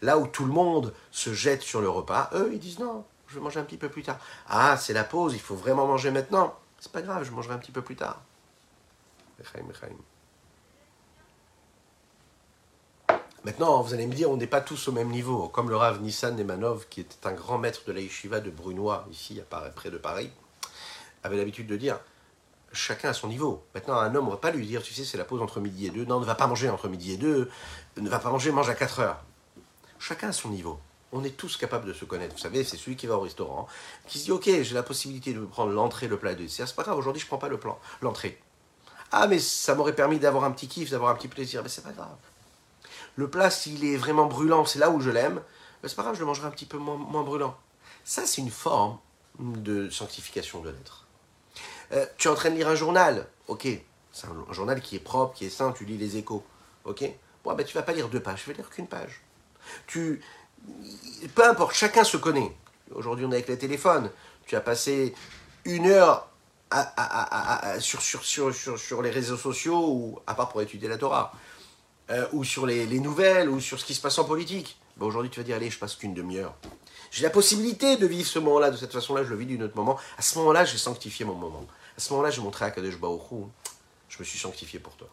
Là 0.02 0.18
où 0.18 0.26
tout 0.26 0.44
le 0.44 0.52
monde 0.52 0.94
se 1.10 1.32
jette 1.32 1.62
sur 1.62 1.81
le 1.81 1.89
repas, 1.89 2.31
eux, 2.35 2.51
ils 2.52 2.59
disent 2.59 2.78
non, 2.78 3.05
je 3.26 3.35
vais 3.35 3.40
manger 3.40 3.60
un 3.60 3.64
petit 3.64 3.76
peu 3.76 3.89
plus 3.89 4.02
tard. 4.02 4.18
Ah, 4.47 4.76
c'est 4.76 4.93
la 4.93 5.05
pause, 5.05 5.35
il 5.35 5.40
faut 5.40 5.56
vraiment 5.56 5.86
manger 5.86 6.10
maintenant. 6.10 6.55
C'est 6.78 6.93
pas 6.93 7.02
grave, 7.02 7.24
je 7.24 7.31
mangerai 7.31 7.55
un 7.55 7.59
petit 7.59 7.72
peu 7.72 7.82
plus 7.82 7.97
tard. 7.97 8.20
Maintenant, 13.45 13.83
vous 13.83 13.93
allez 13.93 14.07
me 14.07 14.15
dire, 14.15 14.31
on 14.31 14.39
n'est 14.39 14.47
pas 14.47 14.62
tous 14.62 14.89
au 14.89 14.93
même 14.93 15.11
niveau. 15.11 15.49
Comme 15.49 15.69
le 15.69 15.77
Rav 15.77 16.01
Nissan 16.01 16.35
Nemanov, 16.35 16.87
qui 16.89 17.01
était 17.01 17.27
un 17.27 17.33
grand 17.33 17.59
maître 17.59 17.83
de 17.87 17.93
la 17.93 18.01
yeshiva 18.01 18.41
de 18.41 18.49
Brunois, 18.49 19.07
ici, 19.11 19.39
près 19.77 19.91
de 19.91 19.99
Paris, 19.99 20.31
avait 21.23 21.37
l'habitude 21.37 21.66
de 21.66 21.77
dire, 21.77 22.01
chacun 22.73 23.11
à 23.11 23.12
son 23.12 23.29
niveau. 23.29 23.62
Maintenant, 23.75 23.97
un 23.97 24.15
homme, 24.15 24.25
ne 24.25 24.31
va 24.31 24.39
pas 24.39 24.51
lui 24.51 24.66
dire, 24.66 24.83
tu 24.83 24.95
sais, 24.95 25.05
c'est 25.05 25.19
la 25.19 25.27
pause 25.27 25.43
entre 25.43 25.61
midi 25.61 25.87
et 25.87 25.91
deux. 25.91 26.07
Non, 26.07 26.21
ne 26.21 26.25
va 26.25 26.35
pas 26.35 26.47
manger 26.47 26.71
entre 26.71 26.89
midi 26.89 27.12
et 27.12 27.16
deux. 27.19 27.51
Ne 27.99 28.09
va 28.09 28.19
pas 28.19 28.31
manger, 28.31 28.51
mange 28.51 28.71
à 28.71 28.75
4 28.75 29.01
heures. 29.01 29.23
Chacun 29.99 30.29
à 30.29 30.33
son 30.33 30.49
niveau. 30.49 30.79
On 31.12 31.23
est 31.23 31.37
tous 31.37 31.59
capables 31.59 31.87
de 31.87 31.93
se 31.93 32.07
connaître. 32.07 32.35
Vous 32.35 32.41
savez, 32.41 32.65
c'est 32.65 32.79
celui 32.79 32.97
qui 32.97 33.07
va 33.07 33.19
au 33.19 33.21
restaurant, 33.21 33.69
qui 34.07 34.19
se 34.19 34.25
dit, 34.25 34.33
ok, 34.33 34.45
j'ai 34.47 34.75
la 34.75 34.83
possibilité 34.83 35.35
de 35.35 35.41
prendre 35.41 35.71
l'entrée, 35.71 36.09
le 36.09 36.19
plat 36.19 36.33
et 36.33 36.35
le 36.35 36.45
dessert. 36.45 36.66
C'est 36.66 36.75
pas 36.75 36.83
grave, 36.83 36.97
aujourd'hui, 36.97 37.21
je 37.21 37.27
ne 37.27 37.29
prends 37.29 37.39
pas 37.39 37.49
le 37.49 37.59
plan, 37.59 37.79
l'entrée. 38.01 38.41
Ah, 39.12 39.27
mais 39.27 39.39
ça 39.39 39.75
m'aurait 39.75 39.95
permis 39.95 40.19
d'avoir 40.19 40.45
un 40.45 40.51
petit 40.51 40.66
kiff, 40.66 40.91
d'avoir 40.91 41.11
un 41.11 41.15
petit 41.15 41.29
plaisir. 41.29 41.62
Mais 41.62 41.69
c'est 41.69 41.85
pas 41.85 41.93
grave. 41.93 42.16
Le 43.16 43.28
plat, 43.28 43.51
s'il 43.51 43.85
est 43.85 43.97
vraiment 43.97 44.27
brûlant, 44.27 44.65
c'est 44.65 44.78
là 44.78 44.91
où 44.91 45.01
je 45.01 45.11
l'aime. 45.11 45.41
C'est 45.85 45.97
pas 45.97 46.03
grave, 46.03 46.15
je 46.15 46.20
le 46.20 46.27
mangerai 46.27 46.47
un 46.47 46.51
petit 46.51 46.66
peu 46.66 46.78
moins, 46.78 47.23
brûlant. 47.23 47.57
Ça, 48.05 48.27
c'est 48.27 48.41
une 48.41 48.51
forme 48.51 48.99
de 49.39 49.91
sanctification 49.91 50.61
de 50.61 50.70
l'être. 50.70 51.07
Euh, 51.93 52.07
tu 52.16 52.28
es 52.28 52.31
en 52.31 52.35
train 52.35 52.51
de 52.51 52.57
lire 52.57 52.69
un 52.69 52.74
journal, 52.74 53.27
ok, 53.49 53.69
C'est 54.12 54.27
un, 54.27 54.53
journal 54.53 54.81
qui 54.81 54.97
est 54.97 55.01
propre, 55.01 55.35
qui 55.35 55.45
est 55.45 55.51
sain, 55.51 55.73
tu 55.73 55.85
lis 55.85 55.99
les 55.99 56.16
échos. 56.16 56.45
Ok 56.85 57.05
Bon, 57.45 57.55
ben 57.55 57.65
tu 57.65 57.74
vas 57.74 57.82
pas 57.82 57.93
lire 57.93 58.09
deux 58.09 58.20
pages, 58.20 58.43
je 58.43 58.51
vais 58.51 58.57
lire 58.57 58.70
qu'une 58.70 58.86
page. 58.86 59.20
Tu, 59.86 60.23
peu 61.35 61.47
importe, 61.47 61.74
chacun 61.74 62.05
se 62.05 62.16
connaît. 62.16 62.57
Aujourd'hui, 62.95 63.27
on 63.27 63.31
est 63.31 63.35
avec 63.35 63.49
les 63.49 63.59
téléphones. 63.59 64.11
Tu 64.47 64.57
as 64.57 64.61
passé 64.61 65.15
une 65.65 65.86
heure 65.86 66.28
sur, 67.78 68.03
sur, 68.03 69.03
les 69.03 69.11
réseaux 69.11 69.36
sociaux, 69.36 69.89
ou, 69.89 70.19
à 70.27 70.35
part 70.35 70.49
pour 70.49 70.62
étudier 70.62 70.89
la 70.89 70.99
Torah, 70.99 71.32
euh, 72.10 72.26
ou 72.32 72.44
sur 72.44 72.66
les, 72.66 72.86
nouvelles, 73.01 73.48
ou 73.48 73.60
sur 73.60 73.78
ce 73.78 73.85
qui 73.85 73.94
se 73.94 74.01
passe 74.01 74.18
en 74.18 74.24
politique. 74.24 74.76
Ben, 74.97 75.06
Aujourd'hui, 75.06 75.31
tu 75.31 75.40
vas 75.40 75.44
dire, 75.44 75.56
allez, 75.56 75.70
je 75.70 75.78
passe 75.78 75.97
qu'une 75.97 76.14
demi-heure. 76.14 76.55
J'ai 77.10 77.22
la 77.22 77.31
possibilité 77.31 77.97
de 77.97 78.06
vivre 78.06 78.28
ce 78.28 78.39
moment-là 78.40 78.70
de 78.70 78.76
cette 78.76 78.93
façon-là, 78.93 79.24
je 79.24 79.31
le 79.31 79.36
vis 79.36 79.47
d'un 79.47 79.64
autre 79.64 79.76
moment. 79.76 79.97
À 80.18 80.22
ce 80.22 80.36
moment-là, 80.39 80.64
j'ai 80.64 80.78
sanctifié 80.78 81.24
mon 81.24 81.35
moment. 81.35 81.64
À 81.97 82.01
ce 82.01 82.12
moment-là, 82.12 82.31
j'ai 82.31 82.43
montré 82.43 82.64
à 82.64 82.70
Kadesh 82.70 82.98
Baruch 82.98 83.22
je 84.09 84.18
me 84.20 84.24
suis 84.24 84.39
sanctifié 84.39 84.78
pour 84.78 84.94
toi. 84.97 85.09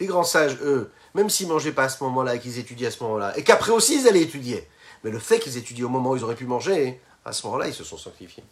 Les 0.00 0.06
grands 0.06 0.24
sages, 0.24 0.56
eux, 0.62 0.90
même 1.14 1.28
s'ils 1.30 1.46
ne 1.46 1.52
mangeaient 1.52 1.72
pas 1.72 1.84
à 1.84 1.88
ce 1.88 2.02
moment-là 2.02 2.34
et 2.34 2.40
qu'ils 2.40 2.58
étudiaient 2.58 2.88
à 2.88 2.90
ce 2.90 3.02
moment-là, 3.04 3.36
et 3.38 3.44
qu'après 3.44 3.70
aussi 3.70 4.00
ils 4.00 4.08
allaient 4.08 4.22
étudier, 4.22 4.66
mais 5.04 5.10
le 5.10 5.18
fait 5.18 5.38
qu'ils 5.38 5.56
étudient 5.56 5.86
au 5.86 5.90
moment 5.90 6.10
où 6.10 6.16
ils 6.16 6.24
auraient 6.24 6.34
pu 6.34 6.46
manger, 6.46 7.00
à 7.24 7.32
ce 7.32 7.46
moment-là, 7.46 7.68
ils 7.68 7.74
se 7.74 7.84
sont 7.84 7.98
sanctifiés. 7.98 8.42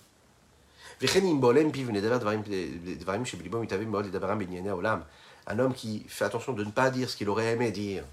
Un 5.46 5.58
homme 5.58 5.74
qui 5.74 6.04
fait 6.06 6.24
attention 6.24 6.52
de 6.52 6.62
ne 6.62 6.70
pas 6.70 6.90
dire 6.90 7.08
ce 7.08 7.16
qu'il 7.16 7.28
aurait 7.30 7.52
aimé 7.52 7.70
dire, 7.70 8.04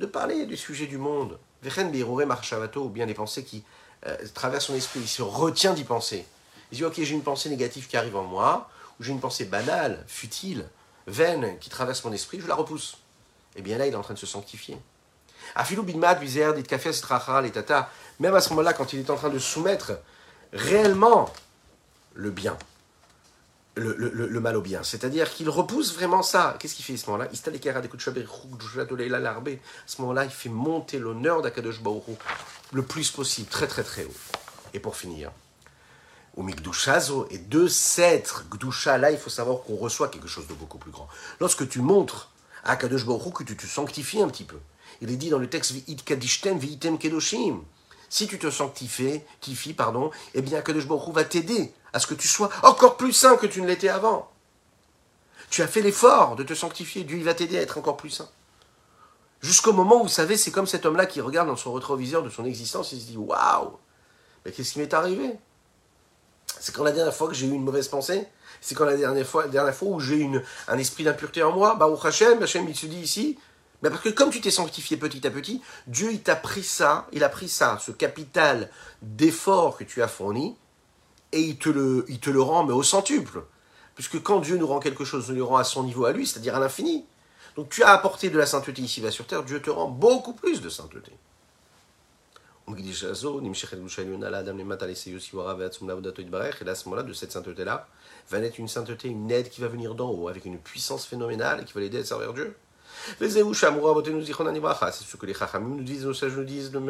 de 0.00 0.06
parler 0.06 0.46
du 0.46 0.56
sujet 0.56 0.86
du 0.86 0.96
monde, 0.96 1.38
ou 1.62 2.88
bien 2.88 3.06
des 3.06 3.14
pensées 3.14 3.44
qui 3.44 3.64
euh, 4.06 4.16
traversent 4.32 4.66
son 4.66 4.74
esprit, 4.74 5.00
il 5.00 5.08
se 5.08 5.20
retient 5.20 5.74
d'y 5.74 5.84
penser. 5.84 6.24
Il 6.72 6.78
dit, 6.78 6.84
ok, 6.84 6.94
j'ai 6.96 7.14
une 7.14 7.22
pensée 7.22 7.50
négative 7.50 7.86
qui 7.86 7.98
arrive 7.98 8.16
en 8.16 8.24
moi, 8.24 8.70
ou 8.98 9.02
j'ai 9.04 9.12
une 9.12 9.20
pensée 9.20 9.44
banale, 9.44 10.02
futile, 10.06 10.66
vaine, 11.06 11.58
qui 11.58 11.68
traverse 11.68 12.02
mon 12.04 12.12
esprit, 12.12 12.40
je 12.40 12.46
la 12.46 12.54
repousse. 12.54 12.96
Et 13.56 13.58
eh 13.58 13.62
bien 13.62 13.76
là, 13.76 13.86
il 13.86 13.92
est 13.92 13.96
en 13.96 14.02
train 14.02 14.14
de 14.14 14.18
se 14.18 14.26
sanctifier. 14.26 14.78
Afilou 15.54 15.82
bidmat, 15.82 16.14
dit 16.14 16.38
les 16.38 17.50
tata, 17.50 17.90
même 18.20 18.34
à 18.34 18.40
ce 18.40 18.50
moment-là, 18.50 18.72
quand 18.72 18.92
il 18.92 19.00
est 19.00 19.10
en 19.10 19.16
train 19.16 19.30
de 19.30 19.38
soumettre 19.38 19.92
réellement 20.52 21.30
le 22.18 22.30
bien, 22.30 22.58
le, 23.76 24.40
mal 24.40 24.56
au 24.56 24.60
bien. 24.60 24.82
C'est-à-dire 24.82 25.32
qu'il 25.32 25.48
repousse 25.48 25.94
vraiment 25.94 26.22
ça. 26.22 26.56
Qu'est-ce 26.58 26.74
qu'il 26.74 26.84
fait 26.84 26.94
à 26.94 26.96
ce 26.96 27.06
moment-là? 27.06 27.26
À 27.26 27.34
ce 29.86 30.00
moment-là, 30.02 30.24
il 30.24 30.30
fait 30.30 30.48
monter 30.48 30.98
l'honneur 30.98 31.42
d'Akadosh 31.42 31.80
Baruch 31.80 32.02
le 32.72 32.82
plus 32.82 33.12
possible, 33.12 33.48
très 33.48 33.68
très 33.68 33.84
très 33.84 34.04
haut. 34.04 34.14
Et 34.74 34.80
pour 34.80 34.96
finir, 34.96 35.30
et 37.30 37.38
de 37.38 37.66
cette 37.66 38.34
Gdusha, 38.50 38.98
là, 38.98 39.10
il 39.10 39.18
faut 39.18 39.30
savoir 39.30 39.62
qu'on 39.62 39.76
reçoit 39.76 40.08
quelque 40.08 40.28
chose 40.28 40.46
de 40.46 40.54
beaucoup 40.54 40.78
plus 40.78 40.90
grand. 40.90 41.08
Lorsque 41.40 41.68
tu 41.68 41.80
montres 41.80 42.30
à 42.64 42.72
Akadosh 42.72 43.04
que 43.04 43.42
tu 43.44 43.56
te 43.56 43.66
sanctifies 43.66 44.22
un 44.22 44.28
petit 44.28 44.44
peu, 44.44 44.58
il 45.00 45.10
est 45.10 45.16
dit 45.16 45.30
dans 45.30 45.38
le 45.38 45.48
texte 45.48 45.72
V'it 45.72 46.04
Kadishtem 46.04 46.58
V'item 46.58 46.98
Kedoshim. 46.98 47.62
Si 48.08 48.26
tu 48.26 48.38
te 48.38 48.50
sanctifies, 48.50 49.22
pardon, 49.76 50.10
eh 50.34 50.42
bien 50.42 50.58
Akadosh 50.58 50.86
Baruch 50.86 51.14
va 51.14 51.24
t'aider 51.24 51.72
à 51.92 51.98
ce 51.98 52.06
que 52.06 52.14
tu 52.14 52.28
sois 52.28 52.50
encore 52.62 52.96
plus 52.96 53.12
saint 53.12 53.36
que 53.36 53.46
tu 53.46 53.60
ne 53.60 53.66
l'étais 53.66 53.88
avant. 53.88 54.30
Tu 55.50 55.62
as 55.62 55.68
fait 55.68 55.82
l'effort 55.82 56.36
de 56.36 56.42
te 56.42 56.54
sanctifier, 56.54 57.04
Dieu 57.04 57.22
va 57.22 57.34
t'aider 57.34 57.58
à 57.58 57.62
être 57.62 57.78
encore 57.78 57.96
plus 57.96 58.10
saint. 58.10 58.28
Jusqu'au 59.40 59.72
moment 59.72 60.00
où, 60.00 60.02
vous 60.04 60.08
savez, 60.08 60.36
c'est 60.36 60.50
comme 60.50 60.66
cet 60.66 60.84
homme-là 60.84 61.06
qui 61.06 61.20
regarde 61.20 61.48
dans 61.48 61.56
son 61.56 61.72
rétroviseur 61.72 62.22
de 62.22 62.30
son 62.30 62.44
existence 62.44 62.92
et 62.92 62.98
se 62.98 63.04
dit 63.04 63.16
Waouh 63.16 63.78
Mais 64.44 64.52
qu'est-ce 64.52 64.72
qui 64.72 64.80
m'est 64.80 64.92
arrivé? 64.94 65.36
C'est 66.60 66.74
quand 66.74 66.82
la 66.82 66.92
dernière 66.92 67.14
fois 67.14 67.28
que 67.28 67.34
j'ai 67.34 67.46
eu 67.46 67.52
une 67.52 67.62
mauvaise 67.62 67.88
pensée? 67.88 68.26
C'est 68.60 68.74
quand 68.74 68.84
la 68.84 68.96
dernière 68.96 69.26
fois, 69.26 69.46
où 69.82 70.00
j'ai 70.00 70.16
eu 70.16 70.40
un 70.66 70.78
esprit 70.78 71.04
d'impureté 71.04 71.42
en 71.42 71.52
moi? 71.52 71.76
Bah, 71.76 71.88
Hachem, 72.02 72.42
Hachem 72.42 72.68
il 72.68 72.74
se 72.74 72.86
dit 72.86 73.00
ici 73.00 73.38
mais 73.82 73.90
parce 73.90 74.02
que 74.02 74.08
comme 74.08 74.30
tu 74.30 74.40
t'es 74.40 74.50
sanctifié 74.50 74.96
petit 74.96 75.26
à 75.26 75.30
petit, 75.30 75.62
Dieu 75.86 76.10
il 76.12 76.20
t'a 76.20 76.36
pris 76.36 76.64
ça, 76.64 77.06
il 77.12 77.22
a 77.22 77.28
pris 77.28 77.48
ça, 77.48 77.78
ce 77.80 77.92
capital 77.92 78.70
d'effort 79.02 79.76
que 79.76 79.84
tu 79.84 80.02
as 80.02 80.08
fourni, 80.08 80.56
et 81.32 81.40
il 81.40 81.58
te 81.58 81.68
le, 81.68 82.04
il 82.08 82.18
te 82.18 82.30
le 82.30 82.40
rend 82.40 82.64
mais 82.64 82.72
au 82.72 82.82
centuple. 82.82 83.42
Puisque 83.94 84.22
quand 84.22 84.40
Dieu 84.40 84.56
nous 84.56 84.66
rend 84.66 84.80
quelque 84.80 85.04
chose, 85.04 85.28
nous 85.28 85.36
le 85.36 85.44
rend 85.44 85.56
à 85.56 85.64
son 85.64 85.84
niveau 85.84 86.04
à 86.04 86.12
lui, 86.12 86.26
c'est-à-dire 86.26 86.56
à, 86.56 86.60
l'infini. 86.60 87.04
Donc 87.56 87.68
tu 87.68 87.82
as 87.82 87.90
apporté 87.90 88.30
de 88.30 88.38
la 88.38 88.46
sainteté 88.46 88.82
ici-bas 88.82 89.10
sur 89.10 89.26
terre, 89.26 89.42
Dieu 89.44 89.60
te 89.60 89.70
rend 89.70 89.88
beaucoup 89.88 90.32
plus 90.32 90.60
de 90.60 90.68
sainteté. 90.68 91.12
Et 92.68 92.70
à 96.68 96.74
ce 96.74 96.84
moment-là, 96.84 97.02
de 97.02 97.12
cette 97.12 97.32
sainteté-là, 97.32 97.88
va 98.30 98.40
naître 98.40 98.60
une 98.60 98.68
sainteté, 98.68 99.08
une 99.08 99.30
aide 99.30 99.48
qui 99.48 99.60
va 99.60 99.68
venir 99.68 99.94
d'en 99.94 100.10
haut, 100.10 100.28
avec 100.28 100.44
une 100.44 100.58
puissance 100.58 101.06
phénoménale 101.06 101.62
et 101.62 101.64
qui 101.64 101.72
va 101.72 101.80
l'aider 101.80 101.98
à 101.98 102.04
servir 102.04 102.34
Dieu. 102.34 102.54
C'est 103.20 103.30
ce 103.30 105.16
que 105.16 105.26
les 105.26 105.34
Chachamim 105.34 105.76
nous 105.76 105.82
disent, 105.82 106.04
nos 106.04 106.14
sages 106.14 106.36
nous 106.36 106.44
disent, 106.44 106.70
un 106.74 106.88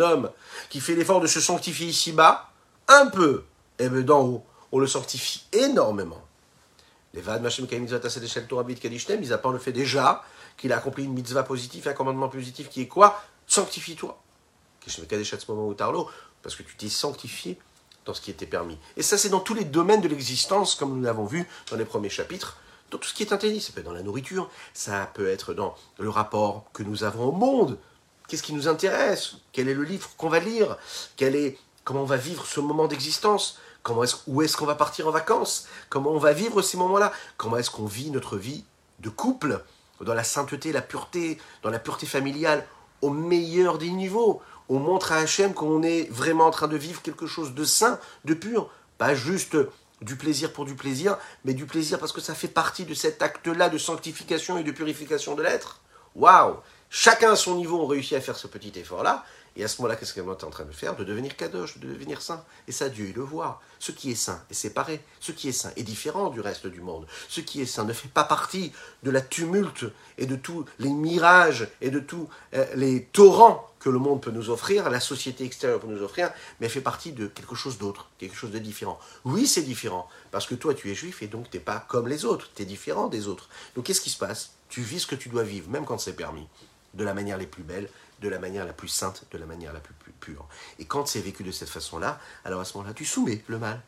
homme 0.00 0.30
qui 0.68 0.80
fait 0.80 0.94
l'effort 0.94 1.20
de 1.20 1.26
se 1.26 1.40
sanctifier 1.40 1.86
ici-bas, 1.86 2.50
un 2.88 3.06
peu, 3.06 3.44
et 3.78 3.88
bien 3.88 4.00
d'en 4.00 4.22
haut, 4.22 4.44
on 4.72 4.78
le 4.78 4.86
sanctifie 4.86 5.44
énormément. 5.52 6.22
Les 7.14 7.20
Vad 7.20 7.40
Mashem 7.40 7.66
Torah 7.66 8.64
Kadishtem, 8.64 9.22
ils 9.22 9.32
apprennent 9.32 9.54
le 9.54 9.58
fait 9.58 9.72
déjà 9.72 10.22
qu'il 10.56 10.72
a 10.72 10.76
accompli 10.76 11.04
une 11.04 11.14
mitzvah 11.14 11.42
positive, 11.42 11.88
un 11.88 11.92
commandement 11.92 12.28
positif 12.28 12.68
qui 12.68 12.82
est 12.82 12.88
quoi? 12.88 13.22
Sanctifie-toi. 13.46 14.18
Parce 16.42 16.54
que 16.54 16.62
tu 16.62 16.76
t'es 16.76 16.88
sanctifié 16.88 17.58
dans 18.04 18.14
ce 18.14 18.20
qui 18.20 18.30
était 18.30 18.46
permis. 18.46 18.78
Et 18.96 19.02
ça, 19.02 19.18
c'est 19.18 19.28
dans 19.28 19.40
tous 19.40 19.54
les 19.54 19.64
domaines 19.64 20.00
de 20.00 20.08
l'existence, 20.08 20.74
comme 20.74 20.96
nous 20.96 21.02
l'avons 21.02 21.26
vu 21.26 21.46
dans 21.70 21.76
les 21.76 21.84
premiers 21.84 22.08
chapitres 22.08 22.56
dans 22.90 22.98
tout 22.98 23.08
ce 23.08 23.14
qui 23.14 23.22
est 23.22 23.32
interdit. 23.32 23.60
Ça 23.60 23.72
peut 23.72 23.80
être 23.80 23.86
dans 23.86 23.92
la 23.92 24.02
nourriture, 24.02 24.50
ça 24.74 25.10
peut 25.14 25.28
être 25.28 25.54
dans 25.54 25.74
le 25.98 26.08
rapport 26.08 26.64
que 26.72 26.82
nous 26.82 27.04
avons 27.04 27.28
au 27.28 27.32
monde. 27.32 27.78
Qu'est-ce 28.28 28.42
qui 28.42 28.52
nous 28.52 28.68
intéresse? 28.68 29.36
Quel 29.52 29.68
est 29.68 29.74
le 29.74 29.84
livre 29.84 30.10
qu'on 30.16 30.28
va 30.28 30.38
lire? 30.38 30.76
Quel 31.16 31.34
est, 31.34 31.58
Comment 31.88 32.02
on 32.02 32.04
va 32.04 32.18
vivre 32.18 32.44
ce 32.44 32.60
moment 32.60 32.86
d'existence? 32.86 33.58
Où 34.26 34.42
est-ce 34.42 34.58
qu'on 34.58 34.66
va 34.66 34.74
partir 34.74 35.08
en 35.08 35.10
vacances? 35.10 35.66
Comment 35.88 36.10
on 36.10 36.18
va 36.18 36.34
vivre 36.34 36.60
ces 36.60 36.76
moments-là? 36.76 37.14
Comment 37.38 37.56
est-ce 37.56 37.70
qu'on 37.70 37.86
vit 37.86 38.10
notre 38.10 38.36
vie 38.36 38.64
de 38.98 39.08
couple? 39.08 39.64
Dans 40.02 40.12
la 40.12 40.22
sainteté, 40.22 40.70
la 40.70 40.82
pureté, 40.82 41.38
dans 41.62 41.70
la 41.70 41.78
pureté 41.78 42.04
familiale, 42.04 42.66
au 43.00 43.08
meilleur 43.08 43.78
des 43.78 43.90
niveaux. 43.90 44.42
On 44.68 44.78
montre 44.78 45.12
à 45.12 45.16
Hachem 45.16 45.54
qu'on 45.54 45.82
est 45.82 46.10
vraiment 46.10 46.44
en 46.44 46.50
train 46.50 46.68
de 46.68 46.76
vivre 46.76 47.00
quelque 47.00 47.26
chose 47.26 47.54
de 47.54 47.64
saint, 47.64 47.98
de 48.26 48.34
pur. 48.34 48.68
Pas 48.98 49.14
juste 49.14 49.56
du 50.00 50.16
plaisir 50.16 50.52
pour 50.52 50.64
du 50.64 50.74
plaisir, 50.74 51.18
mais 51.44 51.54
du 51.54 51.66
plaisir 51.66 51.98
parce 51.98 52.12
que 52.12 52.20
ça 52.20 52.34
fait 52.34 52.48
partie 52.48 52.84
de 52.84 52.94
cet 52.94 53.22
acte-là 53.22 53.68
de 53.68 53.78
sanctification 53.78 54.58
et 54.58 54.62
de 54.62 54.70
purification 54.70 55.34
de 55.34 55.42
l'être. 55.42 55.80
Waouh 56.14 56.56
Chacun 56.90 57.32
à 57.32 57.36
son 57.36 57.56
niveau, 57.56 57.80
on 57.80 57.86
réussit 57.86 58.14
à 58.14 58.20
faire 58.20 58.36
ce 58.36 58.46
petit 58.46 58.72
effort-là. 58.78 59.24
Et 59.58 59.64
à 59.64 59.68
ce 59.68 59.82
moment-là, 59.82 59.96
qu'est-ce 59.96 60.14
qu'on 60.14 60.32
est 60.32 60.44
en 60.44 60.50
train 60.50 60.64
de 60.64 60.72
faire? 60.72 60.96
De 60.96 61.02
devenir 61.02 61.36
kadosh, 61.36 61.78
de 61.78 61.88
devenir 61.88 62.22
saint. 62.22 62.44
Et 62.68 62.72
ça, 62.72 62.88
Dieu, 62.88 63.06
il 63.08 63.14
le 63.16 63.22
voit. 63.22 63.60
Ce 63.80 63.90
qui 63.90 64.12
est 64.12 64.14
saint 64.14 64.40
est 64.50 64.54
séparé. 64.54 65.00
Ce 65.18 65.32
qui 65.32 65.48
est 65.48 65.52
saint 65.52 65.72
est 65.76 65.82
différent 65.82 66.30
du 66.30 66.40
reste 66.40 66.68
du 66.68 66.80
monde. 66.80 67.06
Ce 67.28 67.40
qui 67.40 67.60
est 67.60 67.66
saint 67.66 67.84
ne 67.84 67.92
fait 67.92 68.08
pas 68.08 68.22
partie 68.22 68.72
de 69.02 69.10
la 69.10 69.20
tumulte 69.20 69.84
et 70.16 70.26
de 70.26 70.36
tous 70.36 70.64
les 70.78 70.90
mirages 70.90 71.68
et 71.80 71.90
de 71.90 71.98
tous 71.98 72.28
euh, 72.54 72.66
les 72.76 73.04
torrents 73.06 73.68
que 73.80 73.90
le 73.90 73.98
monde 73.98 74.20
peut 74.20 74.30
nous 74.30 74.50
offrir, 74.50 74.90
la 74.90 75.00
société 75.00 75.44
extérieure 75.44 75.80
peut 75.80 75.86
nous 75.86 76.02
offrir, 76.02 76.32
mais 76.60 76.68
fait 76.68 76.80
partie 76.80 77.12
de 77.12 77.26
quelque 77.26 77.54
chose 77.54 77.78
d'autre, 77.78 78.08
quelque 78.18 78.36
chose 78.36 78.50
de 78.50 78.58
différent. 78.58 78.98
Oui, 79.24 79.46
c'est 79.46 79.62
différent, 79.62 80.08
parce 80.30 80.46
que 80.46 80.56
toi, 80.56 80.74
tu 80.74 80.90
es 80.90 80.94
juif 80.94 81.22
et 81.22 81.28
donc 81.28 81.50
tu 81.50 81.56
n'es 81.56 81.62
pas 81.62 81.84
comme 81.88 82.08
les 82.08 82.24
autres, 82.24 82.50
tu 82.54 82.62
es 82.62 82.64
différent 82.64 83.06
des 83.06 83.28
autres. 83.28 83.48
Donc 83.76 83.86
qu'est-ce 83.86 84.00
qui 84.00 84.10
se 84.10 84.18
passe? 84.18 84.52
Tu 84.68 84.82
vis 84.82 85.00
ce 85.00 85.06
que 85.06 85.14
tu 85.14 85.28
dois 85.28 85.44
vivre, 85.44 85.70
même 85.70 85.84
quand 85.84 85.98
c'est 85.98 86.14
permis, 86.14 86.48
de 86.94 87.04
la 87.04 87.14
manière 87.14 87.38
la 87.38 87.46
plus 87.46 87.62
belle, 87.62 87.88
de 88.20 88.28
la 88.28 88.38
manière 88.38 88.64
la 88.66 88.72
plus 88.72 88.88
sainte, 88.88 89.24
de 89.30 89.38
la 89.38 89.46
manière 89.46 89.72
la 89.72 89.80
plus, 89.80 89.94
pure. 90.20 90.46
Et 90.78 90.84
quand 90.84 91.06
c'est 91.06 91.20
vécu 91.20 91.44
de 91.44 91.52
cette 91.52 91.68
façon-là, 91.68 92.18
alors 92.44 92.60
à 92.60 92.64
ce 92.64 92.76
moment-là, 92.76 92.94
tu 92.94 93.04
soumets 93.04 93.42
le 93.46 93.58
mal 93.58 93.80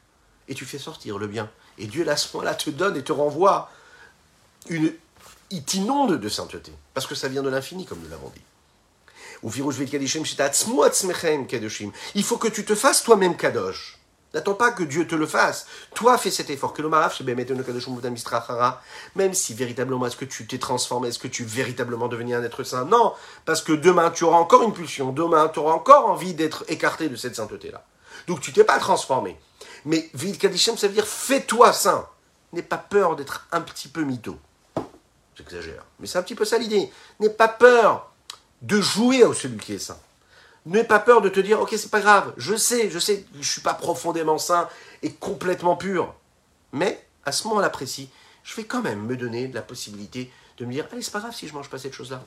et 0.48 0.55
tu 0.55 0.65
fais 0.65 0.78
sortir 0.78 1.19
le 1.19 1.27
bien. 1.27 1.51
Et 1.78 1.86
Dieu, 1.86 2.09
à 2.09 2.16
ce 2.16 2.36
moment-là, 2.36 2.55
te 2.55 2.70
donne 2.70 2.97
et 2.97 3.02
te 3.02 3.12
renvoie 3.12 3.70
une. 4.69 4.93
Il 5.51 5.65
t'inonde 5.65 6.20
de 6.20 6.28
sainteté, 6.28 6.73
parce 6.94 7.07
que 7.07 7.16
ça 7.16 7.27
vient 7.28 7.43
de 7.43 7.48
l'infini, 7.48 7.85
comme 7.85 7.98
nous 8.01 8.09
l'avons 8.09 8.28
dit. 8.28 8.43
Il 12.15 12.23
faut 12.23 12.36
que 12.36 12.48
tu 12.48 12.65
te 12.65 12.74
fasses 12.74 13.02
toi-même 13.02 13.36
kadosh. 13.36 13.99
N'attends 14.32 14.55
pas 14.55 14.70
que 14.70 14.85
Dieu 14.85 15.07
te 15.07 15.16
le 15.16 15.27
fasse. 15.27 15.66
Toi, 15.94 16.16
fais 16.16 16.31
cet 16.31 16.51
effort. 16.51 16.73
Que 16.73 16.82
Même 19.16 19.35
si 19.35 19.55
véritablement, 19.55 20.07
est-ce 20.07 20.16
que 20.16 20.24
tu 20.24 20.47
t'es 20.47 20.59
transformé, 20.59 21.09
est-ce 21.09 21.19
que 21.19 21.28
tu 21.28 21.43
es 21.43 21.47
véritablement 21.47 22.07
devenu 22.07 22.35
un 22.35 22.43
être 22.43 22.62
saint? 22.62 22.85
Non, 22.85 23.12
parce 23.44 23.61
que 23.61 23.73
demain, 23.73 24.11
tu 24.11 24.24
auras 24.24 24.39
encore 24.39 24.62
une 24.62 24.73
pulsion. 24.73 25.12
Demain, 25.12 25.48
tu 25.48 25.59
auras 25.59 25.73
encore 25.73 26.09
envie 26.09 26.35
d'être 26.35 26.65
écarté 26.69 27.09
de 27.09 27.16
cette 27.16 27.35
sainteté-là. 27.35 27.85
Donc, 28.28 28.40
tu 28.40 28.52
t'es 28.52 28.65
pas 28.65 28.78
transformé. 28.78 29.36
Mais 29.85 30.09
Vid 30.15 30.39
Kadishem, 30.39 30.77
ça 30.77 30.86
veut 30.86 30.94
dire 30.94 31.07
fais-toi 31.07 31.73
saint. 31.73 32.07
N'aie 32.52 32.62
pas 32.62 32.78
peur 32.78 33.16
d'être 33.16 33.48
un 33.51 33.61
petit 33.61 33.89
peu 33.89 34.02
mytho. 34.02 34.39
J'exagère. 35.35 35.85
Mais 35.98 36.07
c'est 36.07 36.19
un 36.19 36.23
petit 36.23 36.35
peu 36.35 36.44
ça 36.44 36.59
l'idée. 36.59 36.90
N'aie 37.19 37.31
pas 37.31 37.48
peur 37.48 38.12
de 38.62 38.81
jouer 38.81 39.24
à 39.24 39.32
celui 39.32 39.59
qui 39.59 39.74
est 39.74 39.78
saint. 39.78 39.98
N'aie 40.66 40.85
pas 40.85 40.99
peur 40.99 41.23
de 41.23 41.28
te 41.28 41.41
dire, 41.41 41.61
ok, 41.61 41.70
c'est 41.73 41.91
pas 41.91 42.01
grave, 42.01 42.35
je 42.37 42.55
sais, 42.55 42.91
je 42.91 42.99
sais, 42.99 43.24
je 43.41 43.51
suis 43.51 43.62
pas 43.62 43.74
profondément 43.74 44.39
saint 44.39 44.69
et 45.03 45.12
complètement 45.12 45.77
pur. 45.77 46.15
Mais, 46.73 47.07
à 47.24 47.32
ce 47.32 47.49
moment-là 47.49 47.70
précis, 47.70 48.11
je 48.45 48.55
vais 48.57 48.65
quand 48.65 48.82
même 48.82 49.07
me 49.07 49.16
donner 49.16 49.49
la 49.49 49.62
possibilité 49.62 50.31
de 50.59 50.66
me 50.66 50.73
dire, 50.73 50.87
allez, 50.93 51.03
c'est 51.03 51.12
pas 51.12 51.20
grave 51.20 51.35
si 51.35 51.49
je 51.49 51.55
mange 51.55 51.70
pas 51.70 51.78
cette 51.78 51.95
chose-là. 51.95 52.23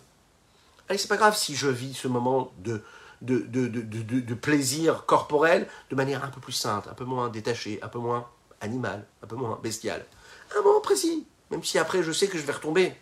Allez, 0.90 0.98
c'est 0.98 1.08
pas 1.08 1.18
grave 1.18 1.38
si 1.38 1.56
je 1.56 1.68
vis 1.68 1.94
ce 1.94 2.08
moment 2.08 2.52
de, 2.58 2.84
de, 3.22 3.40
de, 3.40 3.68
de, 3.68 4.34
plaisir 4.34 5.06
corporel 5.06 5.68
de 5.90 5.96
manière 5.96 6.24
un 6.26 6.28
peu 6.28 6.42
plus 6.42 6.54
sainte, 6.54 6.88
un 6.88 6.94
peu 6.94 7.06
moins 7.06 7.30
détachée, 7.30 7.80
un 7.82 7.88
peu 7.88 8.00
moins 8.00 8.28
animale, 8.62 9.06
un 9.24 9.28
peu 9.28 9.36
moins 9.36 9.60
bestiale. 9.62 10.06
À 10.54 10.60
un 10.60 10.62
moment 10.62 10.82
précis, 10.82 11.26
même 11.52 11.64
si 11.64 11.78
après 11.78 12.04
je 12.04 12.12
sais 12.12 12.28
que 12.28 12.38
je 12.38 12.44
vais 12.44 12.54
retomber, 12.54 12.94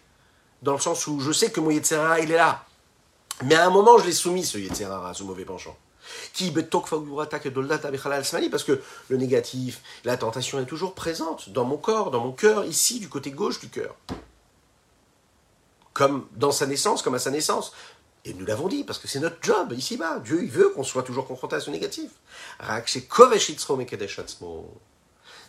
dans 0.62 0.74
le 0.74 0.80
sens 0.80 1.08
où 1.08 1.20
je 1.20 1.32
sais 1.32 1.52
que 1.52 1.60
mon 1.60 1.72
Yetzera, 1.72 2.20
il 2.20 2.32
est 2.32 2.38
là. 2.38 2.66
Mais 3.44 3.56
à 3.56 3.66
un 3.66 3.70
moment, 3.70 3.98
je 3.98 4.06
l'ai 4.06 4.14
soumis, 4.14 4.46
ce 4.46 4.58
Yetzera, 4.58 5.14
ce 5.14 5.24
mauvais 5.24 5.46
penchant. 5.46 5.78
Qui 6.34 6.52
parce 6.52 8.64
que 8.64 8.82
le 9.10 9.18
négatif, 9.18 9.82
la 10.04 10.18
tentation 10.18 10.60
est 10.60 10.66
toujours 10.66 10.94
présente 10.94 11.50
dans 11.50 11.64
mon 11.64 11.78
corps, 11.78 12.12
dans 12.12 12.24
mon 12.24 12.32
cœur, 12.32 12.66
ici, 12.66 13.00
du 13.00 13.10
côté 13.10 13.32
gauche 13.32 13.60
du 13.60 13.70
cœur. 13.70 13.96
Comme 15.94 16.28
dans 16.36 16.52
sa 16.52 16.66
naissance, 16.66 17.02
comme 17.02 17.16
à 17.16 17.20
sa 17.20 17.32
naissance. 17.32 17.74
Et 18.26 18.34
nous 18.34 18.46
l'avons 18.46 18.68
dit, 18.68 18.84
parce 18.84 19.00
que 19.00 19.08
c'est 19.08 19.20
notre 19.20 19.38
job 19.42 19.74
ici-bas. 19.74 20.20
Dieu, 20.20 20.44
il 20.44 20.50
veut 20.50 20.70
qu'on 20.70 20.84
soit 20.84 21.04
toujours 21.04 21.28
confronté 21.28 21.56
à 21.56 21.60
ce 21.60 21.72
négatif. 21.72 22.12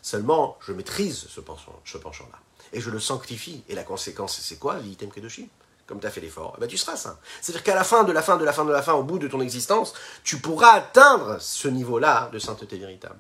Seulement, 0.03 0.59
je 0.61 0.73
maîtrise 0.73 1.27
ce 1.29 1.41
penchant-là. 1.41 2.39
Et 2.73 2.81
je 2.81 2.91
le 2.91 2.99
sanctifie. 2.99 3.63
Et 3.69 3.75
la 3.75 3.85
conséquence, 3.85 4.39
c'est 4.41 4.59
quoi? 4.59 4.79
Vitem 4.79 5.11
Kedoshim 5.11 5.49
comme 5.93 6.01
tu 6.01 6.07
as 6.07 6.11
fait 6.11 6.23
l'effort, 6.23 6.55
eh 6.57 6.61
ben 6.63 6.67
tu 6.67 6.79
seras 6.79 6.97
saint. 6.97 7.19
C'est-à-dire 7.43 7.63
qu'à 7.63 7.75
la 7.75 7.85
fin 7.85 8.03
de 8.03 8.13
la 8.13 8.23
fin 8.23 8.39
de 8.39 8.45
la 8.47 8.55
fin 8.55 8.65
de 8.65 8.73
la 8.73 8.81
fin, 8.81 8.95
au 8.95 9.03
bout 9.03 9.19
de 9.19 9.29
ton 9.29 9.43
existence, 9.43 9.93
tu 10.25 10.39
pourras 10.39 10.71
atteindre 10.71 11.37
ce 11.39 11.69
niveau-là 11.69 12.31
de 12.33 12.39
sainteté 12.39 12.79
véritable. 12.79 13.19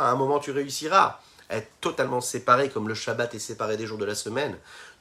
À 0.00 0.10
un 0.10 0.14
moment, 0.14 0.38
tu 0.38 0.52
réussiras 0.52 1.20
à 1.50 1.56
être 1.58 1.68
totalement 1.82 2.22
séparé, 2.22 2.70
comme 2.70 2.88
le 2.88 2.94
Shabbat 2.94 3.34
est 3.34 3.38
séparé 3.38 3.76
des 3.76 3.86
jours 3.86 3.98
de 3.98 4.06
la 4.06 4.14
semaine. 4.14 4.56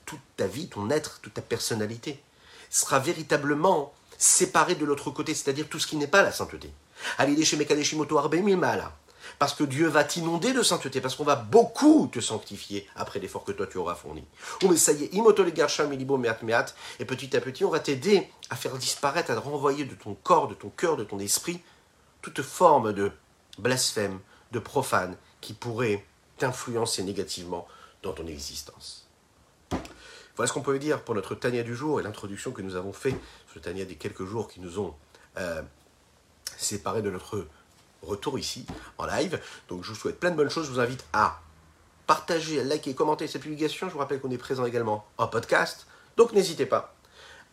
Toute 0.05 0.19
ta 0.35 0.47
vie, 0.47 0.67
ton 0.67 0.89
être, 0.89 1.21
toute 1.21 1.35
ta 1.35 1.41
personnalité 1.41 2.21
sera 2.69 2.99
véritablement 2.99 3.93
séparé 4.17 4.75
de 4.75 4.83
l'autre 4.83 5.11
côté, 5.11 5.33
c'est-à-dire 5.33 5.69
tout 5.69 5.79
ce 5.79 5.87
qui 5.87 5.95
n'est 5.95 6.07
pas 6.07 6.23
la 6.23 6.33
sainteté. 6.33 6.73
Parce 9.39 9.53
que 9.53 9.63
Dieu 9.63 9.87
va 9.87 10.03
t'inonder 10.03 10.53
de 10.53 10.63
sainteté, 10.63 11.01
parce 11.01 11.15
qu'on 11.15 11.23
va 11.23 11.35
beaucoup 11.35 12.07
te 12.11 12.19
sanctifier 12.19 12.87
après 12.95 13.19
l'effort 13.19 13.43
que 13.43 13.51
toi 13.51 13.67
tu 13.67 13.77
auras 13.77 13.95
fourni. 13.95 14.23
Et 14.61 14.67
petit 17.05 17.35
à 17.35 17.41
petit, 17.41 17.65
on 17.65 17.69
va 17.69 17.79
t'aider 17.79 18.29
à 18.49 18.55
faire 18.55 18.77
disparaître, 18.77 19.31
à 19.31 19.39
renvoyer 19.39 19.85
de 19.85 19.95
ton 19.95 20.15
corps, 20.15 20.47
de 20.47 20.53
ton 20.53 20.69
cœur, 20.69 20.97
de 20.97 21.03
ton 21.03 21.19
esprit, 21.19 21.61
toute 22.21 22.41
forme 22.41 22.93
de 22.93 23.11
blasphème, 23.57 24.19
de 24.51 24.59
profane 24.59 25.17
qui 25.41 25.53
pourrait 25.53 26.05
t'influencer 26.37 27.03
négativement 27.03 27.67
dans 28.03 28.13
ton 28.13 28.27
existence. 28.27 29.07
Voilà 30.35 30.47
ce 30.47 30.53
qu'on 30.53 30.61
peut 30.61 30.79
dire 30.79 31.01
pour 31.01 31.15
notre 31.15 31.33
Tania 31.33 31.63
du 31.63 31.75
jour 31.75 31.99
et 31.99 32.03
l'introduction 32.03 32.51
que 32.51 32.61
nous 32.61 32.75
avons 32.75 32.91
fait, 32.91 33.15
ce 33.53 33.59
Tania 33.59 33.85
des 33.85 33.95
quelques 33.95 34.25
jours 34.25 34.49
qui 34.49 34.59
nous 34.59 34.79
ont 34.79 34.93
euh, 35.37 35.61
séparés 36.57 37.01
de 37.01 37.09
notre 37.09 37.47
retour 38.06 38.40
ici 38.40 38.65
en 38.98 39.06
live. 39.06 39.41
Donc 39.68 39.84
je 39.84 39.90
vous 39.90 39.95
souhaite 39.95 40.19
plein 40.19 40.32
de 40.32 40.36
bonnes 40.36 40.49
choses. 40.49 40.68
Je 40.68 40.72
vous 40.72 40.80
invite 40.80 41.06
à 41.14 41.40
partager, 42.07 42.61
à 42.61 42.64
liker, 42.64 42.94
commenter 42.94 43.27
cette 43.27 43.41
publication. 43.41 43.88
Je 43.88 43.94
vous 43.94 43.99
rappelle 43.99 44.19
qu'on 44.19 44.32
est 44.32 44.38
présent 44.38 44.65
également 44.65 45.06
en 45.18 45.27
podcast. 45.27 45.88
Donc 46.18 46.34
n'hésitez 46.34 46.65
pas 46.65 46.95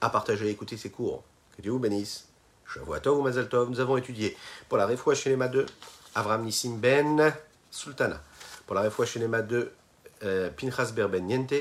à 0.01 0.11
partager 0.11 0.47
et 0.47 0.51
écouter 0.51 0.77
ces 0.77 0.91
cours. 0.91 1.23
Que 1.57 1.63
Dieu 1.63 1.73
vous 1.73 1.79
bénisse. 1.79 2.29
Shavuatov 2.67 3.19
ou 3.19 3.23
Mazel 3.23 3.49
Tov. 3.49 3.71
Nous 3.71 3.81
avons 3.81 3.97
étudié 3.97 4.37
pour 4.69 4.79
la 4.79 4.87
Refoua 4.87 5.15
Shelema 5.15 5.49
2, 5.49 5.67
Avram 6.15 6.45
Nissim 6.45 6.77
Ben 6.77 7.35
Sultana. 7.71 8.21
Pour 8.67 8.75
la 8.75 8.83
Refoua 8.83 9.07
Shelema 9.07 9.43
2, 9.43 9.73
euh, 10.25 10.51
Pinchas 10.51 10.93
Berben 10.93 11.27
Niente. 11.27 11.55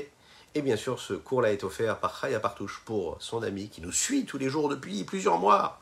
Et 0.54 0.62
bien 0.62 0.76
sûr, 0.76 1.00
ce 1.00 1.14
cours-là 1.14 1.54
est 1.54 1.64
offert 1.64 1.98
par 2.00 2.20
Chaya 2.20 2.40
Partouche 2.40 2.82
pour 2.86 3.18
son 3.20 3.42
ami 3.42 3.70
qui 3.70 3.82
nous 3.82 3.92
suit 3.92 4.26
tous 4.26 4.38
les 4.38 4.50
jours 4.50 4.68
depuis 4.68 5.04
plusieurs 5.06 5.40
mois 5.40 5.80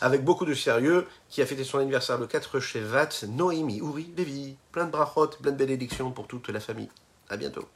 avec 0.00 0.24
beaucoup 0.24 0.44
de 0.44 0.54
sérieux, 0.54 1.06
qui 1.28 1.42
a 1.42 1.46
fêté 1.46 1.64
son 1.64 1.78
anniversaire 1.78 2.18
le 2.18 2.26
4 2.26 2.60
chez 2.60 2.80
Vat, 2.80 3.24
Noémie, 3.28 3.80
Ouri, 3.80 4.12
Lévi, 4.16 4.56
plein 4.72 4.86
de 4.86 4.90
brachot, 4.90 5.30
plein 5.42 5.52
de 5.52 5.56
bénédictions 5.56 6.10
pour 6.10 6.26
toute 6.26 6.48
la 6.48 6.60
famille. 6.60 6.90
À 7.28 7.36
bientôt. 7.36 7.68